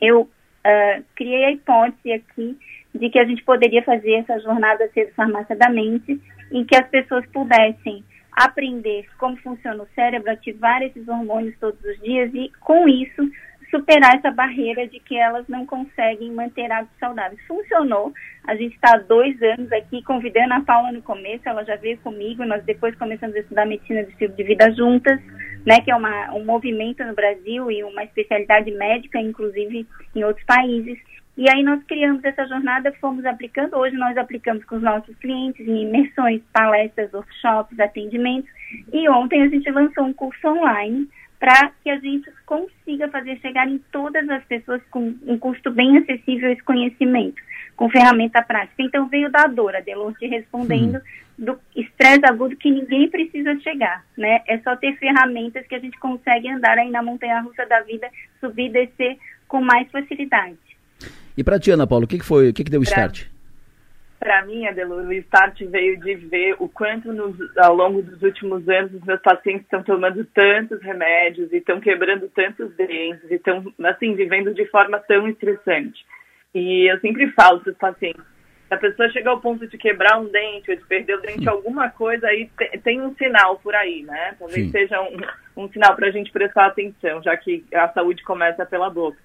eu 0.00 0.28
uh, 0.64 1.04
criei 1.14 1.44
a 1.44 1.50
hipótese 1.52 2.12
aqui 2.12 2.58
de 2.94 3.10
que 3.10 3.18
a 3.18 3.24
gente 3.24 3.42
poderia 3.44 3.82
fazer 3.82 4.14
essa 4.14 4.38
jornada 4.40 4.88
ser 4.94 5.12
farmácia 5.14 5.56
da 5.56 5.68
mente, 5.68 6.20
em 6.52 6.64
que 6.64 6.76
as 6.76 6.88
pessoas 6.88 7.26
pudessem 7.26 8.04
aprender 8.32 9.06
como 9.18 9.36
funciona 9.38 9.82
o 9.82 9.88
cérebro, 9.94 10.30
ativar 10.30 10.82
esses 10.82 11.06
hormônios 11.08 11.56
todos 11.58 11.80
os 11.84 12.00
dias 12.00 12.32
e, 12.34 12.50
com 12.60 12.88
isso, 12.88 13.28
superar 13.70 14.16
essa 14.16 14.30
barreira 14.30 14.86
de 14.86 15.00
que 15.00 15.16
elas 15.16 15.46
não 15.48 15.66
conseguem 15.66 16.32
manter 16.32 16.70
hábitos 16.70 16.98
saudáveis. 16.98 17.40
Funcionou. 17.46 18.12
A 18.44 18.54
gente 18.54 18.74
está 18.74 18.94
há 18.94 18.98
dois 18.98 19.40
anos 19.42 19.70
aqui 19.72 20.02
convidando 20.02 20.54
a 20.54 20.60
Paula 20.60 20.92
no 20.92 21.02
começo, 21.02 21.48
ela 21.48 21.64
já 21.64 21.76
veio 21.76 21.98
comigo, 21.98 22.44
nós 22.44 22.62
depois 22.64 22.94
começamos 22.96 23.34
a 23.34 23.40
estudar 23.40 23.66
medicina 23.66 24.04
do 24.04 24.10
estilo 24.10 24.34
de 24.34 24.44
vida 24.44 24.70
juntas 24.72 25.20
né, 25.64 25.80
que 25.80 25.90
é 25.90 25.96
uma, 25.96 26.32
um 26.34 26.44
movimento 26.44 27.04
no 27.04 27.14
Brasil 27.14 27.70
e 27.70 27.82
uma 27.82 28.04
especialidade 28.04 28.70
médica, 28.70 29.18
inclusive 29.18 29.86
em 30.14 30.24
outros 30.24 30.44
países. 30.46 30.98
E 31.36 31.50
aí 31.50 31.62
nós 31.64 31.82
criamos 31.84 32.24
essa 32.24 32.46
jornada, 32.46 32.92
fomos 33.00 33.24
aplicando. 33.24 33.76
Hoje 33.76 33.96
nós 33.96 34.16
aplicamos 34.16 34.64
com 34.64 34.76
os 34.76 34.82
nossos 34.82 35.16
clientes 35.16 35.66
em 35.66 35.82
imersões, 35.82 36.40
palestras, 36.52 37.12
workshops, 37.12 37.78
atendimentos. 37.80 38.48
E 38.92 39.08
ontem 39.08 39.42
a 39.42 39.48
gente 39.48 39.68
lançou 39.70 40.04
um 40.04 40.12
curso 40.12 40.46
online 40.46 41.08
para 41.38 41.70
que 41.82 41.90
a 41.90 41.98
gente 41.98 42.30
consiga 42.46 43.08
fazer 43.08 43.38
chegar 43.40 43.68
em 43.68 43.78
todas 43.92 44.28
as 44.28 44.44
pessoas 44.44 44.80
com 44.90 45.14
um 45.26 45.38
custo 45.38 45.70
bem 45.70 45.98
acessível 45.98 46.50
esse 46.50 46.62
conhecimento, 46.62 47.42
com 47.76 47.90
ferramenta 47.90 48.42
prática. 48.42 48.82
Então 48.82 49.08
veio 49.08 49.30
da 49.30 49.46
dor, 49.46 49.76
a 49.76 49.80
Delor 49.80 50.14
te 50.14 50.26
respondendo, 50.26 50.94
uhum. 50.94 51.44
do 51.44 51.58
estresse 51.76 52.24
agudo 52.24 52.56
que 52.56 52.70
ninguém 52.70 53.10
precisa 53.10 53.58
chegar, 53.60 54.04
né? 54.16 54.40
É 54.46 54.58
só 54.60 54.76
ter 54.76 54.96
ferramentas 54.96 55.66
que 55.66 55.74
a 55.74 55.80
gente 55.80 55.98
consegue 55.98 56.48
andar 56.48 56.78
aí 56.78 56.90
na 56.90 57.02
montanha-russa 57.02 57.66
da 57.66 57.80
vida, 57.82 58.08
subir 58.40 58.66
e 58.66 58.72
descer 58.72 59.18
com 59.46 59.60
mais 59.60 59.90
facilidade. 59.90 60.56
E 61.36 61.42
para 61.42 61.58
ti, 61.58 61.70
Ana 61.70 61.86
Paula, 61.86 62.04
o 62.04 62.08
que, 62.08 62.18
que 62.18 62.24
foi, 62.24 62.50
o 62.50 62.54
que, 62.54 62.64
que 62.64 62.70
deu 62.70 62.80
pra... 62.80 62.88
start? 62.88 63.33
Para 64.24 64.42
mim, 64.46 64.66
Adelor, 64.66 65.04
o 65.04 65.12
start 65.12 65.60
veio 65.66 66.00
de 66.00 66.14
ver 66.14 66.56
o 66.58 66.66
quanto 66.66 67.12
nos, 67.12 67.36
ao 67.58 67.74
longo 67.74 68.00
dos 68.00 68.22
últimos 68.22 68.66
anos 68.66 68.94
os 68.94 69.04
meus 69.04 69.20
pacientes 69.20 69.64
estão 69.64 69.82
tomando 69.82 70.24
tantos 70.24 70.80
remédios 70.80 71.52
e 71.52 71.58
estão 71.58 71.78
quebrando 71.78 72.26
tantos 72.30 72.74
dentes 72.74 73.30
e 73.30 73.34
estão, 73.34 73.62
assim, 73.84 74.14
vivendo 74.14 74.54
de 74.54 74.64
forma 74.70 74.98
tão 75.00 75.28
estressante. 75.28 76.06
E 76.54 76.90
eu 76.90 76.98
sempre 77.00 77.30
falo 77.32 77.60
para 77.60 77.72
os 77.72 77.76
pacientes, 77.76 78.22
se 78.66 78.72
a 78.72 78.78
pessoa 78.78 79.10
chega 79.10 79.28
ao 79.28 79.42
ponto 79.42 79.66
de 79.66 79.76
quebrar 79.76 80.18
um 80.18 80.24
dente 80.24 80.70
ou 80.70 80.76
de 80.78 80.84
perder 80.86 81.18
o 81.18 81.20
dente, 81.20 81.46
alguma 81.46 81.90
coisa 81.90 82.26
aí 82.26 82.48
tem 82.82 83.02
um 83.02 83.14
sinal 83.16 83.58
por 83.58 83.74
aí, 83.74 84.04
né? 84.04 84.36
Talvez 84.38 84.64
Sim. 84.64 84.70
seja 84.70 85.02
um, 85.02 85.64
um 85.64 85.68
sinal 85.68 85.94
para 85.94 86.08
a 86.08 86.10
gente 86.10 86.32
prestar 86.32 86.68
atenção, 86.68 87.22
já 87.22 87.36
que 87.36 87.62
a 87.74 87.90
saúde 87.90 88.22
começa 88.22 88.64
pela 88.64 88.88
boca. 88.88 89.18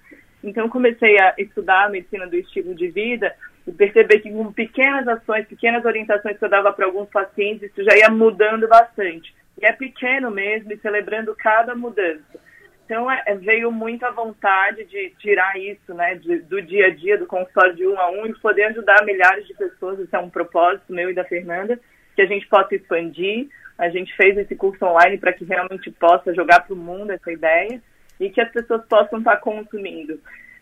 Então, 0.44 0.68
comecei 0.68 1.18
a 1.18 1.34
estudar 1.38 1.86
a 1.86 1.88
medicina 1.88 2.26
do 2.26 2.36
estilo 2.36 2.74
de 2.74 2.88
vida 2.88 3.34
e 3.70 3.72
perceber 3.72 4.18
que 4.18 4.32
com 4.32 4.52
pequenas 4.52 5.06
ações, 5.06 5.46
pequenas 5.46 5.84
orientações 5.84 6.36
que 6.36 6.44
eu 6.44 6.48
dava 6.48 6.72
para 6.72 6.86
alguns 6.86 7.08
pacientes, 7.08 7.70
isso 7.70 7.84
já 7.84 7.96
ia 7.96 8.10
mudando 8.10 8.66
bastante. 8.66 9.32
E 9.60 9.64
é 9.64 9.72
pequeno 9.72 10.28
mesmo, 10.28 10.72
e 10.72 10.78
celebrando 10.78 11.34
cada 11.36 11.74
mudança. 11.74 12.40
Então, 12.84 13.08
é, 13.08 13.22
é 13.26 13.36
veio 13.36 13.70
muita 13.70 14.10
vontade 14.10 14.84
de 14.86 15.10
tirar 15.20 15.56
isso 15.56 15.94
né, 15.94 16.16
de, 16.16 16.38
do 16.40 16.60
dia 16.60 16.88
a 16.88 16.90
dia, 16.90 17.16
do 17.16 17.26
consultório 17.26 17.76
de 17.76 17.86
um 17.86 17.96
a 18.00 18.10
um, 18.10 18.26
e 18.26 18.34
poder 18.40 18.64
ajudar 18.64 19.04
milhares 19.04 19.46
de 19.46 19.54
pessoas. 19.54 20.00
Isso 20.00 20.16
é 20.16 20.18
um 20.18 20.30
propósito 20.30 20.92
meu 20.92 21.08
e 21.08 21.14
da 21.14 21.22
Fernanda, 21.24 21.78
que 22.16 22.22
a 22.22 22.26
gente 22.26 22.48
possa 22.48 22.74
expandir. 22.74 23.48
A 23.78 23.88
gente 23.88 24.14
fez 24.16 24.36
esse 24.36 24.56
curso 24.56 24.84
online 24.84 25.16
para 25.16 25.32
que 25.32 25.44
realmente 25.44 25.92
possa 25.92 26.34
jogar 26.34 26.66
para 26.66 26.74
o 26.74 26.76
mundo 26.76 27.12
essa 27.12 27.30
ideia 27.30 27.80
e 28.18 28.28
que 28.30 28.40
as 28.40 28.50
pessoas 28.50 28.84
possam 28.86 29.20
estar 29.20 29.36
consumindo. 29.36 30.18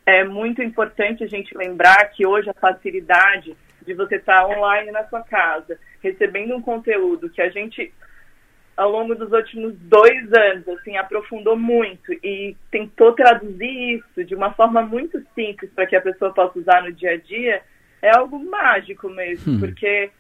É 0.08 0.24
muito 0.24 0.62
importante 0.62 1.22
a 1.22 1.26
gente 1.26 1.54
lembrar 1.54 2.02
que 2.06 2.24
hoje 2.24 2.48
a 2.48 2.54
facilidade 2.54 3.54
de 3.82 3.92
você 3.92 4.16
estar 4.16 4.46
online 4.46 4.90
na 4.90 5.04
sua 5.04 5.22
casa, 5.22 5.78
recebendo 6.02 6.56
um 6.56 6.62
conteúdo 6.62 7.28
que 7.28 7.42
a 7.42 7.50
gente 7.50 7.92
ao 8.74 8.90
longo 8.90 9.14
dos 9.14 9.30
últimos 9.30 9.74
dois 9.80 10.32
anos, 10.32 10.66
assim, 10.68 10.96
aprofundou 10.96 11.58
muito 11.58 12.10
e 12.24 12.56
tentou 12.70 13.12
traduzir 13.12 13.98
isso 13.98 14.24
de 14.24 14.34
uma 14.34 14.50
forma 14.54 14.80
muito 14.80 15.22
simples 15.34 15.70
para 15.74 15.84
que 15.84 15.96
a 15.96 16.00
pessoa 16.00 16.32
possa 16.32 16.58
usar 16.58 16.84
no 16.84 16.92
dia 16.92 17.12
a 17.12 17.16
dia, 17.18 17.60
é 18.00 18.16
algo 18.16 18.38
mágico 18.38 19.10
mesmo, 19.10 19.56
hum. 19.56 19.60
porque 19.60 20.10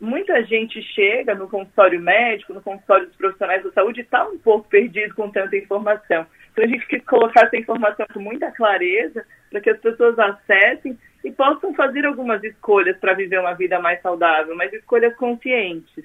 muita 0.00 0.42
gente 0.44 0.80
chega 0.80 1.34
no 1.34 1.48
consultório 1.48 2.00
médico, 2.00 2.54
no 2.54 2.62
consultório 2.62 3.08
dos 3.08 3.16
profissionais 3.16 3.62
da 3.62 3.72
saúde 3.72 4.00
e 4.00 4.04
está 4.04 4.26
um 4.26 4.38
pouco 4.38 4.66
perdido 4.70 5.14
com 5.14 5.28
tanta 5.28 5.54
informação. 5.54 6.24
Então 6.54 6.64
a 6.64 6.68
gente 6.68 6.86
quis 6.86 7.04
colocar 7.04 7.46
essa 7.46 7.56
informação 7.56 8.06
com 8.14 8.20
muita 8.20 8.50
clareza 8.52 9.26
para 9.50 9.60
que 9.60 9.70
as 9.70 9.78
pessoas 9.80 10.16
acessem 10.16 10.96
e 11.24 11.30
possam 11.32 11.74
fazer 11.74 12.06
algumas 12.06 12.42
escolhas 12.44 12.96
para 12.98 13.12
viver 13.12 13.40
uma 13.40 13.54
vida 13.54 13.80
mais 13.80 14.00
saudável, 14.00 14.54
mas 14.54 14.72
escolhas 14.72 15.14
conscientes. 15.16 16.04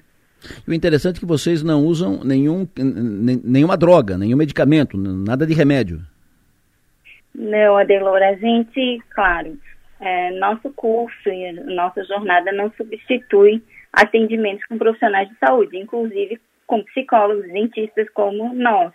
O 0.66 0.72
interessante 0.72 1.18
é 1.18 1.20
que 1.20 1.26
vocês 1.26 1.62
não 1.62 1.84
usam 1.84 2.24
nenhum, 2.24 2.66
nenhuma 3.44 3.76
droga, 3.76 4.18
nenhum 4.18 4.36
medicamento, 4.36 4.96
nada 4.96 5.46
de 5.46 5.54
remédio. 5.54 6.00
Não, 7.32 7.76
Adelor, 7.76 8.20
a 8.20 8.34
gente, 8.34 9.00
claro, 9.10 9.56
é, 10.00 10.32
nosso 10.32 10.70
curso 10.70 11.28
e 11.28 11.52
nossa 11.74 12.02
jornada 12.04 12.50
não 12.50 12.72
substitui 12.72 13.62
atendimentos 13.92 14.64
com 14.66 14.78
profissionais 14.78 15.28
de 15.28 15.36
saúde, 15.38 15.76
inclusive 15.76 16.40
com 16.66 16.82
psicólogos, 16.84 17.46
dentistas 17.52 18.08
como 18.10 18.52
nós. 18.54 18.92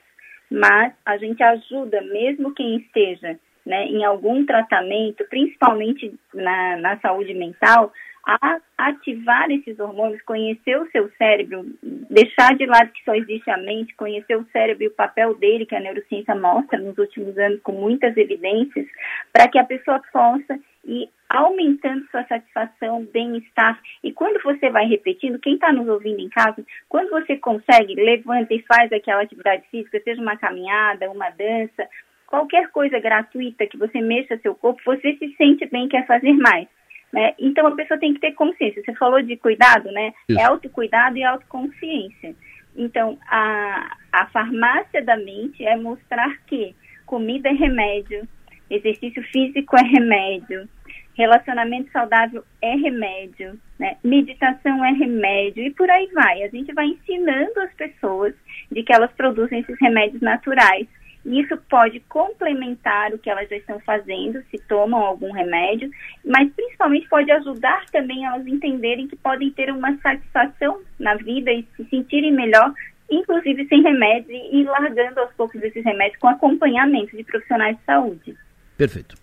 Mas 0.49 0.93
a 1.05 1.17
gente 1.17 1.41
ajuda, 1.41 2.01
mesmo 2.01 2.53
quem 2.53 2.77
esteja 2.77 3.39
né, 3.65 3.85
em 3.85 4.03
algum 4.03 4.45
tratamento, 4.45 5.25
principalmente 5.29 6.13
na, 6.33 6.77
na 6.77 6.99
saúde 6.99 7.33
mental, 7.33 7.91
a 8.25 8.59
ativar 8.77 9.49
esses 9.51 9.79
hormônios, 9.79 10.21
conhecer 10.23 10.75
o 10.77 10.89
seu 10.89 11.11
cérebro, 11.17 11.63
deixar 11.83 12.55
de 12.55 12.65
lado 12.65 12.91
que 12.91 13.03
só 13.03 13.13
existe 13.13 13.49
a 13.51 13.57
mente, 13.57 13.95
conhecer 13.95 14.35
o 14.35 14.47
cérebro 14.51 14.83
e 14.83 14.87
o 14.87 14.95
papel 14.95 15.35
dele, 15.35 15.65
que 15.65 15.75
a 15.75 15.79
neurociência 15.79 16.33
mostra 16.33 16.79
nos 16.79 16.97
últimos 16.97 17.37
anos 17.37 17.61
com 17.61 17.73
muitas 17.73 18.17
evidências, 18.17 18.87
para 19.31 19.47
que 19.47 19.59
a 19.59 19.63
pessoa 19.63 20.01
possa 20.11 20.59
ir 20.83 21.07
aumentando 21.30 22.05
sua 22.11 22.23
satisfação, 22.26 23.05
bem-estar. 23.11 23.80
E 24.03 24.11
quando 24.11 24.41
você 24.43 24.69
vai 24.69 24.86
repetindo, 24.86 25.39
quem 25.39 25.55
está 25.55 25.71
nos 25.71 25.88
ouvindo 25.88 26.19
em 26.19 26.30
casa, 26.30 26.63
quando 26.88 27.09
você 27.09 27.38
consegue, 27.38 27.95
levanta 27.95 28.53
e 28.53 28.63
faz 28.63 28.91
aquela 28.91 29.23
atividade 29.23 29.63
física, 29.69 29.99
seja 30.03 30.21
uma 30.21 30.38
caminhada, 30.38 31.09
uma 31.09 31.30
dança, 31.32 31.88
qualquer 32.28 32.69
coisa 32.69 32.99
gratuita 32.99 33.67
que 33.67 33.78
você 33.78 34.01
mexa 34.01 34.38
seu 34.38 34.55
corpo, 34.55 34.82
você 34.86 35.15
se 35.15 35.34
sente 35.36 35.65
bem 35.67 35.86
e 35.86 35.89
quer 35.89 36.05
fazer 36.05 36.34
mais. 36.34 36.67
Né? 37.11 37.34
Então 37.39 37.65
a 37.67 37.76
pessoa 37.76 37.99
tem 37.99 38.13
que 38.13 38.19
ter 38.19 38.34
consciência. 38.34 38.84
Você 38.84 38.93
falou 38.95 39.21
de 39.21 39.38
cuidado, 39.38 39.91
né? 39.91 40.13
Isso. 40.28 40.39
É 40.39 40.43
autocuidado 40.43 41.17
e 41.17 41.23
autoconsciência. 41.23 42.36
Então 42.76 43.17
a, 43.28 43.95
a 44.11 44.28
farmácia 44.28 45.03
da 45.03 45.15
mente 45.15 45.65
é 45.65 45.76
mostrar 45.78 46.38
que 46.45 46.76
comida 47.05 47.47
é 47.47 47.53
remédio, 47.53 48.28
exercício 48.69 49.23
físico 49.32 49.78
é 49.78 49.84
remédio, 49.84 50.67
relacionamento 51.16 51.91
saudável 51.91 52.43
é 52.61 52.76
remédio, 52.76 53.59
né? 53.80 53.97
meditação 54.03 54.84
é 54.84 54.91
remédio 54.91 55.63
e 55.63 55.72
por 55.72 55.89
aí 55.89 56.07
vai. 56.13 56.43
A 56.43 56.49
gente 56.49 56.74
vai 56.74 56.88
ensinando 56.88 57.59
as 57.61 57.74
pessoas 57.74 58.34
de 58.72 58.84
que 58.84 58.93
elas 58.93 59.11
produzem 59.13 59.59
esses 59.59 59.80
remédios 59.80 60.22
naturais 60.22 60.88
isso 61.26 61.57
pode 61.70 61.99
complementar 62.01 63.11
o 63.11 63.18
que 63.18 63.30
elas 63.30 63.49
já 63.49 63.57
estão 63.57 63.80
fazendo, 63.80 64.43
se 64.51 64.59
tomam 64.68 64.99
algum 65.01 65.32
remédio, 65.32 65.89
mas 66.24 66.51
principalmente 66.53 67.09
pode 67.09 67.32
ajudar 67.32 67.84
também 67.91 68.26
elas 68.26 68.45
a 68.45 68.49
entenderem 68.49 69.07
que 69.07 69.16
podem 69.16 69.49
ter 69.49 69.72
uma 69.72 69.97
satisfação 69.97 70.82
na 70.99 71.16
vida 71.16 71.51
e 71.51 71.66
se 71.76 71.84
sentirem 71.86 72.32
melhor, 72.32 72.72
inclusive 73.09 73.68
sem 73.68 73.82
remédios 73.82 74.39
e 74.51 74.63
largando 74.63 75.20
aos 75.20 75.34
poucos 75.34 75.61
esses 75.63 75.84
remédios 75.84 76.20
com 76.20 76.28
acompanhamento 76.28 77.18
de 77.18 77.24
profissionais 77.24 77.76
de 77.76 77.84
saúde. 77.86 78.38
Perfeito. 78.78 79.15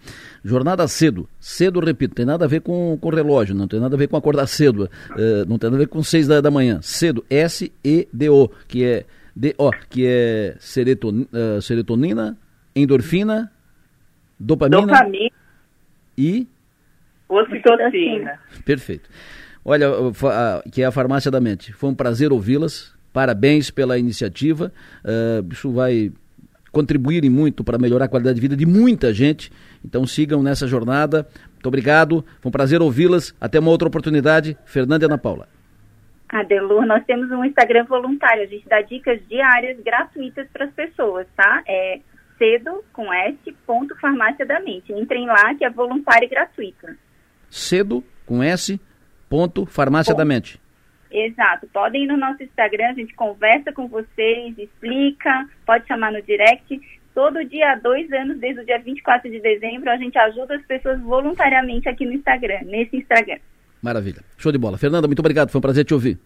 Jornada 0.45 0.87
cedo. 0.89 1.29
Cedo, 1.39 1.81
repito, 1.81 2.15
tem 2.15 2.25
nada 2.25 2.45
a 2.45 2.49
ver 2.49 2.61
com, 2.61 2.99
com 3.01 3.09
relógio, 3.11 3.55
não 3.55 3.69
tem 3.69 3.79
nada 3.79 3.95
a 3.95 3.99
ver 3.99 4.09
com 4.09 4.17
acordar 4.17 4.47
cedo, 4.47 4.91
uh, 5.11 5.49
não 5.49 5.59
tem 5.59 5.71
nada 5.71 5.77
a 5.77 5.85
ver 5.85 5.89
com 5.89 6.03
seis 6.03 6.27
da, 6.27 6.41
da 6.41 6.51
manhã. 6.51 6.81
Cedo, 6.83 7.25
S-E-D-O, 7.29 8.49
que 8.67 8.85
é 8.85 9.05
ó, 9.59 9.71
que 9.89 10.07
é 10.07 10.57
serotonina, 10.59 11.27
uh, 11.33 11.59
eh, 11.59 11.61
serotonina 11.61 12.39
endorfina, 12.75 13.51
dopamina, 14.39 14.87
dopamina 14.87 15.31
e 16.17 16.47
ocitocina. 17.29 18.39
Perfeito. 18.65 19.09
Olha, 19.65 19.89
que 20.73 20.83
é 20.83 20.87
a 20.87 20.91
farmácia 20.91 21.31
da 21.31 21.41
mente. 21.41 21.73
Foi 21.73 21.91
um 21.91 21.95
prazer 21.95 22.33
ouvi-las. 22.33 22.93
Parabéns 23.13 23.71
pela 23.71 23.99
iniciativa. 23.99 24.73
Uh, 25.05 25.53
isso 25.53 25.71
vai 25.71 26.11
contribuir 26.73 27.29
muito 27.31 27.63
para 27.63 27.79
melhorar 27.79 28.07
a 28.07 28.09
qualidade 28.09 28.37
de 28.37 28.41
vida 28.41 28.57
de 28.57 28.67
muita 28.67 29.13
gente. 29.13 29.53
Então 29.85 30.07
sigam 30.07 30.43
nessa 30.43 30.67
jornada. 30.67 31.29
Muito 31.53 31.67
obrigado. 31.67 32.25
Foi 32.41 32.49
um 32.49 32.53
prazer 32.53 32.81
ouvi-las. 32.81 33.35
Até 33.41 33.61
uma 33.61 33.71
outra 33.71 33.87
oportunidade. 33.87 34.57
Fernanda 34.65 35.05
e 35.05 35.07
Ana 35.07 35.19
Paula. 35.19 35.47
Adelur, 36.33 36.87
nós 36.87 37.05
temos 37.05 37.31
um 37.31 37.45
Instagram 37.45 37.85
voluntário, 37.85 38.45
a 38.45 38.47
gente 38.47 38.67
dá 38.67 38.81
dicas 38.81 39.21
diárias 39.29 39.79
gratuitas 39.81 40.49
para 40.51 40.65
as 40.65 40.73
pessoas, 40.73 41.27
tá? 41.37 41.63
É 41.69 42.01
cedo 42.39 42.83
com 42.91 43.13
S, 43.13 43.37
ponto 43.67 43.95
farmácia 44.01 44.47
da 44.47 44.59
mente. 44.59 44.95
Entrem 44.95 45.27
lá 45.27 45.55
que 45.55 45.63
é 45.63 45.69
voluntário 45.69 46.25
e 46.25 46.31
gratuito. 46.31 46.87
Cedo 47.51 48.03
com 48.25 48.43
S, 48.43 48.81
ponto 49.29 49.67
farmácia 49.67 50.15
da 50.15 50.25
mente. 50.25 50.59
Exato. 51.13 51.69
Podem 51.73 52.05
ir 52.05 52.07
no 52.07 52.17
nosso 52.17 52.43
Instagram, 52.43 52.91
a 52.91 52.95
gente 52.95 53.15
conversa 53.15 53.73
com 53.73 53.87
vocês, 53.87 54.57
explica, 54.59 55.47
pode 55.67 55.87
chamar 55.87 56.11
no 56.13 56.23
direct. 56.23 56.81
Todo 57.15 57.45
dia 57.45 57.73
há 57.73 57.77
dois 57.77 58.11
anos, 58.13 58.39
desde 58.39 58.63
o 58.63 58.65
dia 58.65 58.79
24 58.79 59.31
de 59.31 59.39
dezembro, 59.41 59.91
a 59.91 59.97
gente 59.99 60.17
ajuda 60.17 60.57
as 60.57 60.65
pessoas 60.65 60.99
voluntariamente 61.01 61.89
aqui 61.89 62.07
no 62.07 62.13
Instagram, 62.13 62.61
nesse 62.65 62.97
Instagram. 62.97 63.39
Maravilha. 63.83 64.23
Show 64.39 64.51
de 64.51 64.59
bola. 64.59 64.79
Fernanda, 64.79 65.07
muito 65.07 65.19
obrigado. 65.19 65.51
Foi 65.51 65.59
um 65.59 65.63
prazer 65.63 65.85
te 65.85 65.93
ouvir. 65.93 66.19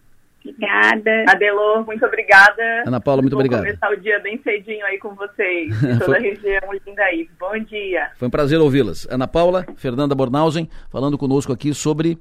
Obrigada. 0.45 1.25
Adelor, 1.27 1.85
muito 1.85 2.05
obrigada. 2.05 2.83
Ana 2.85 3.01
Paula, 3.01 3.21
muito 3.21 3.33
Vou 3.33 3.41
obrigado. 3.41 3.65
começar 3.65 3.91
o 3.91 3.97
dia 3.97 4.19
bem 4.19 4.39
cedinho 4.43 4.85
aí 4.85 4.97
com 4.97 5.13
vocês, 5.15 5.73
toda 5.99 6.05
Foi... 6.05 6.17
a 6.17 6.21
região 6.21 6.61
linda 6.85 7.03
aí. 7.03 7.27
Bom 7.39 7.57
dia. 7.59 8.11
Foi 8.15 8.27
um 8.27 8.31
prazer 8.31 8.59
ouvi-las. 8.59 9.07
Ana 9.09 9.27
Paula, 9.27 9.65
Fernanda 9.75 10.15
Bornhausen, 10.15 10.69
falando 10.89 11.17
conosco 11.17 11.51
aqui 11.51 11.73
sobre 11.73 12.17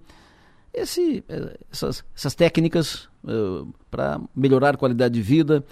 esse, 0.77 1.25
eh, 1.29 1.57
essas, 1.73 2.05
essas 2.15 2.35
técnicas 2.35 3.09
uh, 3.25 3.67
para 3.91 4.21
melhorar 4.35 4.75
a 4.75 4.77
qualidade 4.77 5.15
de 5.15 5.23
vida, 5.23 5.65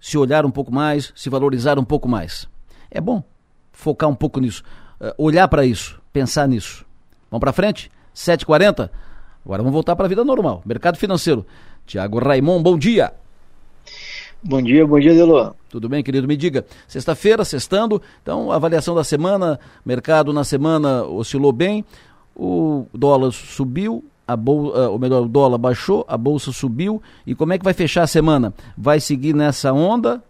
se 0.00 0.16
olhar 0.16 0.46
um 0.46 0.50
pouco 0.50 0.72
mais, 0.72 1.12
se 1.16 1.28
valorizar 1.28 1.78
um 1.78 1.84
pouco 1.84 2.08
mais. 2.08 2.48
É 2.90 3.00
bom 3.00 3.22
focar 3.72 4.08
um 4.08 4.14
pouco 4.14 4.38
nisso, 4.38 4.62
uh, 5.00 5.12
olhar 5.18 5.48
para 5.48 5.66
isso, 5.66 6.00
pensar 6.12 6.46
nisso. 6.46 6.86
Vamos 7.30 7.40
para 7.40 7.52
frente? 7.52 7.90
7h40? 8.14 8.88
Agora 9.44 9.62
vamos 9.62 9.72
voltar 9.72 9.96
para 9.96 10.06
a 10.06 10.08
vida 10.08 10.24
normal. 10.24 10.62
Mercado 10.64 10.96
financeiro. 10.96 11.44
Tiago 11.84 12.20
Raimon, 12.20 12.62
bom 12.62 12.78
dia. 12.78 13.12
Bom 14.44 14.62
dia, 14.62 14.86
bom 14.86 15.00
dia, 15.00 15.14
Delô. 15.14 15.54
Tudo 15.68 15.88
bem, 15.88 16.02
querido? 16.02 16.28
Me 16.28 16.36
diga. 16.36 16.64
Sexta-feira, 16.86 17.44
sextando, 17.44 18.00
então 18.22 18.52
avaliação 18.52 18.94
da 18.94 19.02
semana, 19.02 19.58
mercado 19.84 20.32
na 20.32 20.44
semana 20.44 21.04
oscilou 21.04 21.52
bem, 21.52 21.84
o 22.36 22.86
dólar 22.92 23.32
subiu, 23.32 24.04
a 24.26 24.36
bolsa, 24.36 24.90
ou 24.90 24.98
melhor, 24.98 25.22
o 25.22 25.28
dólar 25.28 25.58
baixou, 25.58 26.04
a 26.08 26.16
bolsa 26.16 26.52
subiu. 26.52 27.02
E 27.26 27.34
como 27.34 27.52
é 27.52 27.58
que 27.58 27.64
vai 27.64 27.74
fechar 27.74 28.02
a 28.02 28.06
semana? 28.06 28.54
Vai 28.76 29.00
seguir 29.00 29.34
nessa 29.34 29.72
onda? 29.72 30.22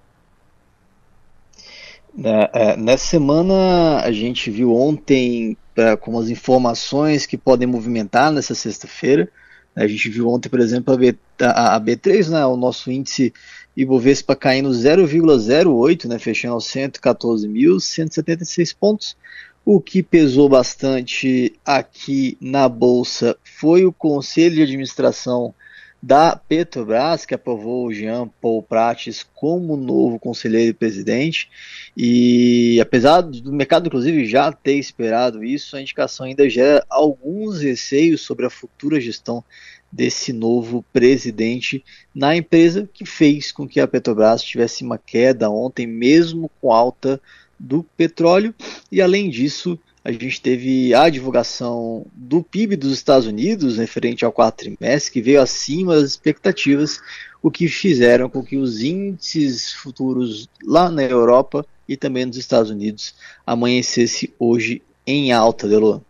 É, 2.23 2.51
é, 2.53 2.77
nessa 2.77 3.07
semana 3.07 4.01
a 4.01 4.13
gente 4.13 4.51
viu 4.51 4.75
ontem 4.75 5.57
pra, 5.75 5.97
com 5.97 6.19
as 6.19 6.29
informações 6.29 7.25
que 7.25 7.39
podem 7.39 7.67
movimentar 7.67 8.31
nessa 8.31 8.55
sexta-feira. 8.55 9.31
A 9.75 9.87
gente 9.87 10.11
viu 10.11 10.29
ontem, 10.29 10.51
por 10.51 10.61
exemplo, 10.61 10.93
a, 10.93 10.97
B, 10.97 11.17
a, 11.41 11.77
a 11.77 11.81
B3, 11.81 12.29
né, 12.29 12.45
o 12.45 12.57
nosso 12.57 12.91
índice 12.91 13.33
Ibovespa 13.75 14.37
caindo 14.37 14.69
0,08, 14.69 16.07
né, 16.07 16.19
fechando 16.19 16.55
aos 16.55 16.67
114.176 16.67 18.77
pontos. 18.79 19.17
O 19.65 19.81
que 19.81 20.03
pesou 20.03 20.49
bastante 20.49 21.55
aqui 21.65 22.37
na 22.41 22.69
bolsa 22.69 23.37
foi 23.45 23.85
o 23.85 23.93
conselho 23.93 24.57
de 24.57 24.63
administração 24.63 25.55
da 26.03 26.35
Petrobras, 26.35 27.25
que 27.25 27.33
aprovou 27.33 27.87
o 27.87 27.95
Jean 27.95 28.29
Paul 28.41 28.61
Prates 28.61 29.25
como 29.35 29.77
novo 29.77 30.19
conselheiro 30.19 30.75
presidente. 30.75 31.49
E 31.97 32.81
apesar 32.81 33.21
do 33.21 33.53
mercado, 33.53 33.87
inclusive, 33.87 34.27
já 34.27 34.51
ter 34.51 34.75
esperado 34.75 35.45
isso, 35.45 35.77
a 35.77 35.81
indicação 35.81 36.27
ainda 36.27 36.51
gera 36.51 36.85
alguns 36.91 37.61
receios 37.61 38.23
sobre 38.23 38.45
a 38.45 38.51
futura 38.51 39.01
gestão 39.01 39.45
desse 39.93 40.33
novo 40.33 40.85
presidente 40.93 41.85
na 42.13 42.35
empresa, 42.35 42.89
que 42.93 43.05
fez 43.07 43.53
com 43.53 43.69
que 43.69 43.79
a 43.79 43.87
Petrobras 43.87 44.43
tivesse 44.43 44.83
uma 44.83 44.99
queda 44.99 45.51
ontem, 45.51 45.87
mesmo 45.87 46.51
com 46.61 46.73
alta 46.73 47.21
do 47.59 47.85
petróleo. 47.97 48.55
E 48.91 49.01
além 49.01 49.31
disso, 49.31 49.79
a 50.05 50.11
gente 50.11 50.41
teve 50.41 50.93
a 50.95 51.09
divulgação 51.09 52.05
do 52.13 52.43
PIB 52.43 52.77
dos 52.77 52.93
Estados 52.93 53.27
Unidos 53.27 53.79
referente 53.79 54.25
ao 54.25 54.33
quarto 54.33 54.57
trimestre, 54.59 55.13
que 55.13 55.23
veio 55.23 55.41
acima 55.41 55.95
das 55.95 56.11
expectativas, 56.11 57.01
o 57.41 57.51
que 57.51 57.69
fizeram 57.69 58.29
com 58.29 58.43
que 58.43 58.57
os 58.57 58.83
índices 58.83 59.73
futuros 59.73 60.49
lá 60.65 60.91
na 60.91 61.03
Europa 61.03 61.65
e 61.89 61.97
também 61.97 62.27
nos 62.27 62.37
Estados 62.37 62.71
Unidos 62.71 63.15
amanhecesse 63.47 64.33
hoje 64.39 64.83
em 65.07 65.33
alta, 65.33 65.69
Delon. 65.69 66.01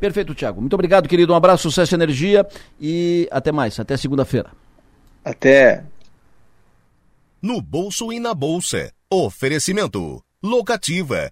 Perfeito, 0.00 0.34
Thiago. 0.34 0.60
Muito 0.60 0.74
obrigado, 0.74 1.08
querido. 1.08 1.32
Um 1.32 1.36
abraço, 1.36 1.64
sucesso 1.64 1.94
e 1.94 1.96
energia 1.96 2.46
e 2.80 3.28
até 3.30 3.52
mais. 3.52 3.78
Até 3.78 3.96
segunda-feira. 3.96 4.50
Até. 5.24 5.84
No 7.40 7.60
bolso 7.60 8.12
e 8.12 8.20
na 8.20 8.34
bolsa. 8.34 8.92
Oferecimento. 9.10 10.22
Locativa. 10.42 11.30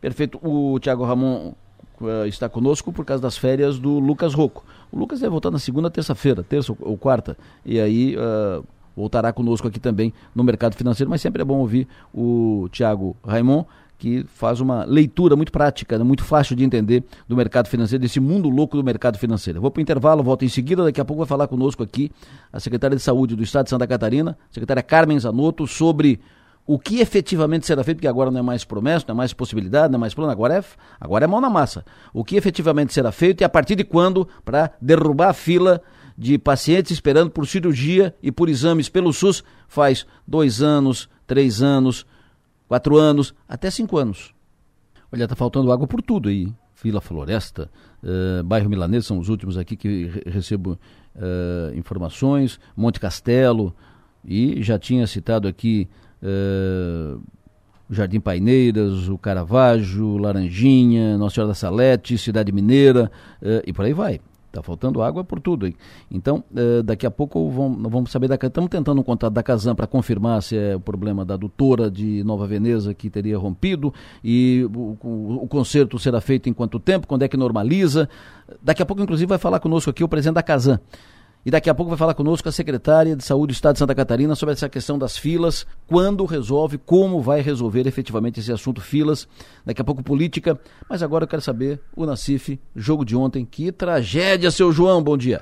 Perfeito. 0.00 0.38
O 0.42 0.78
Thiago 0.80 1.04
Ramon 1.04 1.52
uh, 2.00 2.26
está 2.26 2.48
conosco 2.48 2.92
por 2.92 3.04
causa 3.04 3.22
das 3.22 3.36
férias 3.36 3.78
do 3.78 3.98
Lucas 3.98 4.34
Rocco. 4.34 4.64
O 4.90 4.98
Lucas 4.98 5.20
deve 5.20 5.30
voltar 5.30 5.50
na 5.50 5.58
segunda, 5.58 5.90
terça-feira, 5.90 6.42
terça 6.42 6.74
ou 6.80 6.96
quarta. 6.96 7.36
E 7.64 7.80
aí 7.80 8.16
uh, 8.16 8.64
voltará 8.96 9.32
conosco 9.32 9.68
aqui 9.68 9.78
também 9.78 10.12
no 10.34 10.42
mercado 10.42 10.74
financeiro. 10.74 11.10
Mas 11.10 11.20
sempre 11.20 11.42
é 11.42 11.44
bom 11.44 11.58
ouvir 11.58 11.86
o 12.14 12.68
Thiago 12.72 13.16
Raimon 13.26 13.64
que 14.00 14.24
faz 14.34 14.60
uma 14.60 14.82
leitura 14.84 15.36
muito 15.36 15.52
prática, 15.52 15.98
né, 15.98 16.02
muito 16.02 16.24
fácil 16.24 16.56
de 16.56 16.64
entender 16.64 17.04
do 17.28 17.36
mercado 17.36 17.68
financeiro, 17.68 18.00
desse 18.00 18.18
mundo 18.18 18.48
louco 18.48 18.74
do 18.74 18.82
mercado 18.82 19.18
financeiro. 19.18 19.60
Vou 19.60 19.70
para 19.70 19.78
o 19.78 19.82
intervalo, 19.82 20.22
volto 20.22 20.42
em 20.42 20.48
seguida, 20.48 20.82
daqui 20.82 21.02
a 21.02 21.04
pouco 21.04 21.18
vai 21.18 21.28
falar 21.28 21.46
conosco 21.46 21.82
aqui 21.82 22.10
a 22.50 22.58
secretária 22.58 22.96
de 22.96 23.02
Saúde 23.02 23.36
do 23.36 23.42
Estado 23.42 23.64
de 23.64 23.70
Santa 23.70 23.86
Catarina, 23.86 24.38
secretária 24.50 24.82
Carmen 24.82 25.20
Zanotto, 25.20 25.66
sobre 25.66 26.18
o 26.72 26.78
que 26.78 27.00
efetivamente 27.00 27.66
será 27.66 27.82
feito, 27.82 27.96
porque 27.96 28.06
agora 28.06 28.30
não 28.30 28.38
é 28.38 28.42
mais 28.42 28.64
promessa, 28.64 29.04
não 29.08 29.14
é 29.14 29.16
mais 29.16 29.32
possibilidade, 29.32 29.90
não 29.90 29.96
é 29.96 30.02
mais 30.02 30.14
plano, 30.14 30.30
agora 30.30 30.58
é, 30.58 30.64
agora 31.00 31.24
é 31.24 31.26
mão 31.26 31.40
na 31.40 31.50
massa. 31.50 31.84
O 32.14 32.24
que 32.24 32.36
efetivamente 32.36 32.94
será 32.94 33.10
feito 33.10 33.40
e 33.40 33.44
a 33.44 33.48
partir 33.48 33.74
de 33.74 33.82
quando 33.82 34.28
para 34.44 34.70
derrubar 34.80 35.30
a 35.30 35.32
fila 35.32 35.82
de 36.16 36.38
pacientes 36.38 36.92
esperando 36.92 37.28
por 37.28 37.44
cirurgia 37.44 38.14
e 38.22 38.30
por 38.30 38.48
exames 38.48 38.88
pelo 38.88 39.12
SUS 39.12 39.42
faz 39.66 40.06
dois 40.24 40.62
anos, 40.62 41.08
três 41.26 41.60
anos, 41.60 42.06
quatro 42.68 42.96
anos, 42.96 43.34
até 43.48 43.68
cinco 43.68 43.98
anos. 43.98 44.32
Olha, 45.10 45.26
tá 45.26 45.34
faltando 45.34 45.72
água 45.72 45.88
por 45.88 46.00
tudo 46.00 46.28
aí. 46.28 46.54
Vila 46.80 47.00
Floresta, 47.00 47.68
uh, 48.00 48.44
bairro 48.44 48.70
Milanês, 48.70 49.06
são 49.06 49.18
os 49.18 49.28
últimos 49.28 49.58
aqui 49.58 49.74
que 49.74 50.06
re 50.06 50.22
recebo 50.24 50.78
uh, 51.16 51.76
informações, 51.76 52.60
Monte 52.76 53.00
Castelo, 53.00 53.74
e 54.24 54.62
já 54.62 54.78
tinha 54.78 55.04
citado 55.08 55.48
aqui 55.48 55.88
uh, 56.22 57.20
Jardim 57.90 58.20
Paineiras, 58.20 59.08
o 59.08 59.18
Caravaggio, 59.18 60.16
Laranjinha, 60.16 61.18
Nossa 61.18 61.34
Senhora 61.36 61.48
da 61.48 61.54
Salete, 61.54 62.16
Cidade 62.16 62.52
Mineira, 62.52 63.10
e 63.66 63.72
por 63.72 63.84
aí 63.84 63.92
vai. 63.92 64.20
Está 64.50 64.64
faltando 64.64 65.00
água 65.00 65.22
por 65.22 65.40
tudo 65.40 65.66
aí. 65.66 65.76
Então, 66.10 66.42
uh, 66.50 66.82
daqui 66.82 67.06
a 67.06 67.10
pouco 67.10 67.48
vamos, 67.50 67.90
vamos 67.90 68.10
saber 68.10 68.28
Estamos 68.32 68.68
tentando 68.68 69.00
um 69.00 69.04
contato 69.04 69.32
da 69.32 69.44
Casan 69.44 69.76
para 69.76 69.86
confirmar 69.86 70.42
se 70.42 70.56
é 70.56 70.74
o 70.74 70.80
problema 70.80 71.24
da 71.24 71.34
adutora 71.34 71.88
de 71.88 72.24
Nova 72.24 72.48
Veneza 72.48 72.92
que 72.92 73.08
teria 73.08 73.38
rompido 73.38 73.94
e 74.24 74.68
o, 74.74 74.96
o, 75.00 75.44
o 75.44 75.46
conserto 75.46 76.00
será 76.00 76.20
feito 76.20 76.48
em 76.48 76.52
quanto 76.52 76.80
tempo, 76.80 77.06
quando 77.06 77.22
é 77.22 77.28
que 77.28 77.36
normaliza. 77.36 78.08
Daqui 78.60 78.82
a 78.82 78.86
pouco, 78.86 79.00
inclusive, 79.00 79.28
vai 79.28 79.38
falar 79.38 79.60
conosco 79.60 79.88
aqui 79.88 80.02
o 80.02 80.08
presidente 80.08 80.34
da 80.34 80.42
Casan. 80.42 80.80
E 81.44 81.50
daqui 81.50 81.70
a 81.70 81.74
pouco 81.74 81.88
vai 81.88 81.96
falar 81.96 82.12
conosco 82.12 82.50
a 82.50 82.52
secretária 82.52 83.16
de 83.16 83.24
Saúde 83.24 83.52
do 83.52 83.56
Estado 83.56 83.72
de 83.72 83.78
Santa 83.78 83.94
Catarina 83.94 84.34
sobre 84.34 84.52
essa 84.52 84.68
questão 84.68 84.98
das 84.98 85.16
filas, 85.16 85.66
quando 85.86 86.26
resolve, 86.26 86.76
como 86.76 87.22
vai 87.22 87.40
resolver 87.40 87.86
efetivamente 87.86 88.40
esse 88.40 88.52
assunto 88.52 88.78
filas. 88.78 89.26
Daqui 89.64 89.80
a 89.80 89.84
pouco 89.84 90.02
política, 90.02 90.60
mas 90.86 91.02
agora 91.02 91.24
eu 91.24 91.28
quero 91.28 91.40
saber 91.40 91.80
o 91.96 92.04
Nacif, 92.04 92.60
jogo 92.76 93.06
de 93.06 93.16
ontem. 93.16 93.46
Que 93.46 93.72
tragédia, 93.72 94.50
seu 94.50 94.70
João, 94.70 95.02
bom 95.02 95.16
dia. 95.16 95.40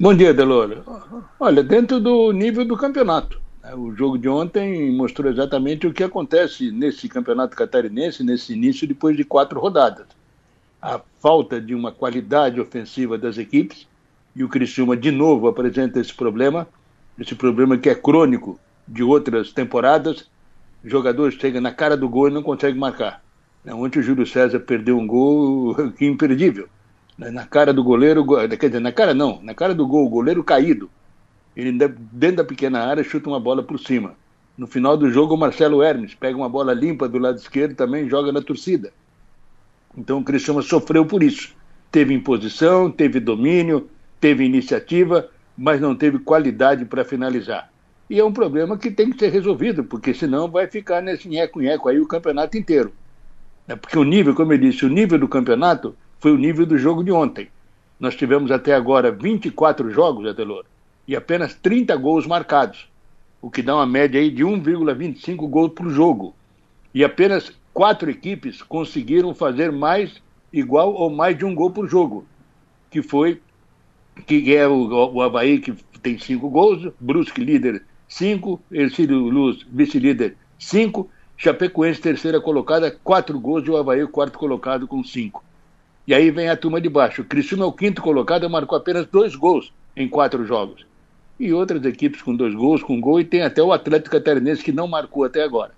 Bom 0.00 0.14
dia, 0.14 0.32
Deloro. 0.32 0.82
Olha, 1.38 1.62
dentro 1.62 2.00
do 2.00 2.32
nível 2.32 2.64
do 2.64 2.76
campeonato. 2.76 3.38
Né, 3.62 3.74
o 3.74 3.94
jogo 3.94 4.16
de 4.16 4.30
ontem 4.30 4.90
mostrou 4.96 5.30
exatamente 5.30 5.86
o 5.86 5.92
que 5.92 6.04
acontece 6.04 6.70
nesse 6.70 7.06
campeonato 7.06 7.54
catarinense, 7.54 8.24
nesse 8.24 8.54
início, 8.54 8.88
depois 8.88 9.14
de 9.14 9.24
quatro 9.24 9.60
rodadas. 9.60 10.06
A 10.80 11.00
falta 11.20 11.60
de 11.60 11.74
uma 11.74 11.92
qualidade 11.92 12.58
ofensiva 12.58 13.18
das 13.18 13.36
equipes, 13.36 13.86
e 14.36 14.44
o 14.44 14.48
Criciúma 14.50 14.94
de 14.94 15.10
novo 15.10 15.48
apresenta 15.48 15.98
esse 15.98 16.12
problema, 16.12 16.68
esse 17.18 17.34
problema 17.34 17.78
que 17.78 17.88
é 17.88 17.94
crônico 17.94 18.60
de 18.86 19.02
outras 19.02 19.50
temporadas. 19.50 20.28
O 20.84 20.88
jogador 20.90 21.32
chega 21.32 21.58
na 21.58 21.72
cara 21.72 21.96
do 21.96 22.06
gol 22.06 22.28
e 22.28 22.32
não 22.32 22.42
consegue 22.42 22.78
marcar. 22.78 23.22
Né, 23.64 23.72
ontem 23.72 23.98
o 23.98 24.02
Júlio 24.02 24.26
César 24.26 24.60
perdeu 24.60 24.98
um 24.98 25.06
gol 25.06 25.74
que 25.92 26.04
imperdível. 26.06 26.68
Né, 27.16 27.30
na 27.30 27.46
cara 27.46 27.72
do 27.72 27.82
goleiro, 27.82 28.26
quer 28.58 28.68
dizer, 28.68 28.80
na 28.80 28.92
cara 28.92 29.14
não, 29.14 29.40
na 29.42 29.54
cara 29.54 29.74
do 29.74 29.86
gol, 29.86 30.04
o 30.04 30.10
goleiro 30.10 30.44
caído. 30.44 30.90
Ele 31.56 31.72
dentro 31.72 32.36
da 32.36 32.44
pequena 32.44 32.84
área 32.84 33.02
chuta 33.02 33.30
uma 33.30 33.40
bola 33.40 33.62
por 33.62 33.80
cima. 33.80 34.14
No 34.58 34.66
final 34.66 34.98
do 34.98 35.10
jogo, 35.10 35.34
o 35.34 35.38
Marcelo 35.38 35.82
Hermes 35.82 36.14
pega 36.14 36.36
uma 36.36 36.48
bola 36.48 36.74
limpa 36.74 37.08
do 37.08 37.16
lado 37.16 37.38
esquerdo 37.38 37.74
também 37.74 38.08
joga 38.08 38.30
na 38.30 38.42
torcida. 38.42 38.92
Então 39.96 40.18
o 40.18 40.24
Cristiano 40.24 40.62
sofreu 40.62 41.06
por 41.06 41.22
isso. 41.22 41.54
Teve 41.90 42.12
imposição, 42.12 42.90
teve 42.90 43.18
domínio, 43.18 43.88
teve 44.20 44.44
iniciativa, 44.44 45.28
mas 45.56 45.80
não 45.80 45.94
teve 45.94 46.18
qualidade 46.18 46.84
para 46.84 47.04
finalizar. 47.04 47.70
E 48.08 48.20
é 48.20 48.24
um 48.24 48.32
problema 48.32 48.78
que 48.78 48.90
tem 48.90 49.10
que 49.10 49.18
ser 49.18 49.32
resolvido, 49.32 49.82
porque 49.82 50.14
senão 50.14 50.48
vai 50.48 50.68
ficar 50.68 51.00
nesse 51.02 51.28
nheco-nheco 51.28 51.88
aí 51.88 52.00
o 52.00 52.06
campeonato 52.06 52.56
inteiro. 52.56 52.92
É 53.66 53.74
porque 53.74 53.98
o 53.98 54.04
nível, 54.04 54.34
como 54.34 54.52
eu 54.52 54.58
disse, 54.58 54.84
o 54.86 54.88
nível 54.88 55.18
do 55.18 55.26
campeonato 55.26 55.96
foi 56.20 56.32
o 56.32 56.38
nível 56.38 56.64
do 56.64 56.78
jogo 56.78 57.02
de 57.02 57.10
ontem. 57.10 57.48
Nós 57.98 58.14
tivemos 58.14 58.50
até 58.50 58.74
agora 58.74 59.10
24 59.10 59.90
jogos, 59.90 60.28
Adelor, 60.28 60.64
e 61.08 61.16
apenas 61.16 61.54
30 61.54 61.96
gols 61.96 62.26
marcados, 62.26 62.88
o 63.42 63.50
que 63.50 63.62
dá 63.62 63.74
uma 63.74 63.86
média 63.86 64.20
aí 64.20 64.30
de 64.30 64.44
1,25 64.44 65.48
gols 65.48 65.72
por 65.72 65.88
jogo. 65.90 66.34
E 66.94 67.02
apenas 67.02 67.52
quatro 67.72 68.08
equipes 68.10 68.62
conseguiram 68.62 69.34
fazer 69.34 69.72
mais, 69.72 70.22
igual 70.52 70.94
ou 70.94 71.10
mais 71.10 71.36
de 71.36 71.44
um 71.44 71.54
gol 71.54 71.70
por 71.70 71.88
jogo, 71.88 72.24
que 72.90 73.02
foi 73.02 73.40
que 74.24 74.54
é 74.54 74.66
o, 74.66 75.12
o 75.12 75.20
Havaí, 75.20 75.58
que 75.58 75.72
tem 76.02 76.18
cinco 76.18 76.48
gols, 76.48 76.92
Brusque 77.00 77.42
líder 77.42 77.82
cinco, 78.08 78.60
Ercílio 78.70 79.18
Luz 79.18 79.66
vice-líder 79.70 80.36
cinco, 80.58 81.10
Chapecoense 81.36 82.00
terceira 82.00 82.40
colocada, 82.40 82.90
quatro 82.90 83.38
gols 83.38 83.66
e 83.66 83.70
o 83.70 83.76
Havaí 83.76 84.06
quarto 84.06 84.38
colocado 84.38 84.86
com 84.86 85.04
cinco. 85.04 85.44
E 86.06 86.14
aí 86.14 86.30
vem 86.30 86.48
a 86.48 86.56
turma 86.56 86.80
de 86.80 86.88
baixo. 86.88 87.22
O 87.22 87.24
Criciúma 87.24 87.64
é 87.64 87.66
o 87.66 87.72
quinto 87.72 88.00
colocado, 88.00 88.48
marcou 88.48 88.78
apenas 88.78 89.06
dois 89.06 89.34
gols 89.34 89.72
em 89.96 90.08
quatro 90.08 90.46
jogos. 90.46 90.86
E 91.38 91.52
outras 91.52 91.84
equipes 91.84 92.22
com 92.22 92.34
dois 92.34 92.54
gols, 92.54 92.82
com 92.82 93.00
gol, 93.00 93.20
e 93.20 93.24
tem 93.24 93.42
até 93.42 93.62
o 93.62 93.72
Atlético 93.72 94.16
Catarinense 94.16 94.62
que 94.62 94.72
não 94.72 94.86
marcou 94.86 95.24
até 95.24 95.42
agora. 95.42 95.74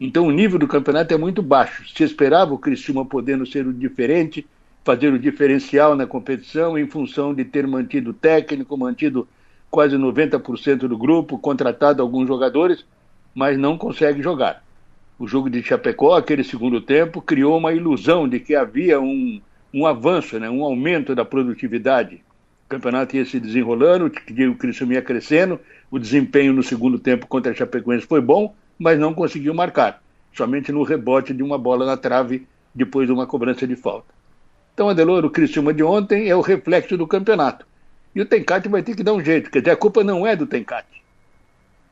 Então 0.00 0.26
o 0.26 0.30
nível 0.30 0.58
do 0.58 0.66
campeonato 0.66 1.12
é 1.12 1.18
muito 1.18 1.42
baixo. 1.42 1.84
Se 1.94 2.02
esperava 2.02 2.54
o 2.54 2.58
Criciúma 2.58 3.04
podendo 3.04 3.46
ser 3.46 3.66
o 3.66 3.72
diferente, 3.72 4.46
fazer 4.88 5.12
o 5.12 5.18
diferencial 5.18 5.94
na 5.94 6.06
competição 6.06 6.78
em 6.78 6.86
função 6.86 7.34
de 7.34 7.44
ter 7.44 7.66
mantido 7.66 8.14
técnico, 8.14 8.74
mantido 8.74 9.28
quase 9.70 9.96
90% 9.96 10.88
do 10.88 10.96
grupo, 10.96 11.36
contratado 11.36 12.00
alguns 12.00 12.26
jogadores, 12.26 12.86
mas 13.34 13.58
não 13.58 13.76
consegue 13.76 14.22
jogar. 14.22 14.64
O 15.18 15.28
jogo 15.28 15.50
de 15.50 15.62
Chapecó, 15.62 16.16
aquele 16.16 16.42
segundo 16.42 16.80
tempo, 16.80 17.20
criou 17.20 17.58
uma 17.58 17.74
ilusão 17.74 18.26
de 18.26 18.40
que 18.40 18.54
havia 18.54 18.98
um, 18.98 19.42
um 19.74 19.84
avanço, 19.84 20.40
né, 20.40 20.48
um 20.48 20.64
aumento 20.64 21.14
da 21.14 21.22
produtividade. 21.22 22.22
O 22.64 22.70
campeonato 22.70 23.14
ia 23.14 23.26
se 23.26 23.38
desenrolando, 23.38 24.06
o 24.06 24.54
Cristiano 24.54 24.94
ia 24.94 25.02
crescendo, 25.02 25.60
o 25.90 25.98
desempenho 25.98 26.54
no 26.54 26.62
segundo 26.62 26.98
tempo 26.98 27.26
contra 27.26 27.52
a 27.52 27.54
Chapecoense 27.54 28.06
foi 28.06 28.22
bom, 28.22 28.54
mas 28.78 28.98
não 28.98 29.12
conseguiu 29.12 29.52
marcar, 29.52 30.02
somente 30.32 30.72
no 30.72 30.82
rebote 30.82 31.34
de 31.34 31.42
uma 31.42 31.58
bola 31.58 31.84
na 31.84 31.98
trave 31.98 32.46
depois 32.74 33.06
de 33.06 33.12
uma 33.12 33.26
cobrança 33.26 33.66
de 33.66 33.76
falta. 33.76 34.17
Então, 34.78 34.88
Adelor, 34.88 35.24
o 35.24 35.30
Criciúma 35.30 35.74
de 35.74 35.82
ontem 35.82 36.28
é 36.28 36.36
o 36.36 36.40
reflexo 36.40 36.96
do 36.96 37.04
campeonato. 37.04 37.66
E 38.14 38.20
o 38.20 38.24
Tencate 38.24 38.68
vai 38.68 38.80
ter 38.80 38.94
que 38.94 39.02
dar 39.02 39.12
um 39.12 39.20
jeito, 39.20 39.50
quer 39.50 39.58
dizer, 39.58 39.72
a 39.72 39.76
culpa 39.76 40.04
não 40.04 40.24
é 40.24 40.36
do 40.36 40.46
Tencate. 40.46 41.02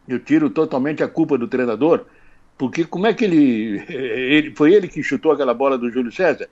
Eu 0.07 0.21
tiro 0.21 0.49
totalmente 0.49 1.03
a 1.03 1.09
culpa 1.09 1.37
do 1.37 1.49
treinador, 1.49 2.05
porque 2.57 2.85
como 2.85 3.09
é 3.09 3.13
que 3.13 3.25
ele, 3.25 3.85
ele. 3.93 4.55
Foi 4.55 4.73
ele 4.73 4.87
que 4.87 5.03
chutou 5.03 5.33
aquela 5.33 5.53
bola 5.53 5.77
do 5.77 5.91
Júlio 5.91 6.13
César? 6.13 6.49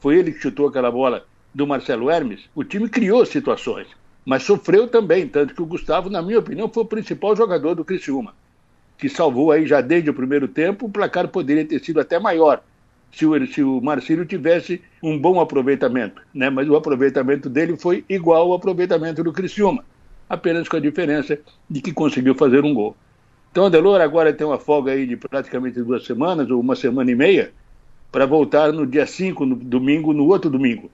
Foi 0.00 0.18
ele 0.18 0.32
que 0.32 0.40
chutou 0.40 0.66
aquela 0.66 0.90
bola 0.90 1.24
do 1.54 1.64
Marcelo 1.68 2.10
Hermes? 2.10 2.50
O 2.52 2.64
time 2.64 2.88
criou 2.88 3.24
situações, 3.24 3.86
mas 4.26 4.42
sofreu 4.42 4.88
também, 4.88 5.28
tanto 5.28 5.54
que 5.54 5.62
o 5.62 5.66
Gustavo, 5.66 6.10
na 6.10 6.20
minha 6.20 6.40
opinião, 6.40 6.68
foi 6.68 6.82
o 6.82 6.86
principal 6.86 7.36
jogador 7.36 7.76
do 7.76 7.84
Criciúma, 7.84 8.34
que 8.98 9.08
salvou 9.08 9.52
aí 9.52 9.68
já 9.68 9.80
desde 9.80 10.10
o 10.10 10.14
primeiro 10.14 10.48
tempo, 10.48 10.86
o 10.86 10.90
placar 10.90 11.28
poderia 11.28 11.64
ter 11.64 11.78
sido 11.78 12.00
até 12.00 12.18
maior 12.18 12.60
se 13.12 13.26
o, 13.26 13.46
se 13.46 13.62
o 13.62 13.80
Marcílio 13.80 14.24
tivesse 14.24 14.80
um 15.02 15.18
bom 15.18 15.40
aproveitamento, 15.40 16.22
né? 16.32 16.48
mas 16.48 16.68
o 16.68 16.76
aproveitamento 16.76 17.48
dele 17.48 17.76
foi 17.76 18.04
igual 18.08 18.42
ao 18.42 18.54
aproveitamento 18.54 19.22
do 19.24 19.32
Criciúma, 19.32 19.84
apenas 20.28 20.68
com 20.68 20.76
a 20.76 20.80
diferença 20.80 21.38
de 21.68 21.80
que 21.80 21.92
conseguiu 21.92 22.34
fazer 22.34 22.64
um 22.64 22.72
gol. 22.72 22.96
Então, 23.50 23.66
Adelor 23.66 24.00
agora 24.00 24.32
tem 24.32 24.46
uma 24.46 24.58
folga 24.58 24.92
aí 24.92 25.04
de 25.06 25.16
praticamente 25.16 25.82
duas 25.82 26.04
semanas, 26.04 26.48
ou 26.50 26.60
uma 26.60 26.76
semana 26.76 27.10
e 27.10 27.16
meia, 27.16 27.52
para 28.12 28.24
voltar 28.24 28.72
no 28.72 28.86
dia 28.86 29.06
5, 29.06 29.44
no 29.44 29.56
domingo, 29.56 30.12
no 30.12 30.26
outro 30.28 30.48
domingo. 30.48 30.88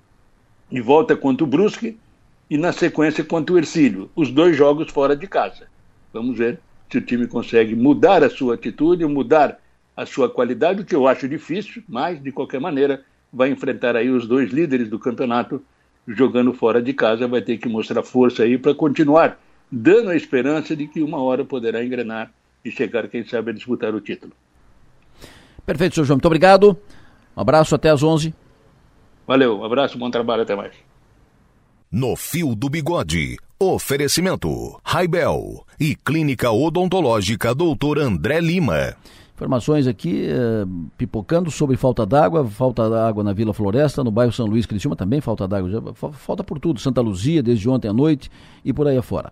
E 0.71 0.81
volta 0.81 1.15
contra 1.15 1.45
o 1.45 1.47
Brusque 1.47 1.99
e 2.49 2.57
na 2.57 2.73
sequência 2.73 3.23
contra 3.23 3.55
o 3.55 3.59
Ercílio. 3.59 4.11
Os 4.17 4.31
dois 4.31 4.57
jogos 4.57 4.91
fora 4.91 5.15
de 5.15 5.27
casa. 5.27 5.67
Vamos 6.13 6.39
ver 6.39 6.59
se 6.91 6.97
o 6.97 7.01
time 7.01 7.27
consegue 7.27 7.75
mudar 7.75 8.25
a 8.25 8.31
sua 8.31 8.55
atitude, 8.55 9.05
mudar 9.05 9.59
a 9.97 10.05
sua 10.05 10.29
qualidade, 10.29 10.83
o 10.83 10.85
que 10.85 10.95
eu 10.95 11.07
acho 11.09 11.29
difícil, 11.29 11.83
mas 11.89 12.23
de 12.23 12.31
qualquer 12.31 12.61
maneira 12.61 13.03
vai 13.33 13.51
enfrentar 13.51 13.97
aí 13.97 14.11
os 14.11 14.27
dois 14.27 14.51
líderes 14.53 14.89
do 14.89 14.99
campeonato 14.99 15.63
jogando 16.07 16.53
fora 16.53 16.81
de 16.81 16.93
casa, 16.93 17.27
vai 17.27 17.43
ter 17.43 17.57
que 17.57 17.69
mostrar 17.69 18.03
força 18.03 18.43
aí 18.45 18.57
para 18.59 18.75
continuar 18.75 19.41
dando 19.71 20.11
a 20.11 20.17
esperança 20.17 20.77
de 20.77 20.87
que 20.87 21.03
uma 21.03 21.21
hora 21.21 21.45
poderá 21.45 21.85
engrenar 21.85 22.31
e 22.65 22.71
chegar, 22.71 23.09
quem 23.09 23.27
sabe, 23.27 23.51
a 23.51 23.55
disputar 23.55 23.95
o 23.95 24.01
título. 24.01 24.33
Perfeito, 25.65 25.95
senhor 25.95 26.05
João. 26.05 26.17
Muito 26.17 26.27
obrigado. 26.27 26.79
Um 27.37 27.41
abraço 27.41 27.75
até 27.75 27.91
às 27.91 28.03
11. 28.03 28.33
Valeu, 29.27 29.59
um 29.59 29.65
abraço, 29.65 29.99
bom 29.99 30.11
trabalho, 30.11 30.43
até 30.43 30.55
mais. 30.55 30.73
No 31.91 32.15
Fio 32.15 32.55
do 32.55 32.69
Bigode, 32.69 33.37
oferecimento 33.59 34.81
Raibel 34.85 35.65
e 35.81 35.97
Clínica 35.97 36.51
Odontológica 36.51 37.55
Doutor 37.55 37.99
André 37.99 38.41
Lima. 38.41 38.97
Informações 39.37 39.87
aqui 39.87 40.27
eh, 40.27 40.65
pipocando 40.97 41.51
sobre 41.51 41.77
falta 41.77 42.07
d'água, 42.07 42.47
falta 42.47 42.89
d'água 42.89 43.23
na 43.23 43.35
Vila 43.35 43.53
Floresta, 43.53 44.03
no 44.03 44.11
bairro 44.11 44.33
São 44.33 44.47
Luís 44.47 44.65
Criciúma 44.65 44.97
também 44.97 45.21
falta 45.21 45.47
d'água, 45.47 45.93
falta 45.95 46.43
por 46.43 46.59
tudo, 46.59 46.81
Santa 46.81 47.03
Luzia 47.03 47.43
desde 47.43 47.69
ontem 47.69 47.87
à 47.87 47.93
noite 47.93 48.31
e 48.65 48.73
por 48.73 48.89
aí 48.89 48.97
afora. 48.97 49.31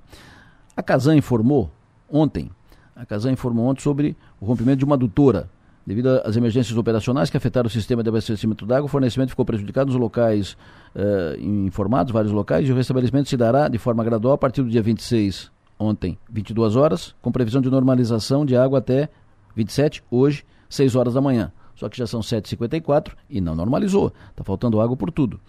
A 0.77 0.83
Casan 0.83 1.17
informou 1.17 1.71
ontem, 2.07 2.51
a 2.95 3.07
Casan 3.07 3.33
informou 3.33 3.65
ontem 3.65 3.81
sobre 3.81 4.15
o 4.39 4.45
rompimento 4.45 4.77
de 4.77 4.85
uma 4.85 4.95
adutora 4.95 5.49
Devido 5.87 6.09
às 6.25 6.35
emergências 6.37 6.77
operacionais 6.79 7.29
que 7.29 7.37
afetaram 7.37 7.67
o 7.67 7.71
sistema 7.71 8.03
de 8.03 8.09
abastecimento 8.09 8.65
d'água, 8.65 8.87
o 8.87 8.89
fornecimento 8.89 9.31
ficou 9.31 9.45
prejudicado 9.45 9.91
nos 9.91 10.01
locais 10.01 10.57
uh, 10.95 11.39
informados, 11.39 12.11
vários 12.11 12.33
locais, 12.33 12.67
e 12.67 12.73
o 12.73 12.75
restabelecimento 12.75 13.29
se 13.29 13.37
dará 13.37 13.69
de 13.69 13.77
forma 13.77 14.03
gradual 14.03 14.33
a 14.33 14.39
partir 14.39 14.63
do 14.63 14.71
dia 14.71 14.83
26, 14.83 15.51
ontem, 15.79 16.17
22 16.31 16.75
horas, 16.75 17.15
com 17.21 17.31
previsão 17.31 17.61
de 17.61 17.69
normalização 17.69 18.47
de 18.47 18.57
água 18.57 18.79
até 18.79 19.11
27, 19.55 20.03
hoje, 20.11 20.45
6 20.69 20.95
horas 20.97 21.15
da 21.15 21.21
manhã. 21.21 21.53
Só 21.75 21.89
que 21.89 21.99
já 21.99 22.07
são 22.07 22.21
7h54 22.21 23.13
e 23.29 23.41
não 23.41 23.55
normalizou. 23.55 24.13
Está 24.31 24.45
faltando 24.45 24.81
água 24.81 24.97
por 24.97 25.11
tudo. 25.11 25.41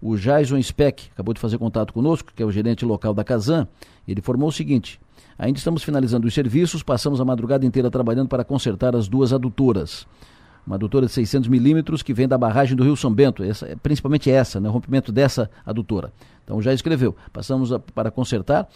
O 0.00 0.16
Jason 0.16 0.60
Speck 0.62 1.10
acabou 1.12 1.32
de 1.32 1.40
fazer 1.40 1.58
contato 1.58 1.92
conosco, 1.92 2.32
que 2.34 2.42
é 2.42 2.46
o 2.46 2.50
gerente 2.50 2.84
local 2.84 3.14
da 3.14 3.24
Casan. 3.24 3.66
Ele 4.06 4.20
informou 4.20 4.48
o 4.48 4.52
seguinte: 4.52 5.00
Ainda 5.38 5.58
estamos 5.58 5.82
finalizando 5.82 6.26
os 6.26 6.34
serviços, 6.34 6.82
passamos 6.82 7.20
a 7.20 7.24
madrugada 7.24 7.66
inteira 7.66 7.90
trabalhando 7.90 8.28
para 8.28 8.44
consertar 8.44 8.94
as 8.94 9.08
duas 9.08 9.32
adutoras. 9.32 10.06
Uma 10.66 10.76
adutora 10.76 11.06
de 11.06 11.12
600 11.12 11.48
milímetros 11.48 12.02
que 12.02 12.14
vem 12.14 12.26
da 12.26 12.38
barragem 12.38 12.74
do 12.76 12.84
Rio 12.84 12.96
São 12.96 13.12
Bento, 13.12 13.42
essa, 13.42 13.76
principalmente 13.82 14.30
essa, 14.30 14.60
né, 14.60 14.68
o 14.68 14.72
rompimento 14.72 15.12
dessa 15.12 15.50
adutora. 15.66 16.12
Então 16.42 16.62
já 16.62 16.72
escreveu, 16.72 17.14
passamos 17.32 17.72
a, 17.72 17.78
para 17.78 18.10
consertar, 18.10 18.66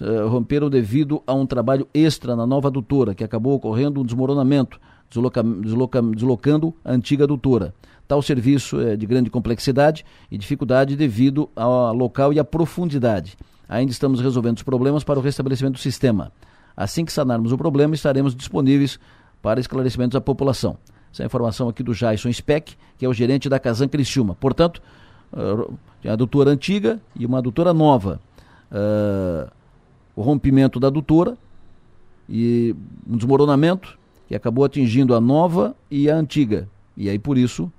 uh, 0.00 0.28
romperam 0.28 0.68
devido 0.68 1.22
a 1.26 1.34
um 1.34 1.46
trabalho 1.46 1.88
extra 1.92 2.36
na 2.36 2.46
nova 2.46 2.68
adutora, 2.68 3.14
que 3.14 3.24
acabou 3.24 3.54
ocorrendo 3.54 4.00
um 4.00 4.04
desmoronamento, 4.04 4.80
desloca, 5.08 5.42
desloca, 5.42 6.02
deslocando 6.02 6.74
a 6.84 6.92
antiga 6.92 7.24
adutora. 7.24 7.74
Tal 8.06 8.20
serviço 8.20 8.80
é 8.80 8.96
de 8.96 9.06
grande 9.06 9.30
complexidade 9.30 10.04
e 10.30 10.36
dificuldade 10.36 10.96
devido 10.96 11.48
ao 11.54 11.94
local 11.94 12.32
e 12.32 12.40
à 12.40 12.44
profundidade. 12.44 13.36
Ainda 13.68 13.92
estamos 13.92 14.20
resolvendo 14.20 14.56
os 14.56 14.62
problemas 14.64 15.04
para 15.04 15.18
o 15.18 15.22
restabelecimento 15.22 15.74
do 15.74 15.78
sistema. 15.78 16.32
Assim 16.76 17.04
que 17.04 17.12
sanarmos 17.12 17.52
o 17.52 17.56
problema, 17.56 17.94
estaremos 17.94 18.34
disponíveis 18.34 18.98
para 19.40 19.60
esclarecimentos 19.60 20.16
à 20.16 20.20
população. 20.20 20.76
Essa 21.12 21.22
é 21.22 21.24
a 21.24 21.26
informação 21.26 21.68
aqui 21.68 21.82
do 21.82 21.94
Jason 21.94 22.32
Speck, 22.32 22.74
que 22.98 23.04
é 23.04 23.08
o 23.08 23.12
gerente 23.12 23.48
da 23.48 23.58
Casan 23.58 23.88
Criciúma. 23.88 24.34
Portanto, 24.34 24.82
uh, 25.32 25.72
a 26.04 26.12
adutora 26.12 26.50
antiga 26.50 27.00
e 27.14 27.26
uma 27.26 27.38
adutora 27.38 27.72
nova. 27.72 28.20
Uh, 28.72 29.50
o 30.20 30.22
rompimento 30.22 30.78
da 30.78 30.88
adutora 30.88 31.34
e 32.28 32.76
um 33.08 33.16
desmoronamento 33.16 33.98
que 34.28 34.34
acabou 34.34 34.66
atingindo 34.66 35.14
a 35.14 35.20
nova 35.20 35.74
e 35.90 36.10
a 36.10 36.14
antiga. 36.14 36.68
E 36.94 37.08
aí, 37.08 37.18
por 37.18 37.38
isso, 37.38 37.72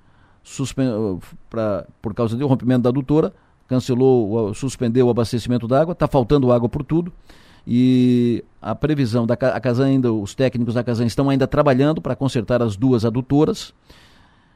pra, 1.48 1.86
por 2.02 2.12
causa 2.12 2.36
do 2.36 2.46
rompimento 2.48 2.82
da 2.82 2.88
adutora, 2.88 3.32
cancelou, 3.68 4.52
suspendeu 4.54 5.06
o 5.06 5.10
abastecimento 5.10 5.68
d'água, 5.68 5.92
está 5.92 6.08
faltando 6.08 6.50
água 6.50 6.68
por 6.68 6.82
tudo. 6.82 7.12
E 7.64 8.44
a 8.60 8.74
previsão 8.74 9.24
da 9.24 9.34
a 9.34 9.60
Casan 9.60 9.86
ainda, 9.86 10.12
os 10.12 10.34
técnicos 10.34 10.74
da 10.74 10.82
Casan 10.82 11.06
estão 11.06 11.30
ainda 11.30 11.46
trabalhando 11.46 12.02
para 12.02 12.16
consertar 12.16 12.60
as 12.60 12.74
duas 12.74 13.04
adutoras. 13.04 13.72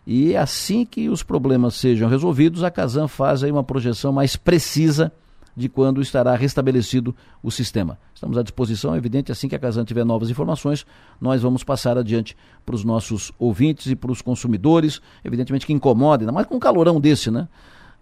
E 0.05 0.37
assim 0.37 0.85
que 0.85 1.09
os 1.09 1.23
problemas 1.23 1.75
sejam 1.75 2.09
resolvidos, 2.09 2.65
a 2.65 2.71
Casan 2.71 3.07
faz 3.07 3.45
aí 3.45 3.53
uma 3.53 3.63
projeção 3.63 4.13
mais 4.13 4.35
precisa 4.35 5.13
de 5.57 5.69
quando 5.69 6.03
estará 6.03 6.37
restabelecido 6.37 7.17
o 7.43 7.51
sistema. 7.51 7.99
Estamos 8.15 8.37
à 8.37 8.43
disposição, 8.43 8.95
é 8.95 8.99
evidente, 8.99 9.33
assim 9.33 9.49
que 9.49 9.55
a 9.55 9.59
Casan 9.59 9.85
tiver 9.85 10.05
novas 10.05 10.29
informações, 10.29 10.85
nós 11.21 11.41
vamos 11.41 11.65
passar 11.65 11.97
adiante 11.97 12.37
para 12.65 12.75
os 12.75 12.85
nossos 12.85 13.33
ouvintes 13.39 13.87
e 13.87 13.97
para 13.97 14.13
os 14.13 14.21
consumidores, 14.21 15.01
evidentemente 15.25 15.67
que 15.67 15.73
incomoda, 15.73 16.25
ainda 16.25 16.33
mais 16.33 16.47
com 16.47 16.57
um 16.57 16.61
calorão 16.61 17.01
desse, 17.01 17.31
né? 17.31 17.49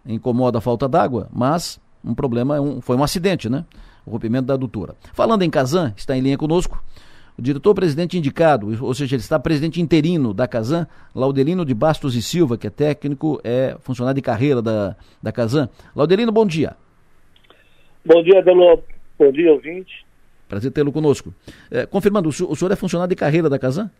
incomoda 0.04 0.58
a 0.58 0.60
falta 0.60 0.88
d'água, 0.88 1.28
mas 1.32 1.80
um 2.04 2.14
problema, 2.14 2.60
um, 2.60 2.80
foi 2.80 2.96
um 2.96 3.02
acidente, 3.02 3.48
né? 3.48 3.64
O 4.04 4.10
rompimento 4.10 4.46
da 4.46 4.54
adutora. 4.54 4.94
Falando 5.14 5.42
em 5.42 5.48
Casan, 5.48 5.94
está 5.96 6.14
em 6.16 6.20
linha 6.20 6.36
conosco 6.36 6.82
o 7.36 7.42
diretor-presidente 7.42 8.16
indicado, 8.16 8.68
ou 8.84 8.94
seja, 8.94 9.16
ele 9.16 9.22
está 9.22 9.38
presidente 9.40 9.80
interino 9.80 10.32
da 10.32 10.46
Casan, 10.46 10.86
Laudelino 11.14 11.64
de 11.64 11.74
Bastos 11.74 12.14
e 12.14 12.22
Silva, 12.22 12.56
que 12.56 12.66
é 12.66 12.70
técnico, 12.70 13.40
é 13.42 13.76
funcionário 13.80 14.14
de 14.14 14.22
carreira 14.22 14.62
da, 14.62 14.94
da 15.20 15.32
Casan. 15.32 15.68
Laudelino, 15.96 16.30
bom 16.30 16.46
dia. 16.46 16.76
Bom 18.04 18.22
dia, 18.22 18.42
Delô. 18.42 18.82
Bom 19.18 19.32
dia, 19.32 19.52
ouvinte. 19.52 20.04
Prazer 20.48 20.70
tê-lo 20.70 20.92
conosco. 20.92 21.32
É, 21.70 21.86
confirmando, 21.86 22.28
o 22.28 22.32
senhor, 22.32 22.50
o 22.50 22.56
senhor, 22.56 22.70
é 22.70 22.76
funcionário 22.76 23.08
de 23.08 23.16
carreira 23.16 23.48
da 23.48 23.58
Casan? 23.58 23.90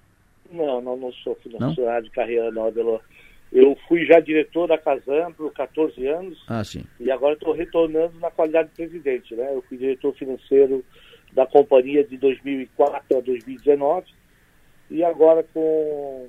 Não, 0.53 0.81
não, 0.81 0.97
não 0.97 1.13
sou 1.13 1.35
funcionário 1.37 1.75
não? 1.83 2.03
de 2.03 2.11
carreira, 2.11 2.51
não, 2.51 2.71
Delô. 2.71 3.01
Eu 3.51 3.79
fui 3.89 4.05
já 4.05 4.21
diretor 4.21 4.67
da 4.67 4.77
Casam 4.77 5.33
por 5.33 5.53
14 5.53 6.07
anos. 6.07 6.45
Ah, 6.49 6.63
sim. 6.65 6.85
E 7.01 7.11
agora 7.11 7.35
estou 7.35 7.55
retornando 7.55 8.19
na 8.19 8.31
qualidade 8.31 8.69
de 8.69 8.75
presidente, 8.75 9.35
né? 9.35 9.55
Eu 9.55 9.63
fui 9.63 9.79
diretor 9.79 10.13
financeiro 10.15 10.85
da 11.33 11.47
companhia 11.47 12.05
de 12.05 12.17
2004 12.19 13.17
a 13.17 13.21
2019. 13.21 14.07
E 14.91 15.03
agora 15.03 15.45
com, 15.55 16.29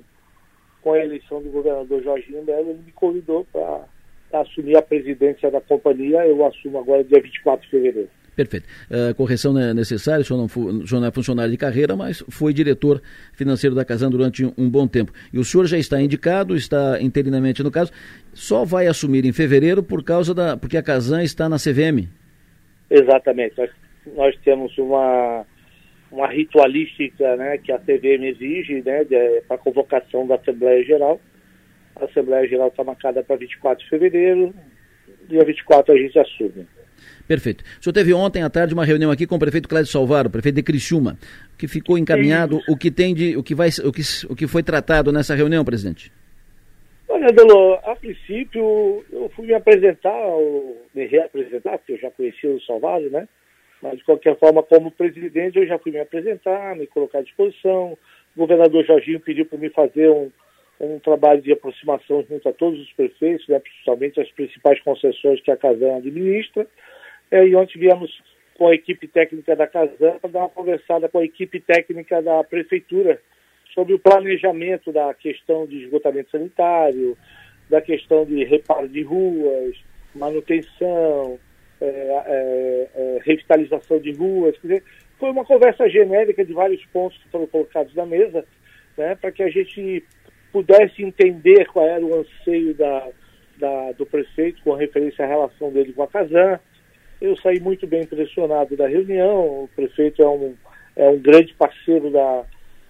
com 0.80 0.92
a 0.92 0.98
eleição 0.98 1.42
do 1.42 1.50
governador 1.50 2.02
Jorginho 2.02 2.44
Melo, 2.44 2.70
ele 2.70 2.82
me 2.86 2.92
convidou 2.92 3.44
para 3.52 3.84
assumir 4.32 4.76
a 4.76 4.82
presidência 4.82 5.50
da 5.50 5.60
companhia. 5.60 6.26
Eu 6.26 6.44
assumo 6.46 6.78
agora 6.78 7.04
dia 7.04 7.20
24 7.20 7.64
de 7.64 7.70
fevereiro. 7.70 8.08
Perfeito. 8.36 8.66
Uh, 8.90 9.14
correção 9.14 9.54
não 9.54 9.60
é 9.62 9.72
necessária, 9.72 10.20
o 10.20 10.24
senhor, 10.24 10.38
não 10.38 10.46
foi, 10.46 10.64
o 10.64 10.86
senhor 10.86 11.00
não 11.00 11.08
é 11.08 11.10
funcionário 11.10 11.50
de 11.50 11.56
carreira, 11.56 11.96
mas 11.96 12.22
foi 12.28 12.52
diretor 12.52 13.00
financeiro 13.32 13.74
da 13.74 13.82
Casan 13.82 14.10
durante 14.10 14.44
um, 14.44 14.52
um, 14.58 14.68
bom 14.68 14.86
tempo. 14.86 15.10
E 15.32 15.38
o 15.38 15.44
senhor 15.44 15.66
já 15.66 15.78
está 15.78 16.00
indicado, 16.02 16.54
está 16.54 17.00
interinamente 17.00 17.62
no 17.62 17.70
caso, 17.70 17.90
só 18.34 18.62
vai 18.62 18.86
assumir 18.86 19.24
em 19.24 19.32
fevereiro 19.32 19.82
por 19.82 20.04
causa 20.04 20.34
da. 20.34 20.54
porque 20.54 20.76
a 20.76 20.82
Casan 20.82 21.22
está 21.22 21.48
na 21.48 21.56
CVM. 21.56 22.06
Exatamente. 22.90 23.56
Nós, 23.56 23.70
nós 24.14 24.36
temos 24.44 24.76
uma, 24.76 25.46
uma 26.12 26.28
ritualística 26.28 27.36
né, 27.36 27.56
que 27.56 27.72
a 27.72 27.78
CVM 27.78 28.22
exige 28.24 28.82
né, 28.84 29.02
para 29.48 29.56
a 29.56 29.58
convocação 29.58 30.26
da 30.26 30.34
Assembleia 30.34 30.84
Geral. 30.84 31.18
A 31.96 32.04
Assembleia 32.04 32.46
Geral 32.48 32.68
está 32.68 32.84
marcada 32.84 33.22
para 33.22 33.36
24 33.36 33.82
de 33.82 33.90
fevereiro, 33.90 34.54
dia 35.28 35.44
24 35.44 35.94
a 35.94 35.96
gente 35.96 36.18
assume. 36.18 36.66
Perfeito. 37.26 37.64
O 37.80 37.82
senhor 37.82 37.94
teve 37.94 38.12
ontem 38.14 38.42
à 38.42 38.50
tarde 38.50 38.72
uma 38.72 38.84
reunião 38.84 39.10
aqui 39.10 39.26
com 39.26 39.36
o 39.36 39.38
prefeito 39.38 39.68
Cláudio 39.68 39.90
Salvaro, 39.90 40.30
prefeito 40.30 40.56
de 40.56 40.62
Criciúma, 40.62 41.18
que 41.58 41.66
ficou 41.66 41.98
encaminhado 41.98 42.60
o 42.68 42.76
que 42.76 42.90
tem 42.90 43.14
de, 43.14 43.36
o 43.36 43.42
que 43.42 43.54
vai, 43.54 43.68
o 43.84 43.92
que, 43.92 44.02
o 44.30 44.36
que 44.36 44.46
foi 44.46 44.62
tratado 44.62 45.10
nessa 45.12 45.34
reunião, 45.34 45.64
presidente. 45.64 46.12
Olha, 47.08 47.32
Delo, 47.32 47.74
a 47.84 47.96
princípio 47.96 49.04
eu 49.12 49.30
fui 49.34 49.46
me 49.46 49.54
apresentar, 49.54 50.12
me 50.94 51.06
reapresentar, 51.06 51.78
porque 51.78 51.92
eu 51.92 51.98
já 51.98 52.10
conhecia 52.10 52.50
o 52.50 52.60
Salvaro, 52.62 53.10
né? 53.10 53.28
Mas 53.82 53.98
de 53.98 54.04
qualquer 54.04 54.38
forma, 54.38 54.62
como 54.62 54.90
presidente, 54.90 55.58
eu 55.58 55.66
já 55.66 55.78
fui 55.78 55.92
me 55.92 56.00
apresentar, 56.00 56.76
me 56.76 56.86
colocar 56.86 57.18
à 57.18 57.22
disposição. 57.22 57.96
O 58.36 58.40
governador 58.40 58.84
Jorginho 58.84 59.20
pediu 59.20 59.46
para 59.46 59.58
me 59.58 59.70
fazer 59.70 60.08
um, 60.10 60.30
um 60.80 60.98
trabalho 60.98 61.40
de 61.40 61.52
aproximação 61.52 62.24
junto 62.28 62.48
a 62.48 62.52
todos 62.52 62.80
os 62.80 62.92
prefeitos, 62.92 63.46
né, 63.48 63.58
principalmente 63.58 64.20
as 64.20 64.30
principais 64.32 64.80
concessões 64.80 65.40
que 65.40 65.50
a 65.50 65.56
Casan 65.56 65.96
administra. 65.96 66.66
É, 67.30 67.46
e 67.46 67.56
ontem 67.56 67.78
viemos 67.78 68.22
com 68.54 68.68
a 68.68 68.74
equipe 68.74 69.06
técnica 69.08 69.56
da 69.56 69.66
Casan 69.66 70.18
para 70.20 70.30
dar 70.30 70.40
uma 70.40 70.48
conversada 70.48 71.08
com 71.08 71.18
a 71.18 71.24
equipe 71.24 71.60
técnica 71.60 72.22
da 72.22 72.42
Prefeitura 72.44 73.20
sobre 73.74 73.94
o 73.94 73.98
planejamento 73.98 74.92
da 74.92 75.12
questão 75.14 75.66
de 75.66 75.84
esgotamento 75.84 76.30
sanitário, 76.30 77.16
da 77.68 77.80
questão 77.80 78.24
de 78.24 78.44
reparo 78.44 78.88
de 78.88 79.02
ruas, 79.02 79.76
manutenção, 80.14 81.38
é, 81.80 81.86
é, 81.86 82.88
é, 82.94 83.18
revitalização 83.22 83.98
de 83.98 84.12
ruas. 84.12 84.56
Quer 84.58 84.66
dizer, 84.66 84.84
foi 85.18 85.30
uma 85.30 85.44
conversa 85.44 85.88
genérica 85.88 86.44
de 86.44 86.52
vários 86.52 86.84
pontos 86.86 87.18
que 87.18 87.28
foram 87.28 87.46
colocados 87.46 87.94
na 87.94 88.06
mesa, 88.06 88.44
né, 88.96 89.14
para 89.14 89.30
que 89.30 89.42
a 89.42 89.50
gente 89.50 90.02
pudesse 90.56 91.02
entender 91.02 91.66
qual 91.66 91.86
era 91.86 92.02
o 92.02 92.18
anseio 92.18 92.72
da, 92.72 93.08
da, 93.58 93.92
do 93.92 94.06
prefeito 94.06 94.62
com 94.62 94.72
referência 94.72 95.22
à 95.22 95.28
relação 95.28 95.70
dele 95.70 95.92
com 95.92 96.02
a 96.02 96.08
Casan. 96.08 96.58
Eu 97.20 97.36
saí 97.36 97.60
muito 97.60 97.86
bem 97.86 98.04
impressionado 98.04 98.74
da 98.74 98.88
reunião. 98.88 99.64
O 99.64 99.70
prefeito 99.76 100.22
é 100.22 100.28
um, 100.28 100.54
é 100.96 101.10
um 101.10 101.18
grande 101.18 101.52
parceiro 101.52 102.10
da, 102.10 102.44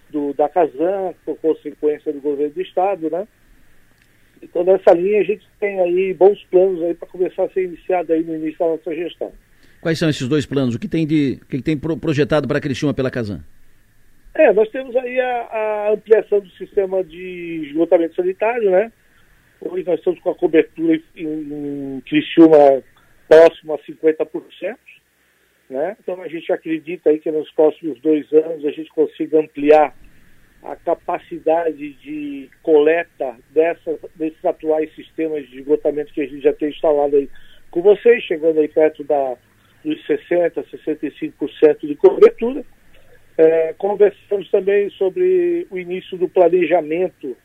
do, 0.09 0.33
da 0.33 0.47
Casan, 0.47 1.13
por 1.25 1.37
consequência 1.39 2.13
do 2.13 2.21
governo 2.21 2.53
do 2.53 2.61
Estado, 2.61 3.09
né? 3.09 3.27
Então, 4.41 4.63
nessa 4.63 4.93
linha, 4.93 5.19
a 5.19 5.25
gente 5.25 5.45
tem 5.59 5.81
aí 5.81 6.13
bons 6.13 6.41
planos 6.49 6.81
aí 6.83 6.93
para 6.93 7.07
começar 7.09 7.43
a 7.43 7.49
ser 7.49 7.65
iniciado 7.65 8.13
aí 8.13 8.23
no 8.23 8.35
início 8.35 8.59
da 8.59 8.67
nossa 8.67 8.95
gestão. 8.95 9.33
Quais 9.81 9.99
são 9.99 10.09
esses 10.09 10.27
dois 10.27 10.45
planos? 10.45 10.73
O 10.73 10.79
que 10.79 10.87
tem 10.87 11.05
de 11.05 11.37
o 11.43 11.45
que 11.47 11.61
tem 11.61 11.77
projetado 11.77 12.47
para 12.47 12.61
Criciúma 12.61 12.93
pela 12.93 13.11
Casan? 13.11 13.43
É, 14.37 14.53
nós 14.53 14.69
temos 14.69 14.95
aí 14.95 15.19
a, 15.19 15.41
a, 15.41 15.89
ampliação 15.93 16.39
do 16.39 16.49
sistema 16.51 17.03
de 17.03 17.69
esgotamento 17.69 18.13
sanitário, 18.13 18.69
né? 18.69 18.91
Hoje 19.59 19.83
nós 19.83 19.97
estamos 19.97 20.19
com 20.19 20.29
a 20.29 20.35
cobertura 20.35 21.01
em, 21.15 21.25
em 21.25 22.01
Criciúma 22.01 22.83
próximo 23.27 23.73
a 23.73 23.79
50%, 23.79 24.77
né? 25.71 25.97
Então 25.99 26.21
a 26.21 26.27
gente 26.27 26.53
acredita 26.53 27.09
aí 27.09 27.17
que 27.17 27.31
nos 27.31 27.49
próximos 27.53 27.99
dois 27.99 28.31
anos 28.31 28.63
a 28.63 28.69
gente 28.69 28.91
consiga 28.91 29.39
ampliar 29.39 29.95
a 30.61 30.75
capacidade 30.75 31.93
de 31.93 32.47
coleta 32.61 33.35
desses 33.49 34.45
atuais 34.45 34.93
sistemas 34.93 35.49
de 35.49 35.61
esgotamento 35.61 36.13
que 36.13 36.21
a 36.21 36.27
gente 36.27 36.43
já 36.43 36.53
tem 36.53 36.69
instalado 36.69 37.15
aí 37.15 37.27
com 37.71 37.81
vocês, 37.81 38.23
chegando 38.23 38.59
aí 38.59 38.67
perto 38.67 39.03
da, 39.03 39.35
dos 39.83 39.99
60%, 40.05 40.63
65% 40.85 41.87
de 41.87 41.95
cobertura. 41.95 42.63
É, 43.37 43.73
conversamos 43.77 44.49
também 44.49 44.89
sobre 44.91 45.67
o 45.69 45.77
início 45.77 46.17
do 46.17 46.27
planejamento 46.27 47.37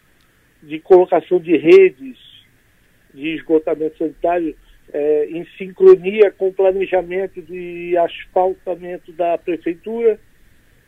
de 0.62 0.78
colocação 0.78 1.38
de 1.38 1.56
redes 1.56 2.16
de 3.12 3.34
esgotamento 3.34 3.98
sanitário 3.98 4.56
é, 4.92 5.26
em 5.26 5.44
sincronia 5.58 6.30
com 6.30 6.48
o 6.48 6.52
planejamento 6.52 7.42
de 7.42 7.94
asfaltamento 7.98 9.12
da 9.12 9.36
prefeitura, 9.36 10.18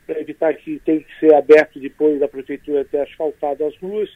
para 0.06 0.20
evitar 0.20 0.54
que 0.54 0.80
tenha 0.84 1.00
que 1.00 1.18
ser 1.18 1.34
aberto 1.34 1.78
depois 1.78 2.18
da 2.18 2.28
prefeitura 2.28 2.84
ter 2.84 3.00
asfaltado 3.00 3.64
as 3.64 3.76
ruas. 3.78 4.10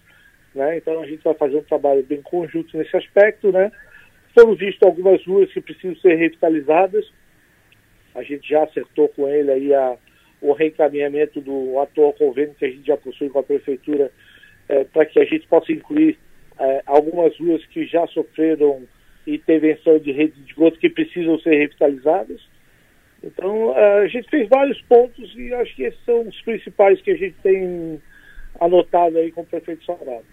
Né? 0.55 0.79
Então 0.79 1.03
a 1.03 1.07
gente 1.07 1.23
vai 1.23 1.35
fazer 1.35 1.57
um 1.57 1.63
trabalho 1.63 2.03
bem 2.03 2.23
conjunto 2.23 2.77
nesse 2.77 2.97
aspecto. 2.97 3.51
Né? 3.53 3.73
Foram 4.35 4.55
vistas 4.55 4.87
algumas 4.89 5.25
ruas 5.27 5.53
que 5.53 5.61
precisam 5.61 5.97
ser 5.97 6.15
revitalizadas. 6.17 7.11
A 8.15 8.23
gente 8.23 8.49
já 8.49 8.65
acertou 8.65 9.09
com 9.09 9.29
ele 9.29 9.51
aí 9.51 9.75
a, 9.75 9.97
o 10.41 10.53
reencaminhamento 10.53 11.41
do 11.41 11.79
atual 11.79 12.13
convênio 12.13 12.55
que 12.55 12.65
a 12.65 12.71
gente 12.71 12.87
já 12.87 12.97
possui 12.97 13.29
com 13.29 13.41
a 13.41 13.43
prefeitura 13.43 14.11
é, 14.69 14.85
para 14.85 15.07
que 15.07 15.19
a 15.19 15.25
gente 15.25 15.47
possa 15.49 15.73
incluir 15.73 16.19
é, 16.59 16.83
algumas 16.87 17.37
ruas 17.39 17.65
que 17.67 17.87
já 17.87 18.07
sofreram 18.09 18.83
intervenção 19.27 19.99
de 19.99 20.13
rede 20.13 20.41
de 20.41 20.51
esgoto 20.51 20.79
que 20.79 20.89
precisam 20.89 21.39
ser 21.41 21.57
revitalizadas. 21.57 22.41
Então, 23.23 23.77
é, 23.77 24.05
a 24.05 24.09
gente 24.09 24.29
fez 24.31 24.49
vários 24.49 24.81
pontos 24.83 25.35
e 25.37 25.53
acho 25.55 25.75
que 25.75 25.83
esses 25.83 26.05
são 26.05 26.27
os 26.27 26.41
principais 26.43 27.01
que 27.03 27.11
a 27.11 27.17
gente 27.17 27.35
tem 27.43 28.01
anotado 28.61 29.19
aí 29.19 29.31
com 29.33 29.43
o 29.43 29.47
prefeito 29.47 29.85
Salgado. 29.85 30.25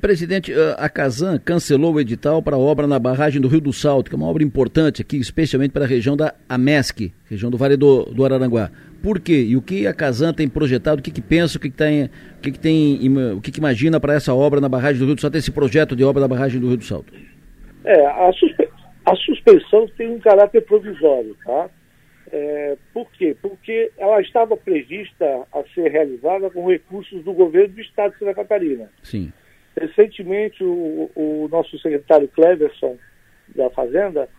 Presidente, 0.00 0.52
eh, 0.52 0.74
a 0.76 0.88
Casan 0.88 1.38
cancelou 1.38 1.94
o 1.94 2.00
edital 2.00 2.42
para 2.42 2.56
a 2.56 2.58
obra 2.58 2.86
na 2.86 2.98
barragem 2.98 3.40
do 3.40 3.46
Rio 3.46 3.60
do 3.60 3.72
Salto, 3.72 4.08
que 4.08 4.16
é 4.16 4.18
uma 4.18 4.26
obra 4.26 4.42
importante 4.42 5.00
aqui, 5.00 5.16
especialmente 5.18 5.70
para 5.70 5.84
a 5.84 5.88
região 5.88 6.16
da 6.16 6.34
Amesc, 6.48 7.12
região 7.26 7.50
do 7.50 7.56
Vale 7.56 7.76
do, 7.76 8.04
do 8.06 8.24
Araranguá. 8.24 8.70
Por 9.04 9.20
quê? 9.20 9.44
E 9.50 9.54
o 9.54 9.60
que 9.60 9.86
a 9.86 9.92
Casan 9.92 10.32
tem 10.32 10.48
projetado, 10.48 11.00
o 11.00 11.02
que, 11.02 11.10
que 11.10 11.20
pensa, 11.20 11.58
o 11.58 11.60
que, 11.60 11.68
que 11.68 11.76
tem, 11.76 12.04
o 12.04 12.40
que, 12.40 12.52
que 12.52 12.58
tem, 12.58 12.98
o 13.36 13.40
que, 13.42 13.52
que 13.52 13.58
imagina 13.58 14.00
para 14.00 14.14
essa 14.14 14.32
obra 14.32 14.62
na 14.62 14.68
barragem 14.68 14.98
do 14.98 15.04
Rio 15.04 15.14
do 15.14 15.20
Salto, 15.20 15.36
esse 15.36 15.52
projeto 15.52 15.94
de 15.94 16.02
obra 16.02 16.22
da 16.22 16.26
barragem 16.26 16.58
do 16.58 16.68
Rio 16.68 16.78
do 16.78 16.84
Salto? 16.84 17.12
É, 17.84 18.06
a, 18.06 18.32
suspe 18.32 18.66
a 19.04 19.14
suspensão 19.14 19.86
tem 19.98 20.08
um 20.08 20.18
caráter 20.18 20.62
provisório, 20.62 21.36
tá? 21.44 21.68
É, 22.32 22.78
por 22.94 23.06
quê? 23.12 23.36
Porque 23.42 23.92
ela 23.98 24.22
estava 24.22 24.56
prevista 24.56 25.42
a 25.52 25.62
ser 25.74 25.90
realizada 25.90 26.48
com 26.48 26.66
recursos 26.66 27.22
do 27.24 27.34
governo 27.34 27.74
do 27.74 27.82
Estado 27.82 28.14
de 28.14 28.20
Santa 28.20 28.32
Catarina. 28.32 28.88
Sim. 29.02 29.30
Recentemente, 29.78 30.64
o, 30.64 31.10
o 31.14 31.46
nosso 31.52 31.78
secretário 31.78 32.26
Cleverson, 32.28 32.96
da 33.54 33.68
Fazenda, 33.68 34.30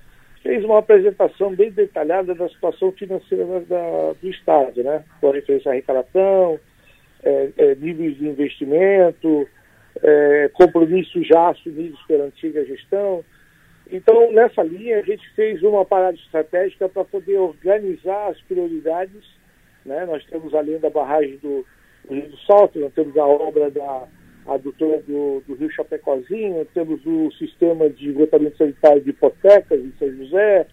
fez 0.45 0.63
uma 0.63 0.77
apresentação 0.77 1.55
bem 1.55 1.71
detalhada 1.71 2.35
da 2.35 2.47
situação 2.47 2.91
financeira 2.91 3.45
da, 3.61 4.13
do 4.21 4.29
Estado, 4.29 4.83
né? 4.83 5.03
com 5.19 5.31
referência 5.31 5.71
à 5.71 5.73
arrecadação, 5.73 6.59
é, 7.23 7.49
é, 7.57 7.75
níveis 7.75 8.15
de 8.15 8.27
investimento, 8.27 9.47
é, 10.03 10.51
compromissos 10.53 11.25
já 11.27 11.49
assumidos 11.49 11.99
pela 12.03 12.25
antiga 12.25 12.63
gestão. 12.63 13.25
Então, 13.91 14.31
nessa 14.31 14.61
linha, 14.61 14.99
a 14.99 15.01
gente 15.01 15.27
fez 15.33 15.63
uma 15.63 15.83
parada 15.83 16.15
estratégica 16.15 16.87
para 16.87 17.03
poder 17.03 17.37
organizar 17.37 18.27
as 18.27 18.39
prioridades. 18.41 19.25
Né? 19.83 20.05
Nós 20.05 20.23
temos 20.25 20.53
além 20.53 20.77
da 20.77 20.91
barragem 20.91 21.37
do, 21.37 21.65
do 22.07 22.13
Rio 22.13 22.29
do 22.29 22.37
Salto, 22.41 22.79
nós 22.79 22.93
temos 22.93 23.17
a 23.17 23.25
obra 23.25 23.71
da 23.71 24.07
adutora 24.47 25.01
do, 25.01 25.41
do 25.47 25.55
Rio 25.55 25.71
Chapecozinho, 25.71 26.65
temos 26.73 27.05
o 27.05 27.31
sistema 27.31 27.89
de 27.89 28.09
esgotamento 28.09 28.57
sanitário 28.57 29.01
de 29.01 29.09
hipotecas 29.09 29.79
em 29.79 29.91
São 29.97 30.11
José, 30.15 30.67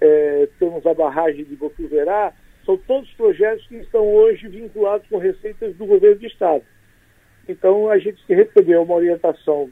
é, 0.00 0.48
temos 0.58 0.86
a 0.86 0.94
barragem 0.94 1.44
de 1.44 1.54
Botuverá, 1.56 2.32
são 2.64 2.76
todos 2.76 3.10
projetos 3.12 3.66
que 3.66 3.76
estão 3.76 4.06
hoje 4.06 4.48
vinculados 4.48 5.06
com 5.08 5.18
receitas 5.18 5.74
do 5.76 5.86
governo 5.86 6.20
do 6.20 6.26
Estado. 6.26 6.64
Então, 7.48 7.90
a 7.90 7.98
gente 7.98 8.22
recebeu 8.28 8.82
uma 8.82 8.94
orientação 8.94 9.70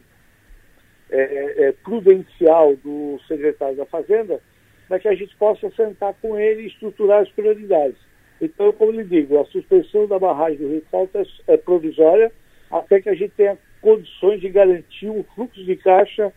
é, 1.10 1.68
é, 1.68 1.72
prudencial 1.72 2.76
do 2.76 3.18
secretário 3.26 3.76
da 3.76 3.86
Fazenda 3.86 4.40
para 4.88 4.98
que 4.98 5.08
a 5.08 5.14
gente 5.14 5.36
possa 5.36 5.70
sentar 5.70 6.14
com 6.20 6.38
ele 6.38 6.62
e 6.62 6.66
estruturar 6.66 7.22
as 7.22 7.28
prioridades. 7.30 7.98
Então, 8.40 8.72
como 8.72 8.92
lhe 8.92 9.04
digo, 9.04 9.38
a 9.38 9.44
suspensão 9.46 10.06
da 10.06 10.18
barragem 10.18 10.58
do 10.58 10.68
Rio 10.68 10.84
Salto 10.90 11.18
é, 11.18 11.24
é 11.54 11.56
provisória, 11.56 12.32
até 12.70 13.00
que 13.00 13.08
a 13.08 13.14
gente 13.14 13.32
tenha 13.36 13.56
condições 13.80 14.40
de 14.40 14.48
garantir 14.48 15.08
um 15.08 15.24
fluxo 15.34 15.64
de 15.64 15.76
caixa 15.76 16.32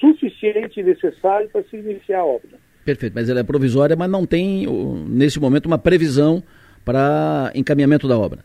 suficiente 0.00 0.80
e 0.80 0.82
necessário 0.82 1.48
para 1.48 1.62
se 1.64 1.76
iniciar 1.76 2.20
a 2.20 2.24
obra. 2.24 2.58
Perfeito, 2.84 3.14
mas 3.14 3.28
ela 3.28 3.40
é 3.40 3.44
provisória, 3.44 3.96
mas 3.96 4.10
não 4.10 4.26
tem, 4.26 4.66
nesse 5.08 5.40
momento, 5.40 5.66
uma 5.66 5.78
previsão 5.78 6.42
para 6.84 7.50
encaminhamento 7.54 8.06
da 8.06 8.16
obra. 8.16 8.44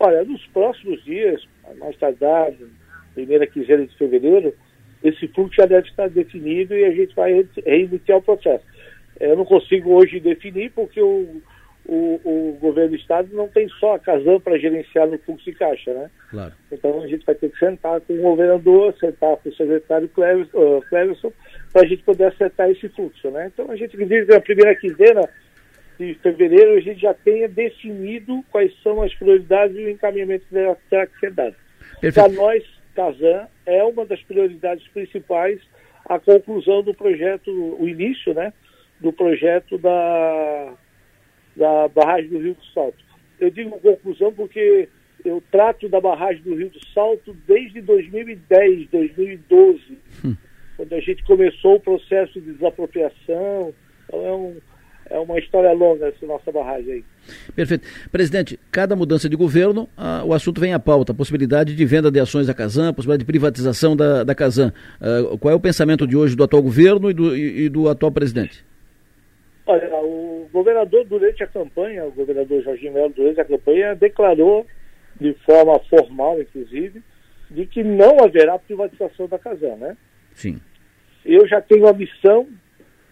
Olha, 0.00 0.24
nos 0.24 0.44
próximos 0.46 1.04
dias, 1.04 1.42
mais 1.78 1.96
tardar, 1.96 2.52
primeira 3.14 3.46
quinzena 3.46 3.86
de 3.86 3.94
fevereiro, 3.96 4.54
esse 5.02 5.28
fluxo 5.28 5.56
já 5.56 5.66
deve 5.66 5.88
estar 5.88 6.08
definido 6.08 6.74
e 6.74 6.84
a 6.84 6.92
gente 6.92 7.14
vai 7.14 7.46
reiniciar 7.64 8.18
o 8.18 8.22
processo. 8.22 8.64
Eu 9.20 9.36
não 9.36 9.44
consigo 9.44 9.94
hoje 9.94 10.20
definir 10.20 10.70
porque 10.70 11.00
o, 11.00 11.42
o, 11.88 12.20
o 12.22 12.58
governo 12.60 12.90
do 12.90 12.96
estado 12.96 13.28
não 13.32 13.48
tem 13.48 13.66
só 13.80 13.94
a 13.94 13.98
Casam 13.98 14.38
para 14.38 14.58
gerenciar 14.58 15.08
no 15.08 15.18
fluxo 15.18 15.46
de 15.46 15.56
caixa, 15.56 15.92
né? 15.94 16.10
Claro. 16.30 16.52
Então 16.70 17.02
a 17.02 17.06
gente 17.06 17.24
vai 17.24 17.34
ter 17.34 17.50
que 17.50 17.58
sentar 17.58 18.00
com 18.02 18.12
o 18.12 18.22
governador, 18.22 18.94
sentar 19.00 19.36
com 19.38 19.48
o 19.48 19.54
secretário 19.54 20.08
Cleverson, 20.08 21.28
uh, 21.28 21.32
para 21.72 21.82
a 21.82 21.86
gente 21.86 22.02
poder 22.02 22.26
acertar 22.26 22.70
esse 22.70 22.88
fluxo, 22.90 23.30
né? 23.30 23.50
Então 23.52 23.70
a 23.70 23.76
gente 23.76 23.94
acredita 23.96 24.26
que 24.26 24.32
na 24.34 24.40
primeira 24.40 24.74
quinzena 24.76 25.28
de 25.98 26.14
fevereiro 26.22 26.76
a 26.76 26.80
gente 26.80 27.00
já 27.00 27.14
tenha 27.14 27.48
definido 27.48 28.44
quais 28.52 28.70
são 28.82 29.02
as 29.02 29.14
prioridades 29.14 29.76
e 29.76 29.84
o 29.84 29.90
encaminhamento 29.90 30.44
que 30.46 30.76
terá 30.90 31.06
que 31.06 31.18
ser 31.18 31.32
dado. 31.32 31.56
Para 32.14 32.28
nós, 32.28 32.62
Casam 32.94 33.48
é 33.64 33.82
uma 33.82 34.04
das 34.04 34.22
prioridades 34.22 34.86
principais 34.88 35.58
a 36.04 36.18
conclusão 36.18 36.82
do 36.82 36.94
projeto, 36.94 37.50
o 37.50 37.86
início, 37.88 38.32
né, 38.32 38.52
do 39.00 39.12
projeto 39.12 39.76
da 39.78 40.74
da 41.58 41.88
barragem 41.88 42.30
do 42.30 42.38
Rio 42.38 42.54
do 42.54 42.64
Salto. 42.72 43.04
Eu 43.40 43.50
digo 43.50 43.78
conclusão 43.80 44.32
porque 44.32 44.88
eu 45.24 45.42
trato 45.50 45.88
da 45.88 46.00
barragem 46.00 46.42
do 46.42 46.54
Rio 46.54 46.70
do 46.70 46.86
Salto 46.94 47.36
desde 47.46 47.80
2010, 47.82 48.88
2012, 48.90 49.80
hum. 50.24 50.36
quando 50.76 50.92
a 50.94 51.00
gente 51.00 51.22
começou 51.24 51.76
o 51.76 51.80
processo 51.80 52.40
de 52.40 52.52
desapropriação. 52.52 53.74
Então 54.04 54.26
é, 54.26 54.32
um, 54.32 54.56
é 55.10 55.18
uma 55.18 55.38
história 55.38 55.72
longa 55.72 56.06
essa 56.06 56.24
nossa 56.24 56.50
barragem 56.52 56.92
aí. 56.92 57.04
Perfeito. 57.54 57.86
Presidente, 58.10 58.58
cada 58.70 58.96
mudança 58.96 59.28
de 59.28 59.36
governo, 59.36 59.88
ah, 59.96 60.22
o 60.24 60.32
assunto 60.32 60.60
vem 60.60 60.72
à 60.72 60.78
pauta. 60.78 61.12
A 61.12 61.14
possibilidade 61.14 61.74
de 61.74 61.84
venda 61.84 62.10
de 62.10 62.20
ações 62.20 62.46
da 62.46 62.54
Casan, 62.54 62.90
a 62.90 62.92
possibilidade 62.92 63.24
de 63.24 63.26
privatização 63.26 63.96
da, 63.96 64.24
da 64.24 64.34
Casan. 64.34 64.72
Ah, 65.00 65.36
qual 65.38 65.52
é 65.52 65.54
o 65.54 65.60
pensamento 65.60 66.06
de 66.06 66.16
hoje 66.16 66.36
do 66.36 66.44
atual 66.44 66.62
governo 66.62 67.10
e 67.10 67.14
do, 67.14 67.36
e, 67.36 67.64
e 67.64 67.68
do 67.68 67.88
atual 67.88 68.12
presidente? 68.12 68.64
Olha, 69.66 69.86
o 69.96 70.37
governador, 70.58 71.04
durante 71.04 71.42
a 71.42 71.46
campanha, 71.46 72.04
o 72.04 72.12
governador 72.12 72.62
Jorginho 72.62 72.92
Melo, 72.92 73.12
durante 73.14 73.40
a 73.40 73.44
campanha, 73.44 73.94
declarou, 73.94 74.66
de 75.20 75.32
forma 75.44 75.78
formal, 75.90 76.40
inclusive, 76.40 77.02
de 77.50 77.66
que 77.66 77.82
não 77.82 78.20
haverá 78.22 78.58
privatização 78.58 79.26
da 79.26 79.38
Casan, 79.38 79.76
né? 79.76 79.96
Sim. 80.34 80.60
Eu 81.24 81.46
já 81.46 81.60
tenho 81.60 81.86
a 81.86 81.92
missão 81.92 82.46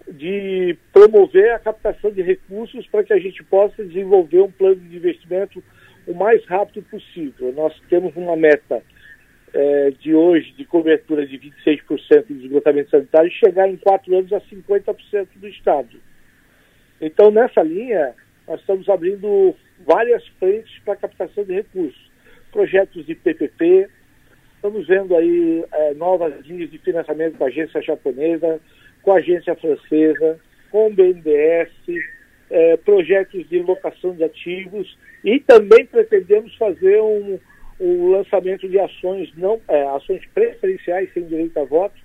de 0.08 0.76
promover 0.92 1.52
a 1.52 1.58
captação 1.58 2.10
de 2.10 2.22
recursos 2.22 2.86
para 2.88 3.02
que 3.02 3.12
a 3.12 3.18
gente 3.18 3.42
possa 3.44 3.84
desenvolver 3.84 4.40
um 4.40 4.50
plano 4.50 4.76
de 4.76 4.96
investimento 4.96 5.62
o 6.06 6.14
mais 6.14 6.44
rápido 6.46 6.84
possível. 6.84 7.52
Nós 7.52 7.74
temos 7.88 8.14
uma 8.16 8.36
meta 8.36 8.82
é, 9.52 9.90
de 9.98 10.14
hoje, 10.14 10.52
de 10.52 10.64
cobertura 10.64 11.26
de 11.26 11.38
26% 11.38 12.26
de 12.28 12.46
esgotamento 12.46 12.90
sanitário, 12.90 13.30
chegar 13.30 13.68
em 13.68 13.76
quatro 13.76 14.16
anos 14.16 14.32
a 14.32 14.40
50% 14.40 15.28
do 15.36 15.48
Estado. 15.48 15.98
Então, 17.00 17.30
nessa 17.30 17.62
linha, 17.62 18.14
nós 18.46 18.60
estamos 18.60 18.88
abrindo 18.88 19.54
várias 19.86 20.26
frentes 20.38 20.78
para 20.84 20.96
captação 20.96 21.44
de 21.44 21.54
recursos. 21.54 22.10
Projetos 22.50 23.04
de 23.04 23.14
PPP, 23.14 23.88
estamos 24.54 24.86
vendo 24.86 25.14
aí 25.14 25.64
é, 25.72 25.94
novas 25.94 26.34
linhas 26.46 26.70
de 26.70 26.78
financiamento 26.78 27.36
com 27.36 27.44
a 27.44 27.48
agência 27.48 27.82
japonesa, 27.82 28.60
com 29.02 29.12
a 29.12 29.16
agência 29.16 29.54
francesa, 29.54 30.40
com 30.70 30.86
o 30.86 30.90
BNDES, 30.90 31.70
é, 32.50 32.76
projetos 32.78 33.48
de 33.48 33.58
locação 33.58 34.14
de 34.14 34.24
ativos 34.24 34.96
e 35.24 35.40
também 35.40 35.84
pretendemos 35.84 36.54
fazer 36.56 37.00
um, 37.00 37.38
um 37.80 38.10
lançamento 38.10 38.68
de 38.68 38.78
ações 38.78 39.32
não 39.36 39.60
é, 39.68 39.82
ações 39.88 40.24
preferenciais 40.32 41.12
sem 41.12 41.24
direito 41.24 41.58
a 41.58 41.64
voto 41.64 41.96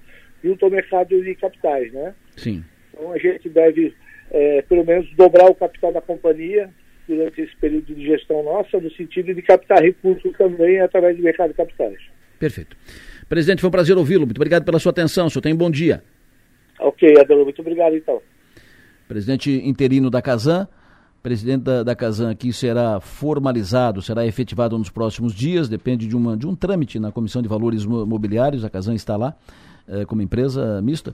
junto 0.44 0.66
ao 0.66 0.72
mercado 0.72 1.22
de 1.22 1.36
capitais, 1.36 1.94
né? 1.94 2.16
Sim. 2.36 2.64
Então 2.92 3.12
a 3.12 3.18
gente 3.20 3.48
deve 3.50 3.94
é, 4.32 4.62
pelo 4.64 4.86
menos 4.86 5.08
dobrar 5.16 5.50
o 5.50 5.56
capital 5.56 5.92
da 5.92 6.02
companhia 6.02 6.70
durante 7.08 7.42
esse 7.42 7.56
período 7.58 7.94
de 7.94 8.06
gestão 8.06 8.42
nossa, 8.44 8.80
no 8.80 8.90
sentido 8.92 9.34
de 9.34 9.42
captar 9.42 9.82
recursos 9.82 10.32
também 10.38 10.80
através 10.80 11.18
do 11.18 11.24
mercado 11.24 11.50
de 11.50 11.56
capitais. 11.56 11.98
Perfeito. 12.40 12.76
Presidente, 13.28 13.62
foi 13.62 13.68
um 13.68 13.72
prazer 13.72 13.98
ouvi-lo. 13.98 14.26
Muito 14.26 14.38
obrigado 14.38 14.64
pela 14.64 14.80
sua 14.80 14.92
atenção. 14.92 15.28
O 15.28 15.30
senhor 15.30 15.42
tem 15.42 15.54
um 15.54 15.58
bom 15.58 15.70
dia. 15.70 16.04
Ok, 16.80 17.14
Adelo, 17.20 17.44
muito 17.44 17.62
obrigado 17.62 17.96
então. 17.96 18.22
Presidente 19.08 19.52
interino 19.52 20.10
da 20.10 20.22
Casan, 20.22 20.68
presidente 21.22 21.64
da, 21.64 21.84
da 21.84 21.96
Casan 21.96 22.32
aqui 22.32 22.52
será 22.54 23.00
formalizado, 23.00 24.02
será 24.02 24.26
efetivado 24.26 24.78
nos 24.78 24.90
próximos 24.90 25.34
dias, 25.34 25.68
depende 25.68 26.08
de, 26.08 26.16
uma, 26.16 26.36
de 26.36 26.48
um 26.48 26.56
trâmite 26.56 26.98
na 26.98 27.12
Comissão 27.12 27.42
de 27.42 27.48
Valores 27.48 27.86
Mobiliários, 27.86 28.64
a 28.64 28.70
Casan 28.70 28.96
está 28.96 29.18
lá 29.18 29.36
é, 29.88 30.06
como 30.06 30.22
empresa 30.22 30.82
mista. 30.82 31.14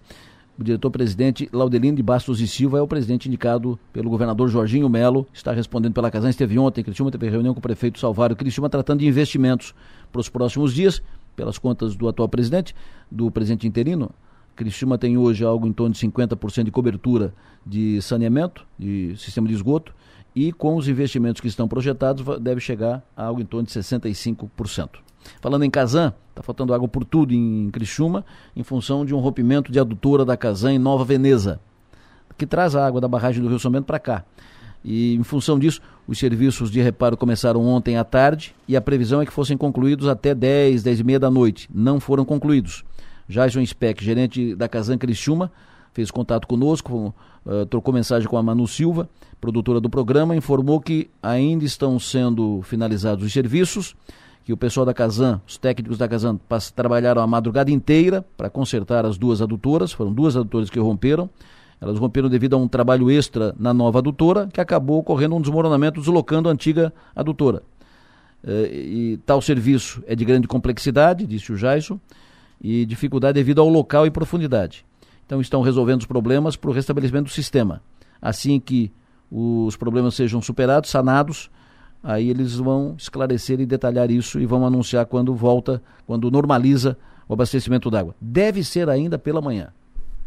O 0.60 0.64
diretor-presidente 0.64 1.48
Laudelino 1.54 1.98
de 1.98 2.04
Bastos 2.04 2.42
e 2.42 2.48
Silva 2.48 2.80
é 2.80 2.82
o 2.82 2.88
presidente 2.88 3.28
indicado 3.28 3.78
pelo 3.94 4.10
governador 4.10 4.50
Jorginho 4.50 4.90
Melo, 4.90 5.28
está 5.32 5.52
respondendo 5.52 5.94
pela 5.94 6.10
Casan, 6.10 6.30
esteve 6.30 6.58
ontem. 6.58 6.82
Em 6.82 6.84
Criciúma, 6.84 7.12
teve 7.12 7.30
reunião 7.30 7.54
com 7.54 7.60
o 7.60 7.62
prefeito 7.62 8.00
Salvário 8.00 8.36
Criciúma, 8.36 8.70
tratando 8.70 9.00
de 9.00 9.08
investimentos 9.08 9.76
para 10.12 10.20
os 10.20 10.30
próximos 10.30 10.74
dias, 10.74 11.02
pelas 11.36 11.60
contas 11.60 11.96
do 11.96 12.08
atual 12.08 12.28
presidente, 12.28 12.74
do 13.12 13.30
presidente 13.30 13.68
interino, 13.68 14.12
Criciúma 14.58 14.98
tem 14.98 15.18
hoje 15.18 15.46
algo 15.46 15.68
em 15.68 15.72
torno 15.72 15.94
de 15.94 16.06
50% 16.06 16.64
de 16.64 16.72
cobertura 16.72 17.32
de 17.64 18.02
saneamento, 18.02 18.66
de 18.78 19.16
sistema 19.16 19.48
de 19.48 19.54
esgoto, 19.54 19.94
e 20.36 20.52
com 20.52 20.76
os 20.76 20.88
investimentos 20.88 21.40
que 21.40 21.48
estão 21.48 21.68
projetados 21.68 22.40
deve 22.40 22.60
chegar 22.60 23.04
a 23.16 23.26
algo 23.26 23.40
em 23.40 23.46
torno 23.46 23.68
de 23.68 23.74
65%. 23.74 24.90
Falando 25.42 25.64
em 25.64 25.70
Casan, 25.70 26.14
está 26.30 26.42
faltando 26.42 26.74
água 26.74 26.88
por 26.88 27.04
tudo 27.04 27.34
em 27.34 27.70
Criciúma, 27.72 28.26
em 28.56 28.64
função 28.64 29.06
de 29.06 29.14
um 29.14 29.20
rompimento 29.20 29.72
de 29.72 29.80
adutora 29.80 30.24
da 30.24 30.38
Casan 30.38 30.74
em 30.74 30.80
Nova 30.80 31.04
Veneza, 31.04 31.60
que 32.38 32.46
traz 32.46 32.76
a 32.76 32.86
água 32.86 33.02
da 33.02 33.08
barragem 33.08 33.42
do 33.42 33.50
Rio 33.50 33.60
São 33.60 33.72
para 33.84 34.00
cá. 34.00 34.24
E 34.84 35.16
em 35.16 35.24
função 35.24 35.60
disso, 35.60 35.82
os 36.08 36.18
serviços 36.18 36.72
de 36.72 36.82
reparo 36.82 37.18
começaram 37.18 37.66
ontem 37.66 37.98
à 37.98 38.04
tarde 38.04 38.56
e 38.68 38.78
a 38.78 38.82
previsão 38.82 39.22
é 39.22 39.26
que 39.26 39.34
fossem 39.34 39.58
concluídos 39.58 40.08
até 40.08 40.34
10, 40.34 40.84
10 40.84 41.00
e 41.00 41.04
meia 41.04 41.20
da 41.20 41.30
noite. 41.30 41.68
Não 41.74 42.00
foram 42.00 42.24
concluídos. 42.24 42.86
Jason 43.28 43.66
Speck, 43.66 44.04
gerente 44.04 44.56
da 44.56 44.70
Casan 44.70 44.98
Criciúma, 44.98 45.52
fez 45.94 46.10
contato 46.12 46.48
conosco, 46.48 47.14
uh, 47.46 47.66
trocou 47.66 47.94
mensagem 47.94 48.30
com 48.30 48.38
a 48.38 48.44
Manu 48.44 48.68
Silva, 48.68 49.10
produtora 49.42 49.82
do 49.82 49.90
programa, 49.90 50.36
informou 50.36 50.80
que 50.80 51.10
ainda 51.22 51.66
estão 51.66 52.00
sendo 52.00 52.62
finalizados 52.62 53.26
os 53.26 53.34
serviços, 53.34 53.96
que 54.48 54.54
o 54.54 54.56
pessoal 54.56 54.86
da 54.86 54.94
Casan, 54.94 55.42
os 55.46 55.58
técnicos 55.58 55.98
da 55.98 56.08
Casan, 56.08 56.40
trabalharam 56.74 57.22
a 57.22 57.28
madrugada 57.28 57.70
inteira 57.70 58.26
para 58.38 58.50
consertar 58.50 59.06
as 59.06 59.18
duas 59.18 59.42
adutoras, 59.42 59.92
foram 59.92 60.14
duas 60.14 60.38
adutoras 60.38 60.70
que 60.70 60.80
romperam. 60.80 61.30
Elas 61.82 62.00
romperam 62.00 62.30
devido 62.30 62.54
a 62.54 62.58
um 62.58 62.66
trabalho 62.66 63.12
extra 63.12 63.54
na 63.60 63.74
nova 63.74 64.00
adutora, 64.00 64.48
que 64.48 64.62
acabou 64.62 65.00
ocorrendo 65.00 65.36
um 65.36 65.42
desmoronamento 65.42 66.00
deslocando 66.00 66.48
a 66.48 66.54
antiga 66.54 66.94
adutora. 67.14 67.62
Uh, 68.42 68.74
e 68.74 69.20
tal 69.26 69.42
serviço 69.42 70.02
é 70.08 70.16
de 70.16 70.24
grande 70.24 70.48
complexidade, 70.48 71.28
disse 71.28 71.52
o 71.52 71.58
Jaison, 71.58 72.00
e 72.62 72.86
dificuldade 72.86 73.34
devido 73.34 73.60
ao 73.60 73.68
local 73.68 74.08
e 74.08 74.10
profundidade. 74.10 74.86
Então 75.26 75.42
estão 75.42 75.62
resolvendo 75.62 76.00
os 76.00 76.08
problemas 76.08 76.56
para 76.56 76.70
o 76.70 76.74
restabelecimento 76.74 77.26
do 77.26 77.32
sistema. 77.32 77.82
Assim 78.22 78.62
que 78.62 78.94
os 79.30 79.76
problemas 79.76 80.16
sejam 80.16 80.42
superados, 80.42 80.90
sanados, 80.90 81.50
aí 82.04 82.30
eles 82.30 82.56
vão 82.56 82.96
esclarecer 82.98 83.60
e 83.60 83.66
detalhar 83.66 84.10
isso 84.10 84.40
e 84.40 84.46
vão 84.46 84.66
anunciar 84.66 85.06
quando 85.06 85.34
volta, 85.34 85.82
quando 86.06 86.30
normaliza 86.32 86.98
o 87.28 87.34
abastecimento 87.34 87.90
d'água. 87.90 88.16
Deve 88.22 88.64
ser 88.64 88.90
ainda 88.90 89.18
pela 89.18 89.42
manhã. 89.42 89.70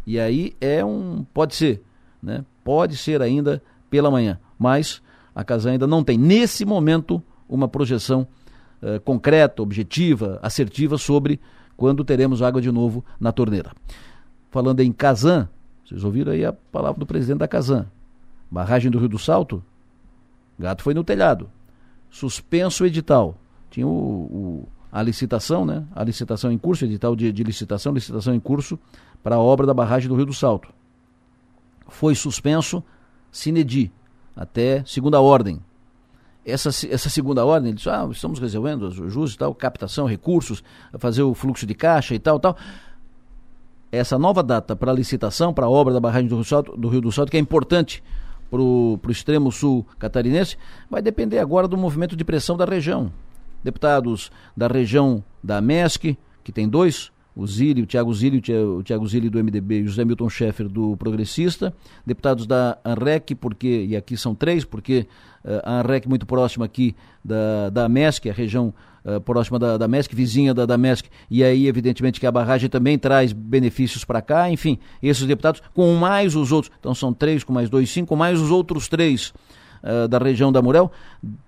E 0.07 0.19
aí 0.19 0.55
é 0.61 0.85
um. 0.85 1.25
pode 1.33 1.55
ser, 1.55 1.83
né? 2.23 2.45
Pode 2.65 2.97
ser 2.97 3.23
ainda 3.23 3.63
pela 3.89 4.11
manhã. 4.11 4.39
Mas 4.59 5.03
a 5.35 5.45
casa 5.45 5.71
ainda 5.71 5.87
não 5.87 6.05
tem, 6.05 6.19
nesse 6.19 6.65
momento, 6.65 7.23
uma 7.49 7.69
projeção 7.69 8.27
uh, 8.83 9.01
concreta, 9.01 9.63
objetiva, 9.63 10.39
assertiva 10.43 10.99
sobre 10.99 11.41
quando 11.77 12.05
teremos 12.05 12.43
água 12.43 12.61
de 12.61 12.71
novo 12.71 13.05
na 13.19 13.33
torneira. 13.33 13.73
Falando 14.51 14.81
em 14.81 14.93
Casan, 14.93 15.49
vocês 15.85 16.05
ouviram 16.05 16.33
aí 16.33 16.45
a 16.45 16.53
palavra 16.53 16.99
do 16.99 17.07
presidente 17.07 17.39
da 17.39 17.49
Casan. 17.49 17.87
Barragem 18.51 18.91
do 18.91 18.99
Rio 18.99 19.09
do 19.09 19.19
Salto, 19.19 19.63
gato 20.59 20.83
foi 20.83 20.93
no 20.93 21.05
telhado. 21.05 21.49
Suspenso 22.11 22.85
o 22.85 22.87
edital. 22.87 23.37
Tinha 23.71 23.87
o, 23.87 23.91
o, 23.91 24.69
a 24.91 25.03
licitação, 25.03 25.65
né? 25.65 25.87
A 25.95 26.03
licitação 26.03 26.51
em 26.51 26.59
curso, 26.59 26.85
edital 26.85 27.15
de, 27.15 27.33
de 27.33 27.43
licitação, 27.43 27.93
licitação 27.93 28.35
em 28.35 28.41
curso 28.41 28.79
para 29.23 29.37
a 29.37 29.41
obra 29.41 29.67
da 29.67 29.75
barragem 29.75 30.09
do 30.09 30.17
Rio 30.17 30.27
do 30.27 30.35
Salto. 30.35 30.69
Foi 31.89 32.15
suspenso 32.15 32.83
Cinedi, 33.33 33.93
até 34.35 34.83
segunda 34.85 35.21
ordem 35.21 35.63
essa, 36.45 36.69
essa 36.69 37.09
segunda 37.09 37.45
ordem, 37.45 37.71
eles 37.71 37.87
ah, 37.87 38.09
estamos 38.11 38.39
resolvendo 38.39 38.83
os 38.83 38.95
juros 38.95 39.35
e 39.35 39.39
tal, 39.39 39.55
captação, 39.55 40.07
recursos, 40.07 40.63
fazer 40.99 41.23
o 41.23 41.35
fluxo 41.35 41.67
de 41.67 41.75
caixa 41.75 42.15
e 42.15 42.19
tal, 42.19 42.39
tal. 42.41 42.57
Essa 43.93 44.19
nova 44.19 44.43
data 44.43 44.77
para 44.77 44.93
licitação, 44.93 45.53
para 45.53 45.67
a 45.67 45.71
obra 45.71 45.93
da 45.93 46.01
barragem 46.01 46.29
do 46.29 46.37
Rio, 46.37 46.45
Salto, 46.45 46.77
do 46.77 46.89
Rio 46.89 47.01
do 47.01 47.13
Salto, 47.13 47.31
que 47.31 47.37
é 47.37 47.41
importante 47.41 48.03
para 48.51 48.61
o 48.61 48.99
extremo 49.09 49.53
sul 49.53 49.87
catarinense, 49.99 50.57
vai 50.91 51.01
depender 51.01 51.39
agora 51.39 51.69
do 51.69 51.77
movimento 51.77 52.17
de 52.17 52.25
pressão 52.25 52.57
da 52.57 52.65
região. 52.65 53.13
Deputados 53.63 54.33
da 54.57 54.67
região 54.67 55.23
da 55.43 55.61
MESC, 55.61 56.19
que 56.43 56.53
tem 56.53 56.69
dois, 56.69 57.13
o 57.35 57.47
Zílio, 57.47 57.85
o 57.85 57.87
Tiago 57.87 58.13
Zílio, 58.13 58.41
o 58.79 58.83
Tiago 58.83 59.07
Zílio 59.07 59.31
do 59.31 59.43
MDB 59.43 59.81
e 59.81 59.83
o 59.83 59.89
José 59.89 60.05
Milton 60.05 60.29
Schaeffer 60.29 60.69
do 60.69 60.97
Progressista, 60.97 61.73
deputados 62.05 62.47
da 62.47 62.79
ANREC, 62.85 63.35
porque, 63.35 63.87
e 63.89 63.97
aqui 63.97 64.17
são 64.17 64.35
três, 64.35 64.65
porque 64.65 65.07
uh, 65.45 65.61
a 65.63 65.81
ANREC 65.81 66.09
muito 66.09 66.27
próxima 66.27 66.65
aqui 66.65 66.95
da, 67.25 67.71
da 67.71 67.89
MESC, 67.89 68.29
a 68.29 68.33
região 68.33 68.75
uh, 69.05 69.21
próxima 69.21 69.59
da, 69.59 69.79
da 69.79 69.87
MESC, 69.87 70.15
vizinha 70.15 70.53
da, 70.53 70.67
da 70.67 70.77
MESC, 70.77 71.09
e 71.31 71.45
aí 71.45 71.67
evidentemente 71.67 72.19
que 72.19 72.27
a 72.27 72.33
barragem 72.33 72.69
também 72.69 72.99
traz 72.99 73.33
benefícios 73.33 74.05
para 74.05 74.21
cá, 74.21 74.51
enfim, 74.51 74.79
esses 75.03 75.25
deputados, 75.25 75.63
com 75.73 75.95
mais 75.95 76.35
os 76.35 76.51
outros, 76.51 76.73
então 76.79 76.95
são 76.95 77.13
três, 77.13 77.45
com 77.45 77.53
mais 77.53 77.71
dois, 77.71 77.91
cinco, 77.91 78.17
mais 78.17 78.41
os 78.41 78.51
outros 78.51 78.89
três 78.89 79.33
Uh, 79.83 80.07
da 80.07 80.19
região 80.19 80.53
da 80.53 80.61
Murel, 80.61 80.93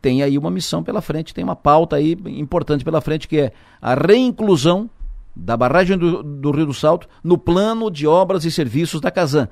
tem 0.01 0.23
aí 0.23 0.39
uma 0.39 0.51
missão 0.51 0.83
pela 0.83 1.03
frente, 1.03 1.35
tem 1.35 1.45
uma 1.45 1.55
pauta 1.55 1.97
aí 1.97 2.17
importante 2.29 2.83
pela 2.83 2.99
frente, 3.03 3.29
que 3.29 3.37
é 3.37 3.53
a 3.79 3.95
reinclusão 3.95 4.89
da 5.35 5.57
barragem 5.57 5.97
do, 5.97 6.23
do, 6.23 6.51
Rio 6.51 6.67
do 6.67 6.75
Salto 6.75 7.09
no 7.23 7.39
plano 7.39 7.91
de 7.91 8.07
obras 8.07 8.45
e 8.45 8.51
serviços 8.51 9.01
da 9.01 9.11
Casan. 9.11 9.49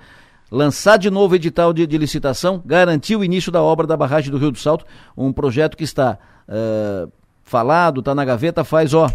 Lançar 0.50 0.96
de 0.96 1.10
novo 1.10 1.34
edital 1.34 1.72
de, 1.72 1.86
de, 1.86 1.96
licitação, 1.96 2.62
garantir 2.64 3.16
o 3.16 3.24
início 3.24 3.52
da 3.52 3.62
obra 3.62 3.86
da 3.86 3.96
barragem 3.96 4.30
do 4.30 4.38
Rio 4.38 4.50
do 4.50 4.58
Salto, 4.58 4.84
um 5.16 5.32
projeto 5.32 5.76
que 5.76 5.84
está 5.84 6.18
uh, 6.48 7.10
falado, 7.42 8.00
está 8.00 8.14
na 8.14 8.24
gaveta, 8.24 8.64
faz, 8.64 8.92
ó. 8.92 9.08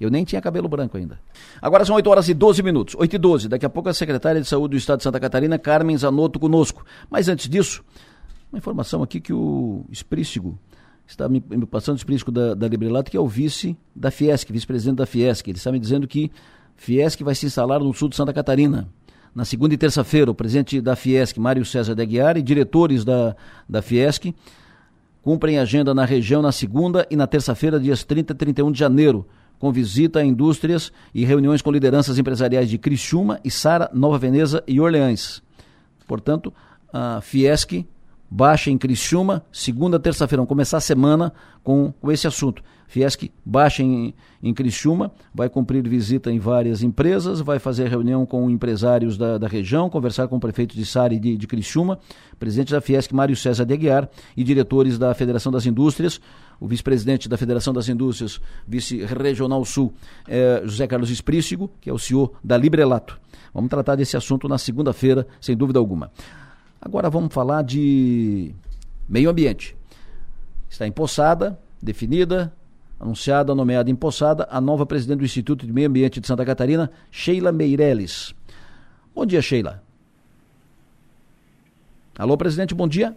Eu 0.00 0.10
nem 0.10 0.24
tinha 0.24 0.40
cabelo 0.40 0.66
branco 0.66 0.96
ainda. 0.96 1.20
Agora 1.60 1.84
são 1.84 1.94
8 1.94 2.08
horas 2.08 2.28
e 2.30 2.32
12 2.32 2.62
minutos. 2.62 2.94
8 2.98 3.16
e 3.16 3.18
12. 3.18 3.48
Daqui 3.48 3.66
a 3.66 3.68
pouco 3.68 3.90
a 3.90 3.92
secretária 3.92 4.40
de 4.40 4.48
Saúde 4.48 4.70
do 4.70 4.78
Estado 4.78 4.98
de 4.98 5.04
Santa 5.04 5.20
Catarina, 5.20 5.58
Carmen 5.58 5.96
Zanotto, 5.96 6.40
conosco. 6.40 6.86
Mas 7.10 7.28
antes 7.28 7.50
disso, 7.50 7.84
uma 8.50 8.58
informação 8.58 9.02
aqui 9.02 9.20
que 9.20 9.32
o 9.34 9.84
Esprícigo 9.90 10.58
está 11.12 11.28
me, 11.28 11.42
me 11.48 11.66
passando 11.66 11.96
o 11.96 11.98
explícito 11.98 12.30
da, 12.30 12.54
da 12.54 12.68
Librelato, 12.68 13.10
que 13.10 13.16
é 13.16 13.20
o 13.20 13.26
vice 13.26 13.76
da 13.94 14.10
Fiesc, 14.10 14.50
vice-presidente 14.52 14.96
da 14.96 15.06
Fiesc. 15.06 15.48
Ele 15.48 15.58
está 15.58 15.72
me 15.72 15.78
dizendo 15.78 16.06
que 16.06 16.30
Fiesc 16.76 17.22
vai 17.22 17.34
se 17.34 17.46
instalar 17.46 17.80
no 17.80 17.92
sul 17.92 18.08
de 18.08 18.16
Santa 18.16 18.32
Catarina. 18.32 18.88
Na 19.34 19.44
segunda 19.44 19.74
e 19.74 19.78
terça-feira, 19.78 20.30
o 20.30 20.34
presidente 20.34 20.80
da 20.80 20.96
Fiesc, 20.96 21.38
Mário 21.38 21.64
César 21.64 21.94
de 21.94 22.02
Aguiar, 22.02 22.36
e 22.36 22.42
diretores 22.42 23.04
da, 23.04 23.36
da 23.68 23.82
Fiesc 23.82 24.34
cumprem 25.22 25.58
agenda 25.58 25.92
na 25.92 26.04
região 26.04 26.40
na 26.40 26.50
segunda 26.50 27.06
e 27.10 27.16
na 27.16 27.26
terça-feira, 27.26 27.78
dias 27.78 28.02
30 28.04 28.32
e 28.32 28.36
31 28.36 28.72
de 28.72 28.78
janeiro, 28.78 29.26
com 29.58 29.70
visita 29.70 30.20
a 30.20 30.24
indústrias 30.24 30.90
e 31.14 31.24
reuniões 31.24 31.60
com 31.60 31.70
lideranças 31.70 32.18
empresariais 32.18 32.68
de 32.68 32.78
Criciúma, 32.78 33.38
Sara, 33.50 33.90
Nova 33.92 34.16
Veneza 34.16 34.64
e 34.66 34.80
Orleans. 34.80 35.42
Portanto, 36.08 36.52
a 36.92 37.20
Fiesc 37.20 37.84
baixa 38.30 38.70
em 38.70 38.78
Criciúma, 38.78 39.44
segunda, 39.50 39.98
terça-feira. 39.98 40.40
Vamos 40.40 40.48
começar 40.48 40.76
a 40.76 40.80
semana 40.80 41.32
com, 41.64 41.92
com 42.00 42.12
esse 42.12 42.26
assunto. 42.26 42.62
Fiesc 42.86 43.30
baixa 43.44 43.84
em, 43.84 44.12
em 44.42 44.52
Criciúma, 44.52 45.12
vai 45.32 45.48
cumprir 45.48 45.88
visita 45.88 46.30
em 46.30 46.40
várias 46.40 46.82
empresas, 46.82 47.40
vai 47.40 47.60
fazer 47.60 47.88
reunião 47.88 48.26
com 48.26 48.50
empresários 48.50 49.16
da, 49.16 49.38
da 49.38 49.46
região, 49.46 49.88
conversar 49.88 50.26
com 50.26 50.36
o 50.36 50.40
prefeito 50.40 50.74
de 50.74 50.84
Sari 50.84 51.20
de, 51.20 51.36
de 51.36 51.46
Criciúma, 51.46 52.00
presidente 52.36 52.72
da 52.72 52.80
Fiesc, 52.80 53.14
Mário 53.14 53.36
César 53.36 53.64
de 53.64 53.74
Aguiar, 53.74 54.08
e 54.36 54.42
diretores 54.42 54.98
da 54.98 55.14
Federação 55.14 55.52
das 55.52 55.66
Indústrias, 55.66 56.20
o 56.58 56.66
vice-presidente 56.66 57.28
da 57.28 57.36
Federação 57.36 57.72
das 57.72 57.88
Indústrias, 57.88 58.40
vice-regional 58.66 59.64
sul, 59.64 59.94
é 60.26 60.62
José 60.64 60.86
Carlos 60.88 61.10
Esprícigo, 61.10 61.70
que 61.80 61.88
é 61.88 61.92
o 61.92 61.98
CEO 61.98 62.34
da 62.42 62.56
Librelato. 62.56 63.20
Vamos 63.54 63.70
tratar 63.70 63.94
desse 63.94 64.16
assunto 64.16 64.48
na 64.48 64.58
segunda-feira, 64.58 65.26
sem 65.40 65.56
dúvida 65.56 65.78
alguma. 65.78 66.10
Agora 66.80 67.10
vamos 67.10 67.32
falar 67.34 67.62
de 67.62 68.54
meio 69.08 69.28
ambiente. 69.28 69.76
Está 70.68 70.86
empossada, 70.86 71.58
definida, 71.82 72.52
anunciada, 72.98 73.54
nomeada 73.54 73.90
empossada, 73.90 74.48
a 74.50 74.60
nova 74.60 74.86
presidente 74.86 75.18
do 75.18 75.24
Instituto 75.24 75.66
de 75.66 75.72
Meio 75.72 75.88
Ambiente 75.88 76.20
de 76.20 76.26
Santa 76.26 76.44
Catarina, 76.44 76.90
Sheila 77.10 77.52
Meirelles. 77.52 78.34
Bom 79.14 79.26
dia, 79.26 79.42
Sheila. 79.42 79.82
Alô, 82.18 82.36
presidente, 82.36 82.74
bom 82.74 82.88
dia. 82.88 83.16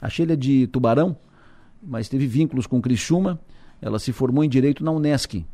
A 0.00 0.08
Sheila 0.08 0.32
é 0.32 0.36
de 0.36 0.66
Tubarão, 0.66 1.16
mas 1.82 2.08
teve 2.08 2.26
vínculos 2.26 2.66
com 2.66 2.80
Criciúma. 2.80 3.38
Ela 3.80 3.98
se 3.98 4.12
formou 4.12 4.42
em 4.42 4.48
Direito 4.48 4.82
na 4.82 4.90
Unesc 4.90 5.44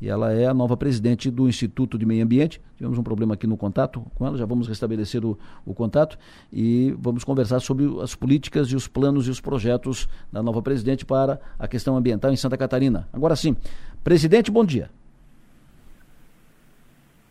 e 0.00 0.08
ela 0.08 0.32
é 0.32 0.46
a 0.46 0.54
nova 0.54 0.76
presidente 0.76 1.30
do 1.30 1.48
Instituto 1.48 1.98
de 1.98 2.06
Meio 2.06 2.24
Ambiente. 2.24 2.60
Tivemos 2.76 2.98
um 2.98 3.02
problema 3.02 3.34
aqui 3.34 3.46
no 3.46 3.56
contato 3.56 4.04
com 4.14 4.26
ela, 4.26 4.38
já 4.38 4.46
vamos 4.46 4.66
restabelecer 4.66 5.24
o, 5.24 5.38
o, 5.66 5.74
contato 5.74 6.18
e 6.50 6.96
vamos 6.98 7.22
conversar 7.22 7.60
sobre 7.60 7.86
as 8.02 8.14
políticas 8.14 8.68
e 8.68 8.76
os 8.76 8.88
planos 8.88 9.26
e 9.26 9.30
os 9.30 9.40
projetos 9.40 10.08
da 10.32 10.42
nova 10.42 10.62
presidente 10.62 11.04
para 11.04 11.38
a 11.58 11.68
questão 11.68 11.96
ambiental 11.96 12.32
em 12.32 12.36
Santa 12.36 12.56
Catarina. 12.56 13.08
Agora 13.12 13.36
sim, 13.36 13.54
presidente, 14.02 14.50
bom 14.50 14.64
dia. 14.64 14.90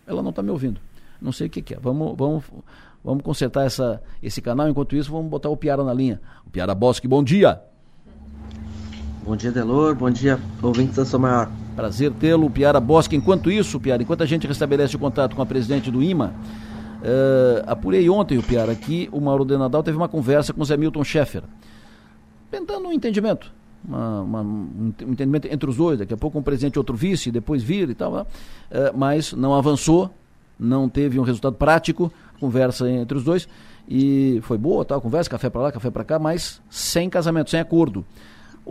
Ela 0.05 0.21
não 0.21 0.29
está 0.29 0.43
me 0.43 0.51
ouvindo. 0.51 0.79
Não 1.21 1.31
sei 1.31 1.47
o 1.47 1.49
que, 1.49 1.61
que, 1.61 1.73
é. 1.73 1.79
Vamos, 1.79 2.15
vamos, 2.17 2.43
vamos 3.03 3.23
consertar 3.23 3.65
essa, 3.65 4.01
esse 4.23 4.41
canal. 4.41 4.69
Enquanto 4.69 4.95
isso, 4.95 5.11
vamos 5.11 5.29
botar 5.29 5.49
o 5.49 5.57
Piara 5.57 5.83
na 5.83 5.93
linha. 5.93 6.21
O 6.45 6.49
Piara 6.49 6.73
Bosque, 6.73 7.07
bom 7.07 7.23
dia. 7.23 7.61
Bom 9.23 9.35
dia, 9.35 9.51
Delor. 9.51 9.95
Bom 9.95 10.09
dia, 10.09 10.39
ouvintes 10.63 11.11
da 11.11 11.19
Maior. 11.19 11.68
Prazer 11.79 12.11
tê-lo, 12.11 12.49
Piara 12.49 12.77
Bosque. 12.77 13.15
Enquanto 13.15 13.49
isso, 13.49 13.79
Piara, 13.79 14.03
enquanto 14.03 14.21
a 14.21 14.25
gente 14.25 14.45
restabelece 14.45 14.97
o 14.97 14.99
contato 14.99 15.33
com 15.33 15.41
a 15.41 15.45
presidente 15.45 15.89
do 15.89 16.03
IMA, 16.03 16.33
uh, 16.97 17.63
apurei 17.65 18.09
ontem, 18.09 18.37
o 18.37 18.43
Piara, 18.43 18.75
que 18.75 19.07
o 19.13 19.21
Mauro 19.21 19.45
de 19.45 19.57
Nadal 19.57 19.81
teve 19.81 19.95
uma 19.95 20.09
conversa 20.09 20.51
com 20.51 20.61
o 20.61 20.65
Zé 20.65 20.75
Milton 20.75 21.05
Schaeffer, 21.05 21.41
tentando 22.51 22.85
um 22.85 22.91
entendimento. 22.91 23.49
Uma, 23.87 24.21
uma, 24.21 24.41
um 24.41 24.93
entendimento 25.07 25.47
entre 25.49 25.69
os 25.69 25.77
dois, 25.77 25.99
daqui 25.99 26.13
a 26.13 26.17
pouco 26.17 26.37
um 26.37 26.43
presidente 26.43 26.77
outro 26.77 26.97
vice, 26.97 27.31
depois 27.31 27.63
vir 27.63 27.89
e 27.89 27.95
tal, 27.95 28.11
uh, 28.13 28.27
mas 28.93 29.31
não 29.31 29.55
avançou, 29.55 30.13
não 30.59 30.89
teve 30.89 31.17
um 31.17 31.23
resultado 31.23 31.55
prático, 31.55 32.11
conversa 32.41 32.91
entre 32.91 33.17
os 33.17 33.23
dois, 33.23 33.47
e 33.87 34.41
foi 34.43 34.57
boa, 34.57 34.83
tal, 34.83 34.99
conversa, 34.99 35.29
café 35.29 35.49
para 35.49 35.61
lá, 35.61 35.71
café 35.71 35.89
para 35.89 36.03
cá, 36.03 36.19
mas 36.19 36.61
sem 36.69 37.09
casamento, 37.09 37.49
sem 37.49 37.61
acordo. 37.61 38.05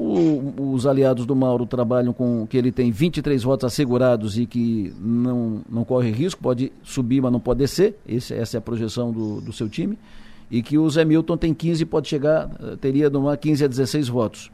O, 0.01 0.75
os 0.75 0.87
aliados 0.87 1.27
do 1.27 1.35
Mauro 1.35 1.67
trabalham 1.67 2.13
com 2.13 2.47
que 2.47 2.57
ele 2.57 2.71
tem 2.71 2.93
23 2.93 3.43
votos 3.43 3.65
assegurados 3.65 4.39
e 4.39 4.47
que 4.47 4.95
não, 5.01 5.61
não 5.69 5.83
corre 5.83 6.13
risco, 6.13 6.41
pode 6.41 6.71
subir, 6.85 7.21
mas 7.21 7.33
não 7.33 7.41
pode 7.41 7.59
descer. 7.59 7.97
Esse, 8.07 8.33
essa 8.33 8.57
é 8.57 8.59
a 8.59 8.61
projeção 8.61 9.11
do, 9.11 9.41
do 9.41 9.53
seu 9.53 9.69
time. 9.69 9.99
E 10.49 10.63
que 10.63 10.79
o 10.79 10.89
Zé 10.89 11.05
Milton 11.05 11.37
tem 11.37 11.53
15 11.53 11.85
pode 11.85 12.07
chegar, 12.07 12.49
eh, 12.61 12.77
teria 12.81 13.11
numa 13.11 13.37
15 13.37 13.65
a 13.65 13.67
16 13.67 14.09
votos. 14.09 14.53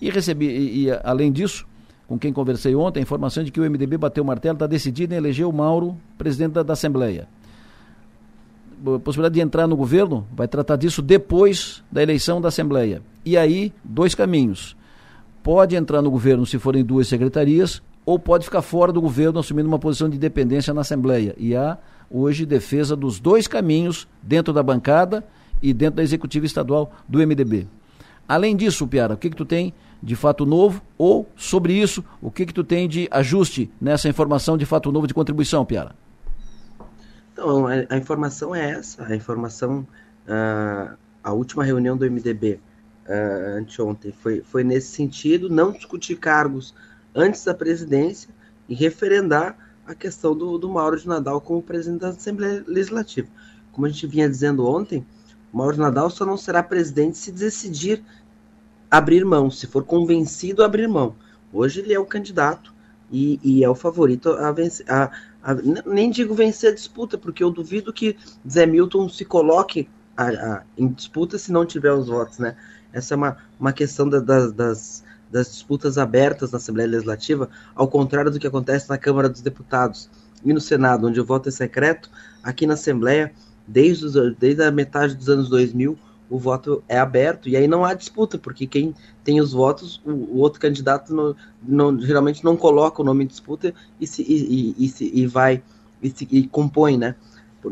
E 0.00 0.08
recebi, 0.08 0.46
e, 0.46 0.86
e 0.86 0.90
além 1.04 1.30
disso, 1.30 1.66
com 2.08 2.18
quem 2.18 2.32
conversei 2.32 2.74
ontem, 2.74 3.00
a 3.00 3.02
informação 3.02 3.44
de 3.44 3.52
que 3.52 3.60
o 3.60 3.70
MDB 3.70 3.98
bateu 3.98 4.24
o 4.24 4.26
martelo, 4.26 4.54
está 4.54 4.66
decidido 4.66 5.12
em 5.12 5.18
eleger 5.18 5.46
o 5.46 5.52
Mauro 5.52 5.94
presidente 6.16 6.52
da, 6.52 6.62
da 6.62 6.72
Assembleia 6.72 7.28
possibilidade 9.04 9.34
de 9.34 9.40
entrar 9.40 9.66
no 9.66 9.76
governo, 9.76 10.26
vai 10.34 10.48
tratar 10.48 10.76
disso 10.76 11.02
depois 11.02 11.82
da 11.90 12.02
eleição 12.02 12.40
da 12.40 12.48
Assembleia. 12.48 13.02
E 13.24 13.36
aí, 13.36 13.72
dois 13.84 14.14
caminhos. 14.14 14.76
Pode 15.42 15.76
entrar 15.76 16.02
no 16.02 16.10
governo 16.10 16.44
se 16.44 16.58
forem 16.58 16.84
duas 16.84 17.08
secretarias, 17.08 17.82
ou 18.04 18.18
pode 18.18 18.44
ficar 18.44 18.62
fora 18.62 18.92
do 18.92 19.00
governo 19.00 19.38
assumindo 19.38 19.68
uma 19.68 19.78
posição 19.78 20.08
de 20.08 20.16
independência 20.16 20.74
na 20.74 20.80
Assembleia. 20.80 21.34
E 21.38 21.54
há 21.54 21.78
hoje 22.10 22.44
defesa 22.44 22.96
dos 22.96 23.20
dois 23.20 23.46
caminhos 23.46 24.08
dentro 24.22 24.52
da 24.52 24.62
bancada 24.62 25.24
e 25.62 25.72
dentro 25.72 25.96
da 25.96 26.02
executiva 26.02 26.46
estadual 26.46 26.92
do 27.08 27.18
MDB. 27.18 27.68
Além 28.26 28.56
disso, 28.56 28.86
Piara, 28.86 29.14
o 29.14 29.16
que, 29.16 29.30
que 29.30 29.36
tu 29.36 29.44
tem 29.44 29.74
de 30.02 30.16
fato 30.16 30.46
novo? 30.46 30.82
Ou, 30.96 31.28
sobre 31.36 31.72
isso, 31.72 32.04
o 32.20 32.30
que, 32.30 32.46
que 32.46 32.54
tu 32.54 32.64
tem 32.64 32.88
de 32.88 33.08
ajuste 33.10 33.70
nessa 33.80 34.08
informação 34.08 34.56
de 34.56 34.64
fato 34.64 34.90
novo 34.90 35.06
de 35.06 35.14
contribuição, 35.14 35.64
Piara? 35.64 35.94
Então, 37.40 37.66
a, 37.66 37.96
informação 37.96 38.54
é 38.54 38.72
essa. 38.72 39.02
A 39.06 39.16
informação, 39.16 39.86
uh, 40.28 40.94
a 41.24 41.32
última 41.32 41.64
reunião 41.64 41.96
do 41.96 42.04
MDB 42.04 42.60
uh, 43.08 43.58
anteontem 43.58 44.12
foi, 44.12 44.42
foi 44.42 44.62
nesse 44.62 44.88
sentido, 44.88 45.48
não 45.48 45.72
discutir 45.72 46.16
cargos 46.16 46.74
antes 47.14 47.42
da 47.42 47.54
presidência 47.54 48.28
e 48.68 48.74
referendar 48.74 49.56
a 49.86 49.94
questão 49.94 50.36
do, 50.36 50.58
do 50.58 50.68
Mauro 50.68 51.00
de 51.00 51.08
Nadal 51.08 51.40
como 51.40 51.62
presidente 51.62 52.02
da 52.02 52.08
Assembleia 52.10 52.62
Legislativa. 52.66 53.28
Como 53.72 53.86
a 53.86 53.88
gente 53.88 54.06
vinha 54.06 54.28
dizendo 54.28 54.66
ontem, 54.66 55.06
o 55.50 55.56
Mauro 55.56 55.72
de 55.72 55.80
Nadal 55.80 56.10
só 56.10 56.26
não 56.26 56.36
será 56.36 56.62
presidente 56.62 57.16
se 57.16 57.32
decidir 57.32 58.04
abrir 58.90 59.24
mão, 59.24 59.50
se 59.50 59.66
for 59.66 59.82
convencido 59.82 60.62
a 60.62 60.66
abrir 60.66 60.88
mão. 60.88 61.14
Hoje 61.50 61.80
ele 61.80 61.94
é 61.94 61.98
o 61.98 62.04
candidato 62.04 62.74
e, 63.10 63.40
e 63.42 63.64
é 63.64 63.68
o 63.68 63.74
favorito 63.74 64.28
a, 64.28 64.52
vencer, 64.52 64.84
a, 64.92 65.10
a, 65.42 65.54
nem 65.86 66.10
digo 66.10 66.34
vencer 66.34 66.72
a 66.72 66.74
disputa, 66.74 67.16
porque 67.16 67.42
eu 67.42 67.50
duvido 67.50 67.92
que 67.92 68.16
Zé 68.48 68.66
Milton 68.66 69.08
se 69.08 69.24
coloque 69.24 69.88
a, 70.16 70.28
a, 70.28 70.62
em 70.76 70.88
disputa 70.88 71.38
se 71.38 71.50
não 71.50 71.64
tiver 71.64 71.92
os 71.92 72.08
votos, 72.08 72.38
né? 72.38 72.56
Essa 72.92 73.14
é 73.14 73.16
uma, 73.16 73.36
uma 73.58 73.72
questão 73.72 74.08
da, 74.08 74.18
da, 74.18 74.48
das, 74.48 75.04
das 75.30 75.52
disputas 75.52 75.96
abertas 75.96 76.50
na 76.50 76.58
Assembleia 76.58 76.88
Legislativa, 76.88 77.48
ao 77.74 77.88
contrário 77.88 78.30
do 78.30 78.38
que 78.38 78.46
acontece 78.46 78.88
na 78.88 78.98
Câmara 78.98 79.28
dos 79.28 79.40
Deputados 79.40 80.10
e 80.44 80.52
no 80.52 80.60
Senado, 80.60 81.06
onde 81.06 81.20
o 81.20 81.24
voto 81.24 81.48
é 81.48 81.52
secreto, 81.52 82.10
aqui 82.42 82.66
na 82.66 82.74
Assembleia, 82.74 83.32
desde, 83.66 84.06
os, 84.06 84.36
desde 84.36 84.62
a 84.62 84.70
metade 84.70 85.14
dos 85.14 85.28
anos 85.28 85.48
2000, 85.48 85.96
o 86.30 86.38
voto 86.38 86.82
é 86.88 86.96
aberto 86.98 87.48
e 87.48 87.56
aí 87.56 87.66
não 87.66 87.84
há 87.84 87.92
disputa, 87.92 88.38
porque 88.38 88.66
quem 88.66 88.94
tem 89.24 89.40
os 89.40 89.52
votos, 89.52 90.00
o, 90.06 90.10
o 90.10 90.38
outro 90.38 90.60
candidato 90.60 91.12
não, 91.12 91.34
não, 91.60 92.00
geralmente 92.00 92.44
não 92.44 92.56
coloca 92.56 93.02
o 93.02 93.04
nome 93.04 93.24
em 93.24 93.26
disputa 93.26 93.74
e, 94.00 94.06
se, 94.06 94.22
e, 94.22 94.74
e, 94.78 94.86
e, 94.86 95.20
e 95.22 95.26
vai 95.26 95.60
e, 96.00 96.08
se, 96.08 96.26
e 96.30 96.46
compõe, 96.46 96.96
né? 96.96 97.16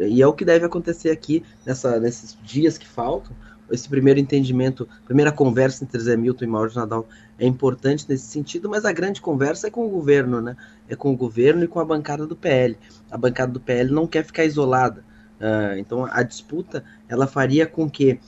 E 0.06 0.20
é 0.20 0.26
o 0.26 0.34
que 0.34 0.44
deve 0.44 0.66
acontecer 0.66 1.10
aqui 1.10 1.42
nessa, 1.64 1.98
nesses 1.98 2.36
dias 2.42 2.76
que 2.76 2.86
faltam. 2.86 3.34
Esse 3.70 3.88
primeiro 3.88 4.18
entendimento, 4.18 4.88
primeira 5.04 5.30
conversa 5.30 5.84
entre 5.84 5.98
Zé 6.00 6.16
Milton 6.16 6.44
e 6.44 6.48
Mauro 6.48 6.72
Nadal 6.74 7.06
é 7.38 7.46
importante 7.46 8.06
nesse 8.08 8.26
sentido, 8.26 8.68
mas 8.68 8.84
a 8.84 8.92
grande 8.92 9.20
conversa 9.20 9.68
é 9.68 9.70
com 9.70 9.86
o 9.86 9.90
governo, 9.90 10.40
né? 10.40 10.56
É 10.88 10.96
com 10.96 11.12
o 11.12 11.16
governo 11.16 11.64
e 11.64 11.68
com 11.68 11.78
a 11.78 11.84
bancada 11.84 12.26
do 12.26 12.34
PL. 12.34 12.76
A 13.10 13.16
bancada 13.16 13.52
do 13.52 13.60
PL 13.60 13.90
não 13.90 14.06
quer 14.06 14.24
ficar 14.24 14.44
isolada. 14.44 15.04
Uh, 15.38 15.78
então 15.78 16.04
a 16.10 16.22
disputa 16.22 16.82
ela 17.08 17.26
faria 17.26 17.64
com 17.66 17.88
que 17.88 18.18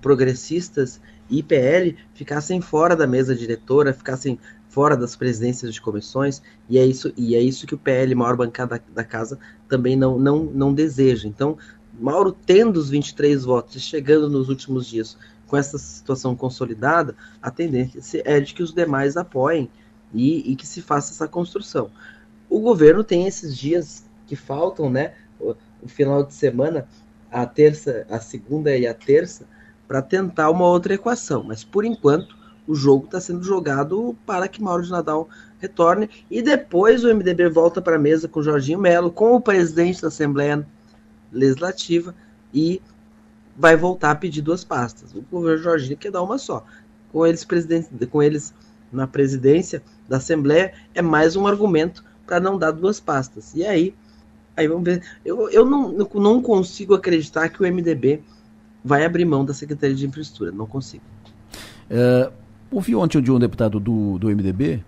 progressistas 0.00 1.00
e 1.30 1.42
PL 1.42 1.96
ficassem 2.14 2.60
fora 2.60 2.94
da 2.94 3.06
mesa 3.06 3.34
diretora, 3.34 3.92
ficassem 3.92 4.38
fora 4.68 4.96
das 4.96 5.16
presidências 5.16 5.74
de 5.74 5.80
comissões, 5.80 6.42
e 6.68 6.78
é 6.78 6.84
isso, 6.84 7.12
e 7.16 7.34
é 7.34 7.40
isso 7.40 7.66
que 7.66 7.74
o 7.74 7.78
PL, 7.78 8.14
maior 8.14 8.36
bancada 8.36 8.82
da, 8.94 9.02
casa, 9.02 9.38
também 9.68 9.96
não, 9.96 10.18
não, 10.18 10.44
não 10.44 10.74
deseja. 10.74 11.26
Então, 11.26 11.56
Mauro 11.98 12.36
tendo 12.46 12.76
os 12.76 12.90
23 12.90 13.44
votos 13.44 13.76
e 13.76 13.80
chegando 13.80 14.28
nos 14.28 14.48
últimos 14.48 14.86
dias 14.86 15.16
com 15.46 15.56
essa 15.56 15.78
situação 15.78 16.36
consolidada, 16.36 17.16
a 17.42 17.50
tendência 17.50 18.22
é 18.24 18.38
de 18.38 18.54
que 18.54 18.62
os 18.62 18.72
demais 18.72 19.16
apoiem 19.16 19.70
e, 20.12 20.52
e 20.52 20.54
que 20.54 20.66
se 20.66 20.82
faça 20.82 21.12
essa 21.12 21.26
construção. 21.26 21.90
O 22.48 22.60
governo 22.60 23.02
tem 23.02 23.26
esses 23.26 23.56
dias 23.56 24.04
que 24.26 24.36
faltam, 24.36 24.90
né? 24.90 25.14
O, 25.40 25.54
o 25.82 25.88
final 25.88 26.22
de 26.22 26.34
semana, 26.34 26.86
a 27.30 27.46
terça, 27.46 28.06
a 28.10 28.20
segunda 28.20 28.76
e 28.76 28.86
a 28.86 28.94
terça, 28.94 29.46
para 29.88 30.02
tentar 30.02 30.50
uma 30.50 30.66
outra 30.66 30.94
equação. 30.94 31.42
Mas 31.42 31.64
por 31.64 31.84
enquanto, 31.84 32.36
o 32.66 32.74
jogo 32.74 33.06
está 33.06 33.18
sendo 33.18 33.42
jogado 33.42 34.14
para 34.26 34.46
que 34.46 34.62
Mauro 34.62 34.82
de 34.82 34.90
Nadal 34.90 35.28
retorne 35.58 36.08
e 36.30 36.42
depois 36.42 37.02
o 37.02 37.08
MDB 37.08 37.48
volta 37.48 37.80
para 37.80 37.96
a 37.96 37.98
mesa 37.98 38.28
com 38.28 38.42
Jorginho 38.42 38.78
Melo, 38.78 39.10
com 39.10 39.34
o 39.34 39.40
presidente 39.40 40.02
da 40.02 40.08
Assembleia 40.08 40.64
Legislativa 41.32 42.14
e 42.52 42.82
vai 43.56 43.74
voltar 43.74 44.10
a 44.10 44.14
pedir 44.14 44.42
duas 44.42 44.62
pastas. 44.62 45.14
O 45.14 45.22
governo 45.22 45.62
Jorginho 45.62 45.96
quer 45.96 46.12
dar 46.12 46.22
uma 46.22 46.36
só. 46.38 46.64
Com 47.10 47.26
eles, 47.26 47.46
com 48.10 48.22
eles 48.22 48.54
na 48.92 49.06
presidência 49.06 49.82
da 50.06 50.18
Assembleia, 50.18 50.74
é 50.94 51.00
mais 51.00 51.36
um 51.36 51.46
argumento 51.46 52.04
para 52.26 52.38
não 52.38 52.58
dar 52.58 52.70
duas 52.70 53.00
pastas. 53.00 53.54
E 53.54 53.64
aí, 53.64 53.94
aí 54.54 54.68
vamos 54.68 54.84
ver. 54.84 55.02
Eu, 55.24 55.48
eu 55.50 55.64
não, 55.64 55.90
não 55.92 56.42
consigo 56.42 56.94
acreditar 56.94 57.48
que 57.48 57.62
o 57.62 57.66
MDB 57.66 58.22
vai 58.84 59.04
abrir 59.04 59.24
mão 59.24 59.44
da 59.44 59.54
Secretaria 59.54 59.94
de 59.94 60.06
Infraestrutura. 60.06 60.50
Não 60.50 60.66
consigo. 60.66 61.02
É, 61.90 62.30
ouvi 62.70 62.94
ontem 62.94 63.20
de 63.20 63.30
um 63.30 63.38
deputado 63.38 63.80
do, 63.80 64.18
do 64.18 64.28
MDB 64.28 64.82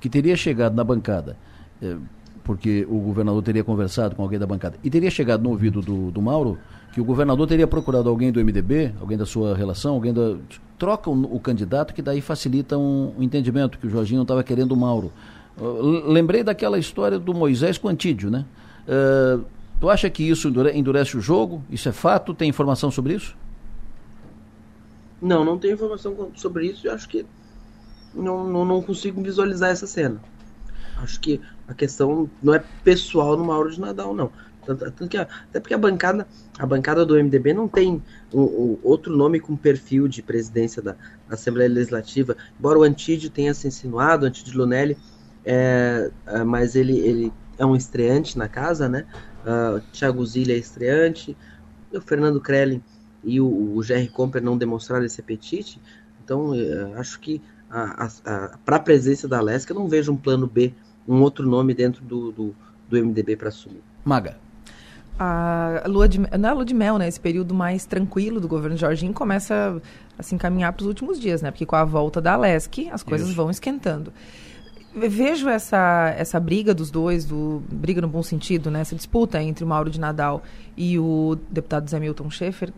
que 0.00 0.08
teria 0.08 0.36
chegado 0.36 0.74
na 0.74 0.84
bancada, 0.84 1.36
é, 1.82 1.96
porque 2.44 2.86
o 2.88 2.98
governador 3.00 3.42
teria 3.42 3.64
conversado 3.64 4.14
com 4.14 4.22
alguém 4.22 4.38
da 4.38 4.46
bancada, 4.46 4.76
e 4.82 4.90
teria 4.90 5.10
chegado 5.10 5.42
no 5.42 5.50
ouvido 5.50 5.80
do, 5.80 6.10
do 6.10 6.22
Mauro 6.22 6.58
que 6.92 7.00
o 7.00 7.04
governador 7.04 7.46
teria 7.46 7.66
procurado 7.66 8.08
alguém 8.08 8.32
do 8.32 8.42
MDB, 8.42 8.94
alguém 9.00 9.18
da 9.18 9.26
sua 9.26 9.54
relação, 9.54 9.94
alguém 9.94 10.14
da. 10.14 10.36
Troca 10.78 11.10
o, 11.10 11.36
o 11.36 11.40
candidato, 11.40 11.92
que 11.92 12.02
daí 12.02 12.20
facilita 12.20 12.76
um, 12.78 13.12
um 13.18 13.22
entendimento, 13.22 13.78
que 13.78 13.86
o 13.86 13.90
Jorginho 13.90 14.18
não 14.18 14.22
estava 14.22 14.42
querendo 14.42 14.72
o 14.72 14.76
Mauro. 14.76 15.12
Lembrei 16.06 16.42
daquela 16.42 16.78
história 16.78 17.18
do 17.18 17.32
Moisés 17.32 17.78
com 17.78 17.88
Antídio, 17.88 18.30
né? 18.30 18.44
Uh, 18.86 19.44
tu 19.80 19.88
acha 19.88 20.08
que 20.10 20.22
isso 20.22 20.48
endurece 20.74 21.16
o 21.16 21.20
jogo? 21.20 21.64
Isso 21.70 21.88
é 21.88 21.92
fato? 21.92 22.34
Tem 22.34 22.48
informação 22.48 22.90
sobre 22.90 23.14
isso? 23.14 23.36
Não, 25.20 25.44
não 25.44 25.58
tenho 25.58 25.74
informação 25.74 26.30
sobre 26.34 26.66
isso 26.66 26.86
e 26.86 26.90
acho 26.90 27.08
que 27.08 27.26
não, 28.14 28.48
não, 28.48 28.64
não, 28.64 28.82
consigo 28.82 29.22
visualizar 29.22 29.70
essa 29.70 29.86
cena. 29.86 30.20
Acho 30.98 31.20
que 31.20 31.40
a 31.68 31.74
questão 31.74 32.30
não 32.42 32.54
é 32.54 32.62
pessoal 32.82 33.36
no 33.36 33.44
Mauro 33.44 33.70
de 33.70 33.80
Nadal, 33.80 34.14
não. 34.14 34.30
Tanto, 34.64 34.84
tanto 34.84 35.08
que, 35.08 35.16
até 35.16 35.60
porque 35.60 35.74
a 35.74 35.78
bancada, 35.78 36.26
a 36.58 36.66
bancada 36.66 37.06
do 37.06 37.14
MDB 37.14 37.52
não 37.52 37.68
tem 37.68 38.02
um, 38.34 38.42
um, 38.42 38.78
outro 38.82 39.16
nome 39.16 39.38
com 39.38 39.56
perfil 39.56 40.08
de 40.08 40.22
presidência 40.22 40.82
da, 40.82 40.92
da, 41.28 41.34
Assembleia 41.34 41.70
Legislativa, 41.70 42.36
embora 42.58 42.78
o 42.78 42.82
Antídio 42.82 43.30
tenha 43.30 43.54
se 43.54 43.68
insinuado, 43.68 44.24
o 44.24 44.28
Antídio 44.28 44.58
Lunelli, 44.58 44.96
é, 45.44 46.10
é, 46.26 46.42
mas 46.42 46.74
ele, 46.74 46.98
ele 46.98 47.32
é 47.56 47.64
um 47.64 47.76
estreante 47.76 48.36
na 48.36 48.48
casa, 48.48 48.88
né? 48.88 49.06
Uh, 49.46 49.80
Thiago 49.92 50.26
Zilha 50.26 50.54
é 50.54 50.58
estreante, 50.58 51.36
o 51.94 52.00
Fernando 52.00 52.40
Krellin 52.40 52.82
e 53.22 53.40
o, 53.40 53.76
o 53.76 53.82
Jerry 53.82 54.08
Comper 54.08 54.42
não 54.42 54.58
demonstraram 54.58 55.04
esse 55.04 55.20
apetite, 55.20 55.80
então 56.24 56.50
uh, 56.50 56.98
acho 56.98 57.20
que 57.20 57.40
para 58.64 58.76
a 58.76 58.80
presença 58.80 59.26
da 59.26 59.40
Lesca 59.40 59.72
eu 59.72 59.78
não 59.78 59.88
vejo 59.88 60.12
um 60.12 60.16
plano 60.16 60.46
B, 60.46 60.72
um 61.06 61.20
outro 61.20 61.48
nome 61.48 61.74
dentro 61.74 62.04
do, 62.04 62.32
do, 62.32 62.54
do 62.88 63.04
MDB 63.04 63.36
para 63.36 63.48
assumir. 63.48 63.82
Maga 64.04 64.36
a 65.18 65.84
lua 65.86 66.08
de, 66.08 66.18
não 66.18 66.48
é 66.48 66.52
a 66.52 66.54
lua 66.54 66.64
de 66.64 66.74
mel, 66.74 66.98
né? 66.98 67.08
Esse 67.08 67.18
período 67.18 67.54
mais 67.54 67.86
tranquilo 67.86 68.40
do 68.40 68.46
governo 68.46 68.76
Jorginho 68.76 69.12
começa 69.12 69.80
a 70.18 70.22
se 70.22 70.34
encaminhar 70.34 70.72
para 70.72 70.82
os 70.82 70.86
últimos 70.86 71.18
dias, 71.18 71.40
né? 71.40 71.50
Porque 71.50 71.64
com 71.64 71.76
a 71.76 71.84
volta 71.84 72.20
da 72.20 72.34
Alesc, 72.34 72.88
as 72.90 73.02
coisas 73.02 73.28
Isso. 73.28 73.36
vão 73.36 73.50
esquentando. 73.50 74.12
Vejo 74.96 75.46
essa, 75.46 76.14
essa 76.16 76.40
briga 76.40 76.72
dos 76.72 76.90
dois, 76.90 77.26
do, 77.26 77.62
briga 77.70 78.00
no 78.00 78.08
bom 78.08 78.22
sentido, 78.22 78.70
né? 78.70 78.80
Essa 78.80 78.96
disputa 78.96 79.42
entre 79.42 79.62
o 79.62 79.66
Mauro 79.66 79.90
de 79.90 80.00
Nadal 80.00 80.42
e 80.74 80.98
o 80.98 81.36
deputado 81.50 81.86
Zé 81.86 82.00
Milton 82.00 82.30
Schaefer, 82.30 82.72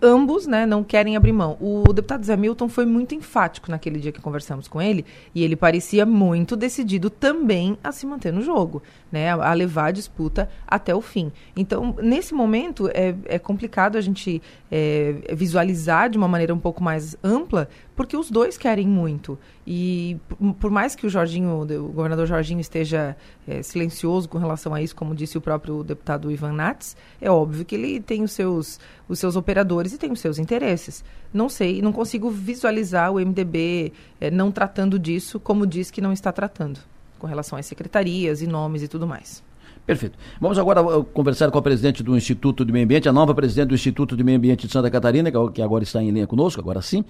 ambos 0.00 0.46
né, 0.46 0.66
não 0.66 0.84
querem 0.84 1.16
abrir 1.16 1.32
mão. 1.32 1.56
O 1.60 1.92
deputado 1.92 2.24
Zé 2.24 2.36
Milton 2.36 2.68
foi 2.68 2.84
muito 2.84 3.14
enfático 3.14 3.70
naquele 3.70 3.98
dia 3.98 4.12
que 4.12 4.20
conversamos 4.20 4.68
com 4.68 4.80
ele 4.80 5.04
e 5.34 5.42
ele 5.42 5.56
parecia 5.56 6.04
muito 6.04 6.54
decidido 6.54 7.10
também 7.10 7.78
a 7.82 7.92
se 7.92 8.06
manter 8.06 8.32
no 8.32 8.42
jogo, 8.42 8.82
né, 9.10 9.30
a, 9.30 9.52
levar 9.52 9.86
a 9.86 9.90
disputa 9.90 10.48
até 10.66 10.94
o 10.94 11.00
fim. 11.00 11.32
Então, 11.56 11.96
nesse 12.00 12.34
momento, 12.34 12.88
é, 12.92 13.14
é 13.24 13.38
complicado 13.38 13.96
a 13.96 14.00
gente 14.00 14.42
é, 14.70 15.34
visualizar 15.34 16.10
de 16.10 16.18
uma 16.18 16.28
maneira 16.28 16.54
um 16.54 16.58
pouco 16.58 16.82
mais 16.82 17.16
ampla, 17.24 17.68
porque 17.96 18.16
os 18.16 18.30
dois 18.30 18.58
querem 18.58 18.86
muito. 18.86 19.38
E 19.66 20.18
por 20.60 20.70
mais 20.70 20.94
que 20.94 21.06
o 21.06 21.10
Jorginho, 21.10 21.62
o 21.62 21.88
governador 21.88 22.26
Jorginho 22.26 22.60
esteja 22.60 23.16
é, 23.48 23.62
silencioso 23.62 24.28
com 24.28 24.36
relação 24.36 24.74
a 24.74 24.82
isso, 24.82 24.94
como 24.94 25.14
disse 25.14 25.38
o 25.38 25.40
próprio 25.40 25.82
deputado 25.82 26.30
Ivan 26.30 26.52
Nats, 26.52 26.94
é 27.20 27.30
óbvio 27.30 27.64
que 27.64 27.74
ele 27.74 27.98
tem 27.98 28.22
os 28.22 28.32
seus, 28.32 28.78
os 29.08 29.18
seus 29.18 29.34
operadores 29.34 29.94
e 29.94 29.98
tem 29.98 30.12
os 30.12 30.20
seus 30.20 30.38
interesses. 30.38 31.02
Não 31.32 31.48
sei, 31.48 31.80
não 31.80 31.92
consigo 31.92 32.30
visualizar 32.30 33.10
o 33.10 33.18
MDB 33.18 33.92
é, 34.20 34.30
não 34.30 34.52
tratando 34.52 34.98
disso 34.98 35.40
como 35.40 35.66
diz 35.66 35.90
que 35.90 36.02
não 36.02 36.12
está 36.12 36.30
tratando, 36.30 36.78
com 37.18 37.26
relação 37.26 37.58
às 37.58 37.64
secretarias 37.64 38.42
e 38.42 38.46
nomes 38.46 38.82
e 38.82 38.88
tudo 38.88 39.06
mais. 39.06 39.42
Perfeito. 39.86 40.18
Vamos 40.40 40.58
agora 40.58 40.82
uh, 40.82 41.04
conversar 41.04 41.48
com 41.48 41.58
a 41.58 41.62
presidente 41.62 42.02
do 42.02 42.16
Instituto 42.16 42.64
de 42.64 42.72
Meio 42.72 42.84
Ambiente, 42.84 43.08
a 43.08 43.12
nova 43.12 43.32
presidente 43.32 43.68
do 43.68 43.74
Instituto 43.74 44.16
de 44.16 44.24
Meio 44.24 44.36
Ambiente 44.36 44.66
de 44.66 44.72
Santa 44.72 44.90
Catarina, 44.90 45.30
que 45.30 45.62
agora 45.62 45.84
está 45.84 46.02
em 46.02 46.10
linha 46.10 46.26
conosco, 46.26 46.60
agora 46.60 46.82
sim. 46.82 47.04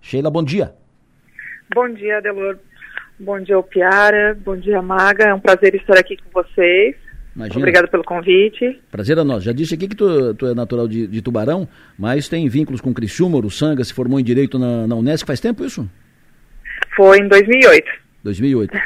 Sheila, 0.00 0.30
bom 0.30 0.42
dia. 0.42 0.72
Bom 1.74 1.88
dia, 1.92 2.18
Adelor. 2.18 2.58
Bom 3.18 3.38
dia, 3.40 3.62
Piara. 3.62 4.36
Bom 4.44 4.56
dia, 4.56 4.80
Maga. 4.80 5.24
É 5.24 5.34
um 5.34 5.40
prazer 5.40 5.74
estar 5.74 5.98
aqui 5.98 6.16
com 6.16 6.42
vocês. 6.42 6.96
Imagina. 7.36 7.58
Obrigado 7.58 7.88
pelo 7.88 8.02
convite. 8.02 8.80
Prazer 8.90 9.16
é 9.18 9.22
nosso. 9.22 9.42
Já 9.42 9.52
disse 9.52 9.74
aqui 9.74 9.86
que 9.86 9.94
tu, 9.94 10.34
tu 10.34 10.46
é 10.46 10.54
natural 10.54 10.88
de, 10.88 11.06
de, 11.06 11.22
Tubarão, 11.22 11.68
mas 11.98 12.28
tem 12.28 12.48
vínculos 12.48 12.80
com 12.80 12.92
Criciúma, 12.92 13.36
Uruçanga, 13.36 13.84
se 13.84 13.94
formou 13.94 14.18
em 14.18 14.24
Direito 14.24 14.58
na, 14.58 14.86
na 14.86 14.96
Unesco. 14.96 15.26
Faz 15.26 15.38
tempo 15.38 15.64
isso? 15.64 15.88
Foi 16.96 17.18
em 17.18 17.28
2008. 17.28 17.90
2008. 18.24 18.76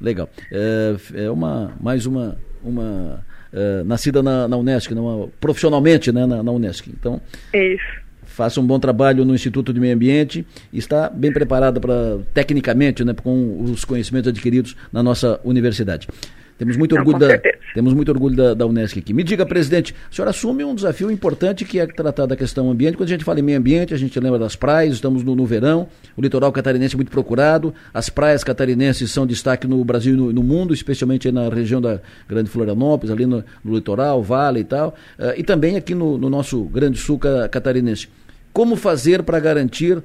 Legal. 0.00 0.28
É, 0.52 1.24
é 1.24 1.30
uma, 1.30 1.72
mais 1.80 2.04
uma, 2.04 2.36
uma 2.62 3.24
é, 3.52 3.84
nascida 3.84 4.22
na, 4.22 4.46
na 4.48 4.56
Unesco, 4.56 4.94
numa, 4.94 5.28
profissionalmente 5.40 6.12
né, 6.12 6.26
na, 6.26 6.42
na 6.42 6.52
Unesco. 6.52 6.90
Então, 6.90 7.22
isso 7.54 8.03
faça 8.34 8.60
um 8.60 8.66
bom 8.66 8.78
trabalho 8.80 9.24
no 9.24 9.34
Instituto 9.34 9.72
de 9.72 9.78
Meio 9.78 9.94
Ambiente 9.94 10.44
e 10.72 10.78
está 10.78 11.08
bem 11.08 11.32
preparada 11.32 11.80
para 11.80 12.18
tecnicamente, 12.34 13.04
né, 13.04 13.14
com 13.14 13.62
os 13.62 13.84
conhecimentos 13.84 14.28
adquiridos 14.28 14.76
na 14.92 15.02
nossa 15.02 15.40
universidade. 15.44 16.08
Temos 16.56 16.76
muito 16.76 16.94
orgulho, 16.94 17.18
Não, 17.18 17.28
da, 17.28 17.40
temos 17.74 17.92
muito 17.92 18.08
orgulho 18.10 18.36
da, 18.36 18.54
da 18.54 18.66
Unesco 18.66 18.98
aqui. 18.98 19.12
Me 19.12 19.24
diga, 19.24 19.44
presidente, 19.44 19.94
o 20.10 20.14
senhor 20.14 20.28
assume 20.28 20.64
um 20.64 20.74
desafio 20.74 21.10
importante 21.10 21.64
que 21.64 21.80
é 21.80 21.86
tratar 21.86 22.26
da 22.26 22.36
questão 22.36 22.70
ambiente. 22.70 22.96
Quando 22.96 23.08
a 23.08 23.12
gente 23.12 23.24
fala 23.24 23.40
em 23.40 23.42
meio 23.42 23.58
ambiente, 23.58 23.92
a 23.92 23.96
gente 23.96 24.18
lembra 24.20 24.38
das 24.38 24.54
praias, 24.54 24.94
estamos 24.94 25.24
no, 25.24 25.34
no 25.34 25.44
verão, 25.44 25.88
o 26.16 26.22
litoral 26.22 26.52
catarinense 26.52 26.94
é 26.94 26.96
muito 26.96 27.10
procurado, 27.10 27.74
as 27.92 28.08
praias 28.08 28.44
catarinenses 28.44 29.10
são 29.10 29.26
destaque 29.26 29.66
no 29.66 29.84
Brasil 29.84 30.14
e 30.14 30.16
no, 30.16 30.32
no 30.32 30.42
mundo, 30.44 30.72
especialmente 30.72 31.30
na 31.32 31.48
região 31.48 31.80
da 31.80 32.00
Grande 32.28 32.48
Florianópolis, 32.50 33.12
ali 33.12 33.26
no, 33.26 33.44
no 33.64 33.74
litoral, 33.74 34.22
vale 34.22 34.60
e 34.60 34.64
tal, 34.64 34.94
uh, 35.18 35.32
e 35.36 35.42
também 35.42 35.76
aqui 35.76 35.94
no, 35.94 36.16
no 36.16 36.30
nosso 36.30 36.62
Grande 36.64 36.98
Sul 36.98 37.18
catarinense. 37.50 38.08
Como 38.54 38.76
fazer 38.76 39.24
para 39.24 39.40
garantir 39.40 40.00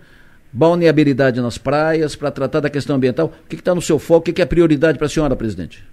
balneabilidade 0.51 1.39
nas 1.39 1.59
praias, 1.59 2.15
para 2.15 2.31
tratar 2.31 2.61
da 2.61 2.69
questão 2.69 2.95
ambiental? 2.95 3.27
O 3.27 3.47
que 3.47 3.55
está 3.55 3.75
no 3.75 3.81
seu 3.81 3.99
foco? 3.99 4.21
O 4.21 4.23
que, 4.23 4.33
que 4.33 4.41
é 4.41 4.45
prioridade 4.45 4.97
para 4.97 5.05
a 5.05 5.09
senhora, 5.09 5.35
presidente? 5.35 5.85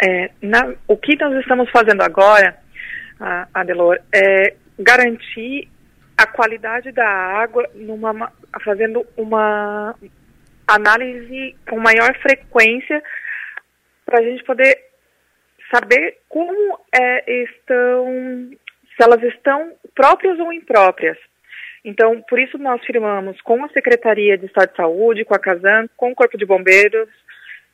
É, 0.00 0.30
na, 0.40 0.72
o 0.86 0.96
que 0.96 1.16
nós 1.16 1.34
estamos 1.40 1.68
fazendo 1.70 2.02
agora, 2.02 2.56
Adelor, 3.52 3.98
é 4.12 4.54
garantir 4.78 5.68
a 6.16 6.24
qualidade 6.26 6.92
da 6.92 7.08
água 7.08 7.68
numa, 7.74 8.32
fazendo 8.64 9.04
uma 9.16 9.94
análise 10.68 11.56
com 11.68 11.80
maior 11.80 12.16
frequência 12.18 13.02
para 14.06 14.20
a 14.20 14.22
gente 14.22 14.44
poder 14.44 14.78
saber 15.72 16.18
como 16.28 16.78
é, 16.92 17.42
estão 17.42 18.50
se 18.96 19.02
elas 19.02 19.22
estão 19.22 19.72
próprias 19.94 20.38
ou 20.38 20.52
impróprias. 20.52 21.16
Então, 21.84 22.22
por 22.28 22.38
isso 22.38 22.56
nós 22.56 22.82
firmamos 22.84 23.40
com 23.42 23.62
a 23.64 23.68
Secretaria 23.68 24.38
de 24.38 24.46
Estado 24.46 24.70
de 24.70 24.76
Saúde, 24.76 25.24
com 25.24 25.34
a 25.34 25.38
Casan, 25.38 25.86
com 25.96 26.10
o 26.10 26.14
Corpo 26.14 26.38
de 26.38 26.46
Bombeiros, 26.46 27.08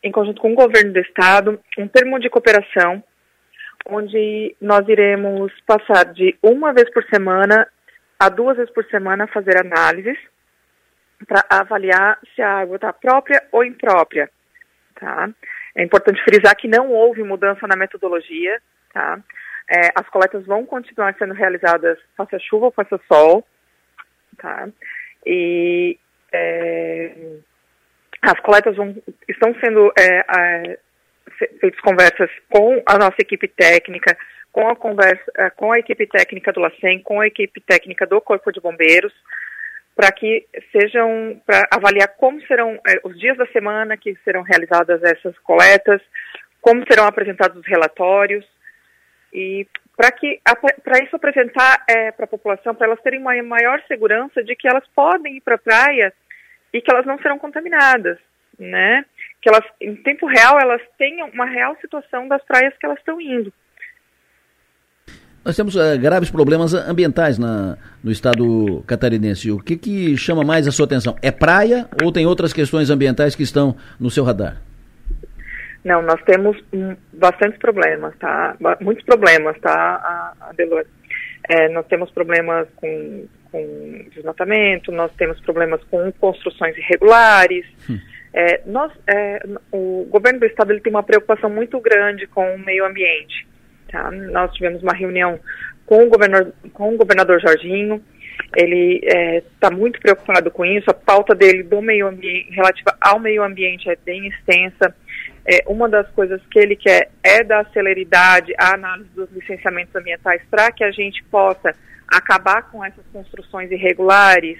em 0.03 0.11
conjunto 0.11 0.41
com 0.41 0.53
o 0.53 0.57
Governo 0.57 0.93
do 0.93 0.99
Estado, 0.99 1.61
um 1.79 1.87
termo 1.87 2.19
de 2.19 2.29
cooperação, 2.29 3.03
onde 3.87 4.57
nós 4.61 4.89
iremos 4.89 5.53
passar 5.67 6.13
de 6.13 6.37
uma 6.43 6.73
vez 6.73 6.91
por 6.91 7.05
semana 7.05 7.69
a 8.19 8.29
duas 8.29 8.57
vezes 8.57 8.73
por 8.73 8.85
semana 8.87 9.27
fazer 9.29 9.57
análises 9.59 10.19
para 11.27 11.45
avaliar 11.49 12.19
se 12.35 12.43
a 12.43 12.59
água 12.59 12.77
está 12.77 12.93
própria 12.93 13.43
ou 13.53 13.65
imprópria. 13.65 14.29
Tá? 14.95 15.31
É 15.75 15.83
importante 15.83 16.23
frisar 16.25 16.55
que 16.57 16.69
não 16.69 16.91
houve 16.91 17.23
mudança 17.23 17.67
na 17.67 17.77
metodologia, 17.77 18.61
tá? 18.93 19.19
É, 19.71 19.93
as 19.95 20.09
coletas 20.09 20.45
vão 20.47 20.67
continuar 20.67 21.15
sendo 21.17 21.33
realizadas 21.33 21.97
faça 22.17 22.39
chuva 22.41 22.67
ou 22.67 22.73
faça 22.73 23.01
sol, 23.07 23.47
tá? 24.37 24.69
E 25.25 25.97
é, 26.33 27.13
as 28.21 28.41
coletas 28.41 28.75
vão, 28.75 28.95
estão 29.29 29.55
sendo 29.61 29.93
é, 29.97 30.79
feitas 31.61 31.81
conversas 31.81 32.31
com 32.51 32.83
a 32.85 32.99
nossa 32.99 33.17
equipe 33.21 33.47
técnica, 33.47 34.17
com 34.53 34.69
a 34.69 34.75
conversa, 34.75 35.25
é, 35.37 35.51
com 35.51 35.73
a 35.73 35.79
equipe 35.79 36.07
técnica 36.07 36.53
do 36.53 36.61
LACEN, 36.61 37.01
com 37.03 37.21
a 37.21 37.27
equipe 37.27 37.61
técnica 37.61 38.07
do 38.07 38.21
Corpo 38.21 38.51
de 38.51 38.61
Bombeiros, 38.61 39.13
para 39.95 40.11
que 40.11 40.47
sejam, 40.73 41.41
para 41.47 41.69
avaliar 41.71 42.09
como 42.17 42.41
serão 42.47 42.79
é, 42.89 43.01
os 43.05 43.19
dias 43.19 43.37
da 43.37 43.47
semana 43.47 43.97
que 43.97 44.17
serão 44.25 44.43
realizadas 44.43 45.03
essas 45.03 45.39
coletas, 45.39 46.01
como 46.61 46.85
serão 46.91 47.07
apresentados 47.07 47.57
os 47.57 47.67
relatórios, 47.67 48.45
e 49.33 49.67
para 49.97 50.11
que 50.13 50.41
para 50.83 51.05
isso 51.05 51.15
apresentar 51.15 51.85
é, 51.89 52.11
para 52.11 52.25
a 52.25 52.29
população, 52.29 52.75
para 52.75 52.87
elas 52.87 53.01
terem 53.03 53.21
uma 53.21 53.41
maior 53.43 53.83
segurança 53.87 54.43
de 54.43 54.57
que 54.57 54.67
elas 54.67 54.85
podem 54.95 55.37
ir 55.37 55.41
para 55.41 55.57
a 55.57 55.59
praia 55.59 56.13
e 56.73 56.81
que 56.81 56.91
elas 56.91 57.05
não 57.05 57.19
serão 57.19 57.39
contaminadas, 57.39 58.19
né? 58.59 59.05
Que 59.43 59.49
elas, 59.49 59.65
em 59.81 59.97
tempo 59.97 60.27
real, 60.27 60.59
elas 60.59 60.81
tenham 60.97 61.29
uma 61.29 61.45
real 61.45 61.77
situação 61.81 62.27
das 62.29 62.43
praias 62.45 62.75
que 62.79 62.87
elas 62.87 62.99
estão 62.99 63.21
indo. 63.21 63.53
Nós 65.45 65.57
temos 65.57 65.75
uh, 65.75 65.99
graves 65.99 66.31
problemas 66.31 66.75
ambientais 66.75 67.39
na, 67.39 67.77
no 68.05 68.11
estado 68.11 68.85
catarinense. 68.87 69.51
O 69.51 69.59
que, 69.59 69.77
que 69.77 70.17
chama 70.17 70.45
mais 70.45 70.69
a 70.69 70.73
sua 70.73 70.85
atenção? 70.85 71.17
É 71.23 71.31
praia 71.31 71.89
ou 72.03 72.13
tem 72.13 72.27
outras 72.27 72.53
questões 72.53 72.91
ambientais 72.91 73.35
que 73.35 73.43
estão 73.43 73.75
no 73.99 74.11
seu 74.11 74.23
radar? 74.23 74.61
Não, 75.85 76.03
nós 76.03 76.21
temos 76.25 76.57
um, 76.73 76.95
bastantes 77.13 77.59
problemas, 77.59 78.15
tá? 78.19 78.57
Muitos 78.81 79.05
problemas, 79.05 79.59
tá, 79.61 80.35
Adelor? 80.41 80.85
É, 81.49 81.69
nós 81.71 81.87
temos 81.87 82.11
problemas 82.11 82.69
com, 82.77 83.27
com 83.51 84.07
desmatamento, 84.15 84.93
nós 84.93 85.11
temos 85.17 85.41
problemas 85.41 85.83
com 85.85 86.13
construções 86.13 86.77
irregulares. 86.77 87.65
Hum. 87.89 87.99
É, 88.33 88.61
nós, 88.67 88.93
é, 89.09 89.41
o 89.73 90.07
governo 90.09 90.41
do 90.41 90.47
estado 90.47 90.73
ele 90.73 90.81
tem 90.81 90.93
uma 90.93 91.03
preocupação 91.03 91.51
muito 91.51 91.81
grande 91.81 92.27
com 92.27 92.55
o 92.55 92.59
meio 92.59 92.85
ambiente. 92.85 93.47
Tá? 93.91 94.11
Nós 94.11 94.53
tivemos 94.53 94.83
uma 94.83 94.93
reunião 94.93 95.41
com 95.85 96.05
o 96.05 96.09
governador, 96.09 96.53
com 96.73 96.95
o 96.95 96.97
governador 96.97 97.41
Jorginho. 97.41 98.01
Ele 98.57 99.01
está 99.05 99.69
é, 99.69 99.71
muito 99.71 100.01
preocupado 100.01 100.51
com 100.51 100.65
isso. 100.65 100.89
A 100.91 100.95
pauta 100.95 101.35
dele 101.35 101.63
do 101.63 101.83
meio 101.83 102.07
ambiente, 102.07 102.51
relativa 102.53 102.97
ao 103.01 103.19
meio 103.19 103.43
ambiente, 103.43 103.91
é 103.91 103.97
bem 103.97 104.29
extensa. 104.29 104.95
É, 105.47 105.65
uma 105.67 105.89
das 105.89 106.09
coisas 106.11 106.41
que 106.51 106.59
ele 106.59 106.77
quer 106.77 107.11
é 107.25 107.43
dar 107.43 107.69
celeridade 107.73 108.53
à 108.59 108.75
análise 108.75 109.09
dos 109.15 109.31
licenciamentos 109.33 109.95
ambientais 109.95 110.43
para 110.51 110.71
que 110.71 110.85
a 110.85 110.91
gente 110.91 111.23
possa 111.25 111.75
acabar 112.07 112.71
com 112.71 112.85
essas 112.85 113.05
construções 113.13 113.71
irregulares 113.71 114.59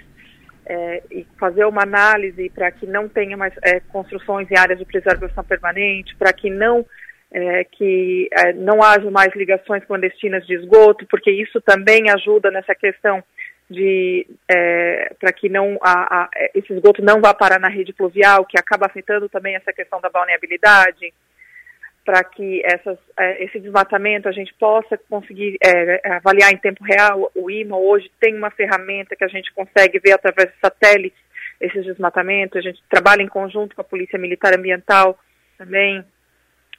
é, 0.65 1.03
e 1.11 1.27
fazer 1.39 1.65
uma 1.65 1.83
análise 1.83 2.49
para 2.49 2.71
que 2.71 2.87
não 2.87 3.07
tenha 3.07 3.35
mais 3.35 3.53
é, 3.63 3.79
construções 3.79 4.49
em 4.49 4.57
áreas 4.57 4.79
de 4.79 4.85
preservação 4.85 5.43
permanente, 5.43 6.15
para 6.15 6.31
que 6.33 6.49
não 6.49 6.85
é, 7.33 7.63
que 7.63 8.27
é, 8.31 8.53
não 8.53 8.83
haja 8.83 9.09
mais 9.09 9.33
ligações 9.35 9.85
clandestinas 9.85 10.45
de 10.45 10.53
esgoto, 10.53 11.05
porque 11.09 11.31
isso 11.31 11.61
também 11.61 12.09
ajuda 12.09 12.51
nessa 12.51 12.75
questão 12.75 13.23
de 13.71 14.27
é, 14.49 15.13
para 15.19 15.31
que 15.31 15.47
não 15.47 15.77
a, 15.81 16.23
a, 16.23 16.29
esse 16.53 16.73
esgoto 16.73 17.01
não 17.01 17.21
vá 17.21 17.33
parar 17.33 17.59
na 17.59 17.69
rede 17.69 17.93
fluvial, 17.93 18.45
que 18.45 18.59
acaba 18.59 18.85
afetando 18.85 19.29
também 19.29 19.55
essa 19.55 19.71
questão 19.71 20.01
da 20.01 20.09
vulnerabilidade, 20.09 21.13
para 22.03 22.23
que 22.23 22.61
essas, 22.65 22.97
é, 23.17 23.43
esse 23.43 23.59
desmatamento 23.59 24.27
a 24.27 24.31
gente 24.31 24.53
possa 24.55 24.97
conseguir 25.09 25.57
é, 25.63 26.01
avaliar 26.15 26.51
em 26.51 26.57
tempo 26.57 26.83
real. 26.83 27.31
O 27.33 27.49
IMA 27.49 27.77
hoje 27.77 28.11
tem 28.19 28.35
uma 28.35 28.51
ferramenta 28.51 29.15
que 29.15 29.23
a 29.23 29.29
gente 29.29 29.51
consegue 29.53 29.99
ver 29.99 30.13
através 30.13 30.49
de 30.51 30.59
satélites 30.59 31.19
esses 31.59 31.85
desmatamentos. 31.85 32.57
A 32.57 32.61
gente 32.61 32.81
trabalha 32.89 33.21
em 33.21 33.27
conjunto 33.27 33.75
com 33.75 33.81
a 33.81 33.85
Polícia 33.85 34.19
Militar 34.19 34.53
Ambiental 34.53 35.17
também, 35.57 36.03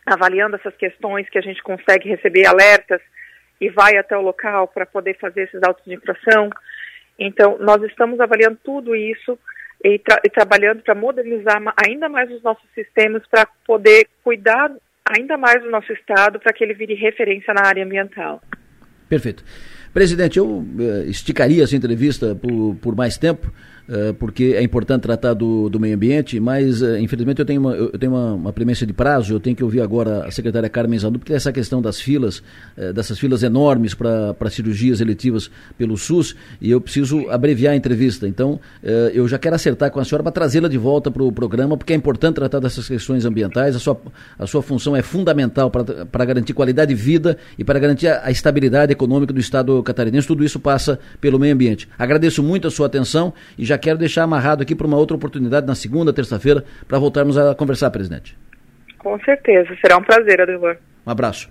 avaliando 0.05 0.57
essas 0.57 0.77
questões 0.77 1.29
que 1.31 1.39
a 1.39 1.43
gente 1.43 1.63
consegue 1.63 2.09
receber 2.09 2.47
alertas 2.47 3.01
e 3.61 3.71
vai 3.71 3.97
até 3.97 4.19
o 4.19 4.23
local 4.23 4.67
para 4.67 4.85
poder 4.85 5.17
fazer 5.19 5.43
esses 5.45 5.63
autos 5.63 5.85
de 5.85 5.95
infração. 5.95 6.51
Então, 7.25 7.57
nós 7.61 7.81
estamos 7.85 8.19
avaliando 8.19 8.59
tudo 8.65 8.97
isso 8.97 9.39
e, 9.85 9.99
tra 9.99 10.21
e 10.25 10.29
trabalhando 10.29 10.83
para 10.83 10.95
modernizar 10.95 11.63
ainda 11.87 12.09
mais 12.09 12.31
os 12.31 12.43
nossos 12.43 12.69
sistemas 12.75 13.23
para 13.29 13.47
poder 13.65 14.09
cuidar 14.25 14.73
ainda 15.05 15.37
mais 15.37 15.63
do 15.63 15.71
nosso 15.71 15.93
Estado 15.93 16.41
para 16.41 16.53
que 16.53 16.65
ele 16.65 16.75
vire 16.75 16.95
referência 16.95 17.55
na 17.55 17.67
área 17.67 17.85
ambiental. 17.85 18.41
Perfeito. 19.13 19.45
Presidente, 19.93 20.39
eu 20.39 20.47
uh, 20.47 20.67
esticaria 21.07 21.63
essa 21.63 21.77
entrevista 21.77 22.35
por, 22.35 22.75
por 22.77 22.97
mais 22.97 23.19
tempo, 23.19 23.53
uh, 23.87 24.15
porque 24.15 24.55
é 24.57 24.63
importante 24.63 25.03
tratar 25.03 25.35
do, 25.35 25.69
do 25.69 25.79
meio 25.79 25.95
ambiente, 25.95 26.41
mas 26.41 26.81
uh, 26.81 26.97
infelizmente 26.97 27.41
eu 27.41 27.45
tenho, 27.45 27.61
uma, 27.61 27.75
eu 27.75 27.99
tenho 27.99 28.13
uma, 28.13 28.33
uma 28.33 28.53
premência 28.55 28.87
de 28.87 28.95
prazo, 28.95 29.35
eu 29.35 29.39
tenho 29.39 29.55
que 29.55 29.63
ouvir 29.63 29.83
agora 29.83 30.25
a 30.25 30.31
secretária 30.31 30.67
Carmen 30.71 30.99
Zandu, 30.99 31.19
porque 31.19 31.35
essa 31.35 31.53
questão 31.53 31.83
das 31.83 32.01
filas, 32.01 32.43
dessas 32.95 33.19
filas 33.19 33.43
enormes 33.43 33.93
para 33.93 34.49
cirurgias 34.49 35.03
eletivas 35.03 35.51
pelo 35.77 35.99
SUS, 35.99 36.35
e 36.59 36.71
eu 36.71 36.81
preciso 36.81 37.29
abreviar 37.29 37.75
a 37.75 37.77
entrevista. 37.77 38.27
Então, 38.27 38.59
eu 39.13 39.29
já 39.29 39.39
quero 39.39 39.55
acertar 39.57 39.91
com 39.91 40.01
a 40.01 40.05
senhora 40.05 40.23
para 40.23 40.33
trazê-la 40.33 40.69
de 40.69 40.79
volta 40.79 41.11
para 41.11 41.23
o 41.23 41.31
programa, 41.31 41.77
porque 41.77 41.93
é 41.93 41.97
importante 41.97 42.37
tratar 42.37 42.61
dessas 42.61 42.89
questões 42.89 43.27
ambientais, 43.27 43.77
a 43.77 43.79
sua, 43.79 44.01
a 44.39 44.47
sua 44.47 44.63
função 44.63 44.97
é 44.97 45.03
fundamental 45.03 45.71
para 45.71 46.25
garantir 46.25 46.55
qualidade 46.55 46.95
de 46.95 47.01
vida 47.01 47.37
e 47.59 47.65
para 47.65 47.79
garantir 47.79 48.09
a, 48.09 48.23
a 48.25 48.31
estabilidade 48.31 48.93
econômica 48.93 49.02
do 49.07 49.41
Estado 49.41 49.83
catarinense, 49.83 50.27
tudo 50.27 50.45
isso 50.45 50.61
passa 50.61 50.99
pelo 51.21 51.39
meio 51.39 51.55
ambiente. 51.55 51.89
Agradeço 51.99 52.43
muito 52.43 52.69
a 52.69 52.71
sua 52.71 52.87
atenção 52.87 53.33
e 53.59 53.65
já 53.65 53.79
quero 53.79 53.99
deixar 53.99 54.25
amarrado 54.25 54.63
aqui 54.63 54.75
para 54.75 54.87
uma 54.87 54.97
outra 54.97 55.17
oportunidade 55.17 55.67
na 55.67 55.75
segunda, 55.75 56.13
terça-feira, 56.13 56.65
para 56.87 56.99
voltarmos 56.99 57.37
a 57.37 57.55
conversar, 57.55 57.91
presidente. 57.91 58.37
Com 58.99 59.19
certeza, 59.21 59.69
será 59.81 59.99
um 59.99 60.03
prazer, 60.03 60.41
Adelor. 60.41 60.77
Um 61.07 61.11
abraço. 61.11 61.49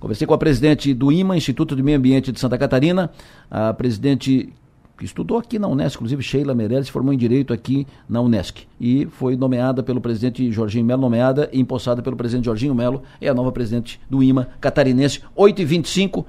Conversei 0.00 0.26
com 0.26 0.34
a 0.34 0.38
presidente 0.38 0.92
do 0.92 1.10
IMA, 1.10 1.36
Instituto 1.36 1.74
de 1.74 1.82
Meio 1.82 1.98
Ambiente 1.98 2.32
de 2.32 2.40
Santa 2.40 2.58
Catarina, 2.58 3.10
a 3.50 3.72
presidente 3.72 4.52
que 4.96 5.04
estudou 5.04 5.38
aqui 5.38 5.58
na 5.58 5.66
Unesco, 5.66 6.02
inclusive 6.02 6.22
Sheila 6.22 6.54
Meirelles, 6.54 6.88
formou 6.88 7.12
em 7.12 7.16
Direito 7.16 7.52
aqui 7.52 7.86
na 8.08 8.20
Unesc 8.20 8.66
e 8.80 9.06
foi 9.06 9.36
nomeada 9.36 9.82
pelo 9.82 10.00
presidente 10.00 10.50
Jorginho 10.52 10.84
Melo, 10.84 11.02
nomeada 11.02 11.48
e 11.52 11.60
empossada 11.60 12.00
pelo 12.02 12.16
presidente 12.16 12.44
Jorginho 12.44 12.74
Melo, 12.74 13.02
é 13.20 13.28
a 13.28 13.34
nova 13.34 13.50
presidente 13.50 14.00
do 14.08 14.22
IMA 14.22 14.48
catarinense, 14.60 15.22
8h25. 15.36 16.24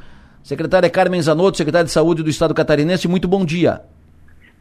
Secretária 0.46 0.88
Carmen 0.92 1.20
Zanotto, 1.20 1.58
secretária 1.58 1.86
de 1.86 1.92
Saúde 1.92 2.22
do 2.22 2.30
Estado 2.30 2.54
catarinense, 2.54 3.08
muito 3.08 3.28
bom 3.28 3.44
dia. 3.44 3.82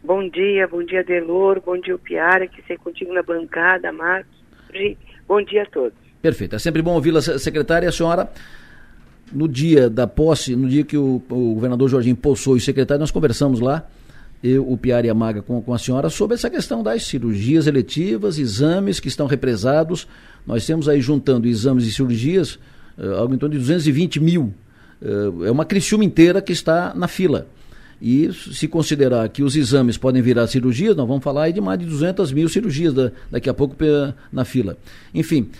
Bom 0.02 0.26
dia, 0.30 0.66
bom 0.66 0.82
dia 0.82 1.04
Delor, 1.04 1.60
bom 1.60 1.78
dia 1.78 1.98
Piara, 1.98 2.46
que 2.46 2.62
sei 2.66 2.78
contigo 2.78 3.12
na 3.12 3.22
bancada, 3.22 3.92
Marcos. 3.92 4.32
Bom 5.28 5.44
dia 5.44 5.62
a 5.62 5.66
todos. 5.66 5.92
Perfeito, 6.22 6.56
é 6.56 6.58
sempre 6.58 6.80
bom 6.80 6.94
ouvi-la, 6.94 7.20
secretária. 7.20 7.86
A 7.86 7.92
senhora, 7.92 8.32
no 9.30 9.46
dia 9.46 9.90
da 9.90 10.06
posse, 10.06 10.56
no 10.56 10.70
dia 10.70 10.84
que 10.84 10.96
o, 10.96 11.20
o 11.28 11.52
governador 11.52 11.86
Jorginho 11.90 12.16
possou 12.16 12.56
e 12.56 12.60
o 12.60 12.62
secretário, 12.62 13.00
nós 13.00 13.10
conversamos 13.10 13.60
lá, 13.60 13.86
eu, 14.42 14.66
o 14.66 14.78
Piara 14.78 15.06
e 15.06 15.10
a 15.10 15.14
Maga 15.14 15.42
com, 15.42 15.60
com 15.60 15.74
a 15.74 15.78
senhora, 15.78 16.08
sobre 16.08 16.34
essa 16.34 16.48
questão 16.48 16.82
das 16.82 17.04
cirurgias 17.04 17.66
eletivas, 17.66 18.38
exames 18.38 19.00
que 19.00 19.08
estão 19.08 19.26
represados. 19.26 20.08
Nós 20.46 20.66
temos 20.66 20.88
aí 20.88 21.02
juntando 21.02 21.46
exames 21.46 21.84
e 21.84 21.92
cirurgias, 21.92 22.54
uh, 22.96 23.16
algo 23.18 23.34
em 23.34 23.38
torno 23.38 23.52
de 23.52 23.58
220 23.58 24.18
mil 24.18 24.54
é 25.46 25.50
uma 25.50 25.64
Criciúma 25.64 26.04
inteira 26.04 26.40
que 26.40 26.52
está 26.52 26.94
na 26.94 27.06
fila. 27.06 27.46
E 28.00 28.32
se 28.32 28.66
considerar 28.66 29.28
que 29.28 29.42
os 29.42 29.56
exames 29.56 29.96
podem 29.96 30.20
virar 30.20 30.46
cirurgias, 30.46 30.96
nós 30.96 31.06
vamos 31.06 31.22
falar 31.22 31.44
aí 31.44 31.52
de 31.52 31.60
mais 31.60 31.78
de 31.78 31.86
200 31.86 32.32
mil 32.32 32.48
cirurgias 32.48 32.92
da, 32.92 33.10
daqui 33.30 33.48
a 33.48 33.54
pouco 33.54 33.76
na 34.32 34.44
fila. 34.44 34.76
Enfim, 35.14 35.50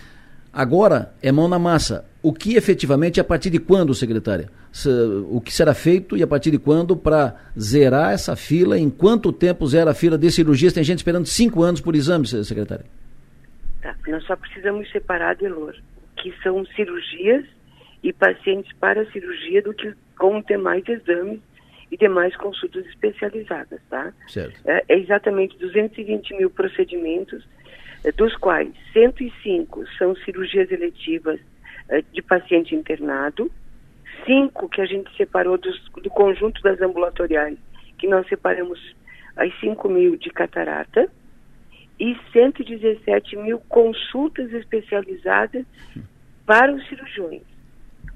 agora 0.51 1.13
é 1.21 1.31
mão 1.31 1.47
na 1.47 1.57
massa. 1.57 2.05
O 2.21 2.33
que 2.33 2.55
efetivamente, 2.55 3.19
a 3.19 3.23
partir 3.23 3.49
de 3.49 3.59
quando, 3.59 3.93
secretária? 3.93 4.49
O 5.29 5.39
que 5.39 5.53
será 5.53 5.73
feito 5.73 6.17
e 6.17 6.23
a 6.23 6.27
partir 6.27 6.51
de 6.51 6.57
quando 6.57 6.95
para 6.95 7.35
zerar 7.57 8.13
essa 8.13 8.35
fila? 8.35 8.77
Em 8.77 8.89
quanto 8.89 9.31
tempo 9.31 9.65
zera 9.67 9.91
a 9.91 9.93
fila 9.93 10.17
de 10.17 10.29
cirurgias? 10.29 10.73
Tem 10.73 10.83
gente 10.83 10.99
esperando 10.99 11.25
cinco 11.27 11.63
anos 11.63 11.79
por 11.79 11.95
exame, 11.95 12.27
secretária. 12.27 12.85
Tá, 13.81 13.95
nós 14.07 14.23
só 14.25 14.35
precisamos 14.35 14.91
separar, 14.91 15.35
Delor, 15.35 15.75
que 16.17 16.33
são 16.43 16.65
cirurgias 16.75 17.45
e 18.05 18.13
pacientes 18.13 18.71
para 18.73 19.03
cirurgia 19.11 19.63
do 19.63 19.73
que 19.73 19.91
com 20.15 20.39
ter 20.39 20.59
mais 20.59 20.87
exames 20.87 21.39
e 21.91 21.97
demais 21.97 22.37
consultas 22.37 22.85
especializadas, 22.85 23.81
tá? 23.89 24.13
Certo. 24.27 24.61
É, 24.63 24.85
é 24.87 24.99
exatamente 24.99 25.57
220 25.57 26.35
mil 26.35 26.51
procedimentos, 26.51 27.43
é, 28.03 28.11
dos 28.11 28.35
quais 28.37 28.71
105 28.93 29.87
são 29.97 30.15
cirurgias 30.17 30.71
eletivas 30.71 31.39
é, 31.89 32.03
de 32.13 32.21
paciente 32.21 32.75
internado, 32.75 33.51
cinco 34.23 34.69
que 34.69 34.81
a 34.81 34.85
gente 34.85 35.09
separou 35.17 35.57
dos, 35.57 35.83
do 35.89 36.09
conjunto 36.11 36.61
das 36.61 36.79
ambulatoriais, 36.79 37.57
que 37.97 38.07
nós 38.07 38.27
separamos 38.27 38.79
as 39.35 39.51
5 39.59 39.89
mil 39.89 40.15
de 40.15 40.29
catarata, 40.29 41.09
e 41.99 42.15
117 42.31 43.35
mil 43.37 43.57
consultas 43.61 44.53
especializadas 44.53 45.65
para 46.45 46.71
os 46.71 46.87
cirurgiões. 46.87 47.54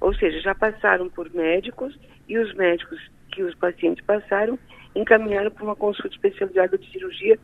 Ou 0.02 0.14
seja, 0.14 0.40
já 0.40 0.56
passaram 0.56 1.10
por 1.10 1.34
médicos 1.34 1.98
e 2.28 2.38
os 2.38 2.54
médicos 2.54 3.00
que 3.32 3.44
os 3.44 3.54
pacientes 3.56 4.04
passaram 4.06 4.58
encaminharam 4.96 5.52
para 5.52 5.64
uma 5.64 5.76
consulta 5.76 6.16
especializada 6.16 6.78
de 6.78 6.90
cirurgia 6.92 7.38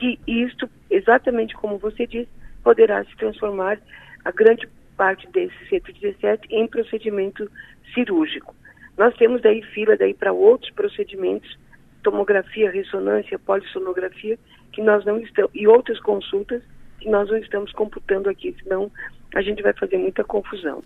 e 0.00 0.18
isto, 0.26 0.68
exatamente 0.90 1.54
como 1.54 1.78
você 1.78 2.06
disse, 2.06 2.28
poderá 2.64 3.04
se 3.04 3.16
transformar 3.16 3.78
a 4.24 4.30
grande 4.32 4.68
parte 4.96 5.28
desses 5.30 5.68
117 5.68 6.48
em 6.50 6.66
procedimento 6.66 7.50
cirúrgico. 7.94 8.54
Nós 8.98 9.14
temos 9.16 9.40
daí 9.40 9.62
fila 9.62 9.96
daí 9.96 10.12
para 10.12 10.32
outros 10.32 10.72
procedimentos, 10.72 11.56
tomografia, 12.02 12.70
ressonância, 12.70 13.38
polissonografia, 13.38 14.38
que 14.72 14.82
nós 14.82 15.04
não 15.04 15.18
estamos, 15.18 15.50
e 15.54 15.68
outras 15.68 16.00
consultas 16.00 16.62
que 16.98 17.08
nós 17.08 17.28
não 17.28 17.38
estamos 17.38 17.72
computando 17.72 18.28
aqui, 18.28 18.54
senão 18.62 18.90
a 19.34 19.42
gente 19.42 19.62
vai 19.62 19.72
fazer 19.72 19.98
muita 19.98 20.24
confusão 20.24 20.82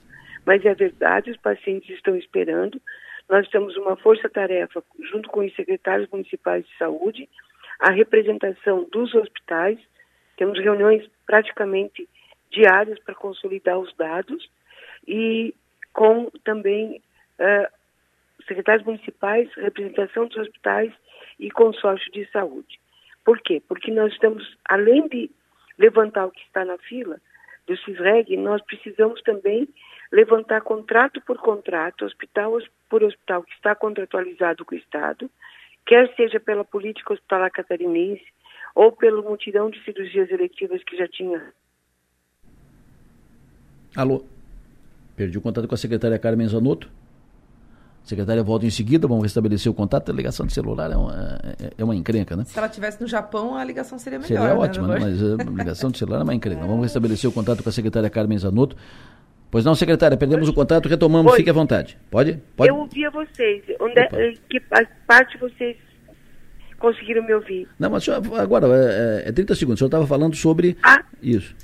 mas 0.47 0.65
é 0.65 0.73
verdade, 0.75 1.33
os 1.33 1.37
pacientes 1.39 1.91
estão 1.91 2.17
esperando. 2.17 2.81
Nós 3.29 3.49
temos 3.49 3.77
uma 3.77 3.97
força-tarefa, 3.97 4.83
junto 5.11 5.29
com 5.29 5.45
os 5.45 5.55
secretários 5.57 6.09
municipais 6.09 6.65
de 6.65 6.77
saúde, 6.79 7.29
a 7.81 7.91
representação 7.91 8.85
dos 8.91 9.13
hospitais, 9.15 9.79
temos 10.37 10.59
reuniões 10.59 11.07
praticamente 11.27 12.09
diárias 12.51 12.99
para 13.01 13.15
consolidar 13.15 13.79
os 13.79 13.95
dados 13.97 14.49
e 15.07 15.53
com 15.93 16.31
também 16.45 17.03
uh, 17.41 17.73
secretários 18.47 18.87
municipais, 18.87 19.53
representação 19.55 20.27
dos 20.27 20.37
hospitais 20.37 20.93
e 21.41 21.51
consórcio 21.51 22.11
de 22.13 22.25
saúde. 22.31 22.79
Por 23.25 23.41
quê? 23.41 23.61
Porque 23.67 23.91
nós 23.91 24.13
estamos, 24.13 24.57
além 24.65 25.09
de 25.09 25.31
levantar 25.77 26.27
o 26.27 26.31
que 26.31 26.43
está 26.43 26.65
na 26.65 26.79
fila 26.79 27.21
do 27.67 27.77
CISREG, 27.79 28.37
nós 28.37 28.63
precisamos 28.63 29.21
também 29.23 29.69
levantar 30.13 30.61
contrato 30.63 31.21
por 31.21 31.39
contrato, 31.39 32.05
hospital 32.05 32.59
por 32.89 33.03
hospital 33.03 33.43
que 33.43 33.53
está 33.53 33.75
contratualizado 33.75 34.65
com 34.65 34.75
o 34.75 34.79
Estado, 34.79 35.31
quer 35.85 36.13
seja 36.15 36.41
pela 36.41 36.65
política 36.65 37.13
hospitalar 37.13 37.51
catarinense 37.51 38.25
ou 38.75 38.93
pelo 38.93 39.23
mutirão 39.23 39.71
de 39.71 39.83
cirurgias 39.85 40.31
eletivas 40.31 40.83
que 40.85 40.97
já 40.97 41.09
tinha. 41.09 41.53
Alô? 43.97 44.25
Perdi 45.17 45.39
o 45.39 45.41
contato 45.41 45.67
com 45.67 45.75
a 45.75 45.79
secretária 45.79 46.19
Carmen 46.19 46.47
Zanotto. 46.47 46.91
A 48.05 48.09
secretária 48.09 48.43
volta 48.43 48.67
em 48.67 48.71
seguida, 48.71 49.09
vamos 49.09 49.25
restabelecer 49.25 49.73
o 49.73 49.75
contato. 49.75 50.13
A 50.13 50.15
ligação 50.15 50.47
de 50.47 50.53
celular 50.53 50.93
é 50.93 50.97
uma, 50.97 51.41
é, 51.59 51.73
é 51.79 51.85
uma 51.85 51.97
encrenca, 51.97 52.37
né? 52.37 52.45
Se 52.45 52.57
ela 52.57 52.69
estivesse 52.69 53.01
no 53.01 53.09
Japão, 53.09 53.57
a 53.57 53.65
ligação 53.65 53.99
seria 53.99 54.19
melhor. 54.19 54.29
Seria 54.29 54.55
né, 54.55 54.61
ótima, 54.61 54.87
né? 54.87 54.99
mas 55.01 55.23
a 55.23 55.43
ligação 55.51 55.91
de 55.91 55.99
celular 55.99 56.21
é 56.21 56.23
uma 56.23 56.35
encrenca. 56.35 56.65
Vamos 56.67 56.83
restabelecer 56.83 57.29
o 57.29 57.33
contato 57.33 57.63
com 57.63 57.69
a 57.69 57.73
secretária 57.73 58.09
Carmen 58.11 58.39
Zanotto. 58.39 58.77
Pois 59.51 59.65
não, 59.65 59.75
secretária, 59.75 60.17
perdemos 60.17 60.49
Oi. 60.49 60.53
o 60.53 60.55
contato, 60.55 60.89
retomamos, 60.89 61.33
Oi. 61.33 61.39
fique 61.39 61.51
à 61.51 61.53
vontade. 61.53 61.97
Pode? 62.11 62.43
Pode? 62.57 62.71
Eu 62.71 62.77
ouvi 62.77 63.05
a 63.05 63.11
vocês. 63.11 63.63
Onde 63.81 63.99
é, 63.99 64.35
que 64.51 64.61
parte 65.07 65.39
vocês 65.39 65.77
conseguiram 66.79 67.25
me 67.25 67.33
ouvir? 67.33 67.69
Não, 67.79 67.91
mas 67.91 68.09
agora, 68.09 68.67
é, 69.25 69.29
é 69.29 69.33
30 69.33 69.55
segundos. 69.55 69.77
O 69.77 69.79
senhor 69.79 69.89
estava 69.89 70.07
falando 70.07 70.35
sobre 70.35 70.77
ah. 70.83 71.05
isso. 71.23 71.55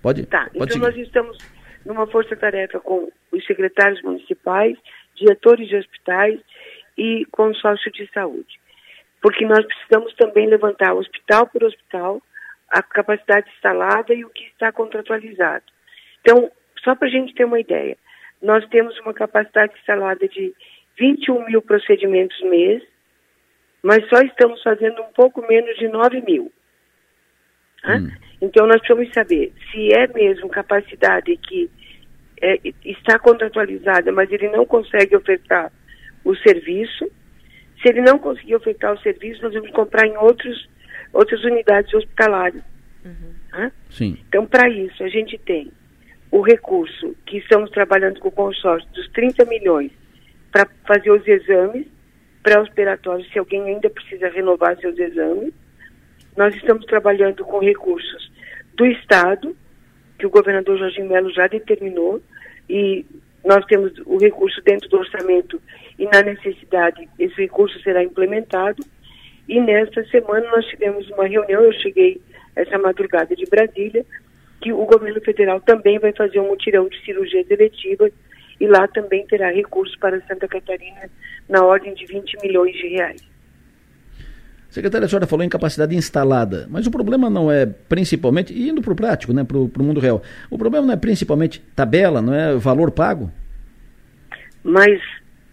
Pode? 0.00 0.26
Tá, 0.26 0.44
pode 0.44 0.56
então 0.56 0.68
seguir. 0.68 0.80
nós 0.80 0.96
estamos 0.96 1.38
numa 1.84 2.06
força-tarefa 2.06 2.80
com 2.80 3.10
os 3.32 3.46
secretários 3.46 4.02
municipais, 4.02 4.76
diretores 5.16 5.68
de 5.68 5.76
hospitais 5.76 6.40
e 6.96 7.26
consórcio 7.30 7.90
de 7.92 8.08
saúde. 8.12 8.60
Porque 9.20 9.44
nós 9.46 9.64
precisamos 9.64 10.14
também 10.14 10.48
levantar 10.48 10.94
hospital 10.94 11.46
por 11.46 11.64
hospital 11.64 12.22
a 12.68 12.82
capacidade 12.82 13.50
instalada 13.54 14.12
e 14.14 14.24
o 14.24 14.30
que 14.30 14.44
está 14.44 14.72
contratualizado. 14.72 15.64
Então, 16.20 16.50
só 16.84 16.94
para 16.94 17.08
a 17.08 17.10
gente 17.10 17.34
ter 17.34 17.44
uma 17.44 17.58
ideia, 17.58 17.96
nós 18.42 18.66
temos 18.68 18.98
uma 19.00 19.14
capacidade 19.14 19.72
instalada 19.78 20.28
de 20.28 20.54
21 20.98 21.46
mil 21.46 21.62
procedimentos 21.62 22.38
mês, 22.42 22.82
mas 23.82 24.06
só 24.08 24.20
estamos 24.20 24.62
fazendo 24.62 25.00
um 25.02 25.12
pouco 25.12 25.46
menos 25.46 25.76
de 25.76 25.88
9 25.88 26.20
mil. 26.22 26.52
Hum. 27.86 28.10
Então, 28.40 28.66
nós 28.66 28.78
precisamos 28.80 29.12
saber 29.12 29.52
se 29.70 29.92
é 29.94 30.06
mesmo 30.08 30.48
capacidade 30.48 31.36
que 31.38 31.70
é, 32.40 32.60
está 32.84 33.18
contratualizada, 33.18 34.12
mas 34.12 34.30
ele 34.30 34.48
não 34.50 34.66
consegue 34.66 35.16
ofertar 35.16 35.72
o 36.24 36.34
serviço. 36.36 37.10
Se 37.82 37.88
ele 37.88 38.00
não 38.00 38.18
conseguir 38.18 38.56
ofertar 38.56 38.92
o 38.92 39.00
serviço, 39.00 39.42
nós 39.42 39.52
vamos 39.52 39.70
comprar 39.70 40.06
em 40.06 40.16
outros, 40.16 40.68
outras 41.12 41.42
unidades 41.44 41.92
hospitalares. 41.92 42.62
Uhum. 43.04 43.70
Sim. 43.90 44.18
Então, 44.28 44.46
para 44.46 44.68
isso, 44.68 45.02
a 45.02 45.08
gente 45.08 45.38
tem 45.38 45.70
o 46.34 46.40
recurso 46.40 47.14
que 47.24 47.38
estamos 47.38 47.70
trabalhando 47.70 48.18
com 48.18 48.26
o 48.26 48.32
consórcio 48.32 48.90
dos 48.90 49.08
30 49.10 49.44
milhões 49.44 49.92
para 50.50 50.68
fazer 50.84 51.12
os 51.12 51.24
exames 51.28 51.86
pré-operatórios, 52.42 53.30
se 53.32 53.38
alguém 53.38 53.62
ainda 53.62 53.88
precisa 53.88 54.28
renovar 54.30 54.76
seus 54.80 54.98
exames. 54.98 55.54
Nós 56.36 56.52
estamos 56.56 56.86
trabalhando 56.86 57.44
com 57.44 57.60
recursos 57.60 58.32
do 58.74 58.84
Estado, 58.84 59.56
que 60.18 60.26
o 60.26 60.30
governador 60.30 60.76
Jorge 60.76 61.02
Melo 61.04 61.32
já 61.32 61.46
determinou, 61.46 62.20
e 62.68 63.06
nós 63.44 63.64
temos 63.66 63.92
o 64.04 64.18
recurso 64.18 64.60
dentro 64.64 64.88
do 64.88 64.98
orçamento 64.98 65.62
e 65.96 66.04
na 66.06 66.20
necessidade 66.20 67.08
esse 67.16 67.36
recurso 67.36 67.80
será 67.80 68.02
implementado. 68.02 68.84
E 69.48 69.60
nesta 69.60 70.04
semana 70.06 70.50
nós 70.50 70.66
tivemos 70.66 71.08
uma 71.10 71.28
reunião, 71.28 71.62
eu 71.62 71.72
cheguei 71.74 72.20
essa 72.56 72.76
madrugada 72.76 73.36
de 73.36 73.44
Brasília, 73.46 74.04
que 74.64 74.72
o 74.72 74.86
governo 74.86 75.20
federal 75.20 75.60
também 75.60 75.98
vai 75.98 76.10
fazer 76.14 76.40
um 76.40 76.48
mutirão 76.48 76.88
de 76.88 76.98
cirurgias 77.04 77.44
eletivas 77.50 78.10
e 78.58 78.66
lá 78.66 78.88
também 78.88 79.26
terá 79.26 79.50
recursos 79.50 79.94
para 79.96 80.18
Santa 80.22 80.48
Catarina 80.48 81.10
na 81.46 81.62
ordem 81.62 81.92
de 81.92 82.06
20 82.06 82.38
milhões 82.42 82.74
de 82.74 82.88
reais. 82.88 83.20
Secretária, 84.70 85.04
a 85.04 85.08
senhora 85.08 85.26
falou 85.26 85.44
em 85.44 85.50
capacidade 85.50 85.94
instalada, 85.94 86.66
mas 86.70 86.86
o 86.86 86.90
problema 86.90 87.28
não 87.28 87.52
é 87.52 87.66
principalmente, 87.66 88.58
indo 88.58 88.80
para 88.80 88.94
o 88.94 88.96
prático, 88.96 89.34
né, 89.34 89.44
para 89.44 89.58
o 89.58 89.70
mundo 89.84 90.00
real, 90.00 90.22
o 90.50 90.56
problema 90.56 90.86
não 90.86 90.94
é 90.94 90.96
principalmente 90.96 91.60
tabela, 91.76 92.22
não 92.22 92.32
é 92.32 92.54
valor 92.54 92.90
pago? 92.90 93.30
Mas, 94.64 94.98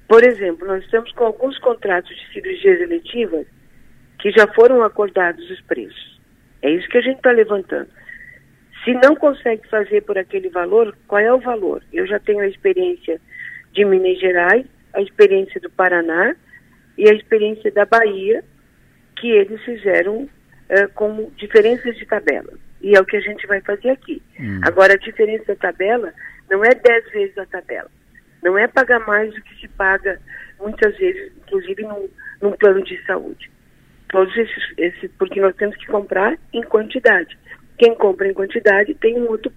por 0.08 0.24
exemplo, 0.24 0.66
nós 0.66 0.82
estamos 0.86 1.12
com 1.12 1.26
alguns 1.26 1.60
contratos 1.60 2.16
de 2.16 2.34
cirurgias 2.34 2.80
eletivas 2.80 3.46
que 4.20 4.32
já 4.32 4.48
foram 4.54 4.82
acordados 4.84 5.48
os 5.50 5.60
preços. 5.62 6.20
É 6.62 6.72
isso 6.72 6.88
que 6.88 6.98
a 6.98 7.02
gente 7.02 7.18
está 7.18 7.32
levantando. 7.32 7.90
Se 8.84 8.94
não 8.94 9.16
consegue 9.16 9.68
fazer 9.70 10.02
por 10.02 10.18
aquele 10.18 10.50
valor, 10.50 10.96
qual 11.08 11.22
é 11.22 11.32
o 11.32 11.40
valor? 11.40 11.84
Eu 11.94 12.08
já 12.08 12.20
tenho 12.20 12.40
a 12.40 12.48
experiência 12.48 13.22
de 13.74 13.86
Minas 13.86 14.20
Gerais, 14.20 14.66
a 14.94 15.02
experiência 15.02 15.60
do 15.62 15.70
Paraná 15.70 16.36
e 16.98 17.10
a 17.10 17.14
experiência 17.14 17.72
da 17.72 17.86
Bahia, 17.86 18.44
que 19.16 19.30
eles 19.30 19.64
fizeram 19.64 20.24
uh, 20.24 20.90
com 20.96 21.32
diferenças 21.38 21.96
de 21.96 22.06
tabela. 22.06 22.54
E 22.82 22.96
é 22.96 23.00
o 23.00 23.06
que 23.06 23.18
a 23.18 23.22
gente 23.22 23.46
vai 23.46 23.62
fazer 23.62 23.92
aqui. 23.92 24.22
Hum. 24.40 24.60
Agora, 24.64 24.94
a 24.94 24.98
diferença 24.98 25.46
da 25.48 25.56
tabela 25.56 26.12
não 26.50 26.66
é 26.66 26.74
10 26.74 27.12
vezes 27.12 27.38
a 27.38 27.46
tabela. 27.46 27.90
Não 28.42 28.58
é 28.58 28.68
pagar 28.68 29.00
mais 29.06 29.34
do 29.34 29.42
que 29.42 29.62
se 29.62 29.68
paga 29.68 30.20
muitas 30.60 30.98
vezes, 30.98 31.32
inclusive 31.38 31.84
num, 31.84 32.10
num 32.42 32.52
plano 32.54 32.84
de 32.84 33.00
saúde. 33.06 33.52
Todos 34.10 34.36
esses, 34.36 34.74
esses, 34.78 35.12
porque 35.18 35.40
nós 35.40 35.56
temos 35.56 35.76
que 35.78 35.86
comprar 35.86 36.38
em 36.52 36.64
quantidade. 36.64 37.38
Quem 37.82 37.96
compra 37.96 38.28
em 38.28 38.34
quantidade 38.36 38.94
tem 38.94 39.20
um 39.20 39.28
outro, 39.28 39.52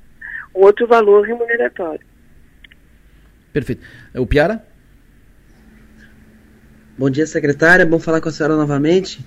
um 0.56 0.62
outro 0.62 0.86
valor 0.86 1.26
remuneratório. 1.26 2.00
Perfeito. 3.52 3.82
O 4.14 4.26
Piara? 4.26 4.64
Bom 6.96 7.10
dia, 7.10 7.26
secretária. 7.26 7.84
Bom 7.84 7.98
falar 7.98 8.22
com 8.22 8.30
a 8.30 8.32
senhora 8.32 8.56
novamente. 8.56 9.22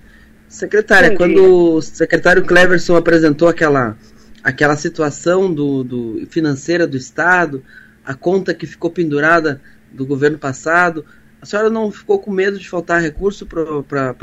Secretária, 0.47 1.11
Bom 1.11 1.17
quando 1.17 1.35
dia. 1.35 1.43
o 1.43 1.79
secretário 1.79 2.43
Cleverson 2.43 2.95
apresentou 2.95 3.47
aquela, 3.47 3.95
aquela 4.43 4.75
situação 4.75 5.53
do, 5.53 5.83
do 5.83 6.25
financeira 6.25 6.87
do 6.87 6.97
Estado, 6.97 7.63
a 8.03 8.15
conta 8.15 8.51
que 8.51 8.65
ficou 8.65 8.89
pendurada 8.89 9.61
do 9.91 10.07
governo 10.07 10.39
passado, 10.39 11.05
a 11.39 11.45
senhora 11.45 11.69
não 11.69 11.91
ficou 11.91 12.17
com 12.17 12.31
medo 12.31 12.57
de 12.57 12.67
faltar 12.67 12.99
recurso 12.99 13.45
para 13.45 14.15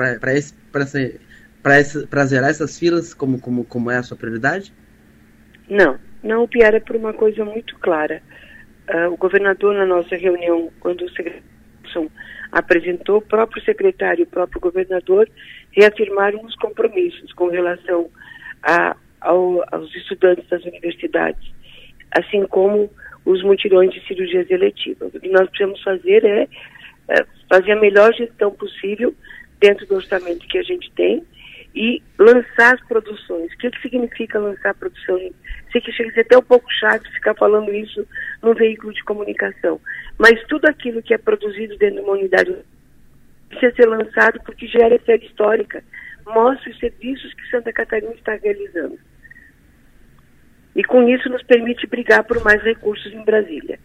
para 1.64 2.26
zerar 2.26 2.50
essas 2.50 2.78
filas 2.78 3.14
como, 3.14 3.40
como, 3.40 3.64
como 3.64 3.90
é 3.90 3.96
a 3.96 4.02
sua 4.02 4.18
prioridade? 4.18 4.70
Não, 5.68 5.98
não, 6.22 6.46
pior 6.46 6.74
é 6.74 6.80
por 6.80 6.94
uma 6.94 7.14
coisa 7.14 7.42
muito 7.42 7.74
clara. 7.78 8.22
Uh, 8.86 9.10
o 9.10 9.16
governador, 9.16 9.74
na 9.74 9.86
nossa 9.86 10.14
reunião, 10.14 10.70
quando 10.78 11.02
o 11.02 11.10
secretário 11.10 11.54
apresentou, 12.52 13.18
o 13.18 13.22
próprio 13.22 13.62
secretário 13.64 14.20
e 14.20 14.24
o 14.24 14.28
próprio 14.28 14.60
governador 14.60 15.28
reafirmaram 15.72 16.44
os 16.44 16.54
compromissos 16.56 17.32
com 17.32 17.48
relação 17.48 18.08
a, 18.62 18.96
ao, 19.20 19.64
aos 19.72 19.94
estudantes 19.94 20.48
das 20.48 20.62
universidades, 20.64 21.50
assim 22.12 22.46
como 22.46 22.90
os 23.24 23.42
mutirões 23.42 23.92
de 23.92 24.06
cirurgias 24.06 24.50
eletivas. 24.50 25.12
O 25.14 25.20
que 25.20 25.30
nós 25.30 25.48
precisamos 25.48 25.82
fazer 25.82 26.24
é, 26.24 26.48
é 27.08 27.26
fazer 27.48 27.72
a 27.72 27.80
melhor 27.80 28.12
gestão 28.14 28.50
possível 28.52 29.14
dentro 29.60 29.86
do 29.86 29.96
orçamento 29.96 30.46
que 30.46 30.58
a 30.58 30.62
gente 30.62 30.92
tem 30.92 31.24
e 31.74 32.02
lançar 32.18 32.74
as 32.74 32.80
produções. 32.86 33.52
O 33.52 33.58
que, 33.58 33.70
que 33.70 33.82
significa 33.82 34.38
lançar 34.38 34.74
produção? 34.74 35.18
Sei 35.72 35.80
que 35.80 35.92
chega 35.92 36.10
a 36.10 36.14
ser 36.14 36.20
até 36.20 36.38
um 36.38 36.42
pouco 36.42 36.70
chato 36.72 37.10
ficar 37.12 37.34
falando 37.34 37.72
isso 37.74 38.06
no 38.42 38.54
veículo 38.54 38.92
de 38.92 39.02
comunicação, 39.02 39.80
mas 40.16 40.40
tudo 40.46 40.66
aquilo 40.66 41.02
que 41.02 41.12
é 41.12 41.18
produzido 41.18 41.76
dentro 41.76 41.96
de 41.96 42.02
uma 42.02 42.12
unidade 42.12 42.54
precisa 43.48 43.74
ser 43.74 43.86
lançado 43.88 44.40
porque 44.44 44.66
gera 44.66 45.00
série 45.04 45.26
histórica, 45.26 45.82
mostra 46.26 46.70
os 46.70 46.78
serviços 46.78 47.34
que 47.34 47.50
Santa 47.50 47.72
Catarina 47.72 48.12
está 48.12 48.34
realizando. 48.36 48.98
E 50.76 50.82
com 50.82 51.08
isso 51.08 51.28
nos 51.28 51.42
permite 51.42 51.86
brigar 51.86 52.24
por 52.24 52.42
mais 52.42 52.62
recursos 52.62 53.12
em 53.12 53.24
Brasília. 53.24 53.78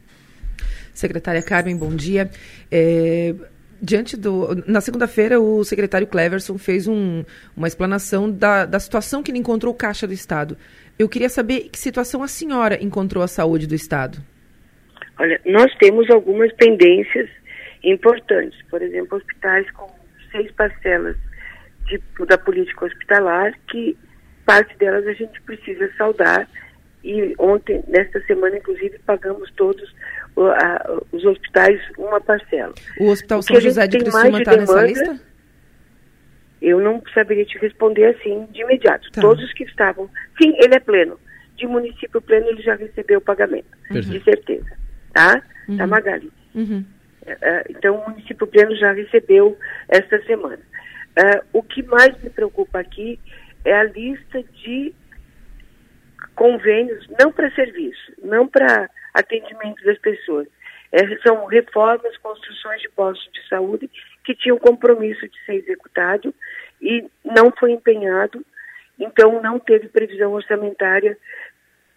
Secretária 0.94 1.42
Carmen, 1.42 1.78
bom 1.78 1.96
dia. 1.96 2.30
É, 2.72 3.36
diante 3.82 4.18
do. 4.18 4.64
Na 4.68 4.82
segunda-feira, 4.82 5.40
o 5.40 5.64
secretário 5.64 6.08
Cleverson 6.08 6.58
fez 6.58 6.88
um, 6.88 7.24
uma 7.56 7.68
explanação 7.68 8.30
da, 8.30 8.66
da 8.66 8.80
situação 8.80 9.24
que 9.24 9.32
ele 9.32 9.40
encontrou 9.40 9.74
o 9.74 9.78
Caixa 9.78 10.08
do 10.08 10.14
Estado. 10.14 10.58
Eu 10.98 11.08
queria 11.08 11.30
saber 11.30 11.70
que 11.70 11.80
situação 11.80 12.22
a 12.22 12.28
senhora 12.28 12.84
encontrou 12.84 13.24
a 13.24 13.28
saúde 13.28 13.68
do 13.68 13.76
Estado. 13.76 14.20
Olha, 15.18 15.40
nós 15.46 15.74
temos 15.78 16.10
algumas 16.10 16.52
pendências 16.54 17.30
importantes. 17.84 18.60
Por 18.70 18.82
exemplo, 18.82 19.18
hospitais 19.18 19.70
com 19.72 19.88
seis 20.32 20.52
parcelas 20.52 21.16
de, 21.86 22.02
da 22.26 22.38
política 22.38 22.86
hospitalar, 22.86 23.54
que 23.70 23.98
parte 24.46 24.78
delas 24.78 25.06
a 25.08 25.14
gente 25.14 25.42
precisa 25.42 25.90
saudar. 25.98 26.48
E 27.04 27.34
ontem, 27.38 27.84
nesta 27.88 28.20
semana, 28.26 28.58
inclusive, 28.58 29.00
pagamos 29.06 29.50
todos 29.52 29.94
a, 30.48 31.02
os 31.12 31.24
hospitais 31.26 31.80
uma 31.98 32.22
parcela. 32.22 32.74
O 33.00 33.10
Hospital 33.10 33.42
São 33.42 33.60
José 33.60 33.88
de 33.88 33.98
Criciúma 34.00 34.40
está 34.40 34.56
nessa 34.56 34.86
lista? 34.86 35.20
Eu 36.62 36.80
não 36.80 37.02
saberia 37.14 37.46
te 37.46 37.58
responder 37.58 38.06
assim 38.06 38.46
de 38.52 38.62
imediato. 38.62 39.10
Tá. 39.12 39.22
Todos 39.22 39.52
que 39.54 39.64
estavam. 39.64 40.10
Sim, 40.42 40.54
ele 40.58 40.76
é 40.76 40.80
pleno. 40.80 41.20
De 41.56 41.66
município 41.66 42.22
pleno, 42.22 42.48
ele 42.48 42.62
já 42.62 42.76
recebeu 42.76 43.20
o 43.20 43.22
pagamento. 43.22 43.68
De 43.92 44.24
certeza. 44.24 44.70
Tá? 45.14 45.42
Uhum. 45.68 45.78
Tá, 45.78 45.88
Magali? 45.88 46.32
Uhum. 46.56 46.84
Uh, 47.26 47.66
então, 47.70 47.96
o 47.96 48.10
município 48.10 48.48
pleno 48.48 48.76
já 48.76 48.92
recebeu 48.92 49.58
esta 49.88 50.22
semana. 50.24 50.60
Uh, 51.18 51.46
o 51.54 51.64
que 51.64 51.84
mais 51.84 52.18
me 52.22 52.30
preocupa 52.30 52.80
aqui 52.80 53.20
é 53.66 53.74
a 53.74 53.84
lista 53.84 54.44
de 54.64 54.94
convênios, 56.36 57.08
não 57.20 57.32
para 57.32 57.52
serviço, 57.52 58.14
não 58.24 58.48
para 58.48 58.90
atendimento 59.14 59.84
das 59.84 59.98
pessoas. 60.00 60.48
É, 60.92 61.18
são 61.18 61.46
reformas, 61.46 62.18
construções 62.18 62.82
de 62.82 62.90
postos 62.90 63.32
de 63.32 63.48
saúde 63.48 63.90
que 64.24 64.34
tinham 64.34 64.58
compromisso 64.58 65.28
de 65.28 65.46
ser 65.46 65.56
executado 65.56 66.34
e 66.82 67.06
não 67.24 67.52
foi 67.52 67.72
empenhado, 67.72 68.44
então 68.98 69.42
não 69.42 69.60
teve 69.60 69.88
previsão 69.88 70.32
orçamentária 70.34 71.18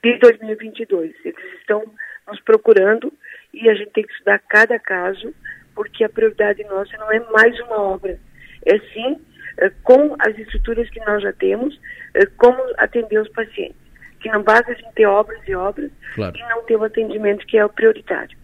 de 0.03 0.19
2022. 0.19 1.15
Eles 1.25 1.55
estão 1.59 1.85
nos 2.27 2.41
procurando 2.41 3.13
e 3.53 3.69
a 3.69 3.75
gente 3.75 3.93
tem 3.93 4.05
que 4.05 4.13
estudar 4.13 4.39
cada 4.41 4.79
caso, 4.79 5.35
porque 5.75 6.05
a 6.05 6.09
prioridade 6.09 6.63
nossa 6.65 6.97
não 6.99 7.11
é 7.11 7.21
mais 7.31 7.59
uma 7.61 7.81
obra, 7.81 8.19
é 8.67 8.79
sim 8.93 9.21
é, 9.59 9.71
com 9.83 10.17
as 10.19 10.37
estruturas 10.39 10.89
que 10.91 11.01
nós 11.01 11.23
já 11.23 11.33
temos, 11.33 11.79
é, 12.15 12.27
como 12.27 12.63
atender 12.79 13.21
os 13.21 13.29
pacientes. 13.31 13.82
Que 14.23 14.31
não 14.31 14.43
basta 14.43 14.71
a 14.71 14.75
gente 14.75 14.93
ter 14.95 15.07
obras 15.07 15.41
e 15.47 15.55
obras 15.55 15.91
claro. 16.15 16.37
e 16.37 16.41
não 16.49 16.63
ter 16.63 16.77
o 16.77 16.85
atendimento 16.85 17.47
que 17.47 17.59
é 17.59 17.65
o 17.65 17.69
prioritário. 17.69 18.37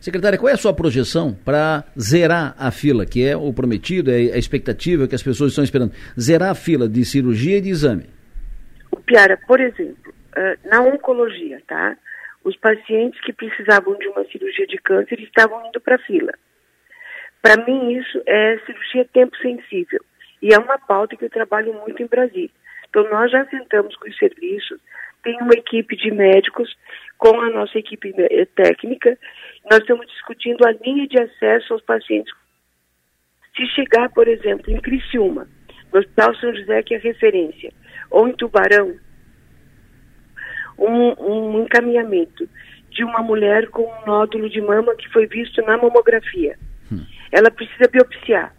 Secretária, 0.00 0.38
qual 0.38 0.48
é 0.48 0.52
a 0.52 0.56
sua 0.56 0.74
projeção 0.74 1.34
para 1.44 1.84
zerar 1.98 2.54
a 2.58 2.70
fila, 2.70 3.04
que 3.04 3.26
é 3.26 3.36
o 3.36 3.52
prometido, 3.52 4.10
é 4.10 4.34
a 4.34 4.38
expectativa 4.38 5.08
que 5.08 5.14
as 5.14 5.22
pessoas 5.22 5.52
estão 5.52 5.64
esperando? 5.64 5.92
Zerar 6.18 6.50
a 6.50 6.54
fila 6.54 6.88
de 6.88 7.04
cirurgia 7.04 7.58
e 7.58 7.60
de 7.60 7.70
exame. 7.70 8.06
O 8.90 8.96
Piara, 8.96 9.38
por 9.46 9.60
exemplo, 9.60 10.14
na 10.64 10.82
oncologia, 10.82 11.60
tá? 11.66 11.96
Os 12.44 12.56
pacientes 12.56 13.20
que 13.22 13.32
precisavam 13.32 13.98
de 13.98 14.06
uma 14.08 14.24
cirurgia 14.26 14.66
de 14.66 14.76
câncer 14.78 15.18
estavam 15.20 15.66
indo 15.66 15.80
para 15.80 15.96
a 15.96 15.98
fila. 16.00 16.32
Para 17.42 17.64
mim, 17.64 17.92
isso 17.92 18.22
é 18.26 18.58
cirurgia 18.66 19.04
tempo 19.12 19.36
sensível. 19.38 20.00
E 20.40 20.54
é 20.54 20.58
uma 20.58 20.78
pauta 20.78 21.16
que 21.16 21.24
eu 21.24 21.30
trabalho 21.30 21.74
muito 21.74 22.00
em 22.02 22.06
Brasília. 22.06 22.50
Então, 22.88 23.08
nós 23.10 23.30
já 23.30 23.44
sentamos 23.46 23.96
com 23.96 24.08
os 24.08 24.16
serviços, 24.16 24.78
tem 25.26 25.36
uma 25.42 25.54
equipe 25.54 25.96
de 25.96 26.12
médicos 26.12 26.72
com 27.18 27.40
a 27.40 27.50
nossa 27.50 27.76
equipe 27.76 28.14
eh, 28.16 28.44
técnica. 28.54 29.18
Nós 29.68 29.80
estamos 29.80 30.06
discutindo 30.06 30.64
a 30.64 30.70
linha 30.70 31.08
de 31.08 31.20
acesso 31.20 31.72
aos 31.72 31.82
pacientes. 31.82 32.32
Se 33.56 33.66
chegar, 33.74 34.08
por 34.10 34.28
exemplo, 34.28 34.70
em 34.70 34.80
Criciúma, 34.80 35.48
no 35.92 35.98
Hospital 35.98 36.32
São 36.36 36.54
José, 36.54 36.80
que 36.84 36.94
é 36.94 36.98
referência, 36.98 37.72
ou 38.08 38.28
em 38.28 38.34
Tubarão, 38.34 38.94
um, 40.78 41.14
um 41.18 41.62
encaminhamento 41.64 42.48
de 42.90 43.02
uma 43.02 43.20
mulher 43.20 43.68
com 43.70 43.82
um 43.82 44.06
nódulo 44.06 44.48
de 44.48 44.60
mama 44.60 44.94
que 44.94 45.08
foi 45.08 45.26
visto 45.26 45.60
na 45.62 45.76
mamografia. 45.76 46.56
Hum. 46.92 47.04
Ela 47.32 47.50
precisa 47.50 47.90
biopsiar. 47.90 48.54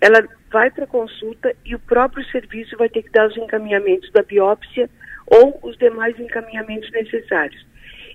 Ela 0.00 0.26
vai 0.50 0.68
para 0.72 0.86
consulta 0.86 1.54
e 1.64 1.76
o 1.76 1.78
próprio 1.78 2.24
serviço 2.30 2.76
vai 2.76 2.88
ter 2.88 3.02
que 3.02 3.10
dar 3.10 3.28
os 3.28 3.36
encaminhamentos 3.36 4.10
da 4.10 4.22
biópsia 4.22 4.90
ou 5.26 5.58
os 5.62 5.76
demais 5.78 6.18
encaminhamentos 6.18 6.90
necessários. 6.90 7.64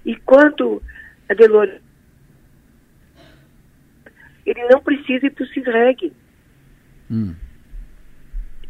E 0.06 0.16
quanto 0.16 0.82
a 1.28 1.34
Delor, 1.34 1.70
ele 4.46 4.68
não 4.68 4.82
precisa 4.82 5.28
ir 5.28 5.32
para 5.32 5.44
o 5.44 5.48
CISREG. 5.48 6.14
Hum. 7.12 7.36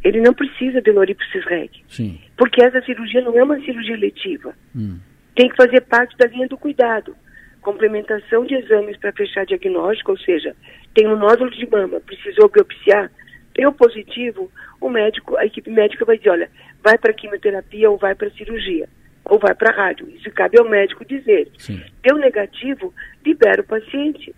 Ele 0.03 0.21
não 0.21 0.33
precisa 0.33 0.81
de 0.81 0.91
para 0.91 1.03
o 1.03 1.31
CISREG. 1.31 1.83
Sim. 1.87 2.19
Porque 2.37 2.63
essa 2.63 2.81
cirurgia 2.81 3.21
não 3.21 3.37
é 3.37 3.43
uma 3.43 3.59
cirurgia 3.61 3.97
letiva. 3.97 4.53
Hum. 4.75 4.99
Tem 5.35 5.49
que 5.49 5.55
fazer 5.55 5.81
parte 5.81 6.17
da 6.17 6.27
linha 6.27 6.47
do 6.47 6.57
cuidado. 6.57 7.15
Complementação 7.61 8.45
de 8.45 8.55
exames 8.55 8.97
para 8.97 9.11
fechar 9.11 9.45
diagnóstico, 9.45 10.11
ou 10.11 10.17
seja, 10.17 10.55
tem 10.93 11.07
um 11.07 11.17
nódulo 11.17 11.51
de 11.51 11.69
mama, 11.69 11.99
precisou 11.99 12.49
biopsiar, 12.49 13.11
deu 13.53 13.71
positivo, 13.73 14.49
o 14.79 14.89
médico, 14.89 15.35
a 15.35 15.45
equipe 15.45 15.69
médica 15.69 16.05
vai 16.05 16.17
dizer, 16.17 16.29
olha, 16.29 16.49
vai 16.83 16.97
para 16.97 17.13
quimioterapia 17.13 17.89
ou 17.89 17.97
vai 17.97 18.15
para 18.15 18.29
cirurgia, 18.31 18.87
ou 19.25 19.39
vai 19.39 19.53
para 19.53 19.75
rádio. 19.75 20.09
Isso 20.09 20.31
cabe 20.31 20.59
ao 20.59 20.69
médico 20.69 21.05
dizer. 21.05 21.49
Sim. 21.57 21.81
Deu 22.01 22.17
negativo, 22.17 22.93
libera 23.25 23.61
o 23.61 23.65
paciente. 23.65 24.33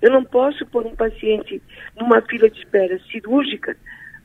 Eu 0.00 0.10
não 0.10 0.24
posso 0.24 0.66
pôr 0.66 0.86
um 0.86 0.96
paciente 0.96 1.62
numa 1.96 2.20
fila 2.22 2.50
de 2.50 2.58
espera 2.58 2.98
cirúrgica, 3.10 3.76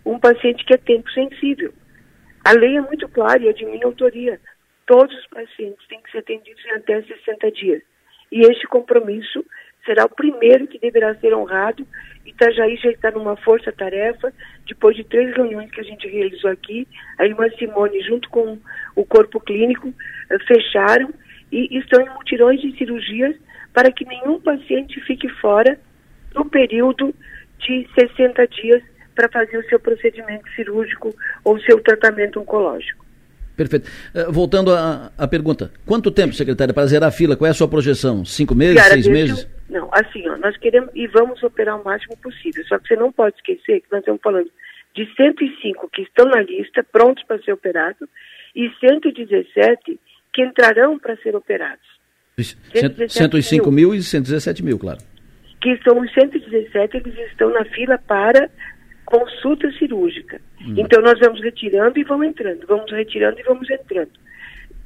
um 0.06 0.20
paciente 0.20 0.66
que 0.66 0.74
é 0.74 0.78
tempo 0.78 1.10
sensível. 1.12 1.74
A 2.44 2.52
lei 2.54 2.78
é 2.78 2.82
muito 2.82 3.08
clara 3.10 3.44
e 3.44 3.50
é 3.50 3.54
de 3.54 3.66
minha 3.66 3.86
autoria. 3.86 4.40
Todos 4.86 5.16
os 5.16 5.28
pacientes 5.28 5.86
têm 5.88 6.02
que 6.02 6.12
ser 6.12 6.20
atendidos 6.20 6.66
em 6.66 6.72
até 6.72 7.02
60 7.02 7.52
dias. 7.52 7.82
E 8.32 8.42
este 8.42 8.66
compromisso 8.68 9.46
será 9.88 10.06
o 10.06 10.10
primeiro 10.10 10.68
que 10.68 10.78
deverá 10.78 11.16
ser 11.16 11.34
honrado. 11.34 11.88
Itajaí 12.26 12.76
já 12.76 12.92
está 12.92 13.10
numa 13.10 13.38
força-tarefa, 13.38 14.32
depois 14.68 14.96
de 14.96 15.04
três 15.06 15.34
reuniões 15.36 15.72
que 15.72 15.80
a 15.80 15.84
gente 15.84 16.08
realizou 16.08 16.52
aqui, 16.52 16.88
a 17.18 17.26
irmã 17.26 17.50
Simone, 17.58 18.02
junto 18.04 18.30
com 18.30 18.60
o 18.96 19.06
corpo 19.06 19.40
clínico, 19.40 19.92
eh, 20.30 20.38
fecharam 20.46 21.12
e 21.52 21.80
estão 21.80 22.02
em 22.02 22.10
mutirões 22.10 22.62
de 22.62 22.78
cirurgias 22.78 23.36
para 23.74 23.92
que 23.92 24.06
nenhum 24.06 24.40
paciente 24.42 25.00
fique 25.02 25.30
fora 25.40 25.80
no 26.36 26.46
período 26.46 27.16
de 27.60 27.88
60 27.98 28.46
dias 28.48 28.84
para 29.16 29.30
fazer 29.30 29.58
o 29.58 29.70
seu 29.70 29.80
procedimento 29.80 30.48
cirúrgico 30.56 31.16
ou 31.44 31.56
o 31.56 31.62
seu 31.62 31.82
tratamento 31.82 32.40
oncológico. 32.40 33.06
Perfeito. 33.56 33.90
Uh, 34.14 34.32
voltando 34.32 34.72
à 34.72 35.28
pergunta, 35.28 35.72
quanto 35.84 36.12
tempo, 36.12 36.36
secretária, 36.36 36.74
para 36.74 36.86
zerar 36.86 37.10
a 37.10 37.12
fila? 37.12 37.36
Qual 37.36 37.48
é 37.48 37.52
a 37.52 37.56
sua 37.56 37.68
projeção? 37.68 38.24
Cinco 38.24 38.54
meses, 38.54 38.76
Cara, 38.76 38.94
seis 38.94 39.08
meses? 39.08 39.48
Não, 39.70 39.90
assim, 39.92 40.28
ó, 40.30 40.38
nós 40.38 40.56
queremos 40.58 40.92
e 40.96 41.08
vamos 41.08 41.44
operar 41.44 41.80
o 41.80 41.84
máximo 41.84 42.16
possível. 42.18 42.64
Só 42.66 42.80
que 42.80 42.88
você 42.88 42.96
não 42.96 43.12
pode 43.12 43.36
esquecer 43.36 43.82
que 43.82 43.92
nós 43.92 44.00
estamos 44.00 44.22
falando 44.22 44.50
de 44.96 45.06
105 45.16 45.90
que 45.90 46.02
estão 46.04 46.26
na 46.26 46.42
lista, 46.42 46.84
prontos 46.84 47.24
para 47.26 47.42
ser 47.44 47.52
operados, 47.52 48.08
e 48.56 48.70
117 48.80 50.00
que 50.34 50.42
entrarão 50.42 50.98
para 50.98 51.16
ser 51.18 51.36
operados. 51.36 51.86
105 53.08 53.72
mil. 53.72 53.90
mil 53.90 53.96
e 53.96 54.04
117 54.04 54.64
mil, 54.64 54.78
claro. 54.78 55.00
Que 55.62 55.78
são 55.84 56.00
os 56.00 56.14
117, 56.14 56.98
eles 56.98 57.18
estão 57.30 57.52
na 57.52 57.66
fila 57.66 57.98
para 57.98 58.50
consulta 59.06 59.72
cirúrgica. 59.74 60.40
Hum. 60.62 60.76
Então 60.78 61.02
nós 61.02 61.20
vamos 61.20 61.42
retirando 61.42 61.98
e 61.98 62.04
vamos 62.04 62.28
entrando, 62.28 62.68
vamos 62.68 62.92
retirando 62.92 63.40
e 63.40 63.44
vamos 63.44 63.70
entrando. 63.70 64.12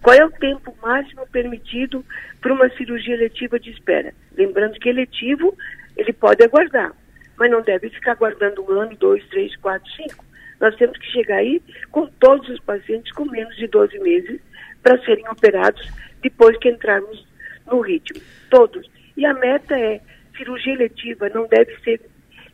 Qual 0.01 0.15
é 0.15 0.25
o 0.25 0.31
tempo 0.31 0.75
máximo 0.81 1.27
permitido 1.27 2.03
para 2.39 2.53
uma 2.53 2.69
cirurgia 2.71 3.15
letiva 3.15 3.59
de 3.59 3.69
espera? 3.69 4.13
Lembrando 4.35 4.79
que 4.79 4.89
eletivo 4.89 5.55
ele 5.95 6.13
pode 6.13 6.43
aguardar, 6.43 6.91
mas 7.37 7.51
não 7.51 7.61
deve 7.61 7.89
ficar 7.89 8.13
aguardando 8.13 8.63
um 8.63 8.71
ano, 8.79 8.95
dois, 8.95 9.23
três, 9.29 9.55
quatro, 9.57 9.89
cinco. 9.91 10.25
Nós 10.59 10.75
temos 10.75 10.97
que 10.97 11.11
chegar 11.11 11.37
aí 11.37 11.61
com 11.91 12.07
todos 12.19 12.47
os 12.49 12.59
pacientes 12.59 13.11
com 13.13 13.25
menos 13.25 13.55
de 13.55 13.67
12 13.67 13.99
meses 13.99 14.39
para 14.81 15.03
serem 15.03 15.27
operados 15.29 15.87
depois 16.21 16.57
que 16.57 16.69
entrarmos 16.69 17.27
no 17.67 17.81
ritmo. 17.81 18.21
Todos. 18.49 18.89
E 19.17 19.25
a 19.25 19.33
meta 19.33 19.77
é 19.77 20.01
cirurgia 20.37 20.75
letiva 20.75 21.29
não 21.29 21.47
deve 21.47 21.75
ser 21.83 22.01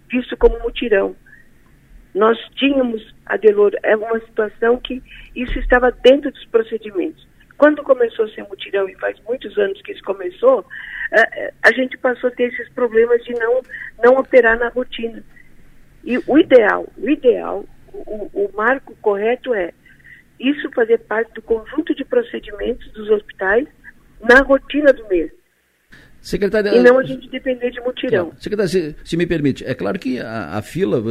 visto 0.09 0.35
como 0.37 0.59
mutirão 0.59 1.15
nós 2.17 2.37
tínhamos, 2.55 3.13
Adelor, 3.27 3.73
é 3.83 3.95
uma 3.95 4.19
situação 4.21 4.77
que 4.77 5.03
isso 5.35 5.57
estava 5.59 5.91
dentro 5.91 6.31
dos 6.31 6.45
procedimentos. 6.45 7.27
Quando 7.57 7.83
começou 7.83 8.25
a 8.25 8.29
ser 8.29 8.43
mutirão, 8.43 8.87
e 8.87 8.95
faz 8.95 9.19
muitos 9.27 9.57
anos 9.57 9.81
que 9.81 9.91
isso 9.91 10.03
começou, 10.03 10.65
a, 11.11 11.69
a 11.69 11.71
gente 11.73 11.97
passou 11.97 12.29
a 12.29 12.33
ter 12.33 12.53
esses 12.53 12.69
problemas 12.69 13.23
de 13.23 13.33
não, 13.33 13.61
não 14.03 14.17
operar 14.17 14.57
na 14.59 14.69
rotina. 14.69 15.23
E 16.03 16.17
o 16.25 16.37
ideal, 16.37 16.87
o 16.97 17.09
ideal, 17.09 17.65
o, 17.91 18.29
o 18.33 18.51
marco 18.55 18.95
correto 19.01 19.53
é 19.53 19.73
isso 20.39 20.69
fazer 20.71 20.99
parte 20.99 21.33
do 21.33 21.41
conjunto 21.41 21.95
de 21.95 22.05
procedimentos 22.05 22.91
dos 22.91 23.09
hospitais 23.09 23.67
na 24.21 24.41
rotina 24.41 24.93
do 24.93 25.07
mês. 25.07 25.31
Secretária, 26.27 26.75
e 26.75 26.83
não 26.83 26.99
a 26.99 27.03
gente 27.03 27.29
depender 27.29 27.71
de 27.71 27.79
mutirão. 27.79 28.33
Secretária, 28.37 28.67
se, 28.67 28.93
se, 29.01 29.15
me 29.15 29.25
permite, 29.25 29.63
é 29.63 29.73
claro 29.73 29.97
que 29.97 30.19
a, 30.19 30.57
a, 30.57 30.61
fila, 30.61 31.01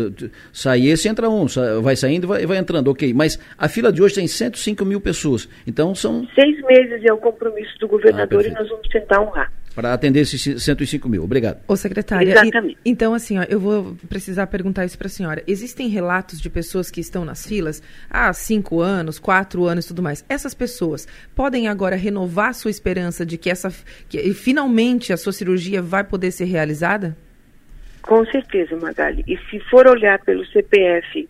sai 0.52 0.88
esse, 0.88 1.08
entra 1.08 1.30
um, 1.30 1.46
vai 1.82 1.96
saindo 1.96 2.24
e 2.24 2.26
vai, 2.26 2.44
vai, 2.44 2.58
entrando, 2.58 2.90
ok. 2.90 3.14
Mas 3.14 3.40
a 3.56 3.66
fila 3.66 3.90
de 3.90 4.02
hoje 4.02 4.16
tem 4.16 4.28
105 4.28 4.84
mil 4.84 5.00
pessoas, 5.00 5.48
então 5.66 5.94
são... 5.94 6.28
Seis 6.34 6.60
meses 6.66 7.02
é 7.02 7.10
o 7.10 7.16
compromisso 7.16 7.78
do 7.78 7.88
governador 7.88 8.44
ah, 8.44 8.48
e 8.48 8.50
nós 8.50 8.68
vamos 8.68 8.86
tentar 8.88 9.22
honrar. 9.22 9.50
para 9.74 9.94
atender 9.94 10.20
esses 10.20 10.62
105 10.62 11.08
mil. 11.08 11.24
Obrigado. 11.24 11.60
Ô, 11.66 11.76
secretária, 11.76 12.32
Exatamente. 12.32 12.78
E, 12.84 12.90
então, 12.90 13.14
assim, 13.14 13.38
ó, 13.38 13.44
eu 13.48 13.58
vou 13.58 13.96
precisar 14.10 14.46
perguntar 14.48 14.84
isso 14.84 14.98
para 14.98 15.06
a 15.06 15.10
senhora. 15.10 15.42
Existem 15.46 15.88
relatos 15.88 16.38
de 16.38 16.50
pessoas 16.50 16.90
que 16.90 17.00
estão 17.00 17.24
nas 17.24 17.46
filas 17.46 17.82
há 18.10 18.30
cinco 18.34 18.82
anos, 18.82 19.18
quatro 19.18 19.64
anos 19.64 19.86
e 19.86 19.88
tudo 19.88 20.02
mais. 20.02 20.22
Essas 20.28 20.52
pessoas 20.52 21.08
podem 21.34 21.68
agora 21.68 21.96
renovar 21.96 22.52
sua 22.52 22.70
esperança 22.70 23.24
de 23.24 23.38
que, 23.38 23.48
essa, 23.48 23.72
que 24.10 24.34
finalmente 24.34 25.05
a 25.12 25.16
sua 25.16 25.32
cirurgia 25.32 25.82
vai 25.82 26.04
poder 26.04 26.30
ser 26.30 26.44
realizada? 26.44 27.16
Com 28.02 28.24
certeza, 28.26 28.76
Magali. 28.76 29.24
E 29.26 29.36
se 29.50 29.58
for 29.68 29.86
olhar 29.86 30.18
pelo 30.20 30.44
CPF 30.46 31.28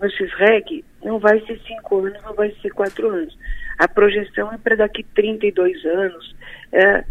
no 0.00 0.10
CISREG, 0.10 0.84
não 1.04 1.18
vai 1.18 1.40
ser 1.46 1.60
cinco 1.66 2.04
anos, 2.04 2.22
não 2.22 2.34
vai 2.34 2.50
ser 2.62 2.70
quatro 2.70 3.08
anos. 3.08 3.36
A 3.78 3.86
projeção 3.88 4.52
é 4.52 4.58
para 4.58 4.76
daqui 4.76 5.04
32 5.14 5.84
anos. 5.84 6.34
É, 6.72 7.04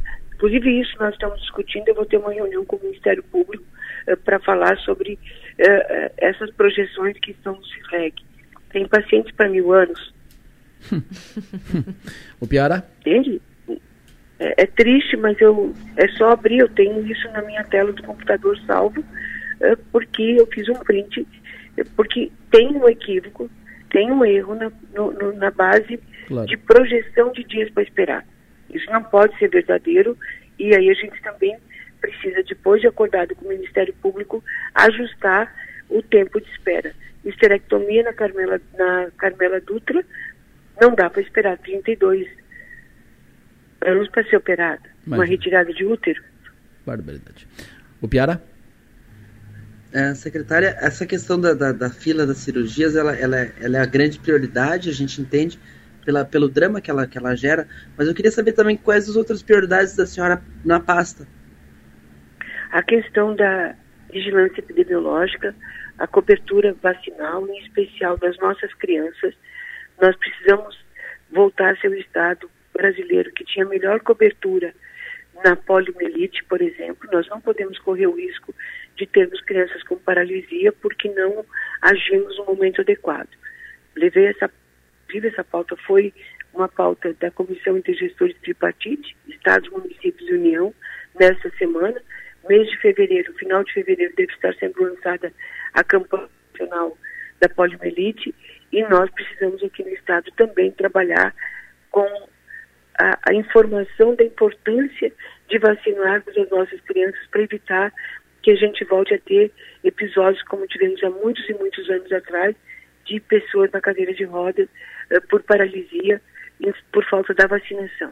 Inclusive, 0.44 0.81
isso 0.81 0.94
nós 0.99 1.14
estamos 1.14 1.40
discutindo. 1.40 1.88
Eu 1.88 1.95
vou 1.95 2.06
ter 2.06 2.18
uma 2.18 2.34
reunião 2.34 2.65
com 2.65 2.76
o 2.76 2.84
Ministério 2.84 3.23
Público 3.23 3.64
uh, 4.10 4.18
para 4.18 4.40
falar 4.41 4.77
sobre 4.80 5.14
uh, 5.14 6.11
essas 6.18 6.52
projeções 6.52 7.18
que 7.19 7.31
estão 7.31 7.56
no 7.56 7.65
CIREG. 7.65 8.15
Tem 8.72 8.85
pacientes 8.85 9.34
para 9.35 9.48
mil 9.48 9.72
anos. 9.72 10.14
o 12.41 12.45
Piara? 12.45 12.85
Entende? 12.99 13.41
É, 14.39 14.64
é, 14.64 14.65
triste, 14.65 15.15
mas 15.15 15.39
eu 15.39 15.73
é 15.97 16.07
só 16.10 16.31
abrir. 16.31 16.60
Eu 16.60 16.69
tenho 16.69 17.05
isso 17.05 17.30
na 17.31 17.41
minha 17.41 17.64
tela 17.64 17.91
do 17.91 18.03
computador 18.03 18.57
salvo, 18.65 18.99
uh, 18.99 19.77
porque 19.91 20.35
eu 20.38 20.47
fiz 20.47 20.68
um 20.69 20.76
print, 20.76 21.26
porque 21.95 22.31
tem 22.51 22.69
um 22.76 22.88
equívoco, 22.88 23.49
tem 23.89 24.11
um 24.11 24.26
erro 24.26 24.55
na, 24.55 24.72
no, 24.93 25.11
no, 25.11 25.34
na 25.34 25.51
base 25.51 25.99
claro. 26.27 26.47
de 26.47 26.57
projeção 26.57 27.31
de 27.31 27.43
dias 27.43 27.69
para 27.72 27.84
esperar. 27.84 28.26
Isso 28.69 28.89
não 28.91 29.03
pode 29.03 29.38
ser 29.38 29.49
verdadeiro 29.49 30.18
e 30.57 30.76
aí 30.76 30.89
a 30.89 30.93
gente 30.93 31.22
também 31.22 31.55
precisa, 32.01 32.43
depois 32.43 32.81
de 32.81 32.88
acordado 32.88 33.35
com 33.35 33.45
o 33.45 33.49
Ministério 33.49 33.93
Público, 34.01 34.43
ajustar 34.76 35.53
o 35.89 36.01
tempo 36.01 36.41
de 36.41 36.49
espera. 36.49 36.93
Histerectomia 37.23 38.03
na 38.03 38.14
Carmela, 38.14 38.60
na 38.77 39.10
Carmela 39.18 39.61
Dutra 39.61 40.03
não 40.81 40.93
dá 40.95 41.10
para 41.10 41.22
esperar 41.22 41.57
32 41.60 42.27
anos 43.88 44.10
para 44.10 44.23
ser 44.23 44.38
operada. 44.38 44.81
Imagina. 45.05 45.15
Uma 45.15 45.26
retirada 45.26 45.73
de 45.73 45.85
útero. 45.85 46.22
Barbaridade. 46.85 47.47
O 48.01 48.07
Piara? 48.07 48.41
É, 49.93 50.14
secretária, 50.15 50.76
essa 50.81 51.05
questão 51.05 51.39
da, 51.39 51.53
da, 51.53 51.72
da, 51.72 51.89
fila 51.89 52.26
das 52.26 52.38
cirurgias, 52.38 52.95
ela, 52.95 53.15
ela, 53.15 53.38
ela 53.61 53.77
é 53.77 53.81
a 53.81 53.85
grande 53.85 54.18
prioridade, 54.18 54.89
a 54.89 54.93
gente 54.93 55.22
entende, 55.22 55.60
pela, 56.03 56.26
pelo 56.26 56.49
drama 56.49 56.81
que 56.81 56.89
ela, 56.89 57.05
que 57.05 57.18
ela 57.18 57.35
gera, 57.35 57.68
mas 57.95 58.07
eu 58.07 58.15
queria 58.15 58.31
saber 58.31 58.53
também 58.53 58.76
quais 58.76 59.07
as 59.07 59.15
outras 59.15 59.43
prioridades 59.43 59.95
da 59.95 60.07
senhora 60.07 60.41
na 60.65 60.80
pasta. 60.80 61.27
A 62.72 62.81
questão 62.81 63.35
da 63.35 63.76
vigilância 64.11 64.60
epidemiológica, 64.60 65.55
a 65.97 66.07
cobertura 66.07 66.76
vacinal, 66.81 67.47
em 67.47 67.60
especial 67.60 68.18
das 68.18 68.38
nossas 68.39 68.73
crianças. 68.73 69.35
Nós 70.01 70.15
precisamos 70.15 70.76
voltar 71.31 71.73
a 71.73 71.77
ser 71.77 71.89
o 71.89 71.95
Estado 71.95 72.49
brasileiro 72.74 73.32
que 73.32 73.45
tinha 73.45 73.66
melhor 73.66 74.00
cobertura 74.02 74.74
na 75.44 75.56
poliomielite, 75.56 76.44
por 76.45 76.62
exemplo. 76.62 77.10
Nós 77.12 77.28
não 77.30 77.40
podemos 77.40 77.80
correr 77.80 78.08
o 78.08 78.16
risco 78.16 78.54
de 78.95 79.06
termos 79.08 79.41
crianças 79.41 79.82
com 79.84 79.98
paralisia 79.98 80.72
porque 80.74 81.10
não 81.10 81.45
agimos 81.82 82.38
no 82.38 82.45
momento 82.45 82.82
adequado. 82.82 83.30
Levei 83.95 84.28
essa 84.28 84.50
Inclusive, 85.14 85.28
essa 85.28 85.44
pauta 85.44 85.76
foi 85.86 86.12
uma 86.54 86.68
pauta 86.68 87.14
da 87.20 87.30
Comissão 87.30 87.78
Intergestores 87.78 88.36
Tripartite, 88.41 89.16
Estados, 89.28 89.70
Municípios 89.70 90.28
e 90.28 90.34
União, 90.34 90.74
nesta 91.20 91.52
semana. 91.52 92.02
Mês 92.50 92.68
de 92.68 92.78
fevereiro, 92.80 93.32
final 93.36 93.64
de 93.64 93.74
fevereiro, 93.74 94.12
deve 94.16 94.34
estar 94.34 94.56
sendo 94.56 94.82
lançada 94.82 95.32
a 95.74 95.84
campanha 95.84 96.28
nacional 96.52 96.98
da 97.40 97.48
poliomielite 97.48 98.34
e 98.72 98.82
nós 98.84 99.10
precisamos 99.12 99.64
aqui 99.64 99.84
no 99.84 99.91
Estado 99.91 100.32
também 100.36 100.72
trabalhar 100.72 101.34
com 101.91 102.08
a, 102.99 103.20
a 103.30 103.34
informação 103.34 104.15
da 104.15 104.24
importância 104.24 105.11
de 105.49 105.60
vacinarmos 105.60 106.38
as 106.38 106.49
nossas 106.49 106.80
crianças 106.82 107.20
para 107.32 107.41
evitar 107.41 107.94
que 108.41 108.52
a 108.52 108.56
gente 108.56 108.84
volte 108.86 109.14
a 109.14 109.20
ter 109.20 109.52
episódios 109.84 110.44
como 110.44 110.68
tivemos 110.68 111.02
há 111.03 111.10
muitos 111.10 111.48
e 111.49 111.53
muitos 111.53 111.90
anos 111.90 112.11
atrás, 112.11 112.56
de 113.06 113.20
pessoas 113.20 113.72
na 113.72 113.82
cadeira 113.82 114.14
de 114.14 114.24
rodas 114.24 114.68
uh, 115.11 115.28
por 115.30 115.44
paralisia 115.44 116.22
por 116.91 117.03
falta 117.10 117.34
da 117.34 117.48
vacinação. 117.48 118.11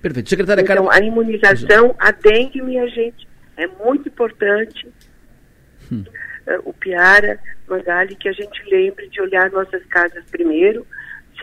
Perfeito. 0.00 0.28
Secretária 0.28 0.62
então, 0.62 0.90
a 0.90 0.98
imunização, 0.98 1.94
a 1.98 2.10
dengue, 2.10 2.60
minha 2.62 2.86
gente, 2.88 3.26
é 3.56 3.66
muito 3.66 4.08
importante. 4.08 4.88
Hum. 5.90 6.04
Uh, 6.46 6.70
o 6.70 6.72
Piara, 6.72 7.38
Magali, 7.68 8.16
que 8.16 8.28
a 8.28 8.32
gente 8.32 8.62
lembre 8.68 9.08
de 9.08 9.20
olhar 9.20 9.50
nossas 9.50 9.84
casas 9.86 10.24
primeiro, 10.30 10.86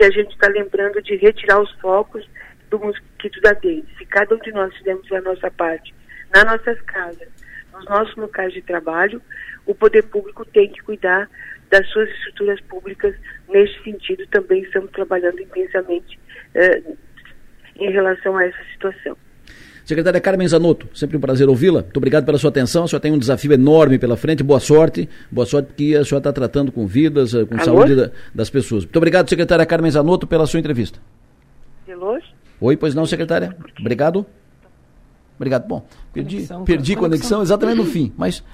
se 0.00 0.04
a 0.04 0.10
gente 0.10 0.32
está 0.32 0.48
lembrando 0.48 1.02
de 1.02 1.14
retirar 1.16 1.60
os 1.60 1.70
focos 1.72 2.26
do 2.70 2.78
mosquito 2.78 3.38
da 3.42 3.52
dengue. 3.52 3.86
Se 3.98 4.06
cada 4.06 4.34
um 4.34 4.38
de 4.38 4.50
nós 4.50 4.74
fizermos 4.78 5.12
a 5.12 5.20
nossa 5.20 5.50
parte 5.50 5.94
nas 6.34 6.44
nossas 6.44 6.80
casas, 6.82 7.28
nos 7.70 7.84
nossos 7.84 8.16
locais 8.16 8.54
de 8.54 8.62
trabalho, 8.62 9.20
o 9.66 9.74
poder 9.74 10.04
público 10.04 10.42
tem 10.46 10.70
que 10.70 10.80
cuidar 10.82 11.28
das 11.68 11.86
suas 11.88 12.08
estruturas 12.08 12.58
públicas. 12.62 13.14
Neste 13.50 13.82
sentido, 13.84 14.26
também 14.28 14.62
estamos 14.62 14.90
trabalhando 14.92 15.38
intensamente 15.38 16.18
eh, 16.54 16.82
em 17.76 17.90
relação 17.90 18.38
a 18.38 18.46
essa 18.46 18.64
situação. 18.72 19.18
Secretária 19.84 20.20
Carmen 20.20 20.46
Zanotto, 20.46 20.88
sempre 20.94 21.16
um 21.16 21.20
prazer 21.20 21.48
ouvi-la. 21.48 21.82
Muito 21.82 21.96
obrigado 21.96 22.24
pela 22.24 22.38
sua 22.38 22.50
atenção. 22.50 22.84
A 22.84 22.88
senhora 22.88 23.02
tem 23.02 23.12
um 23.12 23.18
desafio 23.18 23.52
enorme 23.52 23.98
pela 23.98 24.16
frente. 24.16 24.42
Boa 24.42 24.60
sorte. 24.60 25.08
Boa 25.30 25.46
sorte 25.46 25.66
porque 25.66 25.96
a 25.96 26.04
senhora 26.04 26.20
está 26.20 26.32
tratando 26.32 26.70
com 26.70 26.86
vidas, 26.86 27.34
eh, 27.34 27.44
com 27.44 27.54
Alô? 27.54 27.64
saúde 27.64 27.94
da, 27.94 28.10
das 28.34 28.50
pessoas. 28.50 28.84
Muito 28.84 28.96
obrigado, 28.96 29.28
secretária 29.28 29.64
Carmen 29.66 29.90
Zanotto, 29.90 30.26
pela 30.26 30.46
sua 30.46 30.60
entrevista. 30.60 30.98
Alô? 31.90 32.18
Oi, 32.60 32.76
pois 32.76 32.94
não, 32.94 33.06
secretária. 33.06 33.56
Obrigado. 33.78 34.24
Obrigado. 35.36 35.66
Bom, 35.66 35.86
perdi 36.12 36.36
conexão, 36.36 36.64
perdi 36.64 36.94
conexão, 36.94 37.08
conexão 37.08 37.42
exatamente 37.42 37.78
no 37.78 37.86
fim, 37.86 38.12
mas 38.16 38.44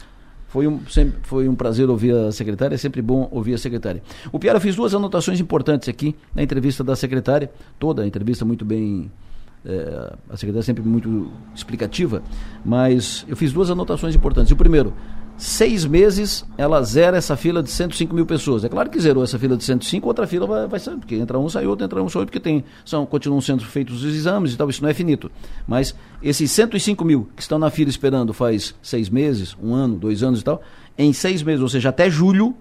foi 0.46 0.68
um, 0.68 0.86
sempre, 0.86 1.18
foi 1.24 1.48
um 1.48 1.54
prazer 1.54 1.90
ouvir 1.90 2.14
a 2.14 2.30
secretária, 2.30 2.76
é 2.76 2.78
sempre 2.78 3.02
bom 3.02 3.28
ouvir 3.32 3.54
a 3.54 3.58
secretária. 3.58 4.00
O 4.30 4.38
Piara 4.38 4.60
fez 4.60 4.76
duas 4.76 4.94
anotações 4.94 5.40
importantes 5.40 5.88
aqui 5.88 6.14
na 6.34 6.42
entrevista 6.42 6.84
da 6.84 6.94
secretária, 6.94 7.50
toda 7.78 8.02
a 8.02 8.06
entrevista 8.06 8.44
muito 8.44 8.64
bem. 8.64 9.10
É, 9.68 10.14
a 10.30 10.36
secretária 10.36 10.60
é 10.60 10.62
sempre 10.62 10.82
muito 10.84 11.28
explicativa, 11.52 12.22
mas 12.64 13.26
eu 13.26 13.36
fiz 13.36 13.52
duas 13.52 13.68
anotações 13.68 14.14
importantes. 14.14 14.52
O 14.52 14.56
primeiro, 14.56 14.94
seis 15.36 15.84
meses 15.84 16.44
ela 16.56 16.80
zera 16.84 17.16
essa 17.16 17.36
fila 17.36 17.64
de 17.64 17.70
105 17.70 18.14
mil 18.14 18.24
pessoas. 18.24 18.62
É 18.62 18.68
claro 18.68 18.88
que 18.88 19.00
zerou 19.00 19.24
essa 19.24 19.36
fila 19.40 19.56
de 19.56 19.64
105, 19.64 20.06
outra 20.06 20.24
fila 20.24 20.46
vai, 20.46 20.68
vai 20.68 20.78
sair, 20.78 20.96
porque 20.96 21.16
entra 21.16 21.36
um, 21.36 21.48
sai 21.48 21.66
outro, 21.66 21.84
entra 21.84 22.00
um, 22.00 22.08
sai 22.08 22.20
outro, 22.20 22.30
porque 22.30 22.38
tem, 22.38 22.62
são, 22.84 23.04
continuam 23.04 23.40
sendo 23.40 23.64
feitos 23.64 24.04
os 24.04 24.14
exames 24.14 24.52
e 24.52 24.56
tal, 24.56 24.70
isso 24.70 24.82
não 24.82 24.88
é 24.88 24.94
finito. 24.94 25.28
Mas 25.66 25.96
esses 26.22 26.48
105 26.52 27.04
mil 27.04 27.28
que 27.34 27.42
estão 27.42 27.58
na 27.58 27.68
fila 27.68 27.90
esperando 27.90 28.32
faz 28.32 28.72
seis 28.80 29.08
meses, 29.10 29.56
um 29.60 29.74
ano, 29.74 29.96
dois 29.96 30.22
anos 30.22 30.42
e 30.42 30.44
tal, 30.44 30.62
em 30.96 31.12
seis 31.12 31.42
meses, 31.42 31.60
ou 31.60 31.68
seja, 31.68 31.88
até 31.88 32.08
julho, 32.08 32.54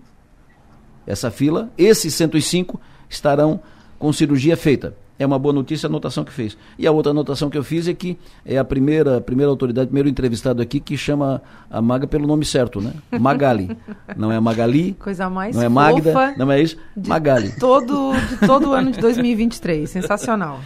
essa 1.05 1.29
fila, 1.29 1.71
esses 1.77 2.15
105 2.15 2.81
estarão 3.07 3.59
com 3.99 4.11
cirurgia 4.11 4.57
feita 4.57 5.04
é 5.17 5.25
uma 5.25 5.39
boa 5.39 5.53
notícia 5.53 5.87
a 5.87 5.89
anotação 5.89 6.23
que 6.23 6.31
fez. 6.31 6.57
E 6.77 6.85
a 6.85 6.91
outra 6.91 7.11
anotação 7.11 7.49
que 7.49 7.57
eu 7.57 7.63
fiz 7.63 7.87
é 7.87 7.93
que 7.93 8.17
é 8.45 8.57
a 8.57 8.63
primeira, 8.63 9.21
primeira 9.21 9.49
autoridade, 9.49 9.87
primeiro 9.87 10.09
entrevistado 10.09 10.61
aqui 10.61 10.79
que 10.79 10.97
chama 10.97 11.41
a 11.69 11.81
Maga 11.81 12.05
pelo 12.05 12.27
nome 12.27 12.45
certo, 12.45 12.81
né? 12.81 12.93
Magali. 13.19 13.75
Não 14.15 14.31
é 14.31 14.39
Magali. 14.39 14.93
Coisa 14.93 15.29
mais 15.29 15.55
Não 15.55 15.63
é 15.63 15.69
Magda, 15.69 16.35
não 16.37 16.51
é 16.51 16.61
isso? 16.61 16.77
Magali. 16.95 17.51
Todo, 17.57 18.13
de 18.29 18.45
todo 18.45 18.69
o 18.69 18.73
ano 18.73 18.91
de 18.91 18.99
2023. 18.99 19.89
Sensacional. 19.89 20.59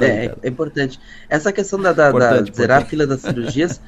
é, 0.00 0.34
é, 0.42 0.48
importante. 0.48 1.00
Essa 1.28 1.52
questão 1.52 1.80
da, 1.80 1.92
da, 1.92 2.08
importante, 2.10 2.50
da 2.50 2.56
zerar 2.56 2.82
a 2.82 2.84
fila 2.84 3.06
das 3.06 3.20
cirurgias 3.20 3.80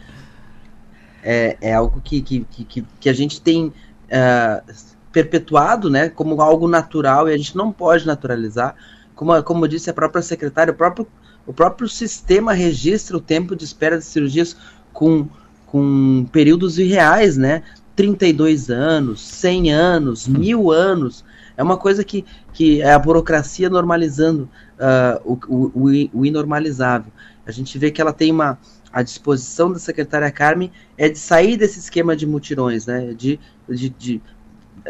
é, 1.23 1.57
é 1.61 1.75
algo 1.75 2.01
que, 2.01 2.21
que, 2.21 2.45
que, 2.45 2.85
que 3.01 3.09
a 3.09 3.13
gente 3.13 3.41
tem. 3.41 3.67
Uh, 3.67 4.98
perpetuado 5.13 5.89
né, 5.89 6.09
como 6.09 6.41
algo 6.41 6.69
natural 6.69 7.29
e 7.29 7.35
a 7.35 7.37
gente 7.37 7.57
não 7.57 7.73
pode 7.73 8.07
naturalizar. 8.07 8.75
Como, 9.15 9.43
como 9.43 9.69
disse 9.69 9.91
a 9.91 9.95
própria 9.95 10.23
secretária, 10.23 10.73
o 10.73 10.77
próprio, 10.77 11.07
o 11.47 11.53
próprio 11.53 11.89
sistema 11.89 12.53
registra 12.53 13.17
o 13.17 13.21
tempo 13.21 13.57
de 13.57 13.65
espera 13.65 13.99
de 13.99 14.05
cirurgias 14.05 14.57
com, 14.93 15.29
com 15.67 16.27
períodos 16.31 16.79
irreais, 16.79 17.37
né? 17.37 17.63
32 17.97 18.71
anos, 18.71 19.21
100 19.21 19.73
anos, 19.73 20.29
hum. 20.29 20.39
mil 20.39 20.71
anos. 20.71 21.25
É 21.57 21.63
uma 21.65 21.77
coisa 21.77 22.05
que, 22.05 22.25
que 22.53 22.81
é 22.81 22.93
a 22.93 22.99
burocracia 22.99 23.69
normalizando 23.69 24.49
uh, 24.79 25.39
o, 25.49 25.73
o, 25.75 26.11
o, 26.21 26.25
inormalizável. 26.25 27.13
A 27.45 27.51
gente 27.51 27.77
vê 27.77 27.91
que 27.91 28.01
ela 28.01 28.13
tem 28.13 28.31
uma. 28.31 28.57
A 28.91 29.03
disposição 29.03 29.71
da 29.71 29.79
secretária 29.79 30.31
Carmen 30.31 30.73
é 30.97 31.09
de 31.09 31.19
sair 31.19 31.57
desse 31.57 31.79
esquema 31.79 32.17
de 32.17 32.27
mutirões, 32.27 32.87
né? 32.87 33.13
De, 33.13 33.39
de, 33.69 33.91
de 33.91 34.23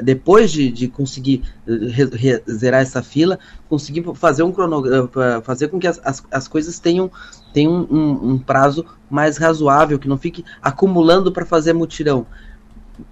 depois 0.03 0.51
de, 0.51 0.71
de 0.71 0.89
conseguir 0.89 1.43
re, 1.67 2.05
re, 2.05 2.43
zerar 2.51 2.83
essa 2.83 3.03
fila, 3.03 3.39
conseguir 3.69 4.05
fazer 4.15 4.43
um 4.43 4.53
cronograma, 4.53 5.11
fazer 5.43 5.69
com 5.69 5.79
que 5.79 5.87
as, 5.87 6.01
as, 6.05 6.23
as 6.31 6.49
coisas 6.49 6.79
tenham, 6.79 7.11
tenham 7.53 7.87
um, 7.91 8.33
um, 8.33 8.39
prazo 8.39 8.85
mais 9.11 9.37
razoável, 9.37 9.99
que 9.99 10.09
não 10.09 10.19
fique 10.19 10.45
acumulando 10.63 11.33
para 11.33 11.45
fazer 11.45 11.73
mutirão. 11.73 12.27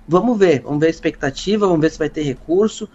Vamos 0.06 0.38
ver, 0.38 0.62
vamos 0.62 0.80
ver 0.80 0.86
a 0.86 0.90
expectativa, 0.90 1.66
vamos 1.66 1.80
ver 1.80 1.90
se 1.90 1.98
vai 1.98 2.08
ter 2.08 2.22
recurso. 2.22 2.88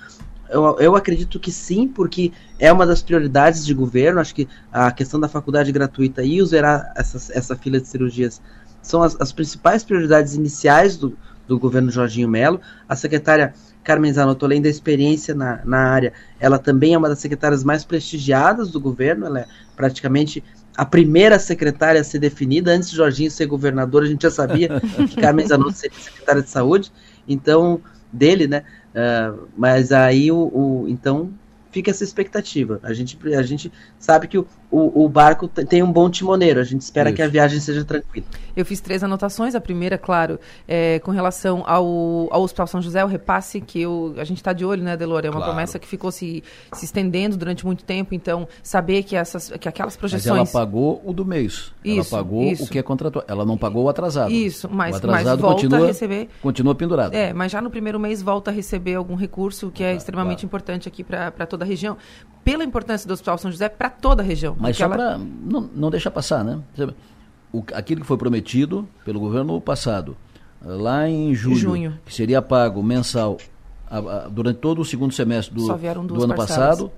Eu, 0.50 0.78
eu 0.80 0.96
acredito 0.96 1.40
que 1.40 1.52
sim, 1.52 1.88
porque 1.88 2.34
é 2.60 2.72
uma 2.72 2.86
das 2.86 3.02
prioridades 3.02 3.66
de 3.66 3.74
governo. 3.74 4.20
Acho 4.20 4.36
que 4.36 4.48
a 4.72 4.92
questão 4.92 5.20
da 5.20 5.30
faculdade 5.30 5.72
gratuita 5.72 6.24
e 6.24 6.44
zerar 6.46 6.92
essa, 6.96 7.32
essa 7.34 7.56
fila 7.56 7.80
de 7.80 7.88
cirurgias 7.88 8.42
são 8.82 9.02
as, 9.02 9.16
as 9.22 9.32
principais 9.32 9.84
prioridades 9.84 10.36
iniciais 10.36 10.98
do, 10.98 11.18
do 11.52 11.60
governo 11.60 11.92
Jorginho 11.92 12.30
Melo. 12.30 12.62
A 12.88 12.96
secretária 12.96 13.54
Carmen 13.84 14.14
Zanotto, 14.14 14.46
além 14.46 14.62
da 14.62 14.70
experiência 14.70 15.36
na, 15.36 15.60
na 15.66 15.80
área, 15.80 16.14
ela 16.40 16.58
também 16.58 16.94
é 16.94 16.98
uma 16.98 17.10
das 17.10 17.20
secretárias 17.20 17.62
mais 17.62 17.84
prestigiadas 17.84 18.72
do 18.72 18.80
governo, 18.80 19.26
ela 19.26 19.42
é 19.42 19.46
praticamente 19.76 20.42
a 20.78 20.86
primeira 20.86 21.38
secretária 21.38 22.00
a 22.00 22.04
ser 22.04 22.20
definida, 22.20 22.72
antes 22.72 22.90
de 22.90 22.96
Jorginho 22.96 23.30
ser 23.30 23.48
governador, 23.48 24.04
a 24.04 24.06
gente 24.06 24.22
já 24.22 24.32
sabia 24.32 24.80
que 25.10 25.20
Carmen 25.20 25.46
Zanotto 25.46 25.74
seria 25.74 26.00
secretária 26.00 26.42
de 26.42 26.50
saúde, 26.50 26.90
então, 27.28 27.82
dele, 28.14 28.48
né, 28.48 28.64
uh, 28.96 29.48
mas 29.58 29.92
aí 29.92 30.32
o, 30.32 30.38
o, 30.38 30.86
então 30.88 31.34
fica 31.70 31.92
essa 31.92 32.04
expectativa. 32.04 32.80
A 32.84 32.94
gente, 32.94 33.18
a 33.36 33.44
gente 33.44 33.72
sabe 34.00 34.28
que 34.28 34.38
o, 34.38 34.48
o, 34.72 35.04
o 35.04 35.10
barco 35.10 35.48
tem 35.48 35.84
um 35.84 35.92
bom 35.92 36.10
timoneiro, 36.10 36.60
a 36.60 36.64
gente 36.64 36.82
espera 36.82 37.10
Isso. 37.10 37.18
que 37.18 37.22
a 37.22 37.28
viagem 37.28 37.60
seja 37.60 37.84
tranquila. 37.84 38.26
Eu 38.56 38.66
fiz 38.66 38.80
três 38.80 39.04
anotações. 39.04 39.54
A 39.54 39.62
primeira, 39.62 39.98
claro, 39.98 40.40
é 40.68 41.00
com 41.00 41.12
relação 41.12 41.64
ao, 41.68 42.30
ao 42.32 42.42
Hospital 42.42 42.68
São 42.68 42.82
José, 42.82 43.04
o 43.04 43.08
repasse 43.08 43.60
que 43.60 43.82
eu, 43.82 44.14
a 44.18 44.24
gente 44.24 44.38
está 44.38 44.54
de 44.54 44.64
olho, 44.64 44.82
né, 44.82 44.96
Delore? 44.96 45.28
É 45.28 45.30
uma 45.30 45.38
claro. 45.38 45.52
promessa 45.52 45.78
que 45.78 45.88
ficou 45.88 46.12
se, 46.12 46.44
se 46.74 46.86
estendendo 46.86 47.36
durante 47.36 47.66
muito 47.66 47.84
tempo, 47.84 48.16
então 48.16 48.48
saber 48.64 49.04
que, 49.04 49.16
essas, 49.16 49.52
que 49.60 49.68
aquelas 49.68 49.98
projeções. 49.98 50.40
Mas 50.40 50.56
ela 50.56 50.66
pagou 50.66 51.02
o 51.06 51.12
do 51.12 51.26
mês. 51.26 51.74
Isso, 51.84 52.16
ela 52.16 52.24
pagou 52.24 52.44
isso. 52.44 52.64
o 52.64 52.68
que 52.68 52.80
é 52.80 52.84
contratual. 52.84 53.26
Ela 53.28 53.46
não 53.46 53.58
pagou 53.58 53.84
o 53.84 53.90
atrasado. 53.90 54.32
Isso, 54.32 54.70
mas, 54.72 54.96
o 54.96 54.98
atrasado 54.98 55.26
mas 55.26 55.40
volta 55.40 55.56
continua, 55.56 55.84
a 55.84 55.88
receber. 55.88 56.30
Continua 56.42 56.76
pendurado. 56.76 57.14
É, 57.14 57.34
mas 57.34 57.52
já 57.52 57.62
no 57.62 57.70
primeiro 57.70 58.00
mês 58.00 58.22
volta 58.22 58.52
a 58.52 58.54
receber 58.54 58.96
algum 58.96 59.16
recurso 59.16 59.70
que 59.70 59.84
é 59.84 59.94
extremamente 59.94 60.40
claro. 60.40 60.48
importante 60.48 60.88
aqui 60.88 61.04
para 61.04 61.46
toda 61.46 61.66
a 61.66 61.68
região. 61.68 61.98
Pela 62.44 62.64
importância 62.64 63.08
do 63.08 63.14
Hospital 63.14 63.38
São 63.38 63.52
José 63.52 63.70
para 63.70 63.90
toda 63.90 64.24
a 64.24 64.26
região. 64.26 64.56
Mas 64.60 64.78
só 64.78 64.86
ela... 64.86 64.96
para 64.96 65.18
não, 65.18 65.70
não 65.74 65.90
deixar 65.90 66.12
passar, 66.12 66.44
né? 66.44 66.60
O, 67.54 67.64
aquilo 67.74 68.02
que 68.02 68.08
foi 68.08 68.18
prometido 68.18 68.88
pelo 69.04 69.20
governo 69.20 69.60
passado, 69.60 70.16
lá 70.62 71.08
em 71.08 71.36
julho, 71.36 71.58
junho. 71.58 72.00
que 72.06 72.14
seria 72.14 72.42
pago 72.42 72.82
mensal 72.82 73.38
a, 73.90 73.98
a, 73.98 74.28
durante 74.30 74.58
todo 74.60 74.82
o 74.82 74.86
segundo 74.86 75.14
semestre 75.14 75.54
do, 75.54 75.68
do 75.68 76.24
ano 76.24 76.34
parcelas. 76.34 76.38
passado, 76.38 76.92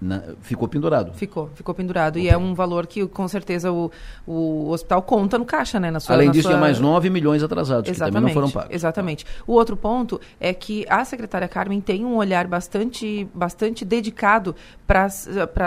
na, 0.00 0.22
ficou 0.40 0.68
pendurado. 0.68 1.12
Ficou, 1.14 1.50
ficou 1.54 1.74
pendurado. 1.74 2.16
Okay. 2.16 2.26
E 2.26 2.28
é 2.28 2.36
um 2.36 2.54
valor 2.54 2.86
que, 2.86 3.06
com 3.06 3.26
certeza, 3.26 3.72
o, 3.72 3.90
o 4.26 4.70
hospital 4.70 5.02
conta 5.02 5.36
no 5.38 5.44
caixa, 5.44 5.80
né? 5.80 5.90
Na 5.90 5.98
sua, 5.98 6.14
Além 6.14 6.28
na 6.28 6.32
disso, 6.32 6.44
sua... 6.44 6.52
tem 6.52 6.60
mais 6.60 6.78
9 6.78 7.10
milhões 7.10 7.42
atrasados, 7.42 7.90
exatamente, 7.90 8.14
que 8.14 8.20
também 8.20 8.34
não 8.34 8.34
foram 8.34 8.50
pagos. 8.50 8.74
Exatamente. 8.74 9.26
O 9.46 9.52
outro 9.54 9.76
ponto 9.76 10.20
é 10.38 10.54
que 10.54 10.86
a 10.88 11.04
secretária 11.04 11.48
Carmen 11.48 11.80
tem 11.80 12.04
um 12.04 12.16
olhar 12.16 12.46
bastante, 12.46 13.28
bastante 13.34 13.84
dedicado 13.84 14.54
para 14.86 15.06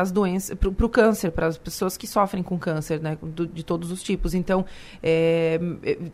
as 0.01 0.11
doenças, 0.11 0.57
para 0.57 0.85
o 0.85 0.89
câncer, 0.89 1.31
para 1.31 1.47
as 1.47 1.57
pessoas 1.57 1.97
que 1.97 2.07
sofrem 2.07 2.41
com 2.41 2.57
câncer, 2.57 3.01
né? 3.01 3.17
Do, 3.21 3.45
de 3.45 3.63
todos 3.63 3.91
os 3.91 4.01
tipos. 4.01 4.33
Então, 4.33 4.65
é, 5.03 5.59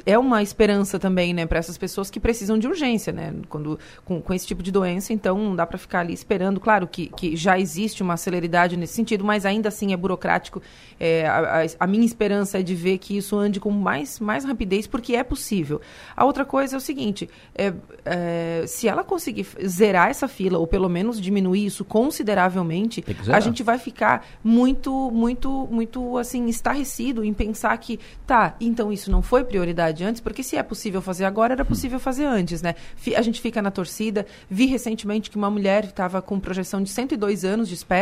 é 0.05 0.17
uma 0.17 0.41
esperança 0.41 0.97
também, 0.97 1.33
né? 1.33 1.45
Para 1.45 1.59
essas 1.59 1.77
pessoas 1.77 2.09
que 2.09 2.19
precisam 2.19 2.57
de 2.57 2.67
urgência, 2.67 3.13
né? 3.13 3.33
Quando, 3.47 3.79
com, 4.03 4.19
com 4.21 4.33
esse 4.33 4.47
tipo 4.47 4.63
de 4.63 4.71
doença, 4.71 5.13
então 5.13 5.37
não 5.37 5.55
dá 5.55 5.67
para 5.67 5.77
ficar 5.77 5.99
ali 5.99 6.13
esperando. 6.13 6.59
Claro 6.59 6.87
que, 6.87 7.07
que 7.09 7.35
já 7.35 7.59
existe 7.59 8.01
uma 8.01 8.06
uma 8.07 8.17
celeridade 8.17 8.75
nesse 8.77 8.93
sentido, 8.93 9.23
mas 9.23 9.45
ainda 9.45 9.69
assim 9.69 9.93
é 9.93 9.97
burocrático. 9.97 10.61
É, 10.99 11.27
a, 11.27 11.65
a, 11.79 11.87
minha 11.87 12.05
esperança 12.05 12.59
é 12.59 12.63
de 12.63 12.73
ver 12.73 12.97
que 12.97 13.17
isso 13.17 13.37
ande 13.37 13.59
com 13.59 13.69
mais, 13.69 14.19
mais 14.19 14.43
rapidez, 14.43 14.87
porque 14.87 15.15
é 15.15 15.23
possível. 15.23 15.81
A 16.15 16.25
outra 16.25 16.45
coisa 16.45 16.75
é 16.75 16.77
o 16.77 16.81
seguinte: 16.81 17.29
é, 17.55 17.73
é, 18.05 18.63
se 18.65 18.87
ela 18.87 19.03
conseguir 19.03 19.45
zerar 19.65 20.09
essa 20.09 20.27
fila, 20.27 20.57
ou 20.57 20.65
pelo 20.65 20.89
menos 20.89 21.19
diminuir 21.19 21.65
isso 21.65 21.83
consideravelmente, 21.83 23.03
a 23.31 23.39
gente 23.39 23.61
vai 23.63 23.77
ficar 23.77 24.25
muito, 24.43 25.11
muito, 25.11 25.67
muito 25.69 26.17
assim, 26.17 26.47
estarrecido 26.47 27.23
em 27.23 27.33
pensar 27.33 27.77
que, 27.77 27.99
tá, 28.25 28.55
então 28.59 28.91
isso 28.91 29.11
não 29.11 29.21
foi 29.21 29.43
prioridade 29.43 30.03
antes, 30.03 30.21
porque 30.21 30.41
se 30.41 30.55
é 30.55 30.63
possível 30.63 31.01
fazer 31.01 31.25
agora, 31.25 31.53
era 31.53 31.65
possível 31.65 31.99
fazer 31.99 32.25
antes, 32.25 32.61
né? 32.61 32.75
A 33.15 33.21
gente 33.21 33.41
fica 33.41 33.61
na 33.61 33.71
torcida. 33.71 34.25
Vi 34.49 34.65
recentemente 34.65 35.29
que 35.29 35.37
uma 35.37 35.49
mulher 35.49 35.85
estava 35.85 36.21
com 36.21 36.39
projeção 36.39 36.81
de 36.81 36.89
102 36.89 37.43
anos 37.43 37.67
de 37.67 37.73
espera 37.73 37.96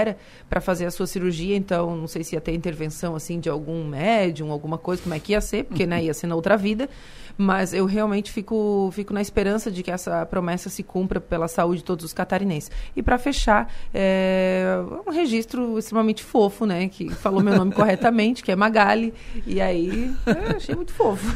para 0.50 0.62
fazer 0.62 0.86
a 0.86 0.92
sua 0.92 1.08
cirurgia, 1.08 1.56
então 1.56 1.96
não 1.96 2.08
sei 2.08 2.24
se 2.24 2.36
ia 2.36 2.42
ter 2.42 2.54
intervenção 2.54 3.16
assim 3.16 3.40
de 3.40 3.50
algum 3.50 3.84
médium, 3.84 4.52
alguma 4.52 4.78
coisa, 4.78 5.02
como 5.02 5.16
é 5.16 5.20
que 5.20 5.32
ia 5.32 5.42
ser, 5.42 5.66
porque 5.66 5.86
né, 5.86 6.04
ia 6.04 6.14
ser 6.14 6.28
na 6.28 6.36
outra 6.36 6.58
vida. 6.58 6.90
Mas 7.38 7.74
eu 7.74 7.86
realmente 7.86 8.32
fico, 8.32 8.90
fico 8.94 9.14
na 9.14 9.22
esperança 9.22 9.70
de 9.70 9.84
que 9.84 9.92
essa 9.92 10.26
promessa 10.26 10.70
se 10.70 10.84
cumpra 10.84 11.20
pela 11.20 11.48
saúde 11.48 11.80
de 11.80 11.84
todos 11.84 12.06
os 12.06 12.14
catarinenses. 12.14 12.72
E 12.96 13.04
para 13.04 13.18
fechar, 13.18 13.72
é 13.94 14.78
um 15.06 15.12
registro 15.12 15.78
extremamente 15.78 16.24
fofo, 16.24 16.66
né? 16.66 16.88
Que 16.88 17.10
falou 17.10 17.42
meu 17.42 17.56
nome 17.56 17.72
corretamente, 17.76 18.44
que 18.44 18.52
é 18.52 18.56
Magali. 18.56 19.14
E 19.46 19.60
aí, 19.60 20.14
achei 20.56 20.76
muito 20.76 20.94
fofo. 20.94 21.26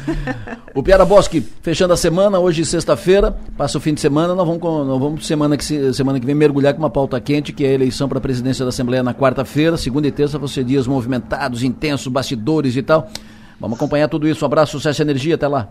O 0.72 0.82
Piara 0.82 1.04
Bosque, 1.04 1.40
fechando 1.62 1.92
a 1.92 1.96
semana, 1.96 2.38
hoje 2.38 2.64
sexta-feira, 2.64 3.36
passa 3.56 3.76
o 3.76 3.80
fim 3.80 3.92
de 3.92 4.00
semana, 4.00 4.34
nós 4.36 4.46
vamos, 4.46 4.62
nós 4.62 5.00
vamos 5.00 5.26
semana, 5.26 5.56
que, 5.56 5.92
semana 5.92 6.20
que 6.20 6.24
vem 6.24 6.34
mergulhar 6.34 6.72
com 6.74 6.78
uma 6.78 6.90
pauta 6.90 7.20
quente, 7.20 7.52
que 7.52 7.64
é 7.64 7.70
a 7.70 7.72
eleição 7.72 8.08
para 8.08 8.18
a 8.18 8.20
presidência 8.20 8.64
da 8.64 8.68
Assembleia 8.68 9.02
na 9.02 9.12
quarta-feira. 9.12 9.76
Segunda 9.76 10.06
e 10.06 10.12
terça 10.12 10.38
vão 10.38 10.46
ser 10.46 10.64
dias 10.64 10.86
movimentados, 10.86 11.64
intensos, 11.64 12.06
bastidores 12.06 12.76
e 12.76 12.82
tal. 12.82 13.10
Vamos 13.58 13.76
acompanhar 13.76 14.08
tudo 14.08 14.28
isso. 14.28 14.44
Um 14.44 14.46
abraço, 14.46 14.72
sucesso 14.72 15.02
e 15.02 15.04
energia. 15.04 15.34
Até 15.34 15.48
lá. 15.48 15.68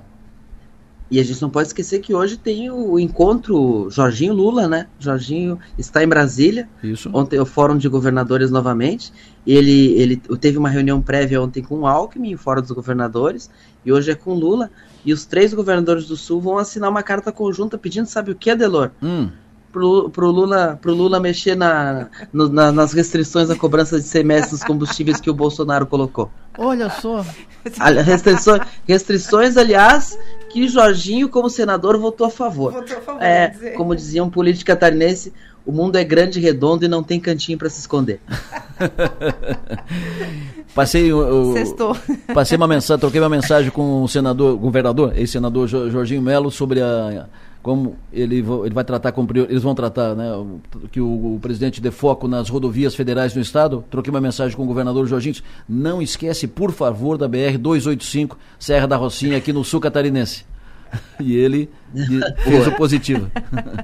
E 1.12 1.20
a 1.20 1.24
gente 1.24 1.42
não 1.42 1.50
pode 1.50 1.68
esquecer 1.70 2.00
que 2.00 2.14
hoje 2.14 2.38
tem 2.38 2.70
o 2.70 3.00
encontro 3.00 3.90
Jorginho 3.90 4.34
Lula, 4.34 4.68
né? 4.68 4.88
Jorginho 5.00 5.58
está 5.78 6.04
em 6.04 6.08
Brasília. 6.08 6.70
Isso. 6.84 7.10
Ontem 7.12 7.40
o 7.40 7.46
Fórum 7.46 7.78
de 7.78 7.90
Governadores 7.90 8.52
novamente. 8.52 9.12
Ele, 9.46 9.94
ele 10.00 10.18
teve 10.40 10.58
uma 10.58 10.70
reunião 10.70 11.02
prévia 11.02 11.42
ontem 11.42 11.64
com 11.64 11.80
o 11.80 11.88
Alckmin, 11.88 12.36
o 12.36 12.38
Fórum 12.38 12.62
dos 12.62 12.72
Governadores, 12.72 13.50
e 13.84 13.92
hoje 13.92 14.12
é 14.12 14.16
com 14.16 14.34
Lula. 14.34 14.70
E 15.04 15.12
os 15.12 15.26
três 15.26 15.54
governadores 15.54 16.06
do 16.06 16.16
Sul 16.16 16.40
vão 16.40 16.58
assinar 16.60 16.90
uma 16.90 17.02
carta 17.02 17.32
conjunta 17.32 17.78
pedindo, 17.78 18.06
sabe 18.06 18.32
o 18.32 18.36
que, 18.36 18.52
Adelor? 18.52 18.92
Hum. 19.02 19.30
Pro, 19.72 20.10
pro, 20.10 20.30
Lula, 20.30 20.78
pro 20.82 20.94
Lula 20.94 21.20
mexer 21.20 21.56
na, 21.56 22.08
no, 22.34 22.50
na, 22.50 22.72
nas 22.72 22.92
restrições 22.92 23.48
da 23.48 23.56
cobrança 23.56 24.00
de 24.00 24.06
semestre 24.06 24.52
dos 24.52 24.64
combustíveis 24.64 25.20
que 25.20 25.30
o 25.30 25.34
Bolsonaro 25.34 25.86
colocou. 25.86 26.30
Olha 26.58 26.90
só. 26.90 27.26
Restrições, 28.04 28.62
restrições, 28.88 29.58
aliás, 29.58 30.18
que 30.50 30.68
Jorginho, 30.68 31.30
como 31.30 31.50
senador, 31.50 31.98
votou 31.98 32.28
a 32.28 32.30
favor. 32.30 32.74
Votou 32.74 32.98
a 32.98 33.02
favor 33.02 33.22
é, 33.22 33.50
como 33.76 33.96
dizia 33.96 34.24
um 34.24 34.30
político 34.30 34.68
catarinense, 34.68 35.34
o 35.66 35.72
mundo 35.72 35.98
é 35.98 36.04
grande 36.04 36.40
e 36.40 36.42
redondo 36.42 36.86
e 36.86 36.88
não 36.88 37.04
tem 37.04 37.20
cantinho 37.20 37.58
para 37.58 37.70
se 37.70 37.80
esconder. 37.80 38.20
passei, 40.74 41.14
o, 41.14 41.54
passei 42.34 42.58
uma 42.58 42.68
mensagem, 42.68 43.00
troquei 43.00 43.22
uma 43.22 43.30
mensagem 43.30 43.70
com 43.70 44.04
o 44.04 44.08
senador, 44.08 44.58
governador, 44.58 45.16
ex-senador 45.16 45.68
Jorginho 45.68 46.22
Melo 46.22 46.50
sobre 46.50 46.82
a 46.82 47.28
como 47.70 48.00
ele, 48.12 48.38
ele 48.38 48.74
vai 48.74 48.84
tratar 48.84 49.12
como 49.12 49.30
eles 49.32 49.62
vão 49.62 49.76
tratar, 49.76 50.16
né, 50.16 50.26
que 50.92 51.00
o, 51.00 51.36
o, 51.36 51.40
presidente 51.40 51.80
dê 51.80 51.92
foco 51.92 52.28
nas 52.28 52.50
rodovias 52.50 52.96
federais 52.96 53.36
no 53.36 53.42
estado. 53.44 53.86
Troquei 53.92 54.10
uma 54.10 54.20
mensagem 54.20 54.58
com 54.58 54.64
o 54.64 54.66
governador 54.66 55.06
Jorginho. 55.06 55.36
Não 55.68 56.02
esquece, 56.02 56.48
por 56.48 56.72
favor, 56.72 57.16
da 57.16 57.28
BR 57.28 57.60
285 57.60 58.40
Serra 58.58 58.88
da 58.88 58.96
Rocinha 58.96 59.38
aqui 59.38 59.54
no 59.54 59.64
sul 59.64 59.80
catarinense. 59.80 60.46
E 61.20 61.36
ele 61.36 61.70
fez 62.44 62.66
o 62.66 62.72
positivo. 62.72 63.30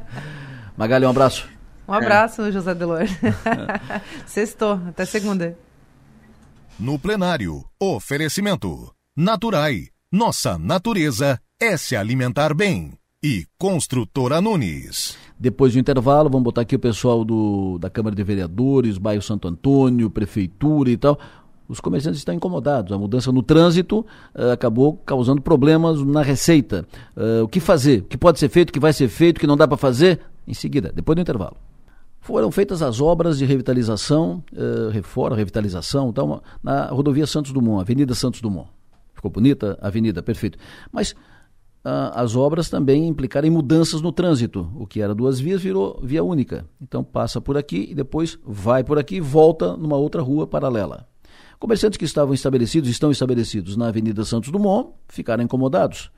Magali, 0.75 1.05
um 1.05 1.09
abraço. 1.09 1.47
Um 1.87 1.93
abraço, 1.93 2.41
é. 2.41 2.51
José 2.51 2.73
Delor. 2.73 3.01
Sextou, 4.25 4.81
até 4.87 5.05
segunda. 5.05 5.55
No 6.79 6.97
plenário, 6.97 7.63
oferecimento. 7.79 8.91
Naturai. 9.15 9.89
Nossa 10.11 10.57
natureza 10.57 11.39
é 11.61 11.77
se 11.77 11.95
alimentar 11.95 12.55
bem 12.55 12.97
e 13.25 13.47
Construtora 13.57 14.39
Nunes. 14.39 15.17
Depois 15.39 15.73
do 15.73 15.79
intervalo, 15.79 16.29
vamos 16.29 16.43
botar 16.43 16.61
aqui 16.61 16.75
o 16.75 16.79
pessoal 16.79 17.25
do, 17.25 17.79
da 17.79 17.89
Câmara 17.89 18.15
de 18.15 18.23
Vereadores, 18.23 18.99
bairro 18.99 19.21
Santo 19.23 19.47
Antônio, 19.47 20.11
Prefeitura 20.11 20.91
e 20.91 20.95
tal. 20.95 21.17
Os 21.67 21.79
comerciantes 21.79 22.19
estão 22.19 22.35
incomodados. 22.35 22.91
A 22.91 22.99
mudança 22.99 23.31
no 23.31 23.41
trânsito 23.41 24.05
uh, 24.35 24.51
acabou 24.51 24.97
causando 25.03 25.41
problemas 25.41 26.03
na 26.03 26.21
receita. 26.21 26.85
Uh, 27.17 27.45
o 27.45 27.47
que 27.47 27.59
fazer? 27.59 28.01
O 28.01 28.03
que 28.03 28.15
pode 28.15 28.37
ser 28.37 28.47
feito? 28.47 28.69
O 28.69 28.73
que 28.73 28.79
vai 28.79 28.93
ser 28.93 29.07
feito? 29.07 29.37
O 29.37 29.39
que 29.39 29.47
não 29.47 29.57
dá 29.57 29.67
para 29.67 29.75
fazer? 29.75 30.19
Em 30.47 30.53
seguida, 30.53 30.91
depois 30.93 31.15
do 31.15 31.21
intervalo. 31.23 31.57
Foram 32.21 32.51
feitas 32.51 32.83
as 32.83 33.01
obras 33.01 33.39
de 33.39 33.45
revitalização, 33.45 34.43
uh, 34.53 34.91
reforma, 34.91 35.35
revitalização, 35.35 36.13
tal, 36.13 36.43
na 36.61 36.89
rodovia 36.89 37.25
Santos 37.25 37.51
Dumont, 37.51 37.81
Avenida 37.81 38.13
Santos 38.13 38.39
Dumont. 38.39 38.69
Ficou 39.15 39.31
bonita? 39.31 39.79
Avenida, 39.81 40.21
perfeito. 40.21 40.59
Mas 40.91 41.15
as 42.13 42.35
obras 42.35 42.67
também 42.67 43.07
implicarem 43.07 43.51
mudanças 43.51 44.01
no 44.01 44.11
trânsito. 44.11 44.71
O 44.75 44.87
que 44.87 45.01
era 45.01 45.13
duas 45.13 45.39
vias 45.39 45.61
virou 45.61 45.99
via 46.01 46.23
única. 46.23 46.67
Então 46.81 47.03
passa 47.03 47.39
por 47.39 47.57
aqui 47.57 47.87
e 47.91 47.93
depois 47.93 48.39
vai 48.43 48.83
por 48.83 48.97
aqui 48.97 49.17
e 49.17 49.21
volta 49.21 49.77
numa 49.77 49.95
outra 49.95 50.21
rua 50.21 50.47
paralela. 50.47 51.07
Comerciantes 51.59 51.97
que 51.97 52.05
estavam 52.05 52.33
estabelecidos, 52.33 52.89
estão 52.89 53.11
estabelecidos 53.11 53.77
na 53.77 53.87
Avenida 53.87 54.25
Santos 54.25 54.51
Dumont, 54.51 54.89
ficaram 55.07 55.43
incomodados. 55.43 56.11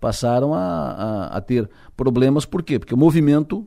Passaram 0.00 0.54
a, 0.54 0.60
a, 0.60 1.26
a 1.36 1.40
ter 1.40 1.68
problemas, 1.96 2.44
por 2.44 2.62
quê? 2.62 2.78
Porque 2.78 2.94
o 2.94 2.98
movimento 2.98 3.66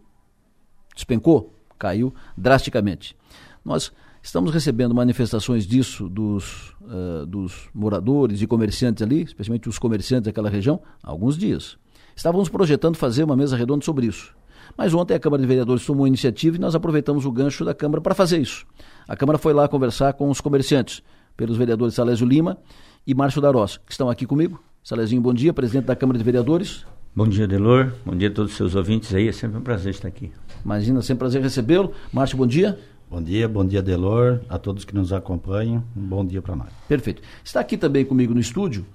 despencou, 0.95 1.53
caiu 1.77 2.13
drasticamente. 2.37 3.15
Nós 3.63 3.91
estamos 4.21 4.51
recebendo 4.51 4.93
manifestações 4.93 5.65
disso 5.65 6.07
dos, 6.07 6.69
uh, 6.81 7.25
dos 7.25 7.69
moradores 7.73 8.41
e 8.41 8.47
comerciantes 8.47 9.01
ali, 9.01 9.23
especialmente 9.23 9.67
os 9.67 9.79
comerciantes 9.79 10.25
daquela 10.25 10.49
região, 10.49 10.81
há 11.03 11.09
alguns 11.09 11.37
dias. 11.37 11.77
Estávamos 12.15 12.49
projetando 12.49 12.95
fazer 12.95 13.23
uma 13.23 13.35
mesa 13.35 13.55
redonda 13.55 13.83
sobre 13.83 14.05
isso. 14.05 14.35
Mas 14.77 14.93
ontem 14.93 15.13
a 15.13 15.19
Câmara 15.19 15.41
de 15.41 15.47
Vereadores 15.47 15.85
tomou 15.85 16.07
iniciativa 16.07 16.55
e 16.55 16.59
nós 16.59 16.75
aproveitamos 16.75 17.25
o 17.25 17.31
gancho 17.31 17.65
da 17.65 17.73
Câmara 17.73 18.01
para 18.01 18.15
fazer 18.15 18.39
isso. 18.39 18.65
A 19.07 19.15
Câmara 19.15 19.37
foi 19.37 19.53
lá 19.53 19.67
conversar 19.67 20.13
com 20.13 20.29
os 20.29 20.39
comerciantes, 20.39 21.01
pelos 21.35 21.57
vereadores 21.57 21.95
Salésio 21.95 22.27
Lima 22.27 22.57
e 23.05 23.15
Márcio 23.15 23.41
Darós, 23.41 23.77
que 23.77 23.91
estão 23.91 24.09
aqui 24.09 24.25
comigo. 24.25 24.61
Salézinho, 24.83 25.21
bom 25.21 25.33
dia, 25.33 25.53
presidente 25.53 25.85
da 25.85 25.95
Câmara 25.95 26.17
de 26.17 26.23
Vereadores. 26.23 26.85
Bom 27.13 27.27
dia, 27.27 27.47
Delor. 27.47 27.91
Bom 28.05 28.15
dia 28.15 28.29
a 28.29 28.31
todos 28.31 28.51
os 28.51 28.57
seus 28.57 28.73
ouvintes 28.73 29.13
aí. 29.13 29.27
É 29.27 29.31
sempre 29.31 29.57
um 29.57 29.61
prazer 29.61 29.91
estar 29.91 30.07
aqui. 30.07 30.31
Imagina, 30.63 31.01
sempre 31.01 31.15
um 31.15 31.19
prazer 31.19 31.41
recebê-lo. 31.41 31.91
Márcio, 32.11 32.37
bom 32.37 32.47
dia. 32.47 32.79
Bom 33.11 33.21
dia, 33.21 33.45
bom 33.45 33.65
dia, 33.65 33.81
Delor, 33.81 34.39
a 34.47 34.57
todos 34.57 34.85
que 34.85 34.95
nos 34.95 35.11
acompanham. 35.11 35.83
Um 35.97 36.01
bom 36.01 36.25
dia 36.25 36.41
para 36.41 36.55
nós. 36.55 36.69
Perfeito. 36.87 37.21
Está 37.43 37.59
aqui 37.59 37.75
também 37.75 38.05
comigo 38.05 38.33
no 38.33 38.39
estúdio 38.39 38.85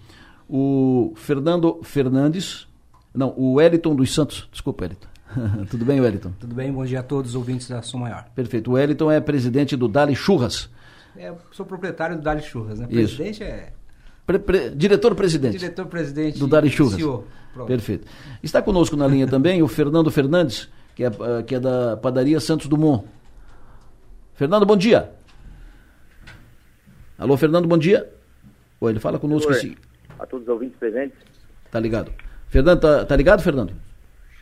o 0.48 1.12
Fernando 1.16 1.80
Fernandes, 1.82 2.66
não, 3.14 3.34
o 3.36 3.56
Wellington 3.56 3.94
dos 3.94 4.14
Santos. 4.14 4.48
Desculpa, 4.50 4.84
Wellington. 4.84 5.08
Tudo 5.68 5.84
bem, 5.84 6.00
Wellington? 6.00 6.32
Tudo 6.40 6.54
bem, 6.54 6.72
bom 6.72 6.82
dia 6.86 7.00
a 7.00 7.02
todos 7.02 7.32
os 7.32 7.36
ouvintes 7.36 7.68
da 7.68 7.82
Som 7.82 7.98
Maior. 7.98 8.24
Perfeito. 8.34 8.70
O 8.70 8.74
Wellington 8.74 9.10
é 9.12 9.20
presidente 9.20 9.76
do 9.76 9.86
Dali 9.86 10.16
Churras. 10.16 10.70
É, 11.14 11.34
sou 11.52 11.66
proprietário 11.66 12.16
do 12.16 12.22
Dali 12.22 12.40
Churras, 12.40 12.78
né? 12.78 12.86
Isso. 12.88 13.16
Presidente 13.16 13.42
é. 13.42 13.74
Pre, 14.26 14.38
pre, 14.38 14.70
Diretor-presidente. 14.70 15.58
Diretor-presidente. 15.58 16.38
Do 16.38 16.46
Dali 16.46 16.70
Churras. 16.70 16.94
CEO. 16.94 17.26
Perfeito. 17.66 18.06
Está 18.42 18.62
conosco 18.62 18.96
na 18.96 19.06
linha 19.06 19.26
também 19.26 19.62
o 19.62 19.68
Fernando 19.68 20.10
Fernandes, 20.10 20.70
que 20.94 21.04
é, 21.04 21.08
eh, 21.08 21.42
que 21.42 21.54
é 21.54 21.60
da 21.60 21.98
padaria 21.98 22.40
Santos 22.40 22.66
Dumont. 22.66 23.04
Fernando, 24.36 24.66
bom 24.66 24.76
dia. 24.76 25.10
Alô, 27.18 27.38
Fernando, 27.38 27.66
bom 27.66 27.78
dia. 27.78 28.12
Oi, 28.78 28.92
ele 28.92 29.00
fala 29.00 29.18
conosco. 29.18 29.50
Oi, 29.50 29.76
a 30.18 30.26
todos 30.26 30.46
os 30.46 30.52
ouvintes 30.52 30.78
presentes. 30.78 31.18
Tá 31.70 31.80
ligado. 31.80 32.12
Fernando, 32.48 32.80
tá, 32.80 33.04
tá 33.06 33.16
ligado, 33.16 33.42
Fernando? 33.42 33.72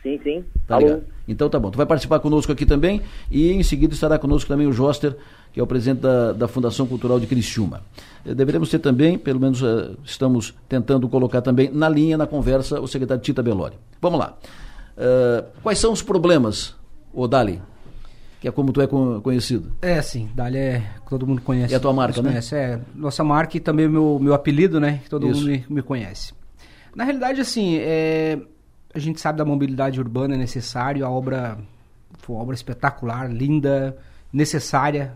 Sim, 0.03 0.19
sim. 0.21 0.43
Tá 0.67 0.75
Alô. 0.75 0.85
ligado. 0.85 1.05
Então 1.25 1.49
tá 1.49 1.57
bom. 1.57 1.71
Tu 1.71 1.77
vai 1.77 1.85
participar 1.85 2.19
conosco 2.19 2.51
aqui 2.51 2.65
também 2.65 3.01
e 3.31 3.53
em 3.53 3.63
seguida 3.63 3.93
estará 3.93 4.19
conosco 4.19 4.49
também 4.49 4.67
o 4.67 4.73
Joster, 4.73 5.15
que 5.53 5.61
é 5.61 5.63
o 5.63 5.67
presidente 5.67 6.01
da, 6.01 6.33
da 6.33 6.47
Fundação 6.49 6.85
Cultural 6.85 7.17
de 7.17 7.25
Criciúma. 7.25 7.81
Eh, 8.25 8.35
deveremos 8.35 8.69
ter 8.69 8.79
também, 8.79 9.17
pelo 9.17 9.39
menos 9.39 9.61
uh, 9.61 9.97
estamos 10.03 10.53
tentando 10.67 11.07
colocar 11.07 11.41
também 11.41 11.71
na 11.71 11.87
linha, 11.87 12.17
na 12.17 12.27
conversa, 12.27 12.81
o 12.81 12.87
secretário 12.87 13.23
Tita 13.23 13.41
Belori. 13.41 13.75
Vamos 14.01 14.19
lá. 14.19 14.37
Uh, 14.97 15.45
quais 15.63 15.79
são 15.79 15.93
os 15.93 16.01
problemas, 16.01 16.75
Odali, 17.13 17.61
que 18.45 18.49
é 18.49 18.51
como 18.51 18.71
tu 18.71 18.79
é 18.79 18.87
conhecido. 18.87 19.71
É, 19.81 19.99
sim, 20.03 20.29
Dali 20.35 20.59
é 20.59 20.83
todo 21.09 21.25
mundo 21.25 21.41
conhece. 21.41 21.73
É 21.73 21.77
a 21.77 21.79
tua 21.79 21.91
marca, 21.91 22.21
né? 22.21 22.29
Conhece, 22.29 22.55
é, 22.55 22.79
nossa 22.93 23.23
marca 23.23 23.57
e 23.57 23.59
também 23.59 23.89
meu 23.89 24.19
meu 24.21 24.35
apelido, 24.35 24.79
né, 24.79 24.99
que 25.03 25.09
todo 25.09 25.27
Isso. 25.27 25.39
mundo 25.39 25.49
me, 25.49 25.65
me, 25.67 25.81
conhece. 25.81 26.31
Na 26.95 27.03
realidade, 27.03 27.41
assim, 27.41 27.77
é, 27.79 28.37
a 28.93 28.99
gente 28.99 29.19
sabe 29.19 29.39
da 29.39 29.45
mobilidade 29.45 29.99
urbana 29.99 30.35
é 30.35 30.37
necessário, 30.37 31.03
a 31.03 31.09
obra 31.09 31.57
foi 32.19 32.35
uma 32.35 32.43
obra 32.43 32.53
espetacular, 32.53 33.33
linda, 33.33 33.97
necessária, 34.31 35.13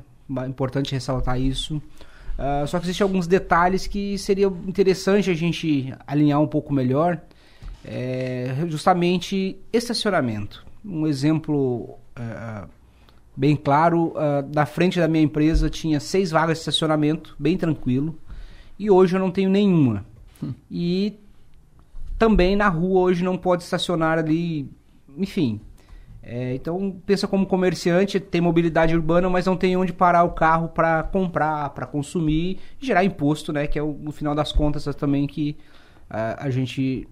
importante 0.47 0.91
ressaltar 0.93 1.39
isso. 1.39 1.75
Uh, 1.75 2.65
só 2.65 2.79
que 2.79 2.85
existem 2.85 3.05
alguns 3.05 3.27
detalhes 3.27 3.85
que 3.85 4.17
seria 4.17 4.47
interessante 4.65 5.29
a 5.29 5.35
gente 5.35 5.93
alinhar 6.07 6.41
um 6.41 6.47
pouco 6.47 6.73
melhor. 6.73 7.21
É, 7.85 8.55
justamente 8.67 9.55
estacionamento. 9.71 10.65
Um 10.83 11.05
exemplo 11.05 11.97
uh, 12.17 12.67
bem 13.39 13.55
claro, 13.55 14.07
uh, 14.07 14.53
na 14.53 14.65
frente 14.65 14.99
da 14.99 15.07
minha 15.07 15.23
empresa 15.23 15.69
tinha 15.69 15.97
seis 16.01 16.29
vagas 16.29 16.57
de 16.57 16.59
estacionamento, 16.59 17.37
bem 17.39 17.55
tranquilo, 17.55 18.19
e 18.77 18.91
hoje 18.91 19.15
eu 19.15 19.19
não 19.19 19.31
tenho 19.31 19.49
nenhuma. 19.49 20.05
Hum. 20.43 20.53
E 20.69 21.17
também 22.17 22.53
na 22.53 22.67
rua 22.67 22.99
hoje 22.99 23.23
não 23.23 23.37
pode 23.37 23.63
estacionar 23.63 24.19
ali, 24.19 24.69
enfim. 25.17 25.61
É, 26.21 26.53
então 26.53 27.01
pensa 27.05 27.29
como 27.29 27.45
comerciante, 27.45 28.19
tem 28.19 28.41
mobilidade 28.41 28.93
urbana, 28.93 29.29
mas 29.29 29.45
não 29.45 29.55
tem 29.55 29.77
onde 29.77 29.93
parar 29.93 30.25
o 30.25 30.31
carro 30.31 30.67
para 30.67 31.03
comprar, 31.03 31.69
para 31.69 31.85
consumir, 31.85 32.59
gerar 32.77 33.05
imposto, 33.05 33.53
né? 33.53 33.67
Que 33.67 33.79
é 33.79 33.81
o, 33.81 33.93
no 33.93 34.11
final 34.11 34.35
das 34.35 34.51
contas 34.51 34.85
é 34.85 34.91
também 34.91 35.25
que 35.25 35.55
uh, 36.11 36.35
a 36.39 36.49
gente 36.49 37.07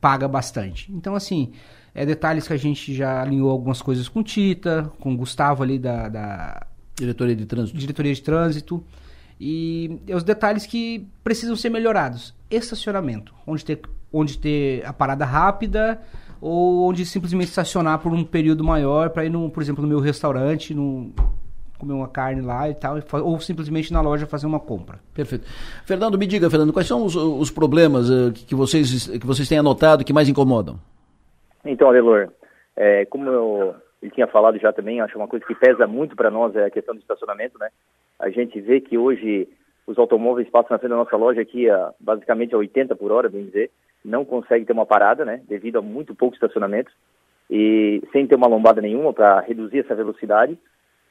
paga 0.00 0.28
bastante. 0.28 0.92
Então 0.92 1.16
assim, 1.16 1.52
é, 1.94 2.06
detalhes 2.06 2.46
que 2.46 2.52
a 2.52 2.56
gente 2.56 2.94
já 2.94 3.22
alinhou 3.22 3.50
algumas 3.50 3.82
coisas 3.82 4.08
com 4.08 4.22
Tita, 4.22 4.90
com 5.00 5.16
Gustavo 5.16 5.62
ali 5.62 5.78
da, 5.78 6.08
da 6.08 6.66
diretoria 6.96 7.36
de 7.36 7.46
trânsito. 7.46 7.78
Diretoria 7.78 8.14
de 8.14 8.22
trânsito. 8.22 8.84
E 9.40 9.98
é 10.06 10.14
os 10.14 10.22
detalhes 10.22 10.66
que 10.66 11.06
precisam 11.24 11.56
ser 11.56 11.68
melhorados. 11.68 12.34
Estacionamento, 12.50 13.34
onde 13.46 13.64
ter, 13.64 13.80
onde 14.12 14.38
ter 14.38 14.86
a 14.86 14.92
parada 14.92 15.24
rápida 15.24 16.00
ou 16.40 16.88
onde 16.88 17.04
simplesmente 17.06 17.48
estacionar 17.48 17.98
por 17.98 18.12
um 18.12 18.24
período 18.24 18.64
maior 18.64 19.10
para 19.10 19.24
ir, 19.24 19.30
no, 19.30 19.50
por 19.50 19.62
exemplo, 19.62 19.82
no 19.82 19.88
meu 19.88 20.00
restaurante, 20.00 20.74
no, 20.74 21.12
comer 21.82 21.94
uma 21.94 22.08
carne 22.08 22.40
lá 22.40 22.70
e 22.70 22.74
tal, 22.74 22.96
ou 23.24 23.40
simplesmente 23.40 23.92
na 23.92 24.00
loja 24.00 24.24
fazer 24.26 24.46
uma 24.46 24.60
compra. 24.60 25.00
Perfeito. 25.12 25.44
Fernando, 25.84 26.16
me 26.16 26.26
diga, 26.26 26.48
Fernando, 26.48 26.72
quais 26.72 26.86
são 26.86 27.04
os, 27.04 27.16
os 27.16 27.50
problemas 27.50 28.08
uh, 28.08 28.32
que, 28.32 28.54
vocês, 28.54 29.08
que 29.08 29.26
vocês 29.26 29.48
têm 29.48 29.58
anotado 29.58 30.04
que 30.04 30.12
mais 30.12 30.28
incomodam? 30.28 30.78
Então, 31.64 31.90
Adelor, 31.90 32.28
é, 32.76 33.04
como 33.06 33.28
eu, 33.28 33.74
eu 34.02 34.10
tinha 34.10 34.26
falado 34.26 34.58
já 34.58 34.72
também, 34.72 35.00
acho 35.00 35.16
uma 35.16 35.28
coisa 35.28 35.44
que 35.44 35.54
pesa 35.54 35.86
muito 35.86 36.16
para 36.16 36.30
nós 36.30 36.54
é 36.56 36.64
a 36.64 36.70
questão 36.70 36.94
do 36.94 37.00
estacionamento, 37.00 37.58
né? 37.58 37.68
A 38.18 38.30
gente 38.30 38.60
vê 38.60 38.80
que 38.80 38.98
hoje 38.98 39.48
os 39.86 39.98
automóveis 39.98 40.48
passam 40.48 40.68
na 40.70 40.78
frente 40.78 40.90
da 40.90 40.96
nossa 40.96 41.16
loja 41.16 41.40
aqui 41.40 41.68
a, 41.68 41.92
basicamente 41.98 42.54
a 42.54 42.58
80 42.58 42.96
por 42.96 43.12
hora, 43.12 43.28
bem 43.28 43.44
dizer, 43.46 43.70
não 44.04 44.24
consegue 44.24 44.64
ter 44.64 44.72
uma 44.72 44.86
parada, 44.86 45.24
né? 45.24 45.42
Devido 45.48 45.78
a 45.78 45.82
muito 45.82 46.14
pouco 46.14 46.34
estacionamento 46.34 46.90
e 47.50 48.02
sem 48.12 48.26
ter 48.26 48.34
uma 48.34 48.48
lombada 48.48 48.80
nenhuma 48.80 49.12
para 49.12 49.40
reduzir 49.40 49.80
essa 49.80 49.94
velocidade 49.94 50.58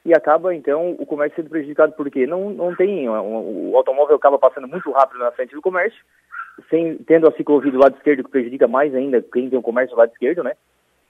e 0.04 0.14
acaba 0.14 0.56
então 0.56 0.96
o 0.98 1.06
comércio 1.06 1.36
sendo 1.36 1.50
prejudicado 1.50 1.94
porque 1.94 2.26
não 2.26 2.50
não 2.50 2.76
tem 2.76 3.08
o 3.08 3.78
automóvel 3.78 4.16
acaba 4.16 4.40
passando 4.40 4.68
muito 4.68 4.90
rápido 4.92 5.20
na 5.20 5.32
frente 5.32 5.54
do 5.54 5.62
comércio 5.62 6.02
sem, 6.70 6.98
tendo 6.98 7.28
a 7.28 7.32
ciclovia 7.34 7.72
do 7.72 7.80
lado 7.80 7.96
esquerdo, 7.96 8.24
que 8.24 8.32
prejudica 8.32 8.68
mais 8.68 8.94
ainda 8.94 9.22
quem 9.22 9.50
tem 9.50 9.58
o 9.58 9.62
comércio 9.62 9.96
do 9.96 10.00
lado 10.00 10.12
esquerdo, 10.12 10.44
né? 10.44 10.54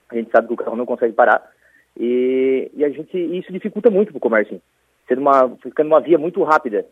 A 0.09 0.15
gente 0.15 0.31
sabe 0.31 0.47
que 0.47 0.53
o 0.53 0.57
carro 0.57 0.75
não 0.75 0.85
consegue 0.85 1.13
parar. 1.13 1.49
E, 1.97 2.71
e 2.73 2.85
a 2.85 2.89
gente, 2.89 3.17
isso 3.17 3.51
dificulta 3.51 3.89
muito 3.89 4.11
para 4.11 4.17
o 4.17 4.21
comércio, 4.21 4.61
sendo 5.07 5.21
uma, 5.21 5.49
ficando 5.57 5.87
uma 5.87 6.01
via 6.01 6.17
muito 6.17 6.41
rápida. 6.43 6.85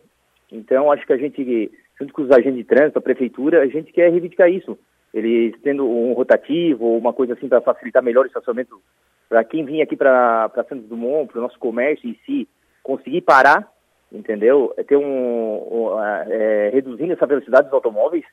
Então, 0.52 0.90
acho 0.90 1.06
que 1.06 1.12
a 1.12 1.16
gente, 1.16 1.70
junto 1.98 2.12
com 2.12 2.22
os 2.22 2.30
agentes 2.30 2.56
de 2.56 2.64
trânsito, 2.64 2.98
a 2.98 3.02
prefeitura, 3.02 3.62
a 3.62 3.66
gente 3.66 3.92
quer 3.92 4.10
reivindicar 4.10 4.50
isso. 4.50 4.78
Eles 5.12 5.54
tendo 5.62 5.88
um 5.88 6.12
rotativo 6.12 6.84
ou 6.84 6.98
uma 6.98 7.12
coisa 7.12 7.34
assim 7.34 7.48
para 7.48 7.60
facilitar 7.60 8.02
melhor 8.02 8.24
o 8.24 8.28
estacionamento 8.28 8.80
para 9.28 9.44
quem 9.44 9.64
vinha 9.64 9.84
aqui 9.84 9.96
para 9.96 10.50
Santos 10.68 10.88
Dumont, 10.88 11.30
para 11.30 11.38
o 11.38 11.42
nosso 11.42 11.58
comércio 11.58 12.08
em 12.08 12.18
si, 12.26 12.48
conseguir 12.82 13.20
parar, 13.20 13.68
entendeu? 14.12 14.72
É 14.76 14.82
ter 14.82 14.96
um, 14.96 15.02
um 15.02 16.02
é, 16.02 16.70
reduzindo 16.72 17.12
essa 17.12 17.26
velocidade 17.26 17.64
dos 17.64 17.74
automóveis 17.74 18.24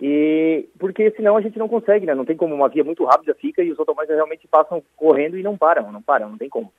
e 0.00 0.68
porque 0.78 1.10
senão 1.12 1.36
a 1.36 1.40
gente 1.40 1.58
não 1.58 1.68
consegue, 1.68 2.04
né? 2.04 2.14
Não 2.14 2.24
tem 2.24 2.36
como 2.36 2.54
uma 2.54 2.68
via 2.68 2.84
muito 2.84 3.04
rápida 3.04 3.34
fica 3.34 3.62
e 3.62 3.72
os 3.72 3.78
automóveis 3.78 4.10
realmente 4.10 4.46
passam 4.46 4.82
correndo 4.94 5.38
e 5.38 5.42
não 5.42 5.56
param, 5.56 5.90
não 5.90 6.02
param, 6.02 6.28
não 6.30 6.38
tem 6.38 6.48
como. 6.48 6.70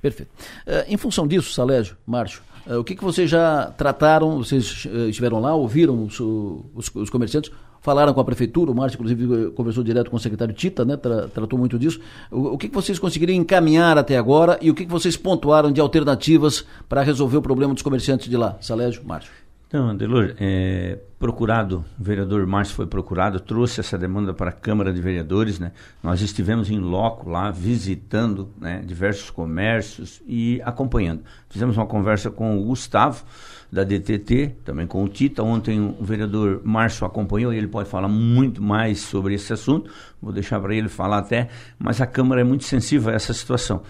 Perfeito. 0.00 0.30
Uh, 0.66 0.84
em 0.88 0.96
função 0.96 1.26
disso, 1.26 1.52
Salésio, 1.52 1.96
Márcio, 2.06 2.42
uh, 2.66 2.78
o 2.78 2.84
que, 2.84 2.94
que 2.94 3.02
vocês 3.02 3.28
já 3.28 3.72
trataram, 3.76 4.38
vocês 4.38 4.84
uh, 4.84 5.08
estiveram 5.08 5.40
lá, 5.40 5.54
ouviram 5.54 6.04
os, 6.04 6.20
os, 6.20 6.94
os, 6.94 7.10
comerciantes, 7.10 7.50
falaram 7.86 8.12
com 8.12 8.20
a 8.20 8.24
prefeitura, 8.24 8.72
o 8.72 8.74
Márcio 8.74 8.96
inclusive 8.96 9.52
conversou 9.52 9.84
direto 9.84 10.10
com 10.10 10.16
o 10.16 10.20
secretário 10.20 10.52
Tita, 10.52 10.84
né, 10.84 10.96
tra, 10.96 11.28
tratou 11.28 11.56
muito 11.56 11.78
disso. 11.78 12.00
O, 12.32 12.54
o, 12.54 12.58
que, 12.58 12.68
que 12.68 12.74
vocês 12.74 12.98
conseguiram 12.98 13.32
encaminhar 13.32 13.96
até 13.96 14.18
agora 14.18 14.58
e 14.60 14.72
o 14.72 14.74
que, 14.74 14.84
que 14.84 14.90
vocês 14.90 15.16
pontuaram 15.16 15.70
de 15.70 15.80
alternativas 15.80 16.66
para 16.88 17.02
resolver 17.02 17.36
o 17.36 17.42
problema 17.42 17.72
dos 17.72 17.84
comerciantes 17.84 18.28
de 18.28 18.36
lá? 18.36 18.56
Salésio, 18.60 19.02
Márcio. 19.04 19.30
Então, 19.68 19.90
Adelor, 19.90 20.34
é, 20.40 20.98
procurado, 21.16 21.84
o 21.98 22.02
vereador 22.02 22.44
Márcio 22.44 22.74
foi 22.74 22.86
procurado, 22.86 23.38
trouxe 23.38 23.78
essa 23.78 23.96
demanda 23.96 24.34
para 24.34 24.50
a 24.50 24.52
Câmara 24.52 24.92
de 24.92 25.00
Vereadores, 25.00 25.60
né? 25.60 25.70
Nós 26.02 26.20
estivemos 26.22 26.70
em 26.70 26.78
loco 26.78 27.30
lá, 27.30 27.50
visitando 27.52 28.48
né, 28.60 28.82
diversos 28.84 29.30
comércios 29.30 30.22
e 30.26 30.60
acompanhando. 30.64 31.22
Fizemos 31.48 31.76
uma 31.76 31.86
conversa 31.86 32.30
com 32.30 32.58
o 32.58 32.64
Gustavo, 32.64 33.24
da 33.70 33.84
DTT, 33.84 34.56
também 34.64 34.86
com 34.86 35.02
o 35.04 35.08
Tita. 35.08 35.42
Ontem 35.42 35.80
o 35.80 36.04
vereador 36.04 36.60
Márcio 36.64 37.06
acompanhou 37.06 37.52
e 37.52 37.58
ele 37.58 37.68
pode 37.68 37.88
falar 37.88 38.08
muito 38.08 38.62
mais 38.62 39.00
sobre 39.00 39.34
esse 39.34 39.52
assunto. 39.52 39.90
Vou 40.20 40.32
deixar 40.32 40.60
para 40.60 40.74
ele 40.74 40.88
falar 40.88 41.18
até, 41.18 41.48
mas 41.78 42.00
a 42.00 42.06
Câmara 42.06 42.40
é 42.40 42.44
muito 42.44 42.64
sensível 42.64 43.10
a 43.12 43.14
essa 43.14 43.32
situação. 43.32 43.82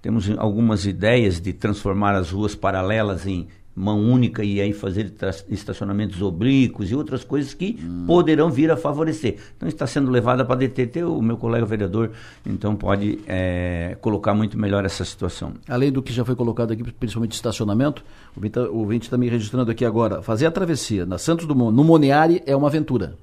Temos 0.00 0.28
algumas 0.36 0.84
ideias 0.84 1.40
de 1.40 1.52
transformar 1.52 2.14
as 2.14 2.30
ruas 2.30 2.54
paralelas 2.54 3.26
em 3.26 3.46
mão 3.74 3.98
única 4.00 4.44
e 4.44 4.60
aí 4.60 4.72
fazer 4.72 5.12
estacionamentos 5.48 6.20
oblíquos 6.20 6.90
e 6.90 6.94
outras 6.94 7.24
coisas 7.24 7.54
que 7.54 7.78
hum. 7.82 8.04
poderão 8.06 8.50
vir 8.50 8.70
a 8.70 8.76
favorecer. 8.76 9.36
Então 9.56 9.68
está 9.68 9.86
sendo 9.86 10.10
levada 10.10 10.44
para 10.44 10.56
DTT, 10.56 11.04
o 11.04 11.22
meu 11.22 11.36
colega 11.36 11.64
vereador, 11.64 12.10
então 12.44 12.76
pode 12.76 13.18
é, 13.26 13.96
colocar 14.00 14.34
muito 14.34 14.58
melhor 14.58 14.84
essa 14.84 15.04
situação. 15.04 15.54
Além 15.66 15.90
do 15.90 16.02
que 16.02 16.12
já 16.12 16.24
foi 16.24 16.36
colocado 16.36 16.72
aqui, 16.72 16.82
principalmente 16.92 17.32
estacionamento, 17.32 18.04
o 18.36 18.78
ouvinte 18.78 19.06
está 19.06 19.16
me 19.16 19.28
registrando 19.28 19.70
aqui 19.70 19.84
agora, 19.84 20.22
fazer 20.22 20.46
a 20.46 20.50
travessia 20.50 21.06
na 21.06 21.18
Santos 21.18 21.46
Dumont, 21.46 21.74
no 21.74 21.82
Moniari, 21.82 22.42
é 22.46 22.54
uma 22.54 22.68
aventura. 22.68 23.16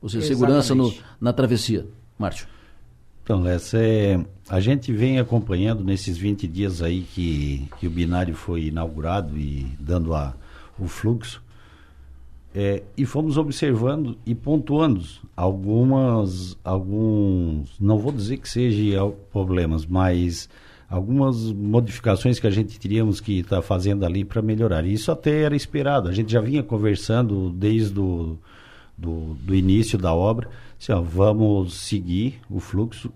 Ou 0.00 0.08
seja, 0.08 0.32
Exatamente. 0.32 0.64
segurança 0.64 0.74
no, 0.74 0.94
na 1.20 1.32
travessia. 1.32 1.86
Márcio. 2.18 2.46
Então, 3.30 3.42
Lessa, 3.42 3.78
é, 3.78 4.18
a 4.48 4.58
gente 4.58 4.92
vem 4.92 5.20
acompanhando 5.20 5.84
nesses 5.84 6.18
20 6.18 6.48
dias 6.48 6.82
aí 6.82 7.02
que, 7.14 7.68
que 7.78 7.86
o 7.86 7.90
binário 7.90 8.34
foi 8.34 8.64
inaugurado 8.64 9.38
e 9.38 9.68
dando 9.78 10.12
a, 10.16 10.34
o 10.76 10.88
fluxo, 10.88 11.40
é, 12.52 12.82
e 12.96 13.06
fomos 13.06 13.36
observando 13.36 14.18
e 14.26 14.34
pontuando 14.34 15.04
algumas, 15.36 16.58
alguns, 16.64 17.70
não 17.78 17.98
vou 17.98 18.10
dizer 18.10 18.38
que 18.38 18.48
sejam 18.48 19.14
problemas, 19.30 19.86
mas 19.86 20.48
algumas 20.88 21.52
modificações 21.52 22.40
que 22.40 22.48
a 22.48 22.50
gente 22.50 22.80
teríamos 22.80 23.20
que 23.20 23.38
estar 23.38 23.56
tá 23.58 23.62
fazendo 23.62 24.04
ali 24.04 24.24
para 24.24 24.42
melhorar. 24.42 24.84
Isso 24.84 25.12
até 25.12 25.42
era 25.42 25.54
esperado, 25.54 26.08
a 26.08 26.12
gente 26.12 26.32
já 26.32 26.40
vinha 26.40 26.64
conversando 26.64 27.48
desde 27.50 28.00
o 28.00 28.36
do, 29.00 29.34
do 29.34 29.54
início 29.54 29.96
da 29.96 30.12
obra, 30.12 30.48
assim, 30.78 30.92
ó, 30.92 31.00
vamos 31.00 31.74
seguir 31.74 32.40
o 32.50 32.60
fluxo 32.60 33.10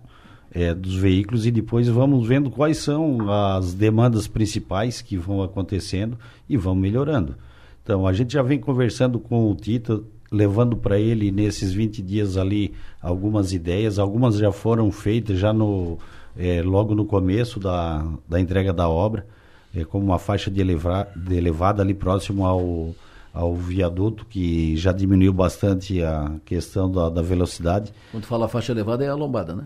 é, 0.54 0.72
dos 0.72 0.94
veículos 0.94 1.44
e 1.44 1.50
depois 1.50 1.88
vamos 1.88 2.26
vendo 2.26 2.48
quais 2.48 2.78
são 2.78 3.28
as 3.28 3.74
demandas 3.74 4.28
principais 4.28 5.02
que 5.02 5.16
vão 5.16 5.42
acontecendo 5.42 6.16
e 6.48 6.56
vão 6.56 6.76
melhorando. 6.76 7.34
Então, 7.82 8.06
a 8.06 8.12
gente 8.12 8.32
já 8.32 8.42
vem 8.42 8.58
conversando 8.58 9.18
com 9.18 9.50
o 9.50 9.54
Tita, 9.56 10.00
levando 10.30 10.76
para 10.76 10.98
ele 10.98 11.30
nesses 11.32 11.72
20 11.72 12.00
dias 12.00 12.36
ali 12.36 12.72
algumas 13.02 13.52
ideias, 13.52 13.98
algumas 13.98 14.36
já 14.36 14.52
foram 14.52 14.90
feitas 14.90 15.38
já 15.38 15.52
no 15.52 15.98
é, 16.36 16.62
logo 16.62 16.94
no 16.94 17.04
começo 17.04 17.60
da, 17.60 18.06
da 18.28 18.40
entrega 18.40 18.72
da 18.72 18.88
obra, 18.88 19.26
é, 19.74 19.84
como 19.84 20.04
uma 20.04 20.18
faixa 20.18 20.50
de, 20.50 20.62
de 20.64 21.34
elevada 21.34 21.82
ali 21.82 21.94
próximo 21.94 22.46
ao, 22.46 22.94
ao 23.32 23.54
viaduto, 23.54 24.24
que 24.26 24.76
já 24.76 24.92
diminuiu 24.92 25.32
bastante 25.32 26.02
a 26.02 26.32
questão 26.44 26.90
da, 26.90 27.08
da 27.08 27.22
velocidade. 27.22 27.92
Quando 28.10 28.24
fala 28.24 28.48
faixa 28.48 28.72
elevada 28.72 29.04
é 29.04 29.08
a 29.08 29.14
lombada, 29.14 29.54
né? 29.54 29.64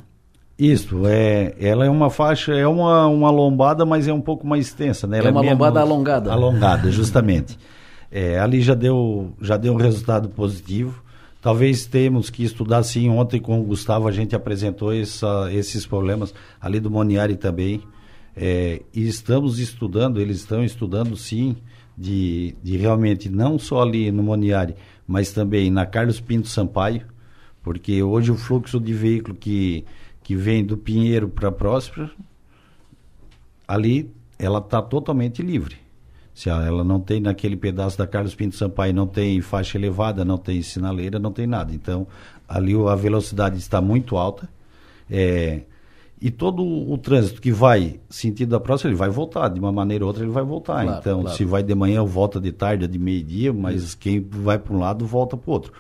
Isso, 0.59 1.07
é, 1.07 1.55
ela 1.61 1.87
é 1.87 1.91
uma 1.91 2.11
faixa, 2.11 2.53
é 2.53 2.67
uma, 2.67 3.07
uma 3.07 3.31
lombada, 3.31 3.87
mas 3.87 4.09
é 4.09 4.13
um 4.13 4.21
pouco 4.21 4.45
mais 4.45 4.67
extensa, 4.67 5.07
né? 5.07 5.19
Ela 5.19 5.29
é 5.29 5.31
uma 5.31 5.47
é 5.47 5.51
lombada 5.51 5.81
alongada. 5.81 6.33
Alongada, 6.33 6.91
justamente. 6.93 7.57
é, 8.11 8.41
ali 8.41 8.61
já 8.61 8.75
deu, 8.75 9.33
já 9.41 9.57
deu 9.57 9.73
um 9.73 9.77
resultado 9.77 10.29
positivo. 10.29 11.01
Talvez 11.41 11.87
temos 11.87 12.29
que 12.29 12.43
estudar 12.43 12.83
sim. 12.83 13.09
Ontem 13.09 13.41
com 13.41 13.61
o 13.61 13.63
Gustavo 13.63 14.09
a 14.09 14.13
gente 14.13 14.35
apresentou 14.35 14.93
essa, 14.93 15.49
esses 15.53 15.87
problemas 15.87 16.35
ali 16.61 16.81
do 16.81 16.91
Moniari 16.91 17.37
também. 17.37 17.81
É, 18.37 18.83
e 18.93 19.07
estamos 19.07 19.61
estudando, 19.61 20.21
eles 20.21 20.39
estão 20.39 20.65
estudando 20.65 21.17
sim, 21.17 21.57
de, 21.97 22.57
de 22.63 22.77
realmente 22.77 23.29
não 23.29 23.59
só 23.59 23.83
ali 23.83 24.11
no 24.11 24.23
Moniari, 24.23 24.75
mas 25.07 25.33
também 25.33 25.71
na 25.71 25.87
Carlos 25.87 26.21
Pinto 26.21 26.49
Sampaio, 26.49 27.03
porque 27.63 28.03
hoje 28.03 28.31
o 28.31 28.37
fluxo 28.37 28.81
de 28.81 28.93
veículo 28.93 29.37
que 29.37 29.85
que 30.29 30.37
vem 30.37 30.63
do 30.63 30.77
Pinheiro 30.77 31.27
para 31.27 31.51
Próspera, 31.51 32.11
ali 33.67 34.13
ela 34.39 34.59
está 34.59 34.83
totalmente 34.83 35.41
livre. 35.41 35.77
Se 36.35 36.51
ela 36.51 36.85
não 36.85 37.01
tem 37.01 37.19
naquele 37.19 37.57
pedaço 37.57 37.97
da 37.97 38.07
Carlos 38.07 38.35
Pinto 38.35 38.55
Sampaio, 38.55 38.93
não 38.93 39.07
tem 39.07 39.41
faixa 39.41 39.79
elevada, 39.79 40.27
não 40.27 40.37
tem 40.37 40.61
sinaleira, 40.61 41.19
não 41.19 41.33
tem 41.33 41.47
nada. 41.47 41.75
Então, 41.75 42.07
ali 42.47 42.75
a 42.75 42.95
velocidade 42.95 43.57
está 43.57 43.81
muito 43.81 44.19
alta. 44.19 44.47
É, 45.11 45.63
e 46.21 46.31
todo 46.31 46.63
o 46.63 46.99
trânsito 46.99 47.41
que 47.41 47.51
vai 47.51 47.99
sentido 48.11 48.51
da 48.51 48.61
próxima, 48.61 48.91
ele 48.91 48.99
vai 48.99 49.09
voltar, 49.09 49.49
de 49.49 49.59
uma 49.59 49.73
maneira 49.73 50.05
ou 50.05 50.09
outra 50.09 50.23
ele 50.25 50.31
vai 50.31 50.45
voltar. 50.45 50.85
Claro, 50.85 51.01
então, 51.01 51.23
claro. 51.23 51.37
se 51.39 51.45
vai 51.47 51.63
de 51.63 51.75
manhã, 51.75 52.05
volta 52.05 52.39
de 52.39 52.53
tarde, 52.53 52.87
de 52.87 52.99
meio-dia, 52.99 53.51
mas 53.51 53.83
Isso. 53.83 53.99
quem 53.99 54.21
vai 54.21 54.59
para 54.59 54.75
um 54.75 54.79
lado, 54.79 55.07
volta 55.07 55.39
para 55.39 55.51
o 55.51 55.55
outro. 55.55 55.73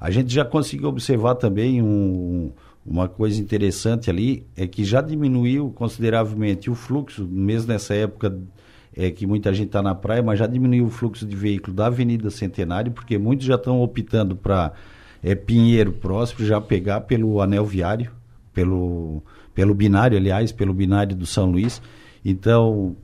A 0.00 0.12
gente 0.12 0.32
já 0.32 0.44
conseguiu 0.44 0.88
observar 0.88 1.34
também 1.34 1.82
um, 1.82 2.52
uma 2.84 3.08
coisa 3.08 3.40
interessante 3.40 4.10
ali 4.10 4.46
é 4.56 4.66
que 4.66 4.84
já 4.84 5.00
diminuiu 5.00 5.70
consideravelmente 5.70 6.70
o 6.70 6.74
fluxo, 6.74 7.26
mesmo 7.26 7.72
nessa 7.72 7.94
época 7.94 8.38
é 8.96 9.10
que 9.10 9.26
muita 9.26 9.52
gente 9.54 9.68
está 9.68 9.82
na 9.82 9.94
praia, 9.94 10.22
mas 10.22 10.38
já 10.38 10.46
diminuiu 10.46 10.86
o 10.86 10.90
fluxo 10.90 11.26
de 11.26 11.36
veículo 11.36 11.74
da 11.74 11.86
Avenida 11.86 12.28
Centenário, 12.30 12.90
porque 12.90 13.18
muitos 13.18 13.46
já 13.46 13.54
estão 13.54 13.80
optando 13.80 14.34
para 14.34 14.72
é, 15.22 15.34
Pinheiro 15.34 15.92
próximo, 15.92 16.44
já 16.44 16.60
pegar 16.60 17.02
pelo 17.02 17.40
anel 17.40 17.64
viário, 17.64 18.10
pelo, 18.52 19.22
pelo 19.54 19.74
binário, 19.74 20.16
aliás, 20.16 20.50
pelo 20.50 20.74
binário 20.74 21.14
do 21.14 21.26
São 21.26 21.50
Luís. 21.50 21.80
Então, 22.24 22.96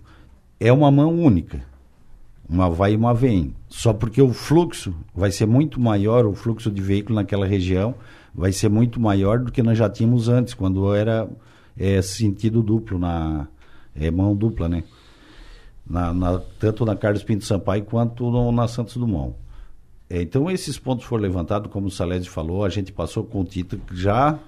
é 0.59 0.73
uma 0.73 0.91
mão 0.91 1.15
única. 1.15 1.63
Uma 2.49 2.71
vai 2.71 2.93
e 2.93 2.97
uma 2.97 3.13
vem. 3.15 3.55
Só 3.69 3.93
porque 3.93 4.23
o 4.23 4.33
fluxo 4.33 4.95
vai 5.15 5.31
ser 5.31 5.47
muito 5.47 5.81
maior, 5.81 6.27
o 6.27 6.35
fluxo 6.35 6.71
de 6.71 6.81
veículo 6.81 7.17
naquela 7.17 7.47
região, 7.47 7.95
vai 8.37 8.53
ser 8.53 8.69
muito 8.69 9.01
maior 9.01 9.39
do 9.39 9.51
que 9.51 9.63
nós 9.63 9.79
já 9.79 9.89
tínhamos 9.89 10.29
antes, 10.29 10.53
quando 10.53 10.95
era 10.95 11.27
é, 11.77 12.03
sentido 12.03 12.63
duplo, 12.63 12.99
na 12.99 13.49
é, 13.95 14.11
mão 14.11 14.37
dupla, 14.37 14.69
né? 14.69 14.85
Na, 15.89 16.13
na, 16.13 16.39
tanto 16.61 16.85
na 16.85 16.95
Carlos 16.95 17.23
Pinto 17.23 17.45
Sampaio 17.45 17.85
quanto 17.85 18.31
no, 18.31 18.53
na 18.53 18.69
Santos 18.69 18.97
Dumont. 18.97 19.35
É, 20.11 20.21
então, 20.21 20.51
esses 20.51 20.79
pontos 20.79 21.07
foram 21.07 21.23
levantados, 21.23 21.71
como 21.73 21.87
o 21.87 21.91
Salésio 21.91 22.31
falou, 22.31 22.65
a 22.65 22.69
gente 22.69 22.93
passou 22.93 23.25
com 23.25 23.41
o 23.41 23.45
Tito, 23.45 23.81
já 23.93 24.39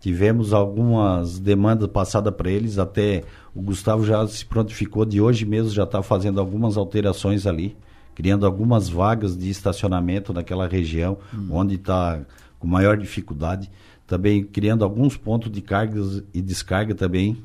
tivemos 0.00 0.52
algumas 0.52 1.38
demandas 1.38 1.88
passadas 1.88 2.34
para 2.34 2.50
eles, 2.50 2.78
até 2.78 3.24
o 3.54 3.60
Gustavo 3.60 4.04
já 4.04 4.26
se 4.26 4.44
prontificou 4.44 5.04
de 5.04 5.20
hoje 5.20 5.44
mesmo, 5.44 5.70
já 5.70 5.84
está 5.84 6.02
fazendo 6.02 6.40
algumas 6.40 6.76
alterações 6.76 7.46
ali, 7.46 7.76
criando 8.14 8.46
algumas 8.46 8.88
vagas 8.88 9.36
de 9.36 9.50
estacionamento 9.50 10.32
naquela 10.32 10.66
região, 10.66 11.18
hum. 11.32 11.48
onde 11.50 11.74
está 11.74 12.20
com 12.62 12.68
maior 12.68 12.96
dificuldade, 12.96 13.68
também 14.06 14.44
criando 14.44 14.84
alguns 14.84 15.16
pontos 15.16 15.50
de 15.50 15.60
cargas 15.60 16.22
e 16.32 16.40
descarga 16.40 16.94
também, 16.94 17.36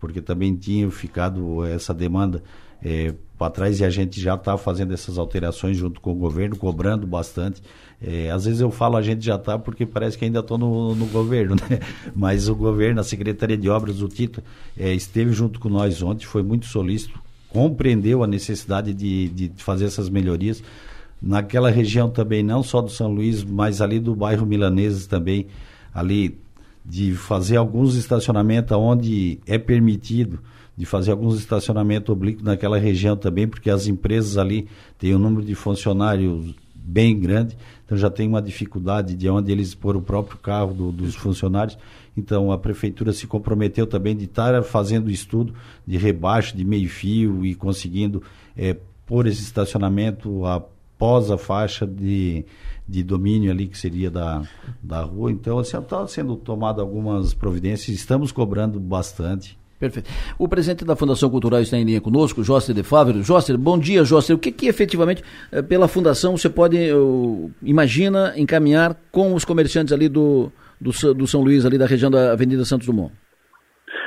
porque 0.00 0.22
também 0.22 0.56
tinha 0.56 0.90
ficado 0.90 1.62
essa 1.66 1.92
demanda 1.92 2.42
é, 2.82 3.12
para 3.36 3.50
trás 3.50 3.80
e 3.80 3.84
a 3.84 3.90
gente 3.90 4.18
já 4.18 4.34
está 4.34 4.56
fazendo 4.56 4.94
essas 4.94 5.18
alterações 5.18 5.76
junto 5.76 6.00
com 6.00 6.12
o 6.12 6.14
governo, 6.14 6.56
cobrando 6.56 7.06
bastante. 7.06 7.62
É, 8.00 8.30
às 8.30 8.46
vezes 8.46 8.62
eu 8.62 8.70
falo 8.70 8.96
a 8.96 9.02
gente 9.02 9.22
já 9.22 9.36
está 9.36 9.58
porque 9.58 9.84
parece 9.84 10.16
que 10.16 10.24
ainda 10.24 10.40
estou 10.40 10.56
no, 10.56 10.94
no, 10.94 11.06
governo, 11.06 11.54
né? 11.68 11.78
Mas 12.16 12.48
o 12.48 12.54
governo, 12.54 12.98
a 12.98 13.04
Secretaria 13.04 13.58
de 13.58 13.68
Obras, 13.68 14.00
o 14.00 14.08
Tito, 14.08 14.42
é, 14.76 14.94
esteve 14.94 15.32
junto 15.32 15.60
com 15.60 15.68
nós 15.68 16.00
ontem, 16.02 16.24
foi 16.24 16.42
muito 16.42 16.64
solícito, 16.64 17.20
compreendeu 17.50 18.24
a 18.24 18.26
necessidade 18.26 18.94
de, 18.94 19.28
de 19.28 19.52
fazer 19.62 19.84
essas 19.84 20.08
melhorias 20.08 20.62
naquela 21.22 21.70
região 21.70 22.10
também, 22.10 22.42
não 22.42 22.62
só 22.62 22.80
do 22.80 22.90
São 22.90 23.12
Luís, 23.12 23.44
mas 23.44 23.80
ali 23.80 24.00
do 24.00 24.14
bairro 24.14 24.44
Milaneses 24.44 25.06
também, 25.06 25.46
ali 25.94 26.38
de 26.84 27.14
fazer 27.14 27.56
alguns 27.56 27.94
estacionamentos 27.94 28.76
onde 28.76 29.38
é 29.46 29.56
permitido, 29.56 30.40
de 30.76 30.84
fazer 30.84 31.12
alguns 31.12 31.38
estacionamentos 31.38 32.10
oblíquos 32.10 32.42
naquela 32.42 32.78
região 32.78 33.16
também, 33.16 33.46
porque 33.46 33.70
as 33.70 33.86
empresas 33.86 34.36
ali 34.36 34.66
têm 34.98 35.14
um 35.14 35.18
número 35.18 35.44
de 35.44 35.54
funcionários 35.54 36.54
bem 36.74 37.18
grande, 37.18 37.56
então 37.84 37.96
já 37.96 38.10
tem 38.10 38.26
uma 38.26 38.42
dificuldade 38.42 39.14
de 39.14 39.28
onde 39.28 39.52
eles 39.52 39.74
pôr 39.74 39.96
o 39.96 40.02
próprio 40.02 40.38
carro 40.38 40.74
do, 40.74 40.90
dos 40.90 41.14
funcionários. 41.14 41.78
Então 42.16 42.50
a 42.50 42.58
prefeitura 42.58 43.12
se 43.12 43.26
comprometeu 43.26 43.86
também 43.86 44.16
de 44.16 44.24
estar 44.24 44.60
fazendo 44.64 45.10
estudo 45.10 45.54
de 45.86 45.96
rebaixo 45.96 46.56
de 46.56 46.64
meio 46.64 46.88
fio 46.88 47.46
e 47.46 47.54
conseguindo 47.54 48.22
é, 48.56 48.76
pôr 49.06 49.26
esse 49.26 49.42
estacionamento 49.42 50.44
a 50.44 50.60
após 51.02 51.32
a 51.32 51.36
faixa 51.36 51.84
de, 51.84 52.44
de 52.88 53.02
domínio 53.02 53.50
ali 53.50 53.66
que 53.66 53.76
seria 53.76 54.08
da, 54.08 54.42
da 54.80 55.00
rua. 55.02 55.32
Então, 55.32 55.58
assim, 55.58 55.76
está 55.76 56.06
sendo 56.06 56.36
tomado 56.36 56.80
algumas 56.80 57.34
providências, 57.34 57.96
estamos 57.96 58.30
cobrando 58.30 58.78
bastante. 58.78 59.58
Perfeito. 59.80 60.08
O 60.38 60.46
presidente 60.46 60.84
da 60.84 60.94
Fundação 60.94 61.28
Cultural 61.28 61.60
está 61.60 61.76
em 61.76 61.82
linha 61.82 62.00
conosco, 62.00 62.44
Jóster 62.44 62.72
de 62.72 62.84
Fávero. 62.84 63.20
Jóster, 63.20 63.58
bom 63.58 63.76
dia, 63.76 64.04
Jóster. 64.04 64.36
O 64.36 64.38
que, 64.38 64.52
que 64.52 64.68
efetivamente, 64.68 65.24
eh, 65.50 65.60
pela 65.60 65.88
Fundação, 65.88 66.36
você 66.36 66.48
pode, 66.48 66.76
eu, 66.76 67.50
imagina, 67.60 68.32
encaminhar 68.36 68.96
com 69.10 69.34
os 69.34 69.44
comerciantes 69.44 69.92
ali 69.92 70.08
do, 70.08 70.52
do, 70.80 70.92
do, 71.14 71.26
São 71.26 71.42
Luís, 71.42 71.66
ali 71.66 71.76
da 71.76 71.86
região 71.86 72.12
da 72.12 72.30
Avenida 72.30 72.64
Santos 72.64 72.86
Dumont? 72.86 73.12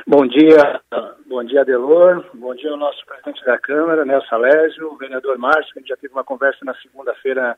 Bom 0.06 0.26
dia, 0.26 0.80
bom 1.28 1.42
dia, 1.44 1.62
Adelor. 1.62 2.24
Bom 2.34 2.54
dia 2.54 2.70
ao 2.70 2.76
nosso 2.76 3.04
presidente 3.04 3.44
da 3.44 3.58
Câmara, 3.58 4.04
Nelson 4.04 4.34
Alésio, 4.34 4.92
o 4.92 4.96
vereador 4.96 5.36
Márcio, 5.38 5.72
que 5.72 5.78
a 5.78 5.82
gente 5.82 5.88
já 5.88 5.96
teve 5.96 6.14
uma 6.14 6.24
conversa 6.24 6.64
na 6.64 6.74
segunda-feira 6.74 7.56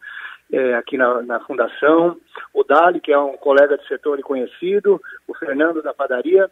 é, 0.52 0.74
aqui 0.74 0.96
na, 0.96 1.22
na, 1.22 1.40
Fundação, 1.40 2.16
o 2.54 2.64
Dali, 2.64 3.00
que 3.00 3.12
é 3.12 3.18
um 3.18 3.36
colega 3.36 3.76
de 3.76 3.86
setor 3.86 4.18
e 4.18 4.22
conhecido, 4.22 5.00
o 5.26 5.34
Fernando 5.34 5.82
da 5.82 5.92
Padaria. 5.92 6.50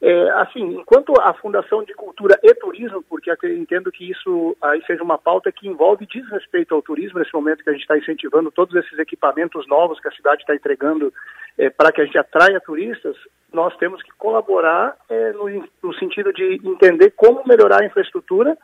É, 0.00 0.30
assim, 0.30 0.60
enquanto 0.60 1.12
a 1.20 1.34
Fundação 1.34 1.82
de 1.82 1.92
Cultura 1.92 2.38
e 2.40 2.54
Turismo, 2.54 3.02
porque 3.02 3.32
entendo 3.48 3.90
que 3.90 4.08
isso 4.08 4.56
aí 4.62 4.80
seja 4.86 5.02
uma 5.02 5.18
pauta 5.18 5.50
que 5.50 5.66
envolve 5.66 6.06
desrespeito 6.06 6.72
ao 6.72 6.82
turismo, 6.82 7.18
nesse 7.18 7.34
momento 7.34 7.64
que 7.64 7.70
a 7.70 7.72
gente 7.72 7.82
está 7.82 7.98
incentivando 7.98 8.52
todos 8.52 8.76
esses 8.76 8.96
equipamentos 8.96 9.66
novos 9.66 9.98
que 9.98 10.06
a 10.06 10.12
cidade 10.12 10.42
está 10.42 10.54
entregando 10.54 11.12
é, 11.56 11.68
para 11.68 11.90
que 11.90 12.00
a 12.00 12.04
gente 12.04 12.16
atraia 12.16 12.60
turistas, 12.60 13.16
nós 13.52 13.76
temos 13.78 14.00
que 14.00 14.12
colaborar 14.12 14.96
é, 15.08 15.32
no, 15.32 15.48
no 15.82 15.94
sentido 15.94 16.32
de 16.32 16.60
entender 16.64 17.10
como 17.16 17.42
melhorar 17.44 17.82
a 17.82 17.86
infraestrutura 17.86 18.56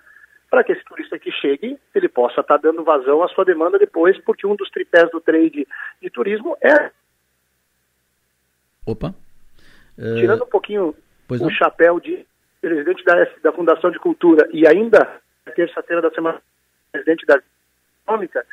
para 0.49 0.63
que 0.63 0.71
esse 0.71 0.85
turista 0.85 1.19
que 1.19 1.33
chegue, 1.33 1.77
ele 1.93 2.09
possa 2.09 2.43
estar 2.43 2.59
tá 2.59 2.63
dando 2.63 2.85
vazão 2.85 3.25
à 3.25 3.29
sua 3.29 3.45
demanda 3.45 3.77
depois, 3.77 4.17
porque 4.23 4.47
um 4.47 4.55
dos 4.55 4.71
tripés 4.71 5.11
do 5.11 5.21
trade 5.21 5.67
de 6.01 6.11
turismo 6.11 6.57
é... 6.63 6.93
Opa! 8.87 9.13
Tirando 9.97 10.45
um 10.45 10.49
pouquinho 10.49 10.95
Pois 11.27 11.41
o 11.41 11.45
não. 11.45 11.51
chapéu 11.51 12.01
de 12.01 12.27
presidente 12.61 13.05
da, 13.05 13.27
da 13.43 13.53
Fundação 13.53 13.91
de 13.91 13.99
Cultura 13.99 14.49
e 14.53 14.67
ainda 14.67 15.21
terça-feira 15.55 16.01
da 16.01 16.11
semana 16.11 16.41
presidente 16.91 17.27
da 17.27 17.41
Econômica, 18.05 18.45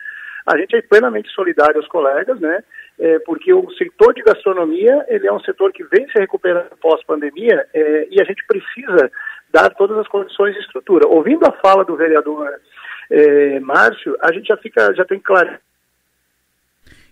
a 0.46 0.58
gente 0.58 0.76
é 0.76 0.82
plenamente 0.82 1.30
solidário 1.30 1.78
aos 1.78 1.88
colegas, 1.88 2.40
né? 2.40 2.64
É, 3.00 3.20
porque 3.20 3.54
o 3.54 3.70
setor 3.72 4.14
de 4.14 4.22
gastronomia 4.22 5.06
ele 5.08 5.28
é 5.28 5.34
um 5.34 5.40
setor 5.40 5.72
que 5.72 5.84
vem 5.84 6.08
se 6.08 6.20
recuperando 6.20 6.70
pós-pandemia 6.82 7.66
é, 7.74 8.08
e 8.10 8.22
a 8.22 8.24
gente 8.24 8.44
precisa 8.46 9.12
dar 9.52 9.70
todas 9.72 9.98
as 9.98 10.08
condições 10.08 10.54
de 10.54 10.62
estrutura. 10.62 11.08
Ouvindo 11.08 11.46
a 11.46 11.52
fala 11.54 11.86
do 11.86 11.96
vereador 11.96 12.60
é, 13.10 13.60
Márcio, 13.60 14.18
a 14.22 14.32
gente 14.32 14.48
já 14.48 14.58
fica, 14.58 14.94
já 14.94 15.06
tem 15.06 15.20
claro 15.20 15.58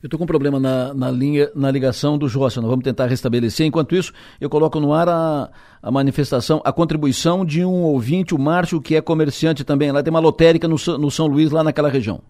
eu 0.02 0.08
estou 0.08 0.18
com 0.18 0.24
um 0.24 0.28
problema 0.28 0.60
na, 0.60 0.94
na, 0.94 1.12
linha, 1.12 1.50
na 1.54 1.70
ligação 1.70 2.18
do 2.18 2.30
Jossi, 2.30 2.58
nós 2.58 2.70
vamos 2.70 2.86
tentar 2.86 3.08
restabelecer. 3.08 3.66
Enquanto 3.66 3.96
isso, 3.96 4.14
eu 4.40 4.50
coloco 4.50 4.80
no 4.80 4.94
ar 4.94 5.10
a, 5.10 5.50
a 5.82 5.92
manifestação, 5.92 6.62
a 6.64 6.72
contribuição 6.72 7.46
de 7.46 7.66
um 7.66 7.84
ouvinte, 7.84 8.34
o 8.34 8.40
Márcio, 8.40 8.80
que 8.80 8.96
é 8.96 9.02
comerciante 9.02 9.66
também. 9.66 9.92
Lá 9.92 10.02
tem 10.02 10.10
uma 10.10 10.22
lotérica 10.22 10.70
no, 10.70 10.78
no 10.98 11.12
São 11.12 11.28
Luís, 11.28 11.52
lá 11.52 11.66
naquela 11.66 11.90
região. 11.90 12.22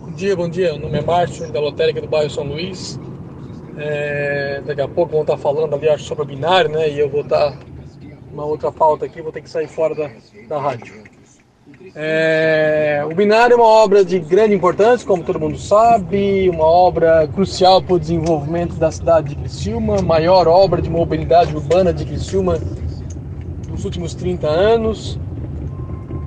Bom 0.00 0.12
dia, 0.12 0.34
bom 0.34 0.48
dia. 0.48 0.72
Meu 0.72 0.82
nome 0.82 0.98
é 0.98 1.02
Márcio, 1.02 1.52
da 1.52 1.60
lotérica 1.60 2.00
do 2.00 2.08
bairro 2.08 2.30
São 2.30 2.44
Luís. 2.44 2.98
É, 3.76 4.62
daqui 4.64 4.80
a 4.80 4.88
pouco 4.88 5.12
vão 5.12 5.20
estar 5.20 5.36
falando 5.36 5.74
ali, 5.74 5.90
acho, 5.90 6.04
sobre 6.04 6.24
o 6.24 6.26
binário, 6.26 6.70
né? 6.70 6.90
E 6.90 6.98
eu 6.98 7.10
vou 7.10 7.20
estar 7.20 7.58
uma 8.32 8.46
outra 8.46 8.72
pauta 8.72 9.04
aqui, 9.04 9.20
vou 9.20 9.30
ter 9.30 9.42
que 9.42 9.50
sair 9.50 9.68
fora 9.68 9.94
da, 9.94 10.10
da 10.48 10.58
rádio. 10.58 11.09
É, 11.94 13.02
o 13.10 13.14
binário 13.14 13.54
é 13.54 13.56
uma 13.56 13.64
obra 13.64 14.04
de 14.04 14.18
grande 14.18 14.54
importância, 14.54 15.06
como 15.06 15.24
todo 15.24 15.40
mundo 15.40 15.58
sabe, 15.58 16.50
uma 16.50 16.66
obra 16.66 17.26
crucial 17.28 17.80
para 17.80 17.94
o 17.94 17.98
desenvolvimento 17.98 18.74
da 18.74 18.90
cidade 18.90 19.30
de 19.30 19.36
Criciúma, 19.36 20.02
maior 20.02 20.46
obra 20.46 20.82
de 20.82 20.90
mobilidade 20.90 21.56
urbana 21.56 21.90
de 21.90 22.04
Criciúma 22.04 22.58
dos 23.66 23.84
últimos 23.86 24.14
30 24.14 24.46
anos. 24.46 25.18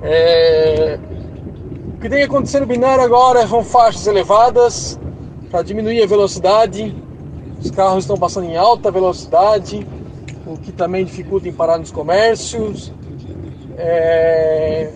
É, 0.02 0.98
o 1.94 2.00
que 2.00 2.08
tem 2.08 2.24
acontecido 2.24 2.62
no 2.62 2.66
binário 2.66 3.04
agora 3.04 3.46
são 3.46 3.62
faixas 3.62 4.08
elevadas 4.08 4.98
para 5.52 5.62
diminuir 5.62 6.02
a 6.02 6.06
velocidade. 6.06 6.94
Os 7.62 7.70
carros 7.70 8.02
estão 8.02 8.16
passando 8.16 8.46
em 8.46 8.56
alta 8.56 8.90
velocidade, 8.90 9.86
o 10.44 10.58
que 10.58 10.72
também 10.72 11.04
dificulta 11.04 11.48
em 11.48 11.52
parar 11.52 11.78
nos 11.78 11.92
comércios. 11.92 12.92
É, 13.78 14.90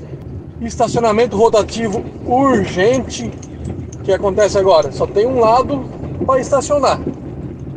estacionamento 0.60 1.36
rotativo 1.36 2.02
urgente 2.26 3.30
que 4.04 4.12
acontece 4.12 4.58
agora. 4.58 4.92
Só 4.92 5.06
tem 5.06 5.26
um 5.26 5.38
lado 5.38 5.84
para 6.26 6.40
estacionar. 6.40 7.00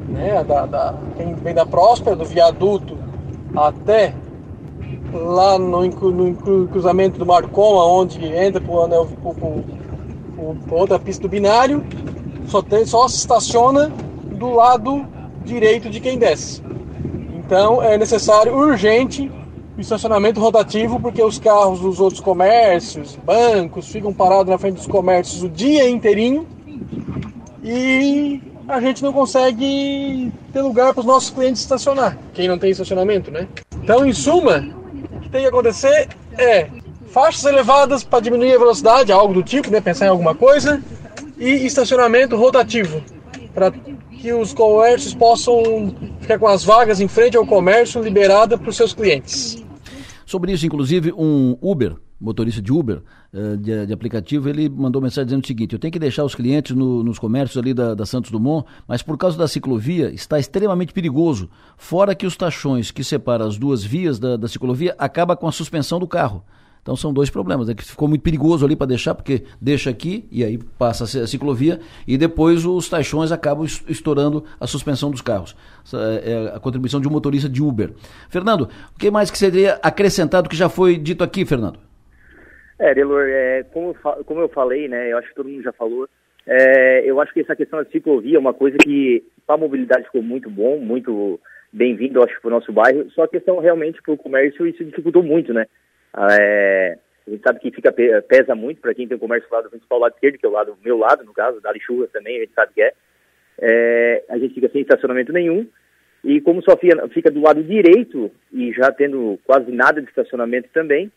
Né? 0.10 0.44
Da, 0.44 0.66
da, 0.66 0.96
quem 1.18 1.36
vem 1.36 1.54
da 1.54 1.66
Próspera, 1.66 2.16
do 2.16 2.26
viaduto 2.26 2.98
até 3.56 4.14
lá 5.14 5.60
no, 5.60 5.86
no 5.86 6.68
cruzamento 6.68 7.20
do 7.20 7.26
Marcoma, 7.26 7.86
onde 7.86 8.26
entra 8.26 8.62
para 8.62 8.74
outra 10.76 10.98
pista 10.98 11.24
do 11.24 11.30
binário, 11.30 11.84
só, 12.48 12.62
tem, 12.62 12.86
só 12.86 13.08
se 13.08 13.18
estaciona 13.18 13.92
do 14.32 14.52
lado 14.52 15.06
direito 15.44 15.90
de 15.90 16.00
quem 16.00 16.18
desce. 16.18 16.64
Então 17.36 17.82
é 17.82 17.98
necessário 17.98 18.56
urgente 18.56 19.30
estacionamento 19.82 20.40
rotativo 20.40 21.00
porque 21.00 21.22
os 21.22 21.40
carros 21.40 21.80
dos 21.80 22.00
outros 22.00 22.22
comércios, 22.22 23.18
bancos, 23.24 23.88
ficam 23.88 24.14
parados 24.14 24.50
na 24.50 24.58
frente 24.58 24.76
dos 24.76 24.88
comércios 24.88 25.44
o 25.44 25.50
dia 25.50 25.90
inteirinho 25.90 26.48
e 27.64 28.42
a 28.68 28.80
gente 28.80 29.04
não 29.04 29.12
consegue 29.12 30.32
ter 30.54 30.62
lugar 30.62 30.94
para 30.94 31.02
os 31.02 31.06
nossos 31.06 31.30
clientes 31.30 31.62
estacionar, 31.62 32.18
quem 32.34 32.48
não 32.48 32.58
tem 32.58 32.72
estacionamento, 32.72 33.30
né? 33.30 33.48
Então, 33.84 34.06
em 34.06 34.14
suma, 34.14 34.66
o 35.16 35.20
que 35.20 35.30
tem 35.30 35.42
que 35.42 35.48
acontecer 35.48 36.10
é 36.38 36.68
faixas 37.12 37.44
elevadas 37.44 38.04
para 38.04 38.22
diminuir 38.22 38.54
a 38.56 38.60
velocidade, 38.60 39.12
algo 39.12 39.34
do 39.34 39.44
tipo, 39.44 39.70
né? 39.70 39.82
Pensar 39.82 40.06
em 40.06 40.10
alguma 40.10 40.34
coisa, 40.34 40.82
e 41.38 41.66
estacionamento 41.66 42.36
rotativo 42.36 43.04
para 43.54 43.72
que 44.22 44.32
os 44.32 44.54
comércios 44.54 45.14
possam 45.14 45.94
ficar 46.20 46.38
com 46.38 46.48
as 46.48 46.64
vagas 46.64 47.02
em 47.02 47.08
frente 47.08 47.36
ao 47.36 47.46
comércio 47.46 48.02
liberada 48.02 48.58
para 48.58 48.70
os 48.70 48.78
seus 48.78 48.94
clientes. 48.94 49.62
Sobre 50.32 50.54
isso, 50.54 50.66
inclusive, 50.66 51.12
um 51.12 51.58
Uber, 51.62 51.98
motorista 52.18 52.62
de 52.62 52.72
Uber, 52.72 53.04
uh, 53.34 53.58
de, 53.58 53.86
de, 53.86 53.92
aplicativo, 53.92 54.48
ele 54.48 54.70
mandou 54.70 55.02
mensagem 55.02 55.26
dizendo 55.26 55.44
o 55.44 55.48
seguinte: 55.48 55.74
eu 55.74 55.80
tenho 55.80 55.92
que 55.92 56.00
deixar 56.00 56.24
os 56.24 56.34
clientes 56.34 56.74
no, 56.74 57.04
nos 57.04 57.20
comércios 57.20 57.62
ali 57.62 57.74
da, 57.74 57.94
da, 57.94 58.06
Santos 58.06 58.32
Dumont, 58.32 58.66
mas 58.88 59.02
por 59.02 59.18
causa 59.18 59.38
da 59.38 59.46
ciclovia 59.46 60.10
está 60.10 60.40
extremamente 60.40 60.94
perigoso. 60.94 61.50
Fora 61.76 62.16
que 62.16 62.26
os 62.26 62.38
tachões 62.38 62.92
que 62.92 63.04
separam 63.04 63.46
as 63.46 63.58
duas 63.58 63.84
vias 63.84 64.20
da, 64.20 64.38
da 64.38 64.48
ciclovia 64.48 64.96
acaba 64.98 65.36
com 65.36 65.50
a 65.50 65.52
suspensão 65.52 66.00
do 66.00 66.08
carro. 66.08 66.46
Então 66.82 66.96
são 66.96 67.14
dois 67.14 67.30
problemas. 67.30 67.70
É 67.70 67.76
que 67.76 67.84
ficou 67.84 68.08
muito 68.08 68.22
perigoso 68.22 68.66
ali 68.66 68.76
para 68.76 68.88
deixar, 68.88 69.14
porque 69.14 69.44
deixa 69.60 69.90
aqui 69.90 70.28
e 70.32 70.44
aí 70.44 70.58
passa 70.78 71.04
a 71.04 71.28
ciclovia 71.28 71.80
e 72.08 72.18
depois 72.18 72.66
os 72.66 72.90
taxões 72.90 73.32
acabam 73.32 73.66
estourando 73.66 74.44
a 74.60 74.66
suspensão 74.66 75.12
dos 75.12 75.22
carros. 75.22 75.56
Essa 75.86 75.98
é 75.98 76.56
a 76.56 76.60
contribuição 76.60 77.00
de 77.00 77.08
um 77.08 77.12
motorista 77.12 77.48
de 77.48 77.62
Uber. 77.62 77.92
Fernando, 78.30 78.70
o 78.96 79.00
que 79.00 79.12
mais 79.12 79.30
que 79.30 79.38
seria 79.38 79.80
acrescentado 79.84 80.50
que 80.50 80.56
já 80.56 80.70
foi 80.70 80.98
dito 80.98 81.24
aqui, 81.24 81.46
Fernando? 81.46 81.80
É, 82.80 82.96
Delor, 82.96 83.28
é, 83.28 83.64
como, 83.72 83.96
como 84.26 84.42
eu 84.42 84.50
falei, 84.50 84.88
né, 84.88 85.12
eu 85.12 85.18
acho 85.20 85.30
que 85.30 85.36
todo 85.36 85.48
mundo 85.48 85.62
já 85.62 85.72
falou, 85.72 86.10
é, 86.48 87.08
eu 87.08 87.22
acho 87.22 87.32
que 87.32 87.42
essa 87.42 87.56
questão 87.56 87.78
da 87.78 87.90
ciclovia 87.92 88.38
é 88.38 88.40
uma 88.40 88.56
coisa 88.56 88.76
que 88.78 89.24
para 89.46 89.54
a 89.54 89.60
mobilidade 89.60 90.06
ficou 90.06 90.24
muito 90.24 90.50
bom, 90.50 90.80
muito 90.80 91.40
bem-vindo, 91.72 92.24
acho, 92.24 92.42
para 92.42 92.48
o 92.48 92.52
nosso 92.52 92.74
bairro, 92.74 93.08
só 93.12 93.24
a 93.24 93.28
questão 93.28 93.60
realmente 93.60 94.02
para 94.02 94.14
o 94.14 94.18
comércio 94.18 94.66
isso 94.66 94.84
dificultou 94.84 95.22
muito, 95.22 95.54
né? 95.54 95.68
É, 96.18 96.98
a 97.28 97.30
gente 97.30 97.44
sabe 97.44 97.60
que 97.60 97.72
fica, 97.72 97.94
pesa 97.94 98.56
muito 98.56 98.82
para 98.82 98.94
quem 98.94 99.08
tem 99.08 99.16
o 99.16 99.20
comércio 99.20 99.50
do 99.50 99.54
lado 99.54 99.70
principal, 99.70 100.00
lado 100.00 100.14
esquerdo, 100.14 100.38
que 100.38 100.46
é 100.46 100.50
o 100.50 100.52
lado 100.52 100.78
meu 100.84 100.98
lado, 100.98 101.24
no 101.24 101.34
caso, 101.34 101.62
da 101.62 101.74
Churras 101.80 102.12
também, 102.12 102.38
a 102.38 102.40
gente 102.42 102.54
sabe 102.54 102.74
que 102.74 102.82
é. 102.82 102.94
é. 103.60 104.24
A 104.30 104.38
gente 104.38 104.54
fica 104.54 104.70
sem 104.70 104.82
estacionamento 104.82 105.32
nenhum. 105.32 105.68
E 106.24 106.40
como 106.42 106.62
só 106.62 106.78
fica, 106.78 107.08
fica, 107.10 107.32
do 107.32 107.42
lado 107.42 107.64
direito 107.64 108.32
e 108.54 108.72
já 108.74 108.92
tendo 108.92 109.40
quase 109.46 109.72
nada 109.72 110.02
de 110.02 110.08
estacionamento 110.08 110.70
também, 110.72 111.12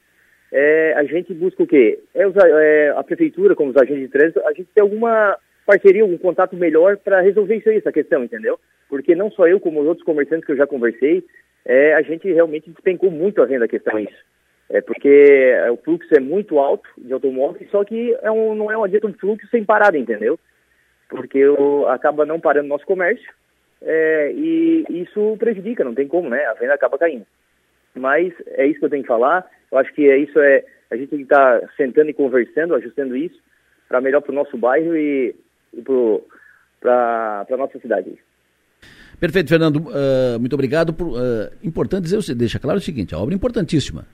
é, 0.51 0.95
a 0.95 1.05
gente 1.05 1.35
busca 1.35 1.63
o 1.63 1.67
quê? 1.67 1.99
É, 2.15 2.23
é, 2.23 2.91
a 2.97 3.03
prefeitura, 3.03 3.55
como 3.55 3.71
os 3.71 3.77
agentes 3.77 4.03
de 4.03 4.09
trânsito, 4.09 4.41
a 4.47 4.53
gente 4.53 4.69
tem 4.75 4.83
alguma 4.83 5.37
parceria, 5.67 6.03
algum 6.03 6.17
contato 6.17 6.57
melhor 6.57 6.97
para 6.97 7.21
resolver 7.21 7.57
isso 7.57 7.69
aí, 7.69 7.79
essa 7.79 7.93
questão, 7.93 8.25
entendeu? 8.25 8.59
Porque 8.89 9.15
não 9.15 9.31
só 9.31 9.47
eu, 9.49 9.59
como 9.59 9.81
os 9.81 9.87
outros 9.87 10.07
comerciantes 10.07 10.47
que 10.47 10.53
eu 10.53 10.57
já 10.57 10.67
conversei, 10.67 11.25
é, 11.65 11.95
a 11.95 12.03
gente 12.03 12.31
realmente 12.33 12.71
despencou 12.71 13.11
muito 13.11 13.43
a 13.43 13.47
venda 13.47 13.65
a 13.65 13.69
questão 13.69 13.99
isso. 13.99 14.25
É 14.71 14.81
porque 14.81 15.55
o 15.71 15.77
fluxo 15.77 16.15
é 16.15 16.21
muito 16.21 16.59
alto 16.59 16.89
de 16.97 17.13
automóveis, 17.13 17.71
só 17.71 17.85
que 17.85 18.17
é 18.23 18.31
um, 18.31 18.55
não 18.55 18.71
é 18.71 18.79
um 18.79 18.85
adianta 18.85 19.07
um 19.07 19.13
fluxo 19.13 19.47
sem 19.49 19.65
parada, 19.65 19.99
entendeu? 19.99 20.39
Porque 21.09 21.39
eu, 21.39 21.87
acaba 21.89 22.25
não 22.25 22.41
parando 22.41 22.69
nosso 22.69 22.87
comércio 22.87 23.31
é, 23.83 24.33
e 24.33 24.85
isso 24.89 25.37
prejudica, 25.39 25.85
não 25.85 25.95
tem 25.95 26.09
como, 26.09 26.31
né? 26.31 26.45
A 26.47 26.55
venda 26.55 26.75
acaba 26.75 26.99
caindo. 26.99 27.27
Mas 27.95 28.33
é 28.47 28.67
isso 28.67 28.81
que 28.81 28.87
eu 28.87 28.91
tenho 28.91 29.03
que 29.03 29.09
falar. 29.09 29.49
Eu 29.71 29.79
acho 29.79 29.93
que 29.93 30.09
é 30.09 30.17
isso 30.17 30.39
é 30.41 30.65
a 30.91 30.97
gente 30.97 31.09
tem 31.09 31.19
que 31.19 31.25
estar 31.25 31.61
tá 31.61 31.69
sentando 31.77 32.11
e 32.11 32.15
conversando, 32.15 32.75
ajustando 32.75 33.17
isso 33.17 33.39
para 33.89 34.01
melhor 34.01 34.23
para 34.23 34.33
o 34.33 34.35
nosso 34.35 34.57
bairro 34.57 34.97
e, 34.97 35.35
e 35.73 35.83
para 36.81 37.47
a 37.51 37.57
nossa 37.57 37.79
cidade. 37.79 38.13
Perfeito, 39.21 39.49
Fernando. 39.49 39.77
Uh, 39.77 40.39
muito 40.41 40.55
obrigado. 40.55 40.93
Por, 40.93 41.09
uh, 41.09 41.51
importante 41.63 42.05
dizer, 42.05 42.35
deixa 42.35 42.59
claro 42.59 42.79
o 42.79 42.83
seguinte: 42.83 43.15
a 43.15 43.19
obra 43.19 43.35
é 43.35 43.37
importantíssima. 43.37 44.07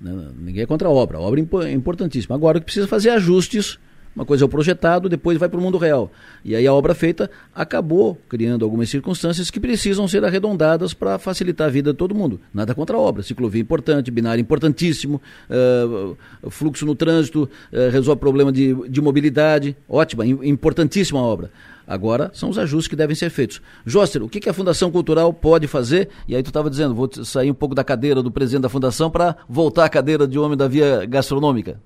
Né? 0.00 0.30
Ninguém 0.38 0.62
é 0.62 0.66
contra 0.66 0.88
a 0.88 0.90
obra. 0.90 1.18
A 1.18 1.20
obra 1.20 1.40
é 1.64 1.72
importantíssima. 1.72 2.34
Agora, 2.34 2.58
o 2.58 2.60
que 2.60 2.66
precisa 2.66 2.86
fazer 2.86 3.10
é 3.10 3.12
ajustes 3.12 3.78
uma 4.16 4.24
coisa 4.24 4.44
é 4.44 4.46
o 4.46 4.48
projetado, 4.48 5.10
depois 5.10 5.36
vai 5.36 5.46
para 5.46 5.60
o 5.60 5.62
mundo 5.62 5.76
real. 5.76 6.10
E 6.42 6.56
aí 6.56 6.66
a 6.66 6.72
obra 6.72 6.94
feita 6.94 7.30
acabou 7.54 8.18
criando 8.28 8.64
algumas 8.64 8.88
circunstâncias 8.88 9.50
que 9.50 9.60
precisam 9.60 10.08
ser 10.08 10.24
arredondadas 10.24 10.94
para 10.94 11.18
facilitar 11.18 11.66
a 11.66 11.70
vida 11.70 11.92
de 11.92 11.98
todo 11.98 12.14
mundo. 12.14 12.40
Nada 12.52 12.74
contra 12.74 12.96
a 12.96 12.98
obra. 12.98 13.22
Ciclovia 13.22 13.60
importante, 13.60 14.10
binário 14.10 14.40
importantíssimo, 14.40 15.20
uh, 15.50 16.16
fluxo 16.50 16.86
no 16.86 16.94
trânsito, 16.94 17.42
uh, 17.70 17.90
resolve 17.92 18.18
problema 18.18 18.50
de, 18.50 18.74
de 18.88 19.00
mobilidade. 19.02 19.76
Ótima, 19.86 20.24
importantíssima 20.26 21.20
obra. 21.20 21.50
Agora 21.86 22.30
são 22.34 22.48
os 22.48 22.58
ajustes 22.58 22.88
que 22.88 22.96
devem 22.96 23.14
ser 23.14 23.28
feitos. 23.28 23.60
Joster, 23.84 24.22
o 24.22 24.28
que, 24.28 24.40
que 24.40 24.48
a 24.48 24.54
Fundação 24.54 24.90
Cultural 24.90 25.32
pode 25.32 25.66
fazer? 25.66 26.08
E 26.26 26.34
aí 26.34 26.42
tu 26.42 26.48
estava 26.48 26.70
dizendo, 26.70 26.94
vou 26.94 27.08
sair 27.22 27.50
um 27.50 27.54
pouco 27.54 27.74
da 27.74 27.84
cadeira 27.84 28.22
do 28.22 28.30
presidente 28.30 28.62
da 28.62 28.68
Fundação 28.68 29.10
para 29.10 29.36
voltar 29.46 29.84
à 29.84 29.88
cadeira 29.88 30.26
de 30.26 30.38
homem 30.38 30.56
da 30.56 30.66
via 30.66 31.04
gastronômica. 31.04 31.78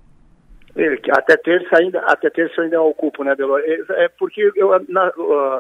Até 1.11 1.37
terça 1.37 1.79
ainda, 1.79 2.01
até 2.01 2.31
terça 2.31 2.63
ainda 2.63 2.81
ocupo, 2.81 3.25
né, 3.25 3.35
Delor? 3.35 3.61
É, 3.65 4.05
é 4.05 4.09
porque 4.09 4.53
eu, 4.55 4.71
na, 4.89 5.13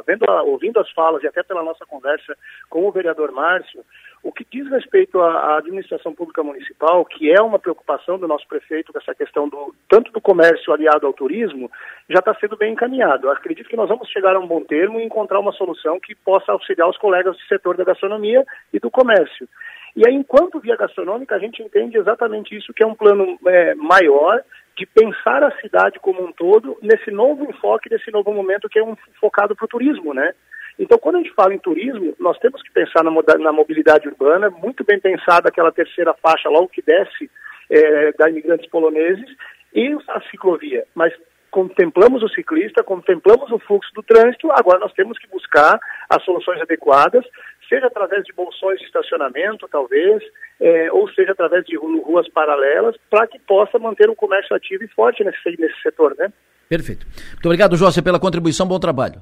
vendo, 0.06 0.24
ouvindo 0.44 0.78
as 0.78 0.90
falas 0.92 1.22
e 1.22 1.26
até 1.26 1.42
pela 1.42 1.64
nossa 1.64 1.84
conversa 1.84 2.36
com 2.68 2.86
o 2.86 2.92
vereador 2.92 3.32
Márcio, 3.32 3.84
o 4.22 4.30
que 4.30 4.46
diz 4.50 4.70
respeito 4.70 5.20
à, 5.20 5.56
administração 5.56 6.14
pública 6.14 6.42
municipal, 6.42 7.04
que 7.04 7.30
é 7.30 7.40
uma 7.42 7.58
preocupação 7.58 8.18
do 8.18 8.28
nosso 8.28 8.46
prefeito 8.46 8.92
com 8.92 8.98
essa 8.98 9.14
questão 9.14 9.48
do 9.48 9.74
tanto 9.88 10.12
do 10.12 10.20
comércio 10.20 10.72
aliado 10.72 11.06
ao 11.06 11.12
turismo, 11.12 11.70
já 12.08 12.18
está 12.18 12.34
sendo 12.34 12.56
bem 12.56 12.72
encaminhado. 12.72 13.26
Eu 13.26 13.32
acredito 13.32 13.68
que 13.68 13.76
nós 13.76 13.88
vamos 13.88 14.08
chegar 14.10 14.36
a 14.36 14.38
um 14.38 14.46
bom 14.46 14.62
termo 14.62 15.00
e 15.00 15.04
encontrar 15.04 15.40
uma 15.40 15.52
solução 15.52 15.98
que 15.98 16.14
possa 16.14 16.52
auxiliar 16.52 16.88
os 16.88 16.98
colegas 16.98 17.36
do 17.36 17.42
setor 17.44 17.76
da 17.76 17.84
gastronomia 17.84 18.44
e 18.72 18.78
do 18.78 18.90
comércio. 18.90 19.48
E 19.96 20.06
aí, 20.06 20.14
enquanto 20.14 20.60
via 20.60 20.76
gastronômica, 20.76 21.34
a 21.34 21.38
gente 21.38 21.62
entende 21.62 21.98
exatamente 21.98 22.56
isso, 22.56 22.72
que 22.72 22.82
é 22.82 22.86
um 22.86 22.94
plano 22.94 23.38
é, 23.46 23.74
maior, 23.74 24.42
de 24.76 24.86
pensar 24.86 25.42
a 25.42 25.54
cidade 25.60 25.98
como 25.98 26.24
um 26.24 26.32
todo 26.32 26.78
nesse 26.80 27.10
novo 27.10 27.44
enfoque, 27.44 27.90
nesse 27.90 28.10
novo 28.10 28.32
momento 28.32 28.68
que 28.68 28.78
é 28.78 28.84
um 28.84 28.96
focado 29.20 29.54
para 29.54 29.64
o 29.64 29.68
turismo, 29.68 30.14
né? 30.14 30.32
Então, 30.78 30.96
quando 30.96 31.16
a 31.16 31.18
gente 31.18 31.34
fala 31.34 31.52
em 31.52 31.58
turismo, 31.58 32.14
nós 32.18 32.38
temos 32.38 32.62
que 32.62 32.70
pensar 32.72 33.04
na, 33.04 33.10
na 33.38 33.52
mobilidade 33.52 34.08
urbana, 34.08 34.48
muito 34.48 34.82
bem 34.82 34.98
pensada 34.98 35.48
aquela 35.48 35.70
terceira 35.70 36.14
faixa 36.14 36.48
logo 36.48 36.68
que 36.68 36.80
desce 36.80 37.30
é, 37.68 38.12
da 38.12 38.30
imigrantes 38.30 38.68
poloneses, 38.70 39.28
e 39.74 39.96
a 40.08 40.20
ciclovia. 40.30 40.84
Mas 40.94 41.12
contemplamos 41.50 42.22
o 42.22 42.28
ciclista, 42.28 42.82
contemplamos 42.82 43.50
o 43.50 43.58
fluxo 43.58 43.92
do 43.92 44.02
trânsito, 44.02 44.50
agora 44.52 44.78
nós 44.78 44.92
temos 44.92 45.18
que 45.18 45.28
buscar 45.28 45.78
as 46.08 46.24
soluções 46.24 46.60
adequadas, 46.60 47.24
seja 47.70 47.86
através 47.86 48.24
de 48.24 48.32
bolsões 48.34 48.78
de 48.80 48.84
estacionamento, 48.84 49.66
talvez, 49.70 50.22
é, 50.60 50.92
ou 50.92 51.08
seja 51.12 51.32
através 51.32 51.64
de 51.64 51.76
ruas 51.78 52.28
paralelas, 52.28 52.96
para 53.08 53.26
que 53.26 53.38
possa 53.38 53.78
manter 53.78 54.10
um 54.10 54.14
comércio 54.14 54.54
ativo 54.54 54.84
e 54.84 54.88
forte 54.88 55.24
nesse, 55.24 55.38
nesse 55.58 55.80
setor, 55.80 56.14
né? 56.18 56.30
Perfeito. 56.68 57.06
Muito 57.06 57.46
obrigado, 57.46 57.76
José, 57.76 58.02
pela 58.02 58.20
contribuição, 58.20 58.66
bom 58.66 58.78
trabalho. 58.78 59.20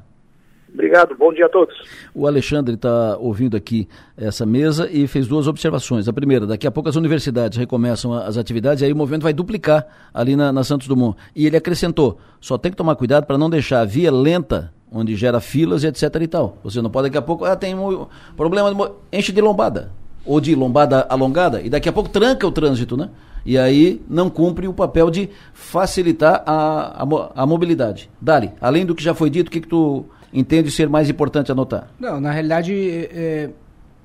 Obrigado, 0.73 1.17
bom 1.17 1.33
dia 1.33 1.47
a 1.47 1.49
todos. 1.49 1.75
O 2.15 2.27
Alexandre 2.27 2.75
está 2.75 3.17
ouvindo 3.19 3.57
aqui 3.57 3.89
essa 4.17 4.45
mesa 4.45 4.89
e 4.91 5.07
fez 5.07 5.27
duas 5.27 5.47
observações. 5.47 6.09
A 6.09 6.13
primeira, 6.13 6.47
daqui 6.47 6.67
a 6.67 6.71
pouco 6.71 6.89
as 6.89 6.97
universidades 6.97 7.59
recomeçam 7.59 8.13
as 8.13 8.37
atividades 8.37 8.83
e 8.83 8.85
aí 8.85 8.93
o 8.93 8.97
movimento 8.97 9.23
vai 9.23 9.33
duplicar 9.33 9.87
ali 10.13 10.37
na, 10.37 10.53
na 10.53 10.63
Santos 10.63 10.87
Dumont. 10.87 11.17
E 11.35 11.47
ele 11.47 11.57
acrescentou, 11.57 12.19
só 12.41 12.59
tem 12.59 12.71
que 12.71 12.77
tomar 12.77 12.97
cuidado 12.97 13.27
para 13.27 13.39
não 13.39 13.49
deixar 13.51 13.81
a 13.81 13.85
via 13.85 14.13
lenta, 14.13 14.73
onde 14.93 15.17
gera 15.17 15.41
filas 15.41 15.83
e 15.83 15.87
etc 15.87 16.03
e 16.21 16.27
tal. 16.27 16.59
Você 16.63 16.83
não 16.83 16.91
pode 16.91 17.09
daqui 17.09 17.19
a 17.19 17.23
pouco, 17.23 17.45
ah, 17.45 17.57
tem 17.57 17.75
um 17.75 18.07
problema, 18.37 18.73
de, 18.73 19.19
enche 19.19 19.33
de 19.33 19.41
lombada, 19.41 19.91
ou 20.25 20.41
de 20.41 20.55
lombada 20.55 21.07
alongada, 21.09 21.61
e 21.63 21.71
daqui 21.71 21.89
a 21.89 21.93
pouco 21.93 22.11
tranca 22.11 22.47
o 22.47 22.53
trânsito, 22.53 22.97
né? 22.97 23.09
E 23.45 23.57
aí 23.57 24.03
não 24.09 24.29
cumpre 24.29 24.69
o 24.69 24.75
papel 24.75 25.11
de 25.11 25.31
facilitar 25.55 26.43
a, 26.45 27.03
a, 27.03 27.43
a 27.43 27.47
mobilidade. 27.47 28.11
Dali, 28.21 28.51
além 28.61 28.85
do 28.85 28.95
que 28.95 29.03
já 29.03 29.15
foi 29.15 29.31
dito, 29.31 29.49
o 29.49 29.51
que, 29.51 29.61
que 29.61 29.69
tu 29.69 30.05
entende 30.33 30.71
ser 30.71 30.89
mais 30.89 31.09
importante 31.09 31.51
anotar? 31.53 31.89
Não, 31.99 32.21
na 32.21 32.31
realidade, 32.31 32.73
é, 32.73 33.51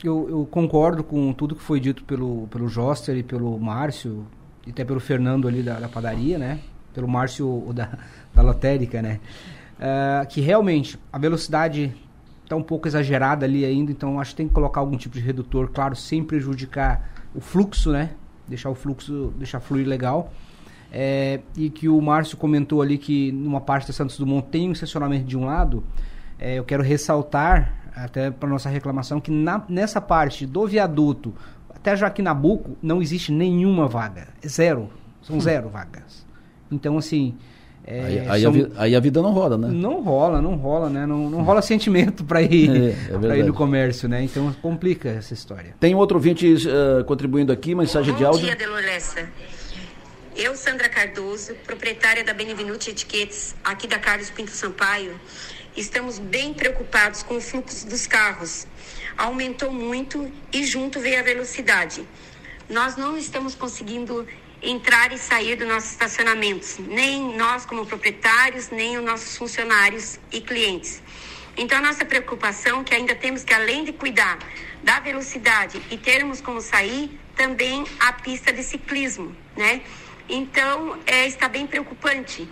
eu, 0.04 0.30
eu, 0.30 0.48
concordo 0.50 1.04
com 1.04 1.32
tudo 1.34 1.56
que 1.56 1.62
foi 1.62 1.80
dito 1.80 2.04
pelo, 2.04 2.48
pelo 2.48 2.68
Joster 2.68 3.18
e 3.18 3.24
pelo 3.24 3.58
Márcio, 3.60 4.26
e 4.66 4.72
até 4.72 4.84
pelo 4.84 5.00
Fernando 5.00 5.48
ali 5.48 5.62
da, 5.62 5.80
da 5.80 5.90
padaria, 5.90 6.38
né? 6.38 6.60
Pelo 6.94 7.08
Márcio 7.08 7.72
da, 7.74 7.98
da 8.34 8.42
lotérica, 8.42 9.02
né? 9.02 9.20
Uh, 9.78 10.28
que 10.28 10.40
realmente 10.40 11.00
a 11.12 11.18
velocidade 11.18 11.94
está 12.44 12.56
um 12.56 12.64
pouco 12.64 12.88
exagerada 12.88 13.46
ali 13.46 13.66
ainda, 13.66 13.92
então 13.92 14.20
acho 14.20 14.32
que 14.32 14.38
tem 14.38 14.48
que 14.48 14.54
colocar 14.54 14.80
algum 14.80 14.98
tipo 14.98 15.16
de 15.16 15.22
redutor, 15.22 15.70
claro, 15.70 15.96
sem 15.96 16.24
prejudicar 16.24 17.10
o 17.34 17.42
fluxo, 17.42 17.92
né? 17.92 18.12
Deixar 18.48 18.70
o 18.70 18.76
fluxo, 18.76 19.34
deixar 19.38 19.60
fluir 19.60 19.88
legal. 19.88 20.32
É, 20.92 21.40
e 21.58 21.72
que 21.72 21.90
o 21.90 22.00
Márcio 22.00 22.38
comentou 22.38 22.82
ali 22.82 23.00
que 23.00 23.32
numa 23.32 23.60
parte 23.60 23.88
da 23.88 23.94
Santos 23.94 24.18
Dumont 24.18 24.48
tem 24.50 24.70
um 24.70 24.74
estacionamento 24.74 25.26
de 25.26 25.36
um 25.36 25.46
lado, 25.46 25.84
é, 26.40 26.60
eu 26.60 26.64
quero 26.64 26.84
ressaltar, 26.84 27.74
até 27.96 28.32
para 28.32 28.50
nossa 28.50 28.70
reclamação, 28.70 29.22
que 29.22 29.32
na, 29.32 29.64
nessa 29.70 30.02
parte 30.02 30.46
do 30.46 30.66
viaduto 30.66 31.34
até 31.84 31.98
Joaquim 31.98 32.22
Nabuco 32.22 32.78
não 32.82 33.02
existe 33.02 33.30
nenhuma 33.30 33.90
vaga. 33.90 34.30
É 34.42 34.48
zero. 34.48 34.90
São 35.22 35.36
hum. 35.36 35.42
zero 35.42 35.68
vagas. 35.68 36.26
Então, 36.72 36.98
assim. 36.98 37.36
É, 37.86 38.00
aí, 38.00 38.20
aí, 38.30 38.42
são... 38.42 38.52
a 38.52 38.54
vi, 38.54 38.72
aí, 38.78 38.96
a 38.96 39.00
vida 39.02 39.22
não 39.22 39.34
rola, 39.34 39.58
né? 39.58 39.68
Não 39.68 40.02
rola, 40.02 40.42
não 40.42 40.56
rola, 40.56 40.90
né? 40.90 41.06
Não, 41.06 41.30
não 41.30 41.44
rola 41.44 41.62
sentimento 41.62 42.24
para 42.24 42.42
ir, 42.42 42.70
é, 43.12 43.34
é 43.34 43.40
ir 43.40 43.44
no 43.44 43.54
comércio, 43.54 44.08
né? 44.08 44.24
Então 44.24 44.54
complica 44.62 45.10
essa 45.10 45.34
história. 45.34 45.76
Tem 45.78 45.94
outro 45.94 46.16
ouvinte 46.16 46.48
uh, 46.48 47.04
contribuindo 47.04 47.52
aqui, 47.52 47.76
mensagem 47.76 48.14
Bom 48.14 48.18
de 48.18 48.26
áudio. 48.26 48.40
Bom 48.40 48.48
dia, 48.48 48.56
Deloressa. 48.56 49.28
Eu, 50.34 50.56
Sandra 50.56 50.88
Cardoso, 50.88 51.54
proprietária 51.66 52.24
da 52.24 52.34
Benevenuti 52.34 52.92
Etiquetes, 52.92 53.54
aqui 53.62 53.86
da 53.86 54.00
Carlos 54.00 54.30
Pinto 54.30 54.52
Sampaio, 54.52 55.20
estamos 55.76 56.20
bem 56.20 56.54
preocupados 56.54 57.24
com 57.24 57.38
o 57.38 57.42
fluxo 57.42 57.88
dos 57.88 58.08
carros. 58.08 58.68
Aumentou 59.18 59.72
muito 59.72 60.32
e 60.52 60.66
junto 60.66 61.00
veio 61.00 61.20
a 61.20 61.24
velocidade. 61.24 62.08
Nós 62.70 62.96
não 62.96 63.18
estamos 63.18 63.56
conseguindo 63.56 64.28
entrar 64.62 65.12
e 65.12 65.18
sair 65.18 65.58
dos 65.58 65.68
nossos 65.68 65.92
estacionamentos, 65.92 66.78
nem 66.80 67.36
nós 67.36 67.66
como 67.66 67.86
proprietários, 67.86 68.70
nem 68.70 68.98
os 68.98 69.04
nossos 69.04 69.36
funcionários 69.38 70.20
e 70.32 70.40
clientes. 70.40 71.02
Então, 71.56 71.78
a 71.78 71.82
nossa 71.82 72.06
preocupação 72.06 72.82
é 72.82 72.84
que 72.84 72.96
ainda 72.96 73.14
temos 73.14 73.44
que, 73.44 73.54
além 73.54 73.84
de 73.84 73.94
cuidar 73.94 74.40
da 74.82 75.00
velocidade 75.00 75.82
e 75.92 75.98
termos 75.98 76.42
como 76.42 76.62
sair, 76.62 77.20
também 77.36 77.84
a 78.00 78.14
pista 78.14 78.52
de 78.52 78.64
ciclismo, 78.64 79.36
né? 79.56 79.82
Então, 80.30 80.98
é, 81.06 81.28
está 81.28 81.48
bem 81.48 81.68
preocupante. 81.68 82.48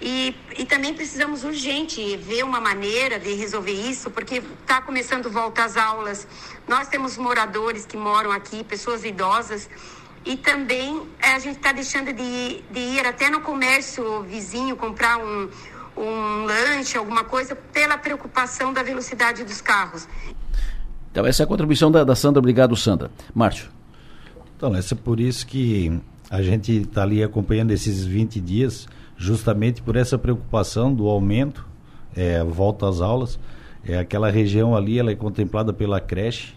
E, 0.00 0.34
e 0.58 0.64
também 0.66 0.92
precisamos 0.92 1.42
urgente 1.42 2.16
ver 2.18 2.44
uma 2.44 2.60
maneira 2.60 3.18
de 3.18 3.32
resolver 3.34 3.72
isso, 3.72 4.10
porque 4.10 4.42
está 4.60 4.82
começando 4.82 5.30
volta 5.30 5.64
às 5.64 5.76
aulas. 5.76 6.28
Nós 6.68 6.88
temos 6.88 7.16
moradores 7.16 7.86
que 7.86 7.96
moram 7.96 8.30
aqui, 8.30 8.62
pessoas 8.62 9.04
idosas, 9.04 9.70
e 10.24 10.36
também 10.36 11.02
é, 11.18 11.32
a 11.32 11.38
gente 11.38 11.56
está 11.56 11.72
deixando 11.72 12.12
de, 12.12 12.62
de, 12.70 12.80
ir 12.80 13.06
até 13.06 13.30
no 13.30 13.40
comércio 13.40 14.22
vizinho 14.24 14.76
comprar 14.76 15.18
um, 15.18 15.48
um 15.96 16.44
lanche, 16.44 16.98
alguma 16.98 17.24
coisa, 17.24 17.54
pela 17.54 17.96
preocupação 17.96 18.72
da 18.72 18.82
velocidade 18.82 19.44
dos 19.44 19.60
carros. 19.60 20.06
Então, 21.10 21.24
essa 21.24 21.42
é 21.42 21.44
a 21.44 21.46
contribuição 21.46 21.90
da, 21.90 22.04
da 22.04 22.14
Sandra. 22.14 22.40
Obrigado, 22.40 22.76
Sandra. 22.76 23.10
Márcio. 23.34 23.70
Então, 24.56 24.74
essa 24.74 24.94
é 24.94 24.96
por 24.96 25.20
isso 25.20 25.46
que 25.46 25.98
a 26.28 26.42
gente 26.42 26.82
está 26.82 27.02
ali 27.02 27.22
acompanhando 27.22 27.70
esses 27.70 28.04
20 28.04 28.40
dias 28.40 28.86
justamente 29.16 29.82
por 29.82 29.96
essa 29.96 30.18
preocupação 30.18 30.92
do 30.92 31.08
aumento, 31.08 31.66
é, 32.14 32.42
volta 32.42 32.88
às 32.88 33.00
aulas. 33.00 33.38
É, 33.84 33.98
aquela 33.98 34.30
região 34.30 34.76
ali 34.76 34.98
ela 34.98 35.10
é 35.10 35.14
contemplada 35.14 35.72
pela 35.72 36.00
creche, 36.00 36.54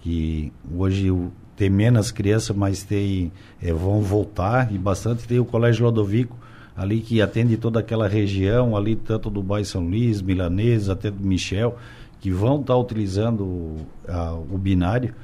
que 0.00 0.52
hoje 0.74 1.12
tem 1.56 1.68
menos 1.68 2.10
crianças, 2.10 2.56
mas 2.56 2.82
tem, 2.82 3.32
é, 3.60 3.72
vão 3.72 4.00
voltar 4.00 4.72
e 4.72 4.78
bastante. 4.78 5.26
Tem 5.26 5.38
o 5.38 5.44
Colégio 5.44 5.84
Lodovico, 5.84 6.36
ali 6.76 7.00
que 7.00 7.20
atende 7.20 7.56
toda 7.56 7.80
aquela 7.80 8.06
região, 8.06 8.76
ali 8.76 8.94
tanto 8.94 9.28
do 9.28 9.42
bairro 9.42 9.66
São 9.66 9.82
Luís, 9.82 10.22
Milanês, 10.22 10.88
até 10.88 11.10
do 11.10 11.24
Michel, 11.24 11.76
que 12.20 12.30
vão 12.30 12.60
estar 12.60 12.74
tá 12.74 12.78
utilizando 12.78 13.44
o, 13.44 13.86
a, 14.06 14.32
o 14.32 14.56
binário. 14.56 15.14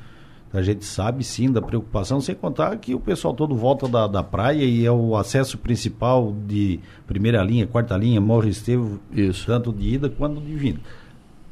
A 0.55 0.63
gente 0.63 0.85
sabe 0.85 1.25
sim 1.25 1.51
da 1.51 1.61
preocupação, 1.61 2.21
sem 2.21 2.33
contar 2.33 2.77
que 2.77 2.95
o 2.95 3.01
pessoal 3.01 3.35
todo 3.35 3.57
volta 3.57 3.89
da, 3.89 4.07
da 4.07 4.23
praia 4.23 4.63
e 4.63 4.87
é 4.87 4.91
o 4.91 5.17
acesso 5.17 5.59
principal 5.59 6.33
de 6.47 6.79
primeira 7.09 7.43
linha, 7.43 7.67
quarta 7.67 7.97
linha, 7.97 8.21
Morro 8.21 8.47
Estevo, 8.47 9.01
Isso. 9.11 9.47
tanto 9.47 9.73
de 9.73 9.95
ida 9.95 10.09
quanto 10.09 10.41
de 10.41 10.55
vinda. 10.55 10.79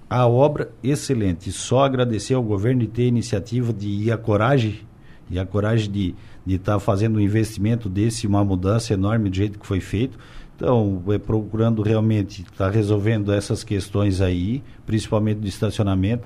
A 0.08 0.24
obra 0.28 0.70
excelente, 0.84 1.50
só 1.50 1.82
agradecer 1.82 2.34
ao 2.34 2.44
governo 2.44 2.82
de 2.82 2.86
ter 2.86 3.02
a 3.02 3.06
iniciativa 3.06 3.72
de 3.72 3.88
ir 3.88 4.12
a 4.12 4.16
coragem 4.16 4.78
e 5.28 5.36
a 5.36 5.44
coragem 5.44 5.90
de 5.90 6.14
estar 6.46 6.74
tá 6.74 6.78
fazendo 6.78 7.16
um 7.16 7.20
investimento 7.20 7.88
desse, 7.88 8.24
uma 8.28 8.44
mudança 8.44 8.94
enorme 8.94 9.28
do 9.28 9.34
jeito 9.34 9.58
que 9.58 9.66
foi 9.66 9.80
feito. 9.80 10.16
Então, 10.54 11.02
é 11.08 11.18
procurando 11.18 11.82
realmente 11.82 12.42
estar 12.42 12.66
tá 12.66 12.70
resolvendo 12.70 13.32
essas 13.32 13.64
questões 13.64 14.20
aí, 14.20 14.62
principalmente 14.86 15.38
do 15.38 15.48
estacionamento 15.48 16.24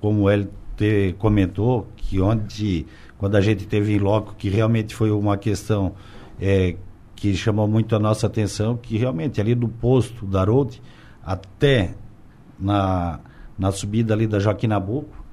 como 0.00 0.30
ele 0.30 0.48
te 0.76 1.14
comentou, 1.18 1.86
que 2.14 2.20
onde, 2.20 2.86
quando 3.18 3.34
a 3.34 3.40
gente 3.40 3.66
teve 3.66 3.92
em 3.92 3.98
loco, 3.98 4.36
que 4.38 4.48
realmente 4.48 4.94
foi 4.94 5.10
uma 5.10 5.36
questão 5.36 5.94
é, 6.40 6.76
que 7.16 7.34
chamou 7.34 7.66
muito 7.66 7.96
a 7.96 7.98
nossa 7.98 8.28
atenção, 8.28 8.76
que 8.76 8.96
realmente 8.96 9.40
ali 9.40 9.52
do 9.52 9.68
posto 9.68 10.24
da 10.24 10.44
Road 10.44 10.80
até 11.24 11.94
na, 12.56 13.18
na 13.58 13.72
subida 13.72 14.14
ali 14.14 14.28
da 14.28 14.38
Joaquim 14.38 14.68
Nabuco, 14.68 15.24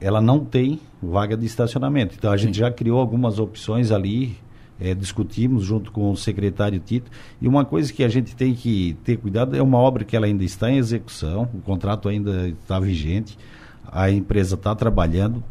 ela 0.00 0.20
não 0.20 0.44
tem 0.44 0.80
vaga 1.00 1.36
de 1.36 1.46
estacionamento. 1.46 2.16
Então 2.18 2.32
a 2.32 2.36
gente 2.36 2.58
já 2.58 2.68
criou 2.68 2.98
algumas 2.98 3.38
opções 3.38 3.92
ali, 3.92 4.36
é, 4.80 4.92
discutimos 4.92 5.62
junto 5.64 5.92
com 5.92 6.10
o 6.10 6.16
secretário 6.16 6.80
Tito. 6.80 7.12
E 7.40 7.46
uma 7.46 7.64
coisa 7.64 7.92
que 7.92 8.02
a 8.02 8.08
gente 8.08 8.34
tem 8.34 8.54
que 8.54 8.96
ter 9.04 9.18
cuidado 9.18 9.56
é 9.56 9.62
uma 9.62 9.78
obra 9.78 10.02
que 10.02 10.16
ela 10.16 10.26
ainda 10.26 10.42
está 10.42 10.68
em 10.68 10.78
execução, 10.78 11.48
o 11.54 11.60
contrato 11.60 12.08
ainda 12.08 12.48
está 12.48 12.80
vigente, 12.80 13.38
a 13.86 14.10
empresa 14.10 14.56
está 14.56 14.74
trabalhando. 14.74 15.44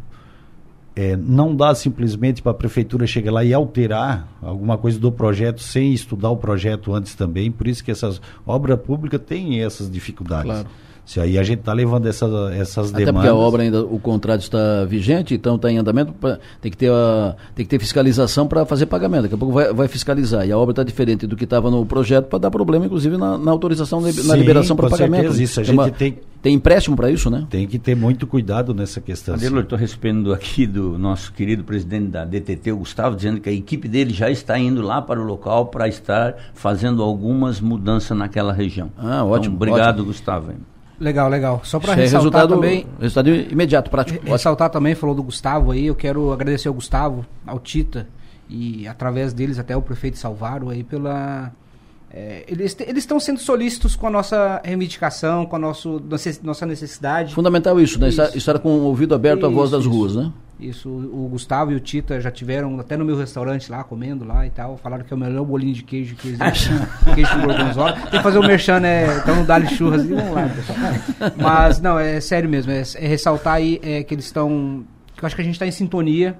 É, 0.99 1.15
não 1.15 1.55
dá 1.55 1.75
simplesmente 1.75 2.41
para 2.41 2.53
a 2.53 2.55
prefeitura 2.55 3.05
chegar 3.05 3.31
lá 3.31 3.43
e 3.45 3.53
alterar 3.53 4.27
alguma 4.41 4.79
coisa 4.79 4.97
do 4.97 5.11
projeto 5.11 5.61
sem 5.61 5.93
estudar 5.93 6.31
o 6.31 6.37
projeto 6.37 6.91
antes 6.91 7.13
também. 7.13 7.51
Por 7.51 7.67
isso 7.67 7.83
que 7.83 7.91
essas 7.91 8.19
obra 8.43 8.75
pública 8.75 9.19
tem 9.19 9.61
essas 9.61 9.91
dificuldades. 9.91 10.49
Claro. 10.49 10.67
Se 11.07 11.21
aí 11.21 11.39
a 11.39 11.43
gente 11.43 11.59
está 11.59 11.71
levando 11.71 12.05
essas, 12.05 12.51
essas 12.51 12.89
Até 12.89 13.05
demandas. 13.05 13.13
porque 13.13 13.29
a 13.29 13.33
obra 13.33 13.63
ainda, 13.63 13.81
o 13.81 13.97
contrato 13.97 14.41
está 14.41 14.83
vigente, 14.83 15.33
então 15.33 15.55
está 15.55 15.71
em 15.71 15.77
andamento, 15.77 16.11
pra, 16.11 16.37
tem, 16.59 16.69
que 16.69 16.77
ter 16.77 16.91
a, 16.91 17.33
tem 17.55 17.65
que 17.65 17.69
ter 17.69 17.79
fiscalização 17.79 18.45
para 18.45 18.65
fazer 18.65 18.87
pagamento. 18.87 19.21
Daqui 19.21 19.35
a 19.35 19.37
pouco 19.37 19.53
vai, 19.53 19.73
vai 19.73 19.87
fiscalizar. 19.87 20.45
E 20.45 20.51
a 20.51 20.57
obra 20.57 20.73
está 20.73 20.83
diferente 20.83 21.25
do 21.25 21.37
que 21.37 21.45
estava 21.45 21.71
no 21.71 21.85
projeto 21.85 22.25
para 22.25 22.39
dar 22.39 22.51
problema, 22.51 22.87
inclusive, 22.87 23.15
na, 23.15 23.37
na 23.37 23.51
autorização, 23.51 24.01
Sim, 24.01 24.27
na 24.27 24.35
liberação 24.35 24.75
para 24.75 24.89
pagamento. 24.89 25.31
Certeza, 25.31 25.43
isso. 25.43 25.61
A 25.61 25.63
gente 25.63 25.75
uma, 25.75 25.89
tem, 25.89 26.19
tem 26.41 26.55
empréstimo 26.55 26.97
para 26.97 27.09
isso, 27.09 27.29
né? 27.29 27.47
Tem 27.49 27.65
que 27.65 27.79
ter 27.79 27.95
muito 27.95 28.27
cuidado 28.27 28.73
nessa 28.73 28.99
questão. 28.99 29.35
Adelor, 29.35 29.63
estou 29.63 29.79
recebendo 29.79 30.33
aqui 30.33 30.67
do 30.67 30.99
nosso 30.99 31.31
querido 31.31 31.63
presidente 31.63 32.07
da 32.07 32.25
DTT, 32.25 32.73
o 32.73 32.79
Gustavo, 32.79 33.15
dizendo 33.15 33.39
que 33.39 33.47
a 33.47 33.53
equipe 33.53 33.87
dele 33.87 34.13
já 34.13 34.29
está 34.29 34.59
indo 34.59 34.81
lá 34.81 35.01
para 35.01 35.21
o 35.21 35.23
local 35.23 35.67
para 35.67 35.87
estar 35.87 36.35
fazendo 36.53 37.01
algumas 37.01 37.61
mudanças 37.61 38.17
naquela 38.17 38.51
região. 38.51 38.91
Ah, 38.97 39.23
ótimo. 39.23 39.55
Então, 39.55 39.69
obrigado, 39.69 39.99
ótimo. 39.99 40.07
Gustavo. 40.07 40.51
Legal, 40.99 41.29
legal. 41.29 41.61
Só 41.63 41.79
para 41.79 41.93
ressaltar 41.93 42.21
resultado, 42.21 42.55
também. 42.55 42.85
Resultado 42.99 43.29
imediato, 43.29 43.89
prático. 43.89 44.25
Ressaltar 44.25 44.69
também, 44.69 44.95
falou 44.95 45.15
do 45.15 45.23
Gustavo 45.23 45.71
aí, 45.71 45.85
eu 45.85 45.95
quero 45.95 46.31
agradecer 46.31 46.67
ao 46.67 46.73
Gustavo, 46.73 47.25
ao 47.45 47.59
Tita, 47.59 48.07
e 48.49 48.87
através 48.87 49.33
deles 49.33 49.59
até 49.59 49.77
o 49.77 49.81
prefeito 49.81 50.17
Salvaro 50.17 50.69
aí 50.69 50.83
pela. 50.83 51.51
É, 52.09 52.45
eles 52.47 52.77
estão 52.95 53.19
sendo 53.19 53.39
solícitos 53.39 53.95
com 53.95 54.07
a 54.07 54.09
nossa 54.09 54.61
reivindicação, 54.63 55.45
com 55.45 55.57
a 55.57 55.59
nosso, 55.59 56.01
nossa 56.41 56.65
necessidade. 56.65 57.35
Fundamental 57.35 57.79
isso, 57.79 57.99
né? 57.99 58.07
Isso. 58.09 58.21
Estar 58.37 58.59
com 58.59 58.69
o 58.69 58.83
ouvido 58.83 59.13
aberto 59.13 59.39
isso, 59.39 59.45
à 59.47 59.49
voz 59.49 59.71
das 59.71 59.81
isso. 59.81 59.89
ruas, 59.89 60.15
né? 60.15 60.31
Isso, 60.59 60.89
o 60.89 61.27
Gustavo 61.29 61.71
e 61.71 61.75
o 61.75 61.79
Tita 61.79 62.19
já 62.19 62.31
tiveram 62.31 62.79
até 62.79 62.97
no 62.97 63.05
meu 63.05 63.15
restaurante 63.15 63.69
lá, 63.69 63.83
comendo 63.83 64.25
lá 64.25 64.47
e 64.47 64.49
tal. 64.49 64.77
Falaram 64.77 65.03
que 65.03 65.13
é 65.13 65.15
o 65.15 65.19
melhor 65.19 65.45
bolinho 65.45 65.73
de 65.73 65.83
queijo 65.83 66.15
que 66.15 66.29
existe. 66.29 66.69
queijo 67.13 67.31
com 67.33 67.45
gorgonzola. 67.45 67.93
Tem 67.93 68.11
que 68.11 68.23
fazer 68.23 68.39
o 68.39 68.41
merchan, 68.41 68.79
né? 68.79 69.17
Então 69.17 69.45
dá-lhe 69.45 69.67
churras 69.67 70.03
e 70.05 70.07
vamos 70.07 70.33
lá, 70.33 70.49
pessoal. 70.49 71.33
Mas, 71.37 71.79
não, 71.79 71.99
é 71.99 72.19
sério 72.21 72.49
mesmo. 72.49 72.71
É, 72.71 72.81
é 72.95 73.07
ressaltar 73.07 73.55
aí 73.55 73.79
é, 73.83 74.01
que 74.01 74.15
eles 74.15 74.25
estão... 74.25 74.83
Que 75.15 75.23
eu 75.23 75.27
acho 75.27 75.35
que 75.35 75.41
a 75.41 75.45
gente 75.45 75.55
está 75.55 75.67
em 75.67 75.71
sintonia. 75.71 76.39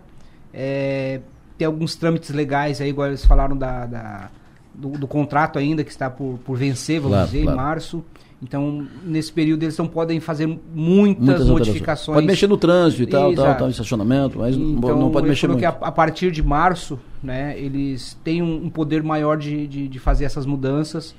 É, 0.51 1.19
tem 1.57 1.67
alguns 1.67 1.95
trâmites 1.95 2.31
legais 2.31 2.81
aí, 2.81 2.89
igual 2.89 3.09
eles 3.09 3.23
falaram 3.23 3.55
da, 3.55 3.85
da 3.85 4.31
do, 4.77 4.89
do, 4.91 5.07
contrato 5.07 5.57
ainda, 5.57 5.83
que 5.83 5.89
está 5.89 6.09
por, 6.09 6.39
por 6.45 6.55
vencer, 6.55 6.99
vamos 6.99 7.15
claro, 7.15 7.25
dizer, 7.27 7.43
claro. 7.43 7.57
em 7.57 7.61
março. 7.61 8.05
Então, 8.41 8.87
nesse 9.03 9.33
período, 9.33 9.63
eles 9.63 9.75
não 9.77 9.87
podem 9.87 10.19
fazer 10.19 10.45
muitas, 10.45 11.25
muitas 11.25 11.49
modificações. 11.49 12.15
Pode 12.17 12.27
mexer 12.27 12.45
no 12.45 12.55
trânsito 12.55 13.01
e 13.01 13.07
tal, 13.07 13.33
tal, 13.33 13.55
tal, 13.55 13.69
estacionamento, 13.69 14.37
mas 14.37 14.55
então, 14.55 14.95
não 14.95 15.09
pode 15.09 15.27
mexer 15.27 15.47
muito. 15.47 15.59
que 15.59 15.65
a, 15.65 15.69
a, 15.69 15.91
partir 15.91 16.31
de 16.31 16.43
março, 16.43 16.99
né, 17.21 17.59
eles 17.59 18.15
têm 18.23 18.43
um, 18.43 18.65
um 18.65 18.69
poder 18.69 19.01
maior 19.01 19.37
de, 19.37 19.65
de, 19.65 19.87
de, 19.87 19.99
fazer 19.99 20.25
essas 20.25 20.45
mudanças, 20.45 21.15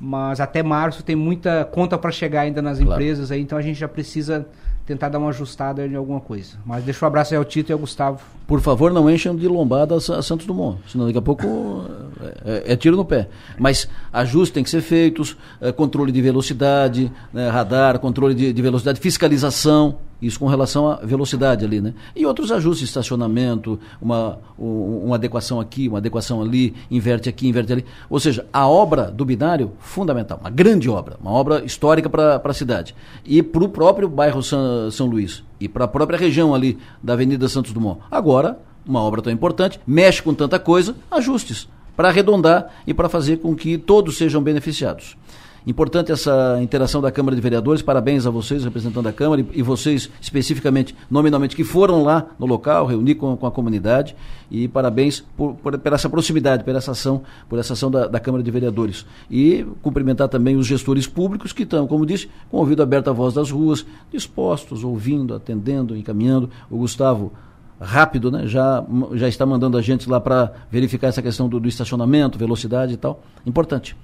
mas 0.00 0.40
até 0.40 0.62
março 0.62 1.02
tem 1.02 1.14
muita 1.14 1.62
conta 1.66 1.98
para 1.98 2.10
chegar 2.10 2.40
ainda 2.40 2.62
nas 2.62 2.78
claro. 2.78 2.92
empresas, 2.92 3.30
aí, 3.30 3.42
então 3.42 3.58
a 3.58 3.62
gente 3.62 3.78
já 3.78 3.88
precisa 3.88 4.46
tentar 4.92 5.08
dar 5.08 5.18
uma 5.18 5.30
ajustada 5.30 5.86
em 5.86 5.94
alguma 5.94 6.20
coisa. 6.20 6.56
Mas 6.66 6.84
deixa 6.84 7.04
um 7.04 7.08
abraço 7.08 7.32
aí 7.32 7.38
ao 7.38 7.44
Tito 7.44 7.70
e 7.70 7.72
ao 7.72 7.78
Gustavo. 7.78 8.20
Por 8.46 8.60
favor, 8.60 8.92
não 8.92 9.10
enchem 9.10 9.34
de 9.34 9.48
lombada 9.48 9.96
a 9.96 10.00
Santos 10.00 10.46
Dumont, 10.46 10.78
senão 10.86 11.06
daqui 11.06 11.18
a 11.18 11.22
pouco 11.22 11.86
é, 12.20 12.66
é, 12.68 12.72
é 12.72 12.76
tiro 12.76 12.96
no 12.96 13.04
pé. 13.04 13.28
Mas 13.58 13.88
ajustes 14.12 14.52
têm 14.52 14.62
que 14.62 14.68
ser 14.68 14.82
feitos, 14.82 15.36
é, 15.60 15.72
controle 15.72 16.12
de 16.12 16.20
velocidade, 16.20 17.10
né, 17.32 17.48
radar, 17.48 17.98
controle 17.98 18.34
de, 18.34 18.52
de 18.52 18.62
velocidade, 18.62 19.00
fiscalização, 19.00 19.96
isso 20.22 20.38
com 20.38 20.46
relação 20.46 20.88
à 20.88 20.96
velocidade 20.96 21.64
ali, 21.64 21.80
né? 21.80 21.92
E 22.14 22.24
outros 22.24 22.52
ajustes, 22.52 22.88
estacionamento, 22.88 23.78
uma, 24.00 24.38
uma 24.56 25.16
adequação 25.16 25.58
aqui, 25.60 25.88
uma 25.88 25.98
adequação 25.98 26.40
ali, 26.40 26.74
inverte 26.88 27.28
aqui, 27.28 27.48
inverte 27.48 27.72
ali. 27.72 27.84
Ou 28.08 28.20
seja, 28.20 28.46
a 28.52 28.68
obra 28.68 29.10
do 29.10 29.24
binário, 29.24 29.72
fundamental, 29.80 30.38
uma 30.40 30.50
grande 30.50 30.88
obra, 30.88 31.16
uma 31.20 31.32
obra 31.32 31.64
histórica 31.64 32.08
para 32.08 32.40
a 32.42 32.54
cidade. 32.54 32.94
E 33.24 33.42
para 33.42 33.64
o 33.64 33.68
próprio 33.68 34.08
bairro 34.08 34.42
São, 34.42 34.90
São 34.90 35.08
Luís, 35.08 35.42
e 35.60 35.68
para 35.68 35.86
a 35.86 35.88
própria 35.88 36.18
região 36.18 36.54
ali 36.54 36.78
da 37.02 37.14
Avenida 37.14 37.48
Santos 37.48 37.72
Dumont. 37.72 38.00
Agora, 38.10 38.58
uma 38.86 39.00
obra 39.00 39.22
tão 39.22 39.32
importante, 39.32 39.80
mexe 39.84 40.22
com 40.22 40.32
tanta 40.32 40.58
coisa, 40.58 40.94
ajustes 41.10 41.68
para 41.96 42.08
arredondar 42.08 42.70
e 42.86 42.94
para 42.94 43.08
fazer 43.08 43.38
com 43.38 43.54
que 43.54 43.76
todos 43.76 44.16
sejam 44.16 44.42
beneficiados. 44.42 45.16
Importante 45.66 46.10
essa 46.10 46.58
interação 46.60 47.00
da 47.00 47.12
Câmara 47.12 47.36
de 47.36 47.42
Vereadores. 47.42 47.82
Parabéns 47.82 48.26
a 48.26 48.30
vocês, 48.30 48.64
representando 48.64 49.08
a 49.08 49.12
Câmara, 49.12 49.44
e, 49.52 49.62
vocês 49.62 50.10
especificamente, 50.20 50.94
nominalmente, 51.10 51.54
que 51.54 51.62
foram 51.62 52.02
lá 52.02 52.26
no 52.38 52.46
local, 52.46 52.86
reunir 52.86 53.14
com, 53.14 53.36
com 53.36 53.46
a 53.46 53.50
comunidade. 53.50 54.16
E 54.50 54.66
parabéns 54.66 55.20
por, 55.36 55.54
por, 55.54 55.78
por, 55.78 55.92
essa 55.92 56.10
proximidade, 56.10 56.64
por 56.64 56.74
essa 56.74 56.90
ação, 56.90 57.22
por 57.48 57.58
essa 57.58 57.74
ação 57.74 57.90
da, 57.90 58.08
da, 58.08 58.18
Câmara 58.18 58.42
de 58.42 58.50
Vereadores. 58.50 59.06
E 59.30 59.64
cumprimentar 59.80 60.28
também 60.28 60.56
os 60.56 60.66
gestores 60.66 61.06
públicos 61.06 61.52
que 61.52 61.62
estão, 61.62 61.86
como 61.86 62.04
disse, 62.04 62.28
com 62.50 62.56
o 62.56 62.60
ouvido 62.60 62.82
aberto 62.82 63.08
à 63.08 63.12
voz 63.12 63.34
das 63.34 63.50
ruas, 63.50 63.86
dispostos, 64.10 64.82
ouvindo, 64.82 65.34
atendendo, 65.34 65.96
encaminhando. 65.96 66.50
O 66.68 66.78
Gustavo 66.78 67.32
rápido, 67.80 68.30
né? 68.30 68.46
Já, 68.46 68.84
já 69.14 69.28
está 69.28 69.44
mandando 69.44 69.76
a 69.76 69.82
gente 69.82 70.08
lá 70.08 70.20
para 70.20 70.52
verificar 70.70 71.08
essa 71.08 71.20
questão 71.20 71.48
do, 71.48 71.58
do, 71.58 71.68
estacionamento, 71.68 72.38
velocidade 72.38 72.94
e 72.94 72.96
tal. 72.96 73.22
Importante. 73.44 73.96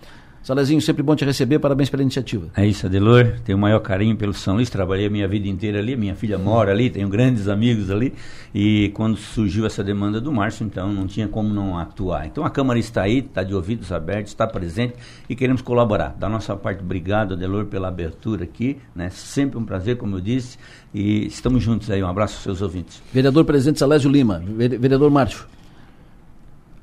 Salezinho, 0.42 0.80
sempre 0.80 1.02
bom 1.02 1.14
te 1.14 1.24
receber, 1.24 1.58
parabéns 1.58 1.90
pela 1.90 2.02
iniciativa. 2.02 2.48
É 2.56 2.64
isso, 2.64 2.86
Adelor, 2.86 3.40
tenho 3.44 3.58
o 3.58 3.60
maior 3.60 3.80
carinho 3.80 4.16
pelo 4.16 4.32
São 4.32 4.54
Luís, 4.54 4.70
trabalhei 4.70 5.06
a 5.06 5.10
minha 5.10 5.28
vida 5.28 5.46
inteira 5.46 5.78
ali, 5.78 5.94
minha 5.96 6.14
filha 6.14 6.38
mora 6.38 6.70
ali, 6.70 6.88
tenho 6.88 7.08
grandes 7.08 7.48
amigos 7.48 7.90
ali, 7.90 8.14
e 8.54 8.90
quando 8.94 9.16
surgiu 9.16 9.66
essa 9.66 9.84
demanda 9.84 10.20
do 10.20 10.32
Márcio, 10.32 10.64
então 10.64 10.92
não 10.92 11.06
tinha 11.06 11.28
como 11.28 11.52
não 11.52 11.78
atuar. 11.78 12.26
Então 12.26 12.44
a 12.44 12.50
Câmara 12.50 12.78
está 12.78 13.02
aí, 13.02 13.18
está 13.18 13.42
de 13.42 13.54
ouvidos 13.54 13.92
abertos, 13.92 14.32
está 14.32 14.46
presente 14.46 14.94
e 15.28 15.34
queremos 15.34 15.60
colaborar. 15.60 16.14
Da 16.18 16.28
nossa 16.28 16.56
parte, 16.56 16.82
obrigado, 16.82 17.34
Adelor, 17.34 17.66
pela 17.66 17.88
abertura 17.88 18.44
aqui, 18.44 18.78
né? 18.94 19.10
sempre 19.10 19.58
um 19.58 19.64
prazer, 19.64 19.96
como 19.96 20.16
eu 20.16 20.20
disse, 20.20 20.56
e 20.94 21.26
estamos 21.26 21.62
juntos 21.62 21.90
aí, 21.90 22.02
um 22.02 22.08
abraço 22.08 22.36
aos 22.36 22.42
seus 22.42 22.62
ouvintes. 22.62 23.02
Vereador 23.12 23.44
Presidente 23.44 23.78
Salésio 23.78 24.10
Lima, 24.10 24.42
vereador 24.56 25.10
Márcio. 25.10 25.46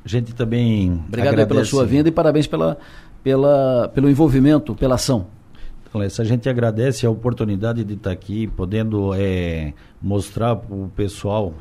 A 0.05 0.07
gente 0.07 0.35
também 0.35 1.03
Obrigado 1.07 1.29
agradece... 1.29 1.47
pela 1.47 1.65
sua 1.65 1.83
vinda 1.83 2.07
e 2.07 2.11
parabéns 2.11 2.45
pela 2.45 2.77
pela, 3.25 3.89
pelo 3.91 4.07
envolvimento, 4.07 4.75
pela 4.75 4.93
ação. 4.93 5.25
Então, 5.89 5.99
a 5.99 6.23
gente 6.23 6.47
agradece 6.47 7.07
a 7.07 7.09
oportunidade 7.09 7.83
de 7.83 7.95
estar 7.95 8.11
aqui, 8.11 8.45
podendo 8.45 9.15
é, 9.15 9.73
mostrar 9.99 10.55
para 10.55 10.75
o 10.75 10.91
pessoal 10.95 11.51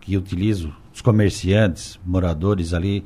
que 0.00 0.16
utiliza, 0.16 0.70
os 0.94 1.02
comerciantes, 1.02 2.00
moradores 2.06 2.72
ali, 2.72 3.04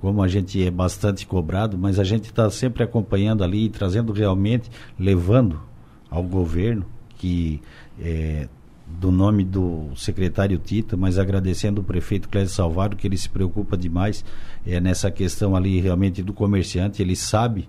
como 0.00 0.22
a 0.22 0.28
gente 0.28 0.64
é 0.64 0.70
bastante 0.70 1.26
cobrado, 1.26 1.76
mas 1.76 1.98
a 1.98 2.04
gente 2.04 2.26
está 2.26 2.48
sempre 2.50 2.84
acompanhando 2.84 3.42
ali, 3.42 3.68
trazendo 3.68 4.12
realmente, 4.12 4.70
levando 4.96 5.60
ao 6.08 6.22
governo 6.22 6.86
que 7.16 7.60
é, 8.00 8.48
do 8.86 9.10
nome 9.10 9.44
do 9.44 9.90
secretário 9.96 10.58
Tita, 10.58 10.96
mas 10.96 11.18
agradecendo 11.18 11.80
o 11.80 11.84
prefeito 11.84 12.28
Clédio 12.28 12.52
Salvado, 12.52 12.96
que 12.96 13.06
ele 13.06 13.16
se 13.16 13.28
preocupa 13.28 13.76
demais 13.76 14.24
é, 14.66 14.80
nessa 14.80 15.10
questão 15.10 15.56
ali 15.56 15.80
realmente 15.80 16.22
do 16.22 16.32
comerciante. 16.32 17.02
Ele 17.02 17.16
sabe 17.16 17.68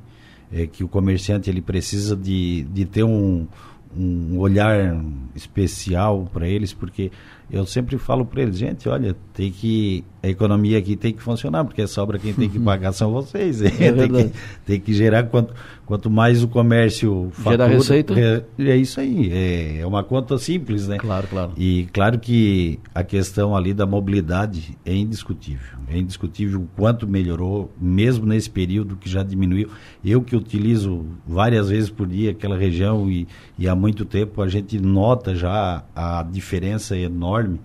é, 0.51 0.67
que 0.67 0.83
o 0.83 0.87
comerciante 0.87 1.49
ele 1.49 1.61
precisa 1.61 2.15
de, 2.15 2.63
de 2.71 2.85
ter 2.85 3.03
um, 3.03 3.47
um 3.95 4.37
olhar 4.37 4.95
especial 5.35 6.29
para 6.31 6.47
eles, 6.47 6.73
porque 6.73 7.11
eu 7.49 7.65
sempre 7.65 7.97
falo 7.97 8.25
para 8.25 8.41
eles, 8.41 8.57
gente, 8.57 8.87
olha, 8.89 9.15
tem 9.33 9.51
que 9.51 10.03
a 10.21 10.27
economia 10.27 10.77
aqui 10.77 10.95
tem 10.95 11.13
que 11.13 11.21
funcionar, 11.21 11.63
porque 11.63 11.81
essa 11.81 12.01
obra 12.01 12.19
quem 12.19 12.33
tem 12.33 12.49
que 12.49 12.59
pagar 12.61 12.91
são 12.91 13.11
vocês. 13.11 13.61
É 13.61 13.69
tem, 13.91 14.09
que, 14.09 14.31
tem 14.65 14.79
que 14.79 14.93
gerar 14.93 15.23
quanto, 15.23 15.53
quanto 15.87 16.09
mais 16.09 16.43
o 16.43 16.49
comércio 16.49 17.29
fatura, 17.31 17.51
gerar 17.51 17.67
receita. 17.67 18.13
É, 18.19 18.43
é 18.59 18.75
isso 18.75 18.99
aí, 18.99 19.31
é, 19.31 19.79
é, 19.79 19.87
uma 19.87 20.03
conta 20.03 20.37
simples, 20.37 20.85
né? 20.85 20.97
Claro, 20.97 21.27
claro. 21.27 21.53
E 21.57 21.87
claro 21.93 22.19
que 22.19 22.77
a 22.93 23.03
questão 23.03 23.55
ali 23.55 23.73
da 23.73 23.85
mobilidade 23.85 24.77
é 24.85 24.93
indiscutível. 24.93 25.77
É 25.87 25.97
indiscutível 25.97 26.59
o 26.59 26.67
quanto 26.75 27.07
melhorou, 27.07 27.71
mesmo 27.79 28.25
nesse 28.25 28.49
período 28.49 28.97
que 28.97 29.09
já 29.09 29.23
diminuiu. 29.23 29.69
Eu 30.03 30.21
que 30.21 30.35
utilizo 30.35 31.05
várias 31.25 31.69
vezes 31.69 31.89
por 31.89 32.05
dia 32.05 32.31
aquela 32.31 32.57
região 32.57 33.09
e, 33.09 33.25
e 33.57 33.69
há 33.69 33.73
muito 33.73 34.03
tempo 34.03 34.41
a 34.41 34.49
gente 34.49 34.77
nota 34.79 35.33
já 35.33 35.85
a 35.95 36.21
diferença 36.29 36.97
enorme. 36.97 37.61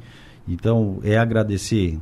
Então, 0.46 1.00
é 1.02 1.18
agradecer 1.18 1.98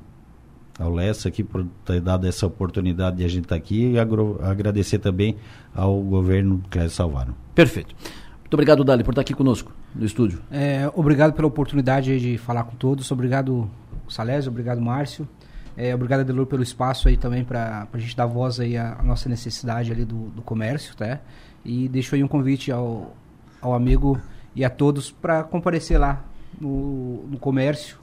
ao 0.80 0.90
Lessa 0.92 1.28
aqui 1.28 1.44
por 1.44 1.64
ter 1.84 2.00
dado 2.00 2.26
essa 2.26 2.46
oportunidade 2.46 3.18
de 3.18 3.24
a 3.24 3.28
gente 3.28 3.44
estar 3.44 3.54
tá 3.54 3.58
aqui 3.58 3.92
e 3.92 3.98
agradecer 3.98 4.98
também 4.98 5.36
ao 5.74 6.00
governo 6.00 6.62
Clésio 6.70 6.90
Salvaro. 6.90 7.34
Perfeito. 7.54 7.94
Muito 8.40 8.54
obrigado, 8.54 8.82
Dali, 8.82 9.04
por 9.04 9.12
estar 9.12 9.20
aqui 9.20 9.34
conosco 9.34 9.72
no 9.94 10.04
estúdio. 10.04 10.40
É, 10.50 10.90
obrigado 10.94 11.34
pela 11.34 11.46
oportunidade 11.46 12.18
de 12.18 12.38
falar 12.38 12.64
com 12.64 12.74
todos. 12.74 13.08
Obrigado, 13.10 13.70
Salésio. 14.08 14.50
Obrigado, 14.50 14.80
Márcio. 14.80 15.28
É, 15.76 15.94
obrigado, 15.94 16.20
Adelor, 16.20 16.46
pelo 16.46 16.62
espaço 16.62 17.08
aí 17.08 17.16
também 17.16 17.44
para 17.44 17.86
a 17.92 17.98
gente 17.98 18.16
dar 18.16 18.26
voz 18.26 18.58
aí 18.58 18.76
à, 18.76 18.96
à 18.98 19.02
nossa 19.02 19.28
necessidade 19.28 19.92
ali 19.92 20.04
do, 20.04 20.30
do 20.30 20.42
comércio, 20.42 20.96
tá? 20.96 21.20
E 21.64 21.88
deixo 21.88 22.14
aí 22.14 22.24
um 22.24 22.28
convite 22.28 22.72
ao, 22.72 23.14
ao 23.60 23.72
amigo 23.72 24.20
e 24.54 24.64
a 24.64 24.70
todos 24.70 25.10
para 25.10 25.44
comparecer 25.44 25.98
lá 25.98 26.24
no, 26.60 27.24
no 27.28 27.38
comércio, 27.38 27.98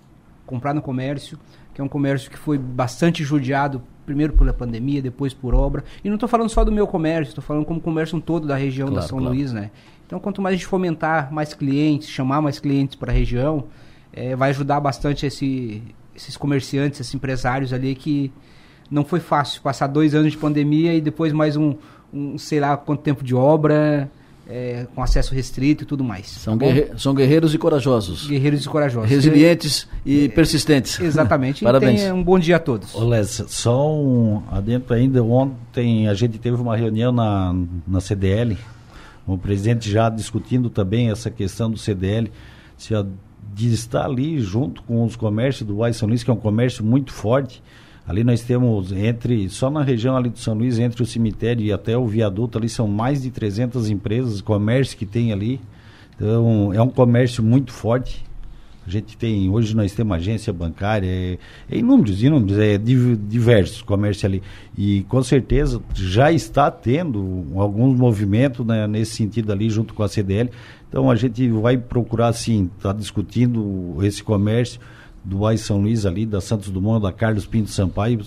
comprar 0.45 0.73
no 0.73 0.81
comércio, 0.81 1.37
que 1.77 1.81
é 1.81 1.83
um 1.83 1.87
comércio 1.87 2.31
que 2.31 2.39
foi 2.39 2.57
bastante 2.57 3.23
judiado, 3.23 3.83
primeiro 4.03 4.33
pela 4.33 4.51
pandemia, 4.51 4.99
depois 4.99 5.31
por 5.31 5.53
obra. 5.53 5.83
E 6.03 6.09
não 6.09 6.15
estou 6.15 6.27
falando 6.27 6.49
só 6.49 6.65
do 6.65 6.71
meu 6.71 6.87
comércio, 6.87 7.29
estou 7.29 7.43
falando 7.43 7.65
como 7.65 7.79
comércio 7.79 8.19
todo 8.19 8.47
da 8.47 8.55
região 8.55 8.87
claro, 8.87 9.01
da 9.03 9.07
São 9.07 9.19
claro. 9.19 9.35
Luís, 9.35 9.53
né? 9.53 9.69
Então, 10.03 10.19
quanto 10.19 10.41
mais 10.41 10.53
a 10.53 10.57
gente 10.57 10.65
fomentar 10.65 11.31
mais 11.31 11.53
clientes, 11.53 12.09
chamar 12.09 12.41
mais 12.41 12.57
clientes 12.57 12.95
para 12.95 13.11
a 13.11 13.13
região, 13.13 13.65
é, 14.11 14.35
vai 14.35 14.49
ajudar 14.49 14.79
bastante 14.79 15.27
esse, 15.27 15.83
esses 16.15 16.35
comerciantes, 16.35 16.99
esses 16.99 17.13
empresários 17.13 17.71
ali 17.71 17.93
que 17.93 18.33
não 18.89 19.05
foi 19.05 19.19
fácil 19.19 19.61
passar 19.61 19.85
dois 19.85 20.15
anos 20.15 20.31
de 20.31 20.37
pandemia 20.39 20.95
e 20.95 20.99
depois 20.99 21.31
mais 21.31 21.55
um, 21.55 21.75
um 22.11 22.39
sei 22.39 22.59
lá 22.59 22.75
quanto 22.75 23.03
tempo 23.03 23.23
de 23.23 23.35
obra 23.35 24.09
é, 24.49 24.87
com 24.95 25.03
acesso 25.03 25.33
restrito 25.33 25.83
e 25.83 25.85
tudo 25.85 26.03
mais. 26.03 26.27
São, 26.27 26.57
tá 26.57 26.65
guerre 26.65 26.91
são 26.97 27.13
guerreiros 27.13 27.53
e 27.53 27.57
corajosos. 27.57 28.27
Guerreiros 28.27 28.65
e 28.65 28.69
corajosos. 28.69 29.09
Resilientes 29.09 29.87
e 30.05 30.25
é, 30.25 30.27
persistentes. 30.29 30.99
Exatamente. 31.01 31.63
Parabéns. 31.63 32.01
um 32.11 32.23
bom 32.23 32.39
dia 32.39 32.55
a 32.55 32.59
todos. 32.59 32.93
Les, 32.95 33.43
só 33.47 33.93
um 33.93 34.41
adentro 34.51 34.93
ainda. 34.93 35.23
Ontem 35.23 36.07
a 36.07 36.13
gente 36.13 36.37
teve 36.37 36.57
uma 36.57 36.75
reunião 36.75 37.11
na, 37.11 37.55
na 37.87 37.99
CDL, 37.99 38.57
o 39.25 39.37
presidente 39.37 39.91
já 39.91 40.09
discutindo 40.09 40.69
também 40.69 41.11
essa 41.11 41.29
questão 41.29 41.69
do 41.69 41.77
CDL, 41.77 42.31
se 42.77 42.95
a, 42.95 43.05
de 43.53 43.73
estar 43.73 44.05
ali 44.05 44.39
junto 44.39 44.81
com 44.83 45.03
os 45.03 45.15
comércios 45.15 45.67
do 45.67 45.77
Uai 45.77 45.91
São 45.91 46.07
Luís, 46.07 46.23
que 46.23 46.29
é 46.29 46.33
um 46.33 46.37
comércio 46.37 46.83
muito 46.83 47.11
forte, 47.11 47.61
Ali 48.07 48.23
nós 48.23 48.41
temos 48.41 48.93
entre, 48.93 49.49
só 49.49 49.69
na 49.69 49.83
região 49.83 50.15
ali 50.15 50.29
do 50.29 50.39
São 50.39 50.53
Luís, 50.53 50.79
entre 50.79 51.03
o 51.03 51.05
cemitério 51.05 51.65
e 51.65 51.73
até 51.73 51.97
o 51.97 52.07
viaduto, 52.07 52.57
ali 52.57 52.69
são 52.69 52.87
mais 52.87 53.21
de 53.21 53.29
300 53.29 53.89
empresas, 53.89 54.39
comércio 54.39 54.97
que 54.97 55.05
tem 55.05 55.33
ali. 55.33 55.59
Então, 56.15 56.73
é 56.73 56.81
um 56.81 56.87
comércio 56.87 57.43
muito 57.43 57.73
forte. 57.73 58.25
A 58.87 58.89
gente 58.89 59.17
tem, 59.17 59.49
hoje 59.49 59.75
nós 59.75 59.91
temos 59.91 60.15
agência 60.15 60.53
bancária, 60.53 61.05
é, 61.05 61.37
é 61.69 61.77
inúmeros, 61.77 62.23
inúmeros, 62.23 62.57
é 62.57 62.77
diversos 62.77 63.81
comércios 63.81 64.23
ali. 64.23 64.41
E 64.77 65.01
com 65.09 65.21
certeza 65.21 65.81
já 65.93 66.31
está 66.31 66.71
tendo 66.71 67.45
alguns 67.57 67.99
movimentos 67.99 68.65
né, 68.65 68.87
nesse 68.87 69.17
sentido 69.17 69.51
ali 69.51 69.69
junto 69.69 69.93
com 69.93 70.03
a 70.03 70.07
CDL. 70.07 70.49
Então 70.87 71.11
a 71.11 71.15
gente 71.17 71.49
vai 71.49 71.77
procurar 71.77 72.31
sim, 72.31 72.71
estar 72.77 72.93
tá 72.93 72.97
discutindo 72.97 73.97
esse 74.01 74.23
comércio 74.23 74.79
do 75.27 75.45
Ais 75.45 75.61
São 75.61 75.81
Luís 75.81 76.05
ali, 76.05 76.25
da 76.25 76.39
Santos 76.39 76.69
Dumont, 76.69 77.01
da 77.01 77.11
Carlos 77.11 77.45
Pinto 77.45 77.69
Sampaio, 77.69 78.21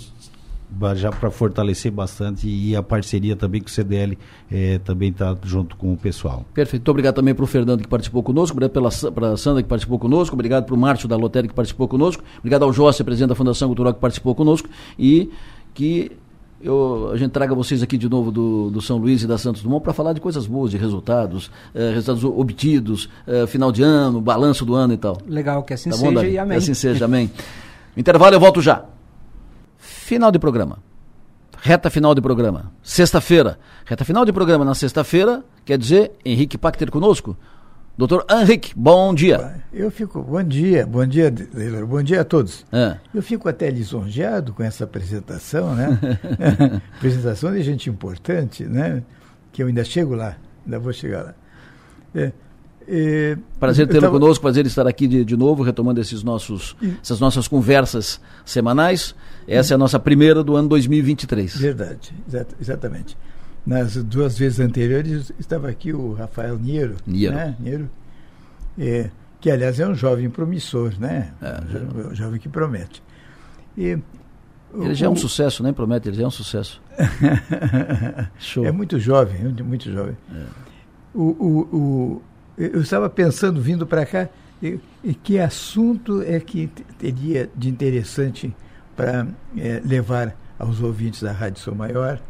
já 0.95 1.11
para 1.11 1.31
fortalecer 1.31 1.91
bastante 1.91 2.47
e 2.47 2.77
a 2.77 2.83
parceria 2.83 3.35
também 3.35 3.61
com 3.61 3.67
o 3.67 3.71
CDL 3.71 4.17
eh, 4.53 4.79
também 4.85 5.09
está 5.09 5.37
junto 5.43 5.77
com 5.77 5.93
o 5.93 5.97
pessoal. 5.97 6.45
Perfeito. 6.55 6.83
Muito 6.83 6.91
obrigado 6.91 7.15
também 7.15 7.35
para 7.35 7.43
o 7.43 7.47
Fernando 7.47 7.83
que 7.83 7.89
participou 7.89 8.23
conosco, 8.23 8.57
obrigado 8.57 9.13
para 9.13 9.33
a 9.33 9.37
Sandra 9.37 9.63
que 9.63 9.69
participou 9.69 9.99
conosco, 9.99 10.35
obrigado 10.35 10.67
para 10.67 10.75
o 10.75 10.79
Márcio 10.79 11.09
da 11.09 11.17
Lotérica 11.17 11.53
que 11.53 11.57
participou 11.57 11.89
conosco, 11.89 12.23
obrigado 12.39 12.65
ao 12.65 12.73
José, 12.73 13.03
presidente 13.03 13.31
da 13.31 13.35
Fundação 13.35 13.69
Cultural 13.69 13.95
que 13.95 14.01
participou 14.01 14.35
conosco 14.35 14.69
e 14.99 15.31
que 15.75 16.13
eu, 16.63 17.11
a 17.13 17.17
gente 17.17 17.31
traga 17.31 17.55
vocês 17.55 17.83
aqui 17.83 17.97
de 17.97 18.09
novo 18.09 18.31
do, 18.31 18.71
do 18.71 18.83
São 18.83 18.99
Luís 18.99 19.23
e 19.23 19.27
da 19.27 19.39
Santos 19.39 19.63
Dumont 19.63 19.83
para 19.83 19.93
falar 19.93 20.13
de 20.13 20.21
coisas 20.21 20.47
boas, 20.47 20.71
de 20.71 20.77
resultados, 20.77 21.51
eh, 21.75 21.93
resultados 21.95 22.23
obtidos, 22.25 23.09
eh, 23.27 23.47
final 23.47 23.73
de 23.73 23.83
ano, 23.83 24.21
balanço 24.21 24.65
do 24.65 24.75
ano 24.75 24.93
e 24.93 24.97
tal. 24.99 25.19
Legal, 25.27 25.63
que 25.63 25.73
assim 25.73 25.91
tá 25.91 25.97
seja 25.97 26.11
bom, 26.11 26.23
e 26.23 26.39
amém. 26.39 26.59
Que 26.59 26.63
assim 26.63 26.75
seja, 26.75 27.07
amém. 27.07 27.31
Intervalo, 27.97 28.37
eu 28.37 28.41
volto 28.41 28.61
já. 28.61 28.85
Final 29.79 30.31
de 30.31 30.39
programa. 30.39 30.79
Reta 31.63 31.89
final 31.89 32.15
de 32.15 32.21
programa. 32.21 32.73
Sexta-feira. 32.83 33.59
Reta 33.85 34.05
final 34.05 34.25
de 34.25 34.33
programa 34.33 34.65
na 34.65 34.75
sexta-feira, 34.75 35.43
quer 35.65 35.79
dizer, 35.79 36.13
Henrique 36.25 36.59
Pacter 36.59 36.91
conosco. 36.91 37.37
Doutor 38.01 38.25
Henrique, 38.31 38.73
bom 38.75 39.13
dia. 39.13 39.63
Eu 39.71 39.91
fico, 39.91 40.23
bom 40.23 40.43
dia, 40.43 40.87
bom 40.87 41.05
dia, 41.05 41.31
bom 41.87 42.03
dia 42.03 42.23
a 42.23 42.25
todos. 42.25 42.65
É. 42.73 42.97
Eu 43.15 43.23
fico 43.23 43.47
até 43.47 43.69
lisonjeado 43.69 44.55
com 44.55 44.63
essa 44.63 44.85
apresentação, 44.85 45.75
né? 45.75 45.99
apresentação 46.97 47.53
de 47.53 47.63
gente 47.63 47.91
importante, 47.91 48.65
né? 48.65 49.03
Que 49.53 49.63
eu 49.63 49.67
ainda 49.67 49.85
chego 49.85 50.15
lá, 50.15 50.39
ainda 50.65 50.79
vou 50.79 50.95
chegar 50.95 51.25
lá. 51.25 51.35
É, 52.15 52.33
é, 52.89 53.37
prazer 53.59 53.87
tê-lo 53.87 54.01
tava... 54.01 54.19
conosco, 54.19 54.41
prazer 54.41 54.65
estar 54.65 54.87
aqui 54.87 55.07
de, 55.07 55.23
de 55.23 55.37
novo, 55.37 55.63
retomando 55.63 56.01
esses 56.01 56.23
nossos, 56.23 56.75
essas 57.03 57.21
nossas 57.21 57.47
conversas 57.47 58.19
semanais. 58.47 59.15
Essa 59.47 59.75
é 59.75 59.77
a 59.77 59.79
nossa 59.79 60.01
primeira 60.01 60.43
do 60.43 60.57
ano 60.57 60.71
2023. 60.71 61.55
Verdade, 61.55 62.15
exatamente. 62.59 63.15
Nas 63.67 63.97
duas 64.03 64.39
vezes 64.39 64.59
anteriores 64.59 65.33
estava 65.39 65.69
aqui 65.69 65.93
o 65.93 66.15
Rafael 66.15 66.59
Niero. 66.59 66.97
Niero. 67.07 67.35
Né? 67.37 67.57
Niero 67.61 67.91
é, 68.79 69.11
que, 69.41 69.51
aliás, 69.51 69.79
é 69.79 69.87
um 69.87 69.95
jovem 69.95 70.29
promissor, 70.31 70.99
né? 70.99 71.33
É, 71.41 72.09
um, 72.09 72.15
jovem 72.15 72.41
que 72.41 72.49
promete. 72.49 73.03
E, 73.77 73.99
ele 74.73 74.91
o, 74.91 74.95
já 74.95 75.07
é 75.07 75.09
um 75.09 75.17
sucesso, 75.17 75.63
nem 75.63 75.73
promete, 75.73 76.09
ele 76.09 76.17
já 76.17 76.25
é 76.25 76.27
um 76.27 76.31
sucesso. 76.31 76.81
Show. 78.39 78.65
É 78.65 78.73
muito 78.73 78.99
jovem, 78.99 79.41
muito 79.65 79.91
jovem. 79.91 80.17
É. 80.33 80.45
O, 81.13 81.23
o, 81.23 81.77
o, 81.77 82.23
eu 82.57 82.81
estava 82.81 83.11
pensando, 83.11 83.61
vindo 83.61 83.87
para 83.87 84.07
cá, 84.07 84.29
e, 84.63 84.79
e, 85.03 85.15
que 85.15 85.39
assunto 85.39 86.23
é 86.23 86.39
que 86.39 86.71
teria 86.99 87.51
de 87.57 87.69
interessante 87.69 88.55
para 88.95 89.27
é, 89.57 89.81
levar 89.85 90.37
aos 90.59 90.83
ouvintes 90.83 91.23
da 91.23 91.33
Rádio 91.33 91.61
Sou 91.61 91.75
Maior, 91.75 92.21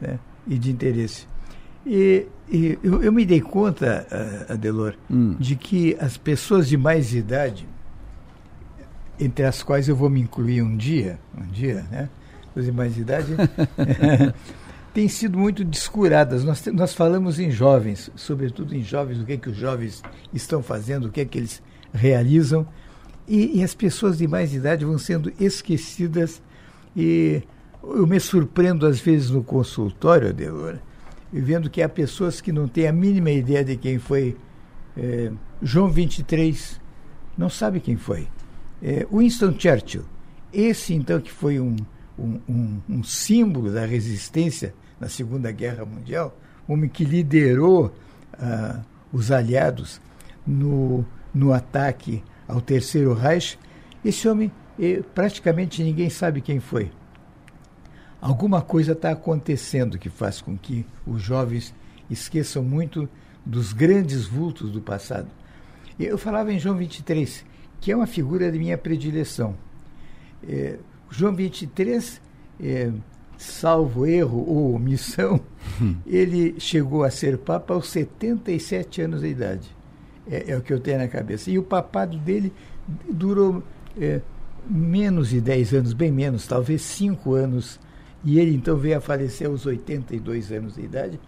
né? 0.00 0.18
E 0.48 0.58
de 0.58 0.70
interesse. 0.70 1.26
E, 1.86 2.26
e 2.50 2.78
eu, 2.82 3.02
eu, 3.02 3.12
me 3.12 3.24
dei 3.24 3.40
conta, 3.40 4.06
Adelor, 4.48 4.94
hum. 5.10 5.36
de 5.38 5.54
que 5.54 5.96
as 6.00 6.16
pessoas 6.16 6.68
de 6.68 6.76
mais 6.76 7.14
idade, 7.14 7.68
entre 9.18 9.44
as 9.44 9.62
quais 9.62 9.88
eu 9.88 9.96
vou 9.96 10.08
me 10.08 10.20
incluir 10.20 10.62
um 10.62 10.76
dia, 10.76 11.18
um 11.36 11.46
dia, 11.46 11.86
né? 11.90 12.08
Pessoas 12.48 12.66
de 12.66 12.72
mais 12.72 12.98
idade, 12.98 13.32
têm 14.94 15.08
sido 15.08 15.38
muito 15.38 15.64
descuradas. 15.64 16.44
Nós, 16.44 16.64
nós 16.66 16.94
falamos 16.94 17.38
em 17.38 17.50
jovens, 17.50 18.10
sobretudo 18.16 18.74
em 18.74 18.82
jovens, 18.82 19.20
o 19.20 19.24
que, 19.24 19.32
é 19.32 19.36
que 19.36 19.48
os 19.48 19.56
jovens 19.56 20.02
estão 20.32 20.62
fazendo, 20.62 21.06
o 21.06 21.10
que 21.10 21.20
é 21.20 21.24
que 21.24 21.38
eles 21.38 21.62
realizam. 21.92 22.66
E, 23.26 23.58
e 23.58 23.62
as 23.62 23.74
pessoas 23.74 24.18
de 24.18 24.26
mais 24.26 24.54
idade 24.54 24.84
vão 24.84 24.98
sendo 24.98 25.32
esquecidas 25.38 26.42
e 26.96 27.42
eu 27.94 28.06
me 28.06 28.20
surpreendo 28.20 28.86
às 28.86 29.00
vezes 29.00 29.30
no 29.30 29.42
consultório, 29.42 30.28
Adelora, 30.28 30.82
vendo 31.32 31.70
que 31.70 31.82
há 31.82 31.88
pessoas 31.88 32.40
que 32.40 32.52
não 32.52 32.68
têm 32.68 32.86
a 32.86 32.92
mínima 32.92 33.30
ideia 33.30 33.64
de 33.64 33.76
quem 33.76 33.98
foi 33.98 34.36
é, 34.96 35.30
João 35.62 35.88
23, 35.88 36.80
não 37.36 37.48
sabe 37.48 37.80
quem 37.80 37.96
foi. 37.96 38.28
É, 38.82 39.06
Winston 39.12 39.54
Churchill, 39.58 40.04
esse 40.52 40.94
então 40.94 41.20
que 41.20 41.30
foi 41.30 41.60
um, 41.60 41.76
um, 42.18 42.40
um, 42.48 42.80
um, 42.88 43.02
símbolo 43.02 43.70
da 43.70 43.84
resistência 43.84 44.74
na 45.00 45.08
Segunda 45.08 45.50
Guerra 45.50 45.84
Mundial, 45.84 46.36
homem 46.66 46.88
que 46.88 47.04
liderou 47.04 47.92
ah, 48.34 48.82
os 49.12 49.30
aliados 49.30 50.00
no, 50.46 51.04
no 51.34 51.52
ataque 51.52 52.22
ao 52.46 52.60
Terceiro 52.60 53.14
Reich, 53.14 53.58
esse 54.04 54.28
homem 54.28 54.50
eh, 54.78 55.02
praticamente 55.14 55.82
ninguém 55.82 56.08
sabe 56.08 56.40
quem 56.40 56.60
foi 56.60 56.90
alguma 58.20 58.62
coisa 58.62 58.92
está 58.92 59.10
acontecendo 59.10 59.98
que 59.98 60.08
faz 60.08 60.40
com 60.40 60.56
que 60.56 60.84
os 61.06 61.22
jovens 61.22 61.74
esqueçam 62.10 62.62
muito 62.62 63.08
dos 63.44 63.72
grandes 63.72 64.26
vultos 64.26 64.70
do 64.70 64.80
passado. 64.80 65.28
Eu 65.98 66.18
falava 66.18 66.52
em 66.52 66.58
João 66.58 66.76
23, 66.76 67.44
que 67.80 67.90
é 67.90 67.96
uma 67.96 68.06
figura 68.06 68.52
de 68.52 68.58
minha 68.58 68.78
predileção. 68.78 69.54
É, 70.46 70.78
João 71.10 71.34
23, 71.34 72.20
é, 72.60 72.92
salvo 73.36 74.06
erro 74.06 74.44
ou 74.46 74.74
omissão, 74.74 75.40
ele 76.06 76.56
chegou 76.58 77.04
a 77.04 77.10
ser 77.10 77.38
Papa 77.38 77.74
aos 77.74 77.88
77 77.88 79.02
anos 79.02 79.20
de 79.22 79.28
idade. 79.28 79.76
É, 80.30 80.52
é, 80.52 80.56
o 80.56 80.60
que 80.60 80.72
eu 80.72 80.78
tenho 80.80 80.98
na 80.98 81.08
cabeça. 81.08 81.50
E 81.50 81.58
o 81.58 81.62
papado 81.62 82.18
dele 82.18 82.52
durou 83.10 83.62
é, 83.98 84.20
menos 84.68 85.30
de 85.30 85.40
10 85.40 85.74
anos, 85.74 85.92
bem 85.94 86.12
menos, 86.12 86.46
talvez 86.46 86.82
5 86.82 87.32
anos. 87.32 87.80
E 88.24 88.38
ele 88.38 88.54
então 88.54 88.76
veio 88.76 88.98
a 88.98 89.00
falecer 89.00 89.46
aos 89.46 89.64
82 89.64 90.52
anos 90.52 90.74
de 90.74 90.82
idade, 90.82 91.20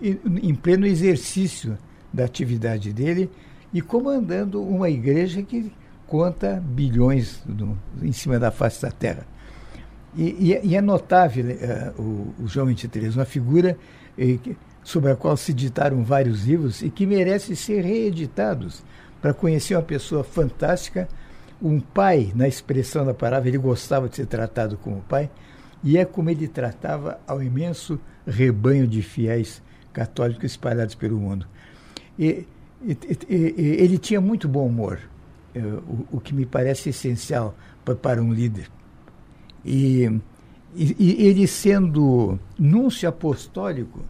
em 0.00 0.54
pleno 0.54 0.86
exercício 0.86 1.76
da 2.12 2.24
atividade 2.24 2.92
dele 2.92 3.30
e 3.72 3.82
comandando 3.82 4.62
uma 4.62 4.88
igreja 4.88 5.42
que 5.42 5.72
conta 6.06 6.62
bilhões 6.64 7.42
do, 7.44 7.76
em 8.02 8.12
cima 8.12 8.38
da 8.38 8.50
face 8.50 8.80
da 8.80 8.90
terra. 8.90 9.26
E, 10.16 10.52
e, 10.52 10.68
e 10.68 10.76
é 10.76 10.80
notável 10.80 11.44
uh, 11.44 12.02
o, 12.02 12.44
o, 12.44 12.48
João 12.48 12.66
23, 12.66 13.14
uma 13.14 13.26
figura 13.26 13.76
eh, 14.18 14.38
sobre 14.82 15.10
a 15.10 15.16
qual 15.16 15.36
se 15.36 15.52
ditaram 15.52 16.02
vários 16.02 16.46
livros 16.46 16.80
e 16.80 16.88
que 16.88 17.04
merece 17.04 17.54
ser 17.54 17.84
reeditados 17.84 18.82
para 19.20 19.34
conhecer 19.34 19.74
uma 19.74 19.82
pessoa 19.82 20.24
fantástica, 20.24 21.06
um 21.60 21.78
pai, 21.78 22.32
na 22.34 22.48
expressão 22.48 23.04
da 23.04 23.12
palavra, 23.12 23.48
ele 23.48 23.58
gostava 23.58 24.08
de 24.08 24.16
ser 24.16 24.26
tratado 24.26 24.78
como 24.78 25.02
pai, 25.02 25.30
e 25.82 25.96
é 25.96 26.04
como 26.04 26.30
ele 26.30 26.48
tratava 26.48 27.20
ao 27.26 27.42
imenso 27.42 28.00
rebanho 28.26 28.86
de 28.86 29.02
fiéis 29.02 29.62
católicos 29.92 30.44
espalhados 30.44 30.94
pelo 30.94 31.18
mundo. 31.18 31.46
E, 32.18 32.46
e, 32.82 32.98
e, 33.28 33.36
ele 33.80 33.98
tinha 33.98 34.20
muito 34.20 34.48
bom 34.48 34.66
humor, 34.66 34.98
é, 35.54 35.60
o, 35.60 36.06
o, 36.12 36.20
que 36.20 36.34
me 36.34 36.44
parece 36.44 36.90
essencial 36.90 37.56
para, 37.84 37.94
para 37.94 38.22
um 38.22 38.32
líder. 38.32 38.68
E, 39.64 40.10
ele 40.76 41.46
sendo 41.46 42.38
núncio 42.58 43.08
apostólico 43.08 44.04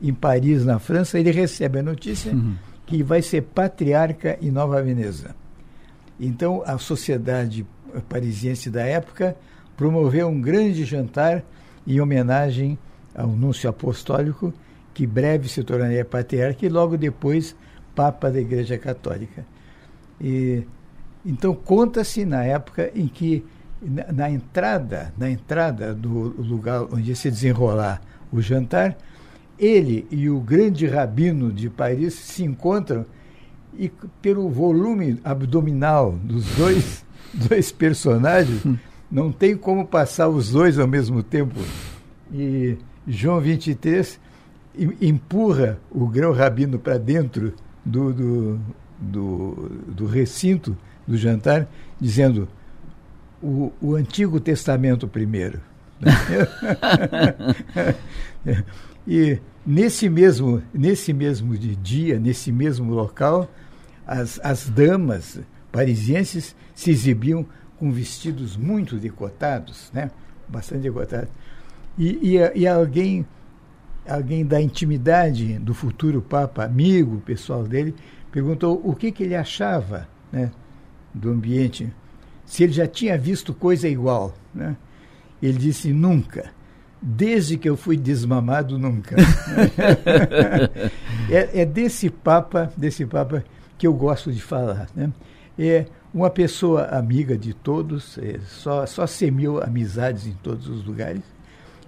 em 0.00 0.12
Paris, 0.12 0.64
na 0.64 0.78
França, 0.78 1.18
ele 1.18 1.30
recebe 1.30 1.78
a 1.78 1.82
notícia 1.82 2.32
uhum. 2.32 2.54
que 2.84 3.02
vai 3.02 3.22
ser 3.22 3.42
patriarca 3.42 4.38
em 4.40 4.50
Nova 4.50 4.82
Veneza. 4.82 5.34
Então, 6.20 6.62
a 6.66 6.76
sociedade 6.78 7.66
parisiense 8.08 8.70
da 8.70 8.82
época 8.82 9.36
promoveu 9.76 10.28
um 10.28 10.40
grande 10.40 10.84
jantar 10.84 11.42
em 11.86 12.00
homenagem 12.00 12.78
ao 13.14 13.28
núncio 13.28 13.68
apostólico, 13.68 14.52
que 14.94 15.06
breve 15.06 15.48
se 15.48 15.62
tornaria 15.62 16.04
patriarca 16.04 16.64
e 16.64 16.68
logo 16.68 16.96
depois 16.96 17.56
Papa 17.94 18.30
da 18.30 18.40
Igreja 18.40 18.78
Católica. 18.78 19.44
E, 20.20 20.62
então 21.24 21.54
conta-se 21.54 22.24
na 22.24 22.44
época 22.44 22.90
em 22.94 23.06
que 23.06 23.44
na, 23.80 24.12
na, 24.12 24.30
entrada, 24.30 25.12
na 25.18 25.30
entrada 25.30 25.94
do 25.94 26.34
lugar 26.40 26.82
onde 26.84 27.10
ia 27.10 27.16
se 27.16 27.30
desenrolar 27.30 28.00
o 28.32 28.40
jantar, 28.40 28.96
ele 29.58 30.06
e 30.10 30.30
o 30.30 30.40
grande 30.40 30.86
rabino 30.86 31.52
de 31.52 31.68
Paris 31.68 32.14
se 32.14 32.44
encontram 32.44 33.04
e 33.74 33.90
pelo 34.20 34.48
volume 34.48 35.20
abdominal 35.24 36.12
dos 36.12 36.46
dois, 36.56 37.04
dois 37.32 37.72
personagens, 37.72 38.64
hum. 38.64 38.76
Não 39.12 39.30
tem 39.30 39.54
como 39.54 39.86
passar 39.86 40.30
os 40.30 40.52
dois 40.52 40.78
ao 40.78 40.88
mesmo 40.88 41.22
tempo. 41.22 41.60
E 42.32 42.78
João 43.06 43.38
23 43.38 44.18
empurra 45.02 45.78
o 45.90 46.06
grão 46.06 46.32
rabino 46.32 46.78
para 46.78 46.96
dentro 46.96 47.52
do, 47.84 48.10
do, 48.10 48.58
do, 48.98 49.70
do, 49.88 50.06
recinto 50.06 50.74
do 51.06 51.18
jantar, 51.18 51.68
dizendo 52.00 52.48
o, 53.42 53.70
o 53.82 53.94
Antigo 53.94 54.40
Testamento 54.40 55.06
primeiro. 55.06 55.60
e 59.06 59.38
nesse 59.66 60.08
mesmo, 60.08 60.62
nesse 60.72 61.12
mesmo 61.12 61.54
dia, 61.58 62.18
nesse 62.18 62.50
mesmo 62.50 62.94
local, 62.94 63.46
as, 64.06 64.40
as 64.42 64.70
damas 64.70 65.38
parisienses 65.70 66.56
se 66.74 66.90
exibiam 66.90 67.46
com 67.82 67.90
vestidos 67.90 68.56
muito 68.56 68.94
decotados, 68.94 69.90
né? 69.92 70.08
bastante 70.46 70.82
decotados. 70.82 71.28
E, 71.98 72.36
e, 72.36 72.60
e 72.60 72.68
alguém 72.68 73.26
alguém 74.08 74.46
da 74.46 74.62
intimidade 74.62 75.58
do 75.58 75.74
futuro 75.74 76.22
Papa, 76.22 76.62
amigo 76.62 77.20
pessoal 77.26 77.64
dele, 77.64 77.92
perguntou 78.30 78.80
o 78.84 78.94
que, 78.94 79.10
que 79.10 79.24
ele 79.24 79.34
achava 79.34 80.06
né, 80.30 80.52
do 81.12 81.30
ambiente, 81.30 81.92
se 82.44 82.62
ele 82.62 82.72
já 82.72 82.86
tinha 82.86 83.18
visto 83.18 83.52
coisa 83.52 83.88
igual. 83.88 84.32
Né? 84.54 84.76
Ele 85.42 85.58
disse: 85.58 85.92
nunca. 85.92 86.52
Desde 87.04 87.58
que 87.58 87.68
eu 87.68 87.76
fui 87.76 87.96
desmamado, 87.96 88.78
nunca. 88.78 89.16
é, 91.28 91.62
é, 91.62 91.66
desse 91.66 92.08
Papa, 92.08 92.72
desse 92.76 93.04
Papa 93.04 93.42
que 93.76 93.88
eu 93.88 93.92
gosto 93.92 94.30
de 94.30 94.40
falar. 94.40 94.86
Né? 94.94 95.12
É 95.58 95.86
uma 96.12 96.28
pessoa 96.28 96.86
amiga 96.86 97.36
de 97.36 97.54
todos, 97.54 98.18
é, 98.18 98.38
só, 98.46 98.84
só 98.86 99.06
semeou 99.06 99.62
amizades 99.62 100.26
em 100.26 100.32
todos 100.34 100.68
os 100.68 100.84
lugares. 100.84 101.22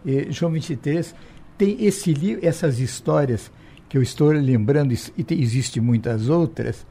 É, 0.07 0.27
João 0.31 0.53
23 0.53 1.15
tem 1.59 1.85
esse 1.85 2.13
livro, 2.13 2.45
essas 2.45 2.79
histórias 2.79 3.51
que 3.89 3.99
eu 3.99 4.03
estou 4.03 4.29
lembrando, 4.31 4.95
e 5.17 5.23
tem, 5.23 5.41
existe 5.41 5.81
muitas 5.81 6.29
outras, 6.29 6.87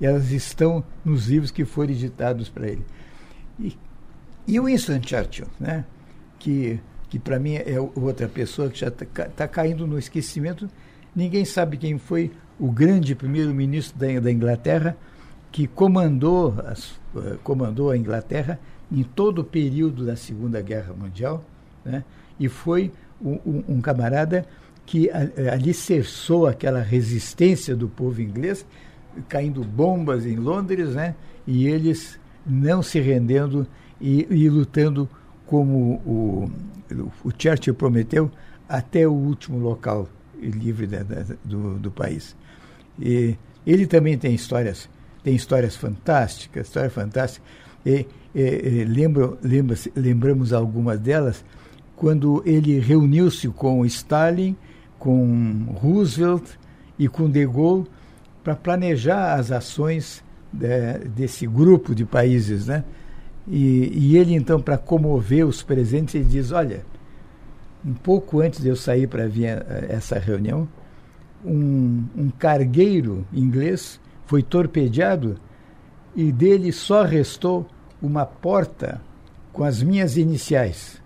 elas 0.00 0.30
estão 0.30 0.82
nos 1.04 1.28
livros 1.28 1.50
que 1.50 1.64
foram 1.64 1.92
editados 1.92 2.48
para 2.48 2.68
ele. 2.68 2.84
E, 3.60 3.76
e 4.46 4.58
o 4.58 4.64
Winston 4.64 5.00
Churchill, 5.02 5.46
né? 5.60 5.84
que, 6.38 6.80
que 7.10 7.18
para 7.18 7.38
mim 7.38 7.54
é 7.54 7.78
outra 7.94 8.28
pessoa 8.28 8.70
que 8.70 8.78
já 8.78 8.88
está 8.88 9.24
tá 9.26 9.48
caindo 9.48 9.86
no 9.86 9.98
esquecimento, 9.98 10.68
ninguém 11.14 11.44
sabe 11.44 11.76
quem 11.76 11.98
foi 11.98 12.30
o 12.58 12.70
grande 12.70 13.14
primeiro-ministro 13.14 13.98
da, 13.98 14.20
da, 14.20 14.30
Inglaterra 14.30 14.96
que 15.50 15.66
comandou, 15.66 16.54
as, 16.66 16.92
uh, 17.14 17.38
comandou 17.42 17.90
a 17.90 17.96
Inglaterra 17.96 18.58
em 18.90 19.02
todo 19.02 19.40
o 19.40 19.44
período 19.44 20.04
da 20.04 20.16
Segunda 20.16 20.60
Guerra 20.62 20.94
Mundial, 20.94 21.44
né? 21.84 22.04
e 22.38 22.48
foi 22.48 22.92
um, 23.20 23.62
um 23.68 23.80
camarada 23.80 24.46
que 24.86 25.10
alicerçou 25.52 26.46
aquela 26.46 26.80
resistência 26.80 27.76
do 27.76 27.88
povo 27.88 28.22
inglês, 28.22 28.64
caindo 29.28 29.62
bombas 29.62 30.24
em 30.24 30.36
Londres, 30.36 30.94
né? 30.94 31.14
E 31.46 31.66
eles 31.66 32.18
não 32.46 32.82
se 32.82 32.98
rendendo 32.98 33.66
e, 34.00 34.26
e 34.30 34.48
lutando 34.48 35.06
como 35.44 36.00
o, 36.06 36.50
o 37.22 37.30
Churchill 37.36 37.74
prometeu 37.74 38.30
até 38.66 39.06
o 39.06 39.12
último 39.12 39.58
local 39.58 40.08
livre 40.40 40.86
da, 40.86 41.02
da, 41.02 41.24
do, 41.44 41.78
do 41.78 41.90
país. 41.90 42.34
E 42.98 43.36
ele 43.66 43.86
também 43.86 44.16
tem 44.16 44.34
histórias, 44.34 44.88
tem 45.22 45.34
histórias 45.34 45.76
fantásticas, 45.76 46.66
histórias 46.66 46.92
fantásticas. 46.92 47.46
E, 47.84 48.06
e, 48.34 48.40
e 48.40 48.84
lembro, 48.84 49.38
lembra, 49.42 49.76
lembramos 49.94 50.52
algumas 50.52 50.98
delas 50.98 51.44
quando 51.96 52.42
ele 52.46 52.78
reuniu-se 52.78 53.48
com 53.48 53.84
Stalin, 53.84 54.56
com 54.98 55.66
Roosevelt 55.74 56.44
e 56.98 57.08
com 57.08 57.28
De 57.28 57.44
Gaulle 57.46 57.86
para 58.42 58.54
planejar 58.54 59.34
as 59.34 59.50
ações 59.50 60.22
é, 60.60 60.98
desse 60.98 61.46
grupo 61.46 61.94
de 61.94 62.04
países, 62.04 62.66
né? 62.66 62.84
E, 63.46 63.90
e 63.94 64.16
ele 64.16 64.34
então 64.34 64.60
para 64.60 64.76
comover 64.76 65.46
os 65.46 65.62
presentes 65.62 66.14
ele 66.14 66.24
diz, 66.24 66.52
olha, 66.52 66.84
um 67.84 67.94
pouco 67.94 68.40
antes 68.40 68.60
de 68.60 68.68
eu 68.68 68.76
sair 68.76 69.06
para 69.06 69.26
vir 69.26 69.48
a, 69.48 69.54
a 69.54 69.94
essa 69.94 70.18
reunião, 70.18 70.68
um, 71.44 72.04
um 72.16 72.30
cargueiro 72.30 73.26
inglês 73.32 74.00
foi 74.28 74.44
torpedeado 74.44 75.36
e 76.14 76.30
dele 76.30 76.70
só 76.70 77.02
restou 77.02 77.66
uma 78.00 78.24
porta 78.24 79.00
com 79.52 79.64
as 79.64 79.82
minhas 79.82 80.16
iniciais 80.16 81.02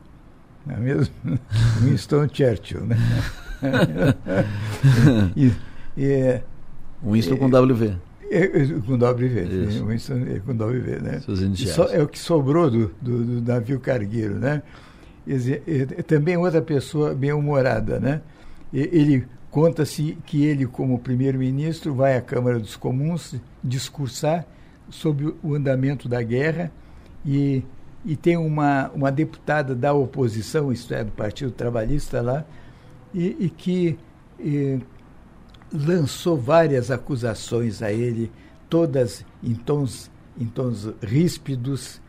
não 0.66 0.76
é 0.76 0.78
mesmo? 0.78 1.14
Winston 1.82 2.28
Churchill, 2.32 2.86
né? 2.86 2.96
e, 5.36 5.52
e, 5.96 6.40
Winston 7.02 7.36
com 7.36 7.50
W. 7.50 7.96
É, 8.30 8.44
é, 8.44 8.66
com 8.86 8.96
W, 8.96 9.66
Isso. 9.68 9.86
Winston 9.86 10.24
é 10.28 10.38
com 10.38 10.56
W, 10.56 11.02
né? 11.02 11.20
So, 11.20 11.82
é 11.82 12.02
o 12.02 12.08
que 12.08 12.18
sobrou 12.18 12.70
do, 12.70 12.94
do, 13.00 13.24
do 13.24 13.52
navio 13.52 13.78
cargueiro, 13.78 14.38
né? 14.38 14.62
E, 15.26 15.86
também 16.04 16.36
outra 16.36 16.62
pessoa 16.62 17.14
bem-humorada, 17.14 18.00
né? 18.00 18.22
Ele 18.72 19.26
conta-se 19.52 20.18
que 20.26 20.44
ele, 20.44 20.66
como 20.66 20.98
primeiro-ministro, 20.98 21.94
vai 21.94 22.16
à 22.16 22.20
Câmara 22.20 22.58
dos 22.58 22.74
Comuns 22.74 23.36
discursar 23.62 24.44
sobre 24.90 25.32
o 25.42 25.54
andamento 25.54 26.08
da 26.08 26.20
guerra 26.20 26.72
e 27.24 27.62
e 28.04 28.16
tem 28.16 28.36
uma, 28.36 28.90
uma 28.90 29.12
deputada 29.12 29.74
da 29.74 29.92
oposição, 29.92 30.72
isto 30.72 30.92
é, 30.92 31.04
do 31.04 31.12
Partido 31.12 31.52
Trabalhista 31.52 32.20
lá, 32.20 32.44
e, 33.14 33.36
e 33.38 33.48
que 33.48 33.98
e, 34.38 34.80
lançou 35.72 36.36
várias 36.36 36.90
acusações 36.90 37.82
a 37.82 37.92
ele, 37.92 38.30
todas 38.68 39.24
em 39.42 39.54
tons 39.54 40.10
em 40.38 40.46
tons 40.46 40.88
ríspidos 41.02 42.00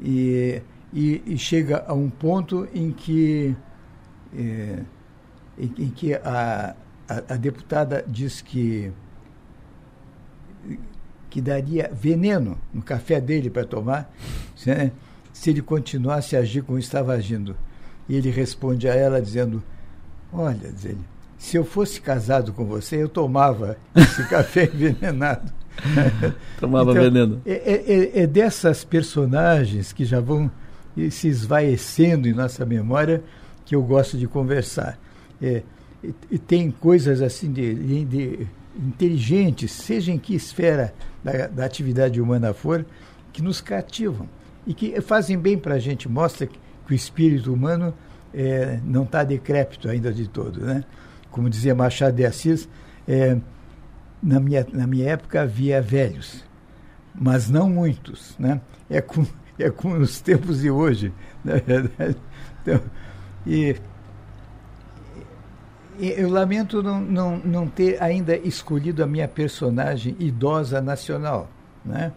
e, 0.00 0.62
e, 0.92 1.22
e, 1.26 1.36
chega 1.36 1.84
a 1.88 1.92
um 1.92 2.08
ponto 2.08 2.68
em 2.72 2.92
que, 2.92 3.54
é, 4.32 4.78
em, 5.58 5.74
em, 5.76 5.90
que 5.90 6.14
a, 6.14 6.76
a, 7.28 7.34
a, 7.34 7.36
deputada 7.36 8.04
diz 8.06 8.40
que, 8.40 8.90
que 11.30 11.40
daria 11.40 11.90
veneno 11.92 12.58
no 12.72 12.82
café 12.82 13.20
dele 13.20 13.50
para 13.50 13.64
tomar 13.64 14.12
se, 14.56 14.92
se 15.32 15.50
ele 15.50 15.62
continuasse 15.62 16.36
a 16.36 16.40
agir 16.40 16.62
como 16.62 16.78
estava 16.78 17.12
agindo. 17.12 17.56
E 18.08 18.16
ele 18.16 18.30
responde 18.30 18.88
a 18.88 18.94
ela 18.94 19.20
dizendo, 19.20 19.62
olha, 20.32 20.70
diz 20.72 20.84
ele, 20.84 21.04
se 21.38 21.56
eu 21.56 21.64
fosse 21.64 22.00
casado 22.00 22.52
com 22.52 22.64
você, 22.64 23.02
eu 23.02 23.08
tomava 23.08 23.76
esse 23.94 24.26
café 24.28 24.64
envenenado. 24.64 25.52
Tomava 26.60 26.92
então, 26.92 27.02
veneno. 27.02 27.42
É, 27.44 27.52
é, 27.52 27.92
é, 27.92 28.22
é, 28.22 28.26
dessas 28.26 28.84
personagens 28.84 29.92
que 29.92 30.04
já 30.04 30.20
vão 30.20 30.50
se 31.10 31.26
esvaecendo 31.26 32.28
em 32.28 32.32
nossa 32.32 32.64
memória 32.64 33.22
que 33.64 33.74
eu 33.74 33.82
gosto 33.82 34.16
de 34.16 34.28
conversar. 34.28 34.98
É, 35.42 35.62
e, 36.30 36.38
tem 36.38 36.70
coisas 36.70 37.22
assim 37.22 37.52
de, 37.52 37.74
de, 37.74 38.04
de, 38.04 38.48
inteligentes, 38.76 39.70
seja 39.72 40.12
em 40.12 40.18
que 40.18 40.34
esfera 40.34 40.92
da, 41.22 41.46
da, 41.46 41.64
atividade 41.64 42.20
humana 42.20 42.52
for, 42.52 42.84
que 43.32 43.42
nos 43.42 43.60
cativam 43.60 44.28
e 44.66 44.74
que 44.74 45.00
fazem 45.00 45.38
bem 45.38 45.56
para 45.58 45.74
a 45.74 45.78
gente, 45.78 46.08
mostra 46.08 46.46
que, 46.46 46.58
que, 46.86 46.92
o 46.92 46.94
espírito 46.94 47.52
humano 47.52 47.94
é, 48.32 48.80
não 48.84 49.04
está 49.04 49.22
decrépito 49.24 49.88
ainda 49.88 50.12
de 50.12 50.28
todo. 50.28 50.60
Né? 50.60 50.84
Como 51.30 51.48
dizia 51.48 51.74
Machado 51.74 52.16
de 52.16 52.26
Assis, 52.26 52.68
é, 53.06 53.36
na 54.22 54.40
minha, 54.40 54.66
na 54.72 54.86
minha 54.86 55.10
época 55.10 55.42
havia 55.42 55.80
velhos, 55.80 56.44
mas 57.14 57.48
não 57.50 57.68
muitos, 57.68 58.34
né? 58.38 58.60
É 58.88 59.00
como, 59.00 59.28
é 59.58 59.70
como 59.70 59.98
nos 59.98 60.20
tempos 60.20 60.62
de 60.62 60.70
hoje, 60.70 61.12
na 61.44 61.56
verdade. 61.56 62.16
Então, 62.62 62.80
e 63.46 63.76
eu 65.98 66.28
lamento 66.28 66.82
não, 66.82 67.00
não, 67.00 67.38
não 67.38 67.66
ter 67.68 68.02
ainda 68.02 68.36
escolhido 68.36 69.02
a 69.02 69.06
minha 69.06 69.28
personagem 69.28 70.16
idosa 70.18 70.80
nacional, 70.80 71.48
né? 71.84 72.12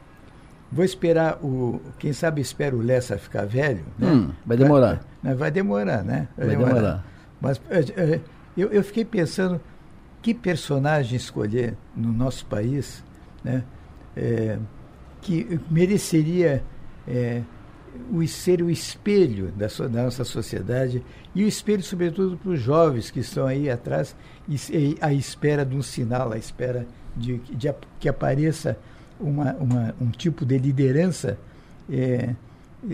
Vou 0.72 0.84
esperar 0.84 1.38
o. 1.42 1.82
Quem 1.98 2.12
sabe 2.12 2.42
espera 2.42 2.76
o 2.76 2.82
Lessa 2.82 3.18
ficar 3.18 3.46
velho. 3.46 3.86
Né? 3.98 4.08
Hum, 4.08 4.32
vai 4.46 4.58
demorar. 4.58 5.02
Vai, 5.24 5.34
vai, 5.34 5.52
demorar, 5.52 6.04
né? 6.04 6.28
Vai, 6.36 6.48
vai 6.48 6.56
demorar. 6.56 6.74
demorar. 6.74 7.06
Mas 7.40 7.62
é, 7.70 8.20
eu, 8.58 8.70
eu 8.70 8.84
fiquei 8.84 9.06
pensando 9.06 9.62
que 10.22 10.34
personagem 10.34 11.16
escolher 11.16 11.78
no 11.96 12.12
nosso 12.12 12.46
país 12.48 13.04
né, 13.44 13.64
é, 14.16 14.58
que 15.22 15.60
mereceria 15.70 16.64
é, 17.08 17.42
o, 18.12 18.26
ser 18.28 18.62
o 18.62 18.70
espelho 18.70 19.52
da, 19.52 19.70
so, 19.70 19.88
da, 19.88 20.04
nossa 20.04 20.24
sociedade 20.24 21.04
e 21.34 21.44
o 21.44 21.48
espelho, 21.48 21.84
sobretudo, 21.84 22.38
para 22.38 22.52
os 22.52 22.60
jovens 22.60 23.12
que 23.12 23.20
estão 23.20 23.46
aí 23.46 23.70
atrás 23.70 24.16
e, 24.48 24.98
à 25.02 25.14
espera 25.14 25.66
de 25.66 25.76
um 25.76 25.82
sinal, 25.82 26.32
à 26.32 26.38
espera 26.38 26.88
de, 27.16 27.38
de 27.38 27.74
que 28.00 28.08
apareça 28.08 28.78
uma, 29.20 29.54
uma, 29.56 29.96
um 30.00 30.10
tipo 30.10 30.46
de 30.46 30.58
liderança 30.58 31.38
é, 31.90 32.36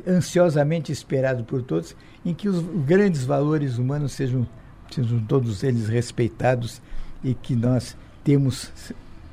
ansiosamente 0.07 0.91
esperado 0.91 1.43
por 1.43 1.61
todos, 1.61 1.95
em 2.25 2.33
que 2.33 2.47
os 2.47 2.63
grandes 2.85 3.25
valores 3.25 3.77
humanos 3.77 4.13
sejam, 4.13 4.47
sejam 4.89 5.19
todos 5.25 5.63
eles 5.63 5.87
respeitados 5.87 6.81
e 7.23 7.33
que 7.33 7.55
nós 7.55 7.95
temos 8.23 8.71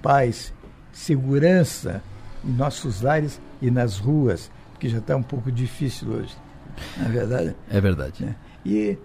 paz, 0.02 0.52
segurança 0.92 2.02
em 2.44 2.52
nossos 2.52 3.00
lares 3.00 3.40
e 3.60 3.70
nas 3.70 3.98
ruas, 3.98 4.50
que 4.80 4.88
já 4.88 4.98
está 4.98 5.14
um 5.14 5.22
pouco 5.22 5.52
difícil 5.52 6.08
hoje. 6.08 6.34
Não 6.96 7.06
é 7.06 7.08
verdade? 7.10 7.56
É 7.70 7.80
verdade. 7.80 8.24
É. 8.24 8.34
E 8.64 8.98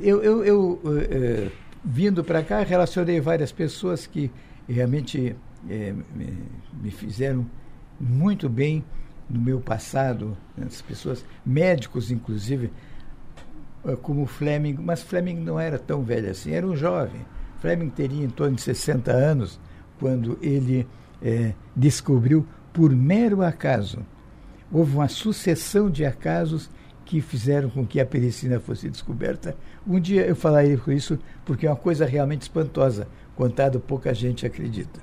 eu, 0.00 0.22
eu, 0.22 0.44
eu 0.44 0.80
é, 1.10 1.50
vindo 1.84 2.22
para 2.22 2.42
cá, 2.42 2.62
relacionei 2.62 3.20
várias 3.20 3.50
pessoas 3.50 4.06
que 4.06 4.30
realmente 4.68 5.34
é, 5.68 5.92
me, 6.14 6.38
me, 6.80 6.90
fizeram 6.90 7.46
muito 7.98 8.48
bem 8.48 8.84
no 9.28 9.40
meu 9.40 9.60
passado, 9.60 10.36
né, 10.56 10.66
as 10.66 10.82
pessoas, 10.82 11.24
médicos 11.44 12.10
inclusive, 12.10 12.70
como 14.02 14.26
Fleming, 14.26 14.74
mas 14.74 15.02
Fleming 15.02 15.40
não 15.40 15.58
era 15.58 15.78
tão 15.78 16.02
velho 16.04 16.30
assim, 16.30 16.52
era 16.52 16.64
um 16.64 16.76
jovem 16.76 17.20
Fleming 17.62 17.90
teria 17.90 18.24
em 18.24 18.28
torno 18.28 18.56
de 18.56 18.62
60 18.62 19.12
anos 19.12 19.58
quando 20.00 20.36
ele 20.42 20.84
descobriu, 21.76 22.44
por 22.72 22.90
mero 22.90 23.40
acaso, 23.40 24.04
houve 24.72 24.96
uma 24.96 25.08
sucessão 25.08 25.90
de 25.90 26.04
acasos 26.04 26.70
que 27.04 27.20
fizeram 27.20 27.68
com 27.68 27.86
que 27.86 28.00
a 28.00 28.06
penicilina 28.06 28.58
fosse 28.58 28.88
descoberta. 28.88 29.54
Um 29.86 30.00
dia 30.00 30.26
eu 30.26 30.34
falarei 30.34 30.76
com 30.76 30.90
isso 30.90 31.18
porque 31.44 31.66
é 31.66 31.70
uma 31.70 31.76
coisa 31.76 32.06
realmente 32.06 32.42
espantosa, 32.42 33.06
contado 33.36 33.78
pouca 33.78 34.14
gente 34.14 34.46
acredita. 34.46 35.00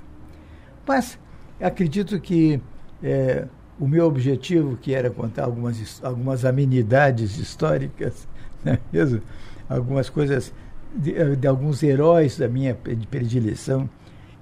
Mas 0.86 1.18
acredito 1.60 2.18
que 2.18 2.60
é, 3.02 3.46
o 3.78 3.86
meu 3.86 4.06
objetivo, 4.06 4.76
que 4.76 4.92
era 4.92 5.08
contar 5.08 5.44
algumas, 5.44 6.02
algumas 6.02 6.44
amenidades 6.44 7.38
históricas, 7.38 8.26
é 8.66 8.78
mesmo? 8.92 9.22
algumas 9.68 10.10
coisas 10.10 10.52
de, 10.94 11.16
eh, 11.16 11.36
de, 11.36 11.46
alguns 11.46 11.82
heróis 11.82 12.36
da 12.36 12.48
minha 12.48 12.74
predileção, 12.74 13.88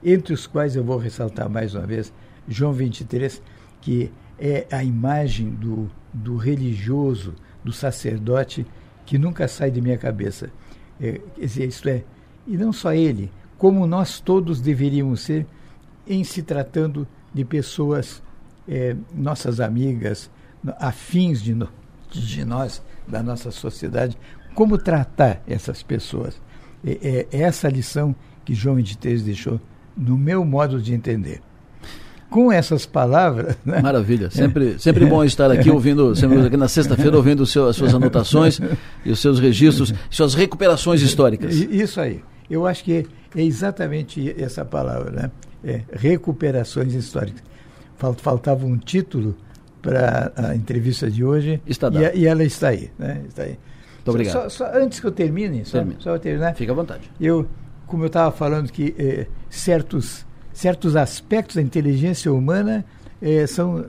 entre 0.03 0.33
os 0.33 0.47
quais 0.47 0.75
eu 0.75 0.83
vou 0.83 0.97
ressaltar 0.97 1.51
mais 1.51 1.75
uma 1.75 1.87
vez 1.87 2.13
João 2.49 2.73
23, 2.73 3.43
que 3.81 4.11
é 4.39 4.67
a 4.71 4.83
imagem 4.85 5.51
do, 5.51 5.91
do 6.13 6.37
religioso, 6.37 7.35
do 7.65 7.73
sacerdote, 7.73 8.67
que 9.05 9.19
nunca 9.19 9.49
sai 9.49 9.71
de 9.71 9.81
minha 9.81 9.99
cabeça. 9.99 10.51
É, 11.01 11.21
isto 11.39 11.89
é, 11.89 12.05
e 12.47 12.57
não 12.57 12.73
só 12.73 12.93
ele, 12.93 13.31
como 13.57 13.87
nós 13.87 14.21
todos 14.21 14.61
deveríamos 14.61 15.21
ser 15.21 15.47
em 16.07 16.25
se 16.25 16.43
tratando 16.43 17.07
de 17.33 17.45
pessoas, 17.45 18.23
é, 18.67 18.97
nossas 19.15 19.61
amigas, 19.61 20.31
afins 20.79 21.43
de, 21.43 21.55
no, 21.55 21.69
de 22.11 22.45
nós, 22.45 22.83
da 23.07 23.23
nossa 23.23 23.51
sociedade, 23.51 24.19
como 24.55 24.79
tratar 24.79 25.43
essas 25.47 25.83
pessoas. 25.83 26.41
É, 26.85 27.27
é 27.31 27.41
essa 27.41 27.69
lição 27.69 28.15
que 28.45 28.55
João 28.55 28.77
23 28.77 29.23
deixou 29.23 29.61
no 29.97 30.17
meu 30.17 30.45
modo 30.45 30.81
de 30.81 30.95
entender. 30.95 31.43
Com 32.31 32.53
essas 32.53 32.85
palavras. 32.85 33.57
Né? 33.65 33.81
Maravilha. 33.81 34.31
Sempre, 34.31 34.79
sempre 34.79 35.07
bom 35.07 35.25
estar 35.25 35.51
aqui 35.51 35.71
ouvindo, 35.71 36.15
sempre 36.15 36.47
aqui 36.47 36.57
na 36.57 36.69
sexta-feira, 36.69 37.17
ouvindo 37.17 37.47
seu, 37.47 37.69
as 37.69 37.77
suas 37.77 37.95
anotações 37.95 38.61
e 39.05 39.11
os 39.11 39.19
seus 39.19 39.39
registros, 39.39 39.95
suas 40.11 40.35
recuperações 40.35 41.01
históricas. 41.01 41.55
Isso 41.55 42.01
aí. 42.01 42.23
Eu 42.51 42.67
acho 42.67 42.85
que 42.85 43.07
é 43.37 43.43
exatamente 43.43 44.35
essa 44.41 44.65
palavra, 44.65 45.11
né? 45.11 45.31
É, 45.65 45.83
recuperações 45.93 46.95
históricas. 46.95 47.43
Faltava 47.97 48.65
um 48.65 48.79
título 48.79 49.35
para 49.83 50.33
a 50.37 50.55
entrevista 50.55 51.11
de 51.11 51.25
hoje 51.25 51.61
está 51.67 51.89
e, 51.89 52.21
e, 52.21 52.27
ela 52.27 52.45
está 52.45 52.69
aí, 52.69 52.91
né? 52.99 53.23
Está 53.29 53.43
aí. 53.43 53.59
Muito 53.97 54.11
obrigado. 54.11 54.33
Só, 54.33 54.49
só, 54.49 54.71
antes 54.75 55.01
que 55.01 55.07
eu 55.07 55.13
termine, 55.13 55.65
só, 55.65 55.85
só 55.99 56.19
terminar. 56.19 56.55
Fica 56.55 56.73
à 56.73 56.75
vontade. 56.75 57.11
Eu, 57.21 57.47
como 57.87 58.05
eu 58.05 58.09
estava 58.09 58.31
falando 58.31 58.71
que 58.71 58.95
eh, 58.99 59.27
certos, 59.51 60.27
certos 60.59 60.97
aspectos 60.97 61.55
da 61.55 61.63
inteligência 61.63 62.33
humana 62.33 62.85
eh, 63.23 63.47
são, 63.47 63.87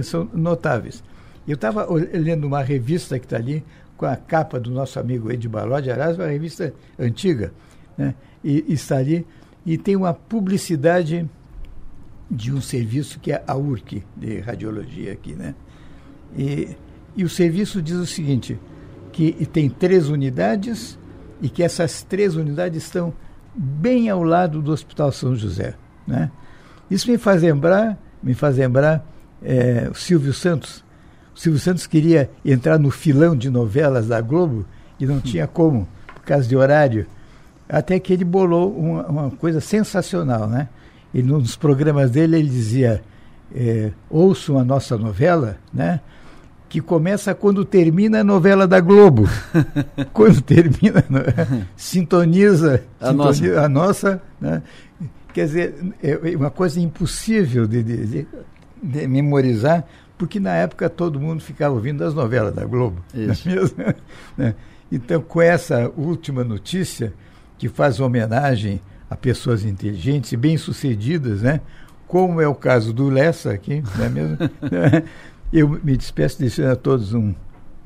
são 0.00 0.30
notáveis. 0.32 1.02
Eu 1.46 1.56
estava 1.56 1.88
lendo 1.92 2.46
uma 2.46 2.62
revista 2.62 3.18
que 3.18 3.26
está 3.26 3.36
ali, 3.36 3.64
com 3.96 4.06
a 4.06 4.14
capa 4.14 4.60
do 4.60 4.70
nosso 4.70 5.00
amigo 5.00 5.28
Ed 5.28 5.48
Baló 5.48 5.80
de 5.80 5.90
Arás, 5.90 6.16
uma 6.16 6.28
revista 6.28 6.72
antiga, 6.96 7.52
né? 7.96 8.14
e, 8.44 8.64
e 8.68 8.74
está 8.74 8.98
ali, 8.98 9.26
e 9.66 9.76
tem 9.76 9.96
uma 9.96 10.14
publicidade 10.14 11.28
de 12.30 12.52
um 12.52 12.60
serviço 12.60 13.18
que 13.18 13.32
é 13.32 13.42
a 13.44 13.56
URC, 13.56 14.04
de 14.16 14.38
radiologia 14.38 15.12
aqui, 15.12 15.34
né? 15.34 15.52
E, 16.36 16.76
e 17.16 17.24
o 17.24 17.28
serviço 17.28 17.82
diz 17.82 17.96
o 17.96 18.06
seguinte, 18.06 18.56
que 19.10 19.32
tem 19.46 19.68
três 19.68 20.08
unidades 20.08 20.96
e 21.42 21.48
que 21.48 21.60
essas 21.60 22.04
três 22.04 22.36
unidades 22.36 22.84
estão 22.84 23.12
bem 23.52 24.08
ao 24.08 24.22
lado 24.22 24.62
do 24.62 24.70
Hospital 24.70 25.10
São 25.10 25.34
José. 25.34 25.74
Né? 26.08 26.30
Isso 26.90 27.10
me 27.10 27.18
faz 27.18 27.42
lembrar, 27.42 27.98
me 28.22 28.32
faz 28.32 28.56
lembrar 28.56 29.04
é, 29.42 29.88
o 29.90 29.94
Silvio 29.94 30.32
Santos. 30.32 30.82
O 31.36 31.38
Silvio 31.38 31.60
Santos 31.60 31.86
queria 31.86 32.30
entrar 32.44 32.78
no 32.78 32.90
filão 32.90 33.36
de 33.36 33.50
novelas 33.50 34.08
da 34.08 34.20
Globo 34.22 34.64
e 34.98 35.06
não 35.06 35.20
tinha 35.20 35.46
como, 35.46 35.86
por 36.14 36.22
causa 36.22 36.48
de 36.48 36.56
horário. 36.56 37.06
Até 37.68 38.00
que 38.00 38.12
ele 38.12 38.24
bolou 38.24 38.74
uma, 38.74 39.06
uma 39.06 39.30
coisa 39.30 39.60
sensacional, 39.60 40.48
né? 40.48 40.68
Ele, 41.14 41.28
nos 41.30 41.54
programas 41.54 42.10
dele 42.10 42.38
ele 42.38 42.48
dizia, 42.48 43.02
é, 43.54 43.92
ouçam 44.08 44.58
a 44.58 44.64
nossa 44.64 44.96
novela, 44.96 45.58
né? 45.72 46.00
que 46.68 46.80
começa 46.80 47.34
quando 47.34 47.64
termina 47.64 48.20
a 48.20 48.24
novela 48.24 48.66
da 48.66 48.78
Globo. 48.78 49.28
quando 50.12 50.40
termina, 50.42 51.02
sintoniza, 51.76 52.82
a 53.00 53.10
sintoniza 53.10 53.54
nossa. 53.54 53.64
a 53.64 53.68
nossa 53.68 54.22
né? 54.40 54.62
Quer 55.38 55.46
dizer, 55.46 55.74
é 56.02 56.36
uma 56.36 56.50
coisa 56.50 56.80
impossível 56.80 57.64
de 57.64 57.80
dizer. 57.80 58.26
memorizar, 58.82 59.86
porque 60.18 60.40
na 60.40 60.52
época 60.52 60.90
todo 60.90 61.20
mundo 61.20 61.40
ficava 61.40 61.76
ouvindo 61.76 62.02
as 62.02 62.12
novelas 62.12 62.52
da 62.52 62.64
Globo. 62.64 63.00
Isso. 63.14 63.48
Né? 64.36 64.56
Então, 64.90 65.20
com 65.20 65.40
essa 65.40 65.92
última 65.96 66.42
notícia, 66.42 67.14
que 67.56 67.68
faz 67.68 68.00
homenagem 68.00 68.80
a 69.08 69.14
pessoas 69.14 69.64
inteligentes 69.64 70.32
e 70.32 70.36
bem-sucedidas, 70.36 71.42
né? 71.42 71.60
como 72.08 72.40
é 72.40 72.48
o 72.48 72.54
caso 72.54 72.92
do 72.92 73.08
Lessa 73.08 73.52
aqui, 73.52 73.80
não 73.96 74.04
é 74.04 74.08
mesmo? 74.08 74.38
Eu 75.52 75.68
me 75.68 75.96
despeço 75.96 76.40
desejando 76.40 76.72
a 76.72 76.76
todos 76.76 77.14
um, 77.14 77.32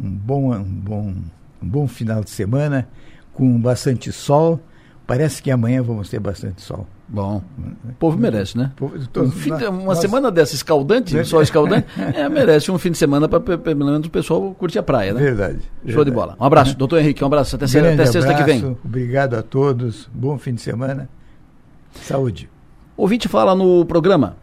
um, 0.01 0.11
bom, 0.11 0.55
um, 0.55 0.65
bom, 0.65 1.15
um 1.63 1.69
bom 1.69 1.87
final 1.87 2.25
de 2.25 2.31
semana, 2.31 2.89
com 3.35 3.61
bastante 3.61 4.11
sol. 4.11 4.59
Parece 5.07 5.43
que 5.43 5.51
amanhã 5.51 5.83
vamos 5.83 6.09
ter 6.09 6.19
bastante 6.19 6.63
sol. 6.63 6.87
Bom, 7.13 7.43
o 7.85 7.93
povo 7.99 8.17
merece, 8.17 8.57
né? 8.57 8.73
Um 8.81 9.59
de, 9.59 9.67
uma 9.67 9.85
nós, 9.85 9.99
semana 9.99 10.31
dessa 10.31 10.55
escaldante, 10.55 11.15
né? 11.15 11.25
sol 11.25 11.43
escaldante, 11.43 11.87
é, 12.17 12.27
merece 12.27 12.71
um 12.71 12.79
fim 12.79 12.91
de 12.91 12.97
semana 12.97 13.29
para 13.29 13.39
pelo 13.39 13.85
menos 13.85 14.07
o 14.07 14.11
pessoal 14.11 14.55
curtir 14.55 14.79
a 14.79 14.83
praia, 14.83 15.13
né? 15.13 15.21
Verdade. 15.21 15.59
Show 15.59 15.97
verdade. 15.97 16.05
de 16.07 16.11
bola. 16.11 16.37
Um 16.41 16.45
abraço, 16.45 16.75
doutor 16.75 17.01
Henrique, 17.01 17.23
um 17.23 17.27
abraço. 17.27 17.55
Até, 17.55 17.67
até 17.67 18.07
sexta 18.07 18.33
que 18.33 18.43
vem. 18.45 18.79
Obrigado 18.83 19.35
a 19.35 19.43
todos, 19.43 20.09
bom 20.15 20.39
fim 20.39 20.55
de 20.55 20.63
semana. 20.63 21.07
Saúde. 22.01 22.49
Ouvinte 22.97 23.29
fala 23.29 23.55
no 23.55 23.85
programa. 23.85 24.39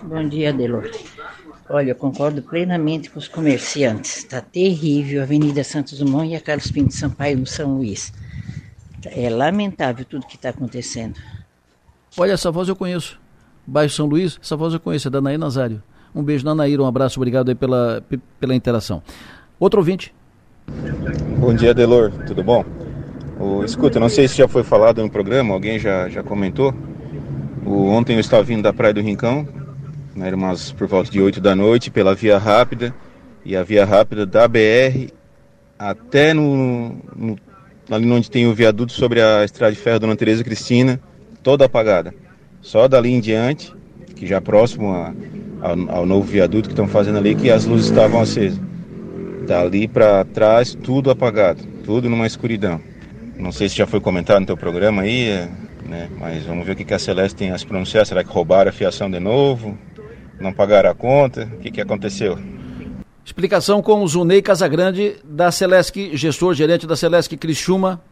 Bom 0.00 0.22
dia, 0.28 0.52
Delor. 0.52 0.88
Olha, 1.68 1.90
eu 1.90 1.96
concordo 1.96 2.42
plenamente 2.42 3.10
com 3.10 3.18
os 3.18 3.26
comerciantes. 3.26 4.18
Está 4.18 4.40
terrível 4.40 5.20
a 5.20 5.24
Avenida 5.24 5.64
Santos 5.64 5.98
Dumont 5.98 6.30
e 6.30 6.36
a 6.36 6.40
Carlos 6.40 6.70
Pinto 6.70 6.94
Sampaio 6.94 7.38
no 7.38 7.46
São 7.46 7.78
Luís. 7.78 8.12
É 9.06 9.30
lamentável 9.30 10.04
tudo 10.04 10.26
que 10.26 10.36
está 10.36 10.48
acontecendo. 10.50 11.18
Olha, 12.16 12.32
essa 12.32 12.50
voz 12.50 12.68
eu 12.68 12.76
conheço. 12.76 13.20
Bairro 13.66 13.90
São 13.90 14.06
Luís, 14.06 14.38
essa 14.42 14.56
voz 14.56 14.72
eu 14.72 14.80
conheço, 14.80 15.08
é 15.08 15.10
da 15.10 15.20
Nair 15.20 15.38
Nazário. 15.38 15.82
Um 16.14 16.22
beijo 16.22 16.44
na 16.44 16.54
Nair, 16.54 16.80
um 16.80 16.86
abraço, 16.86 17.18
obrigado 17.18 17.50
aí 17.50 17.54
pela, 17.54 18.02
pela 18.40 18.54
interação. 18.54 19.02
Outro 19.60 19.80
ouvinte. 19.80 20.14
Bom 21.38 21.54
dia, 21.54 21.74
Delor, 21.74 22.10
tudo 22.26 22.42
bom? 22.42 22.64
Oh, 23.38 23.62
escuta, 23.62 24.00
não 24.00 24.08
sei 24.08 24.26
se 24.26 24.36
já 24.36 24.48
foi 24.48 24.64
falado 24.64 25.02
no 25.02 25.10
programa, 25.10 25.54
alguém 25.54 25.78
já, 25.78 26.08
já 26.08 26.22
comentou. 26.22 26.74
O, 27.64 27.88
ontem 27.88 28.14
eu 28.14 28.20
estava 28.20 28.42
vindo 28.42 28.62
da 28.62 28.72
Praia 28.72 28.94
do 28.94 29.00
Rincão, 29.00 29.46
né, 30.16 30.26
era 30.26 30.36
umas 30.36 30.72
por 30.72 30.88
volta 30.88 31.10
de 31.10 31.20
8 31.20 31.40
da 31.40 31.54
noite, 31.54 31.90
pela 31.90 32.14
via 32.14 32.38
rápida, 32.38 32.94
e 33.44 33.54
a 33.54 33.62
via 33.62 33.84
rápida 33.84 34.26
da 34.26 34.48
BR 34.48 35.12
até 35.78 36.34
no, 36.34 36.96
no 37.14 37.36
ali 37.90 38.10
onde 38.10 38.30
tem 38.30 38.46
o 38.46 38.54
viaduto 38.54 38.92
sobre 38.92 39.20
a 39.20 39.44
estrada 39.44 39.72
de 39.72 39.78
ferro 39.78 40.00
Dona 40.00 40.16
Teresa 40.16 40.44
Cristina, 40.44 41.00
toda 41.42 41.64
apagada. 41.64 42.14
Só 42.60 42.88
dali 42.88 43.12
em 43.12 43.20
diante, 43.20 43.72
que 44.14 44.26
já 44.26 44.40
próximo 44.40 44.92
a, 44.92 45.14
ao, 45.60 45.98
ao 45.98 46.06
novo 46.06 46.26
viaduto 46.26 46.68
que 46.68 46.72
estão 46.72 46.88
fazendo 46.88 47.18
ali, 47.18 47.34
que 47.34 47.50
as 47.50 47.64
luzes 47.64 47.86
estavam 47.86 48.20
acesas. 48.20 48.60
Dali 49.46 49.88
para 49.88 50.24
trás, 50.24 50.74
tudo 50.74 51.10
apagado, 51.10 51.62
tudo 51.84 52.10
numa 52.10 52.26
escuridão. 52.26 52.80
Não 53.38 53.52
sei 53.52 53.68
se 53.68 53.76
já 53.76 53.86
foi 53.86 54.00
comentado 54.00 54.40
no 54.40 54.46
teu 54.46 54.56
programa 54.56 55.02
aí, 55.02 55.28
é, 55.28 55.48
né? 55.86 56.08
mas 56.18 56.44
vamos 56.44 56.66
ver 56.66 56.72
o 56.72 56.76
que 56.76 56.92
a 56.92 56.98
Celeste 56.98 57.36
tem 57.36 57.50
a 57.50 57.58
se 57.58 57.64
pronunciar. 57.64 58.04
Será 58.04 58.22
que 58.22 58.30
roubaram 58.30 58.68
a 58.68 58.72
fiação 58.72 59.10
de 59.10 59.20
novo? 59.20 59.78
Não 60.40 60.52
pagaram 60.52 60.90
a 60.90 60.94
conta? 60.94 61.48
O 61.54 61.58
que, 61.58 61.70
que 61.70 61.80
aconteceu? 61.80 62.38
Explicação 63.28 63.82
com 63.82 64.02
o 64.02 64.08
Zunei 64.08 64.40
Casagrande, 64.40 65.18
da 65.22 65.52
Celesc, 65.52 66.16
gestor, 66.16 66.54
gerente 66.54 66.86
da 66.86 66.96
Celesc 66.96 67.36
Criciúma. 67.36 68.02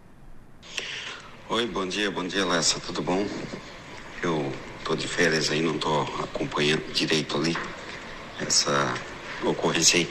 Oi, 1.49 1.67
bom 1.67 1.87
dia, 1.89 2.11
bom 2.11 2.27
dia, 2.27 2.45
Lessa, 2.45 2.79
tudo 2.81 3.01
bom? 3.01 3.27
Eu 4.23 4.53
tô 4.85 4.95
de 4.95 5.09
férias 5.09 5.51
aí, 5.51 5.63
não 5.63 5.79
tô 5.79 6.03
acompanhando 6.23 6.83
direito 6.93 7.35
ali 7.35 7.57
essa 8.47 8.93
ocorrência 9.43 10.01
aí. 10.01 10.09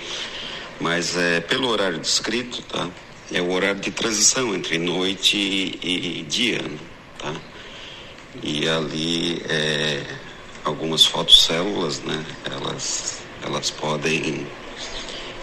Mas 0.82 1.16
é 1.16 1.40
pelo 1.40 1.67
horário 1.67 2.00
descrito, 2.00 2.64
tá? 2.64 2.90
é 3.32 3.40
o 3.40 3.51
horário 3.51 3.80
de 3.80 3.92
transição 3.92 4.56
entre 4.56 4.80
noite 4.80 5.38
e, 5.38 6.22
e 6.22 6.24
dia, 6.24 6.64
tá? 7.19 7.32
E 8.42 8.67
ali 8.67 9.40
é, 9.48 10.03
algumas 10.64 11.06
fotocélulas, 11.06 12.00
né? 12.00 12.25
Elas, 12.43 13.19
elas 13.43 13.69
podem 13.69 14.48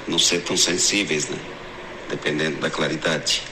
não 0.09 0.19
ser 0.19 0.43
tão 0.43 0.57
sensíveis, 0.57 1.29
né? 1.29 1.39
Dependendo 2.09 2.61
da 2.61 2.71
claridade. 2.71 3.43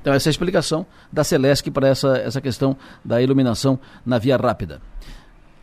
Então 0.00 0.12
essa 0.12 0.28
é 0.28 0.30
a 0.30 0.32
explicação 0.32 0.86
da 1.12 1.22
Celesc 1.22 1.70
para 1.70 1.88
essa, 1.88 2.16
essa 2.18 2.40
questão 2.40 2.76
da 3.04 3.20
iluminação 3.20 3.78
na 4.04 4.18
via 4.18 4.36
rápida. 4.36 4.80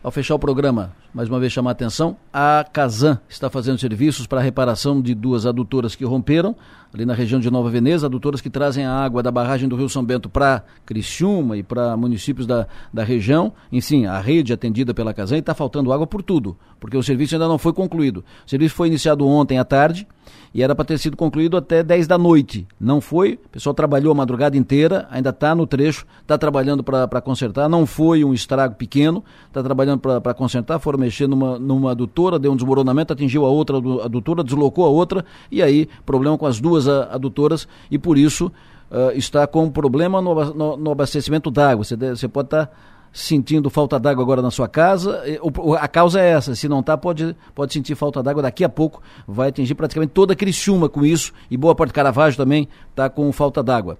Ao 0.02 0.10
fechar 0.12 0.36
o 0.36 0.38
programa, 0.38 0.94
mais 1.18 1.28
uma 1.28 1.40
vez 1.40 1.52
chamar 1.52 1.70
a 1.70 1.72
atenção, 1.72 2.16
a 2.32 2.64
Casan 2.72 3.18
está 3.28 3.50
fazendo 3.50 3.76
serviços 3.76 4.24
para 4.24 4.38
a 4.38 4.42
reparação 4.42 5.02
de 5.02 5.16
duas 5.16 5.46
adutoras 5.46 5.96
que 5.96 6.04
romperam, 6.04 6.54
ali 6.94 7.04
na 7.04 7.12
região 7.12 7.40
de 7.40 7.50
Nova 7.50 7.68
Veneza, 7.68 8.06
adutoras 8.06 8.40
que 8.40 8.48
trazem 8.48 8.84
a 8.84 8.92
água 8.92 9.20
da 9.20 9.32
barragem 9.32 9.68
do 9.68 9.74
Rio 9.74 9.88
São 9.88 10.04
Bento 10.04 10.28
para 10.28 10.62
Criciúma 10.86 11.56
e 11.56 11.62
para 11.64 11.96
municípios 11.96 12.46
da, 12.46 12.68
da 12.94 13.02
região. 13.02 13.52
Enfim, 13.72 14.06
a 14.06 14.20
rede 14.20 14.52
atendida 14.52 14.94
pela 14.94 15.12
Casan 15.12 15.38
está 15.38 15.54
faltando 15.54 15.92
água 15.92 16.06
por 16.06 16.22
tudo, 16.22 16.56
porque 16.78 16.96
o 16.96 17.02
serviço 17.02 17.34
ainda 17.34 17.48
não 17.48 17.58
foi 17.58 17.72
concluído. 17.72 18.24
O 18.46 18.48
serviço 18.48 18.76
foi 18.76 18.86
iniciado 18.86 19.26
ontem 19.26 19.58
à 19.58 19.64
tarde 19.64 20.06
e 20.52 20.62
era 20.62 20.74
para 20.74 20.84
ter 20.84 20.98
sido 20.98 21.16
concluído 21.16 21.56
até 21.56 21.82
10 21.82 22.06
da 22.06 22.16
noite. 22.16 22.66
Não 22.80 23.00
foi, 23.00 23.38
o 23.44 23.48
pessoal 23.50 23.74
trabalhou 23.74 24.12
a 24.12 24.14
madrugada 24.14 24.56
inteira, 24.56 25.06
ainda 25.10 25.30
está 25.30 25.54
no 25.54 25.66
trecho, 25.66 26.06
está 26.22 26.38
trabalhando 26.38 26.82
para 26.82 27.20
consertar, 27.20 27.68
não 27.68 27.86
foi 27.86 28.24
um 28.24 28.32
estrago 28.32 28.74
pequeno, 28.74 29.22
está 29.46 29.62
trabalhando 29.62 30.00
para 30.00 30.34
consertar, 30.34 30.78
foram 30.78 30.98
mexer 31.08 31.26
numa, 31.26 31.58
numa 31.58 31.90
adutora, 31.90 32.38
deu 32.38 32.52
um 32.52 32.56
desmoronamento, 32.56 33.12
atingiu 33.12 33.44
a 33.44 33.50
outra 33.50 33.76
adutora, 34.04 34.44
deslocou 34.44 34.84
a 34.84 34.88
outra, 34.88 35.24
e 35.50 35.62
aí 35.62 35.88
problema 36.04 36.38
com 36.38 36.46
as 36.46 36.60
duas 36.60 36.86
adutoras, 36.86 37.66
e 37.90 37.98
por 37.98 38.16
isso 38.16 38.46
uh, 38.90 39.16
está 39.16 39.46
com 39.46 39.70
problema 39.70 40.20
no, 40.20 40.34
no, 40.54 40.76
no 40.76 40.90
abastecimento 40.90 41.50
d'água. 41.50 41.84
Você, 41.84 41.96
você 41.96 42.28
pode 42.28 42.46
estar... 42.46 42.66
Tá 42.66 42.72
sentindo 43.10 43.70
falta 43.70 43.98
d'água 43.98 44.22
agora 44.22 44.42
na 44.42 44.50
sua 44.50 44.68
casa. 44.68 45.22
A 45.80 45.88
causa 45.88 46.20
é 46.20 46.28
essa, 46.28 46.54
se 46.54 46.68
não 46.68 46.80
está, 46.80 46.96
pode, 46.96 47.34
pode 47.54 47.72
sentir 47.72 47.94
falta 47.94 48.22
d'água. 48.22 48.42
Daqui 48.42 48.62
a 48.62 48.68
pouco 48.68 49.00
vai 49.26 49.48
atingir 49.48 49.74
praticamente 49.74 50.12
toda 50.12 50.36
Criciúma 50.36 50.88
com 50.90 51.04
isso, 51.04 51.32
e 51.50 51.56
boa 51.56 51.74
parte 51.74 51.88
de 51.88 51.94
Caravaggio 51.94 52.36
também 52.36 52.68
está 52.90 53.08
com 53.08 53.32
falta 53.32 53.62
d'água. 53.62 53.96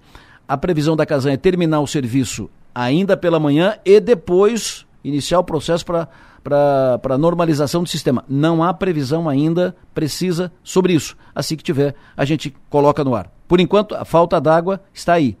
A 0.47 0.55
previsão 0.55 0.95
da 0.95 1.07
Casan 1.07 1.31
é 1.31 1.37
terminar 1.37 1.81
o 1.81 1.87
serviço 1.87 2.49
ainda 2.73 3.17
pela 3.17 3.39
manhã 3.39 3.77
e 3.83 3.99
depois 3.99 4.85
iniciar 5.03 5.39
o 5.39 5.43
processo 5.43 5.83
para 5.83 6.07
para 6.43 7.17
normalização 7.17 7.83
do 7.83 7.89
sistema. 7.89 8.23
Não 8.27 8.63
há 8.63 8.73
previsão 8.73 9.27
ainda 9.27 9.75
precisa 9.93 10.51
sobre 10.63 10.93
isso. 10.93 11.15
Assim 11.33 11.55
que 11.55 11.63
tiver, 11.63 11.95
a 12.15 12.25
gente 12.25 12.55
coloca 12.69 13.03
no 13.03 13.15
ar. 13.15 13.31
Por 13.47 13.59
enquanto, 13.59 13.95
a 13.95 14.05
falta 14.05 14.39
d'água 14.39 14.81
está 14.93 15.13
aí. 15.13 15.37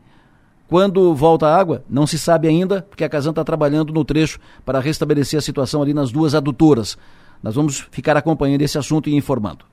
Quando 0.67 1.15
volta 1.15 1.47
a 1.47 1.57
água, 1.57 1.83
não 1.89 2.05
se 2.05 2.19
sabe 2.19 2.47
ainda, 2.47 2.83
porque 2.83 3.03
a 3.03 3.09
Casan 3.09 3.31
está 3.31 3.43
trabalhando 3.43 3.91
no 3.91 4.05
trecho 4.05 4.39
para 4.63 4.79
restabelecer 4.79 5.39
a 5.39 5.41
situação 5.41 5.81
ali 5.81 5.95
nas 5.95 6.11
duas 6.11 6.35
adutoras. 6.35 6.95
Nós 7.41 7.55
vamos 7.55 7.87
ficar 7.89 8.15
acompanhando 8.15 8.61
esse 8.61 8.77
assunto 8.77 9.09
e 9.09 9.15
informando. 9.15 9.65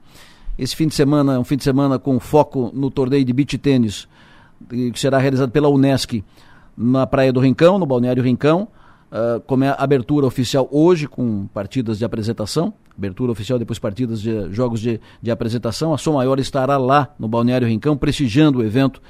Esse 0.58 0.74
fim 0.74 0.88
de 0.88 0.94
semana 0.94 1.34
é 1.34 1.38
um 1.38 1.44
fim 1.44 1.56
de 1.56 1.64
semana 1.64 1.98
com 1.98 2.18
foco 2.18 2.70
no 2.72 2.90
torneio 2.90 3.24
de 3.26 3.32
beach 3.32 3.58
tênis, 3.58 4.08
que 4.70 4.98
será 4.98 5.18
realizado 5.18 5.50
pela 5.50 5.68
Unesc 5.68 6.24
na 6.74 7.06
Praia 7.06 7.30
do 7.30 7.40
Rincão, 7.40 7.78
no 7.78 7.84
Balneário 7.84 8.22
Rincão. 8.22 8.68
Uh, 9.06 9.40
como 9.46 9.64
é 9.64 9.68
a 9.68 9.74
abertura 9.74 10.26
oficial 10.26 10.68
hoje, 10.70 11.06
com 11.06 11.46
partidas 11.46 11.98
de 11.98 12.04
apresentação. 12.04 12.74
Abertura 12.96 13.30
oficial, 13.30 13.58
depois 13.58 13.78
partidas 13.78 14.20
de 14.20 14.50
jogos 14.52 14.80
de, 14.80 15.00
de 15.22 15.30
apresentação. 15.30 15.94
A 15.94 15.98
Som 15.98 16.14
Maior 16.14 16.38
estará 16.38 16.76
lá 16.76 17.14
no 17.18 17.28
Balneário 17.28 17.68
Rincão, 17.68 17.96
prestigiando 17.96 18.58
o 18.58 18.64
evento 18.64 19.00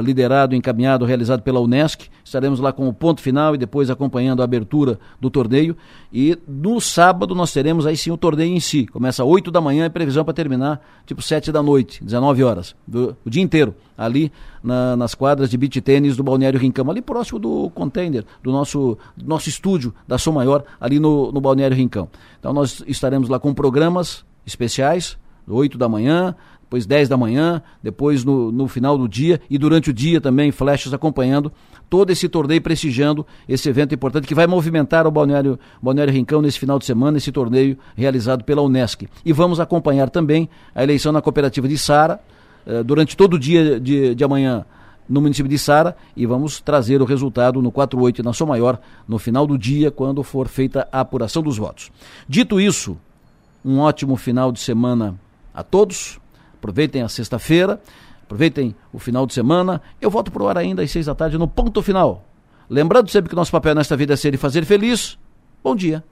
liderado, 0.00 0.54
encaminhado, 0.54 1.04
realizado 1.04 1.42
pela 1.42 1.60
Unesc. 1.60 2.08
Estaremos 2.24 2.60
lá 2.60 2.72
com 2.72 2.88
o 2.88 2.94
ponto 2.94 3.20
final 3.20 3.54
e 3.54 3.58
depois 3.58 3.90
acompanhando 3.90 4.40
a 4.40 4.44
abertura 4.44 4.98
do 5.20 5.28
torneio. 5.28 5.76
E 6.12 6.38
no 6.48 6.80
sábado 6.80 7.34
nós 7.34 7.52
teremos 7.52 7.86
aí 7.86 7.96
sim 7.96 8.10
o 8.10 8.16
torneio 8.16 8.54
em 8.54 8.60
si. 8.60 8.86
Começa 8.86 9.22
às 9.22 9.28
8 9.28 9.50
da 9.50 9.60
manhã 9.60 9.86
e 9.86 9.90
previsão 9.90 10.24
para 10.24 10.32
terminar 10.32 10.80
tipo 11.04 11.20
7 11.20 11.52
da 11.52 11.62
noite, 11.62 12.02
19 12.02 12.42
horas. 12.42 12.74
Do, 12.86 13.16
o 13.24 13.28
dia 13.28 13.42
inteiro, 13.42 13.74
ali 13.96 14.32
na, 14.62 14.96
nas 14.96 15.14
quadras 15.14 15.50
de 15.50 15.56
beach 15.56 15.80
tênis 15.80 16.16
do 16.16 16.22
Balneário 16.22 16.58
Rincão, 16.58 16.90
ali 16.90 17.02
próximo 17.02 17.38
do 17.38 17.70
container, 17.70 18.24
do 18.42 18.50
nosso, 18.50 18.96
do 19.16 19.26
nosso 19.26 19.48
estúdio 19.48 19.94
da 20.06 20.16
Som 20.16 20.32
Maior, 20.32 20.64
ali 20.80 20.98
no, 20.98 21.30
no 21.32 21.40
Balneário 21.40 21.76
Rincão. 21.76 22.08
Então 22.38 22.52
nós 22.52 22.82
estaremos 22.86 23.28
lá 23.28 23.38
com 23.38 23.52
programas 23.52 24.24
especiais, 24.46 25.18
8 25.46 25.76
da 25.76 25.88
manhã, 25.88 26.34
depois 26.72 26.86
10 26.86 27.08
da 27.10 27.18
manhã, 27.18 27.62
depois 27.82 28.24
no, 28.24 28.50
no 28.50 28.66
final 28.66 28.96
do 28.96 29.06
dia 29.06 29.38
e 29.50 29.58
durante 29.58 29.90
o 29.90 29.92
dia 29.92 30.22
também, 30.22 30.50
flechas 30.50 30.94
acompanhando 30.94 31.52
todo 31.90 32.10
esse 32.10 32.30
torneio, 32.30 32.62
prestigiando 32.62 33.26
esse 33.46 33.68
evento 33.68 33.94
importante 33.94 34.26
que 34.26 34.34
vai 34.34 34.46
movimentar 34.46 35.06
o 35.06 35.10
Balneário, 35.10 35.58
Balneário 35.82 36.14
Rincão 36.14 36.40
nesse 36.40 36.58
final 36.58 36.78
de 36.78 36.86
semana, 36.86 37.18
esse 37.18 37.30
torneio 37.30 37.76
realizado 37.94 38.42
pela 38.42 38.62
Unesc. 38.62 39.06
E 39.22 39.32
vamos 39.34 39.60
acompanhar 39.60 40.08
também 40.08 40.48
a 40.74 40.82
eleição 40.82 41.12
na 41.12 41.20
cooperativa 41.20 41.68
de 41.68 41.76
Sara, 41.76 42.18
eh, 42.64 42.82
durante 42.82 43.18
todo 43.18 43.34
o 43.34 43.38
dia 43.38 43.78
de, 43.78 44.14
de 44.14 44.24
amanhã 44.24 44.64
no 45.06 45.20
município 45.20 45.50
de 45.50 45.58
Sara 45.58 45.94
e 46.16 46.24
vamos 46.24 46.58
trazer 46.58 47.02
o 47.02 47.04
resultado 47.04 47.60
no 47.60 47.70
48 47.70 48.22
na 48.22 48.32
Som 48.32 48.46
Maior 48.46 48.80
no 49.06 49.18
final 49.18 49.46
do 49.46 49.58
dia, 49.58 49.90
quando 49.90 50.22
for 50.22 50.48
feita 50.48 50.88
a 50.90 51.00
apuração 51.00 51.42
dos 51.42 51.58
votos. 51.58 51.92
Dito 52.26 52.58
isso, 52.58 52.96
um 53.62 53.80
ótimo 53.80 54.16
final 54.16 54.50
de 54.50 54.60
semana 54.60 55.20
a 55.52 55.62
todos. 55.62 56.21
Aproveitem 56.62 57.02
a 57.02 57.08
sexta-feira, 57.08 57.80
aproveitem 58.22 58.72
o 58.92 58.98
final 59.00 59.26
de 59.26 59.34
semana. 59.34 59.82
Eu 60.00 60.08
volto 60.08 60.30
para 60.30 60.44
o 60.44 60.48
ar 60.48 60.56
ainda 60.56 60.80
às 60.80 60.92
seis 60.92 61.06
da 61.06 61.14
tarde 61.14 61.36
no 61.36 61.48
ponto 61.48 61.82
final. 61.82 62.24
Lembrando 62.70 63.10
sempre 63.10 63.28
que 63.28 63.34
nosso 63.34 63.50
papel 63.50 63.74
nesta 63.74 63.96
vida 63.96 64.12
é 64.12 64.16
ser 64.16 64.32
e 64.32 64.36
fazer 64.36 64.64
feliz. 64.64 65.18
Bom 65.60 65.74
dia. 65.74 66.04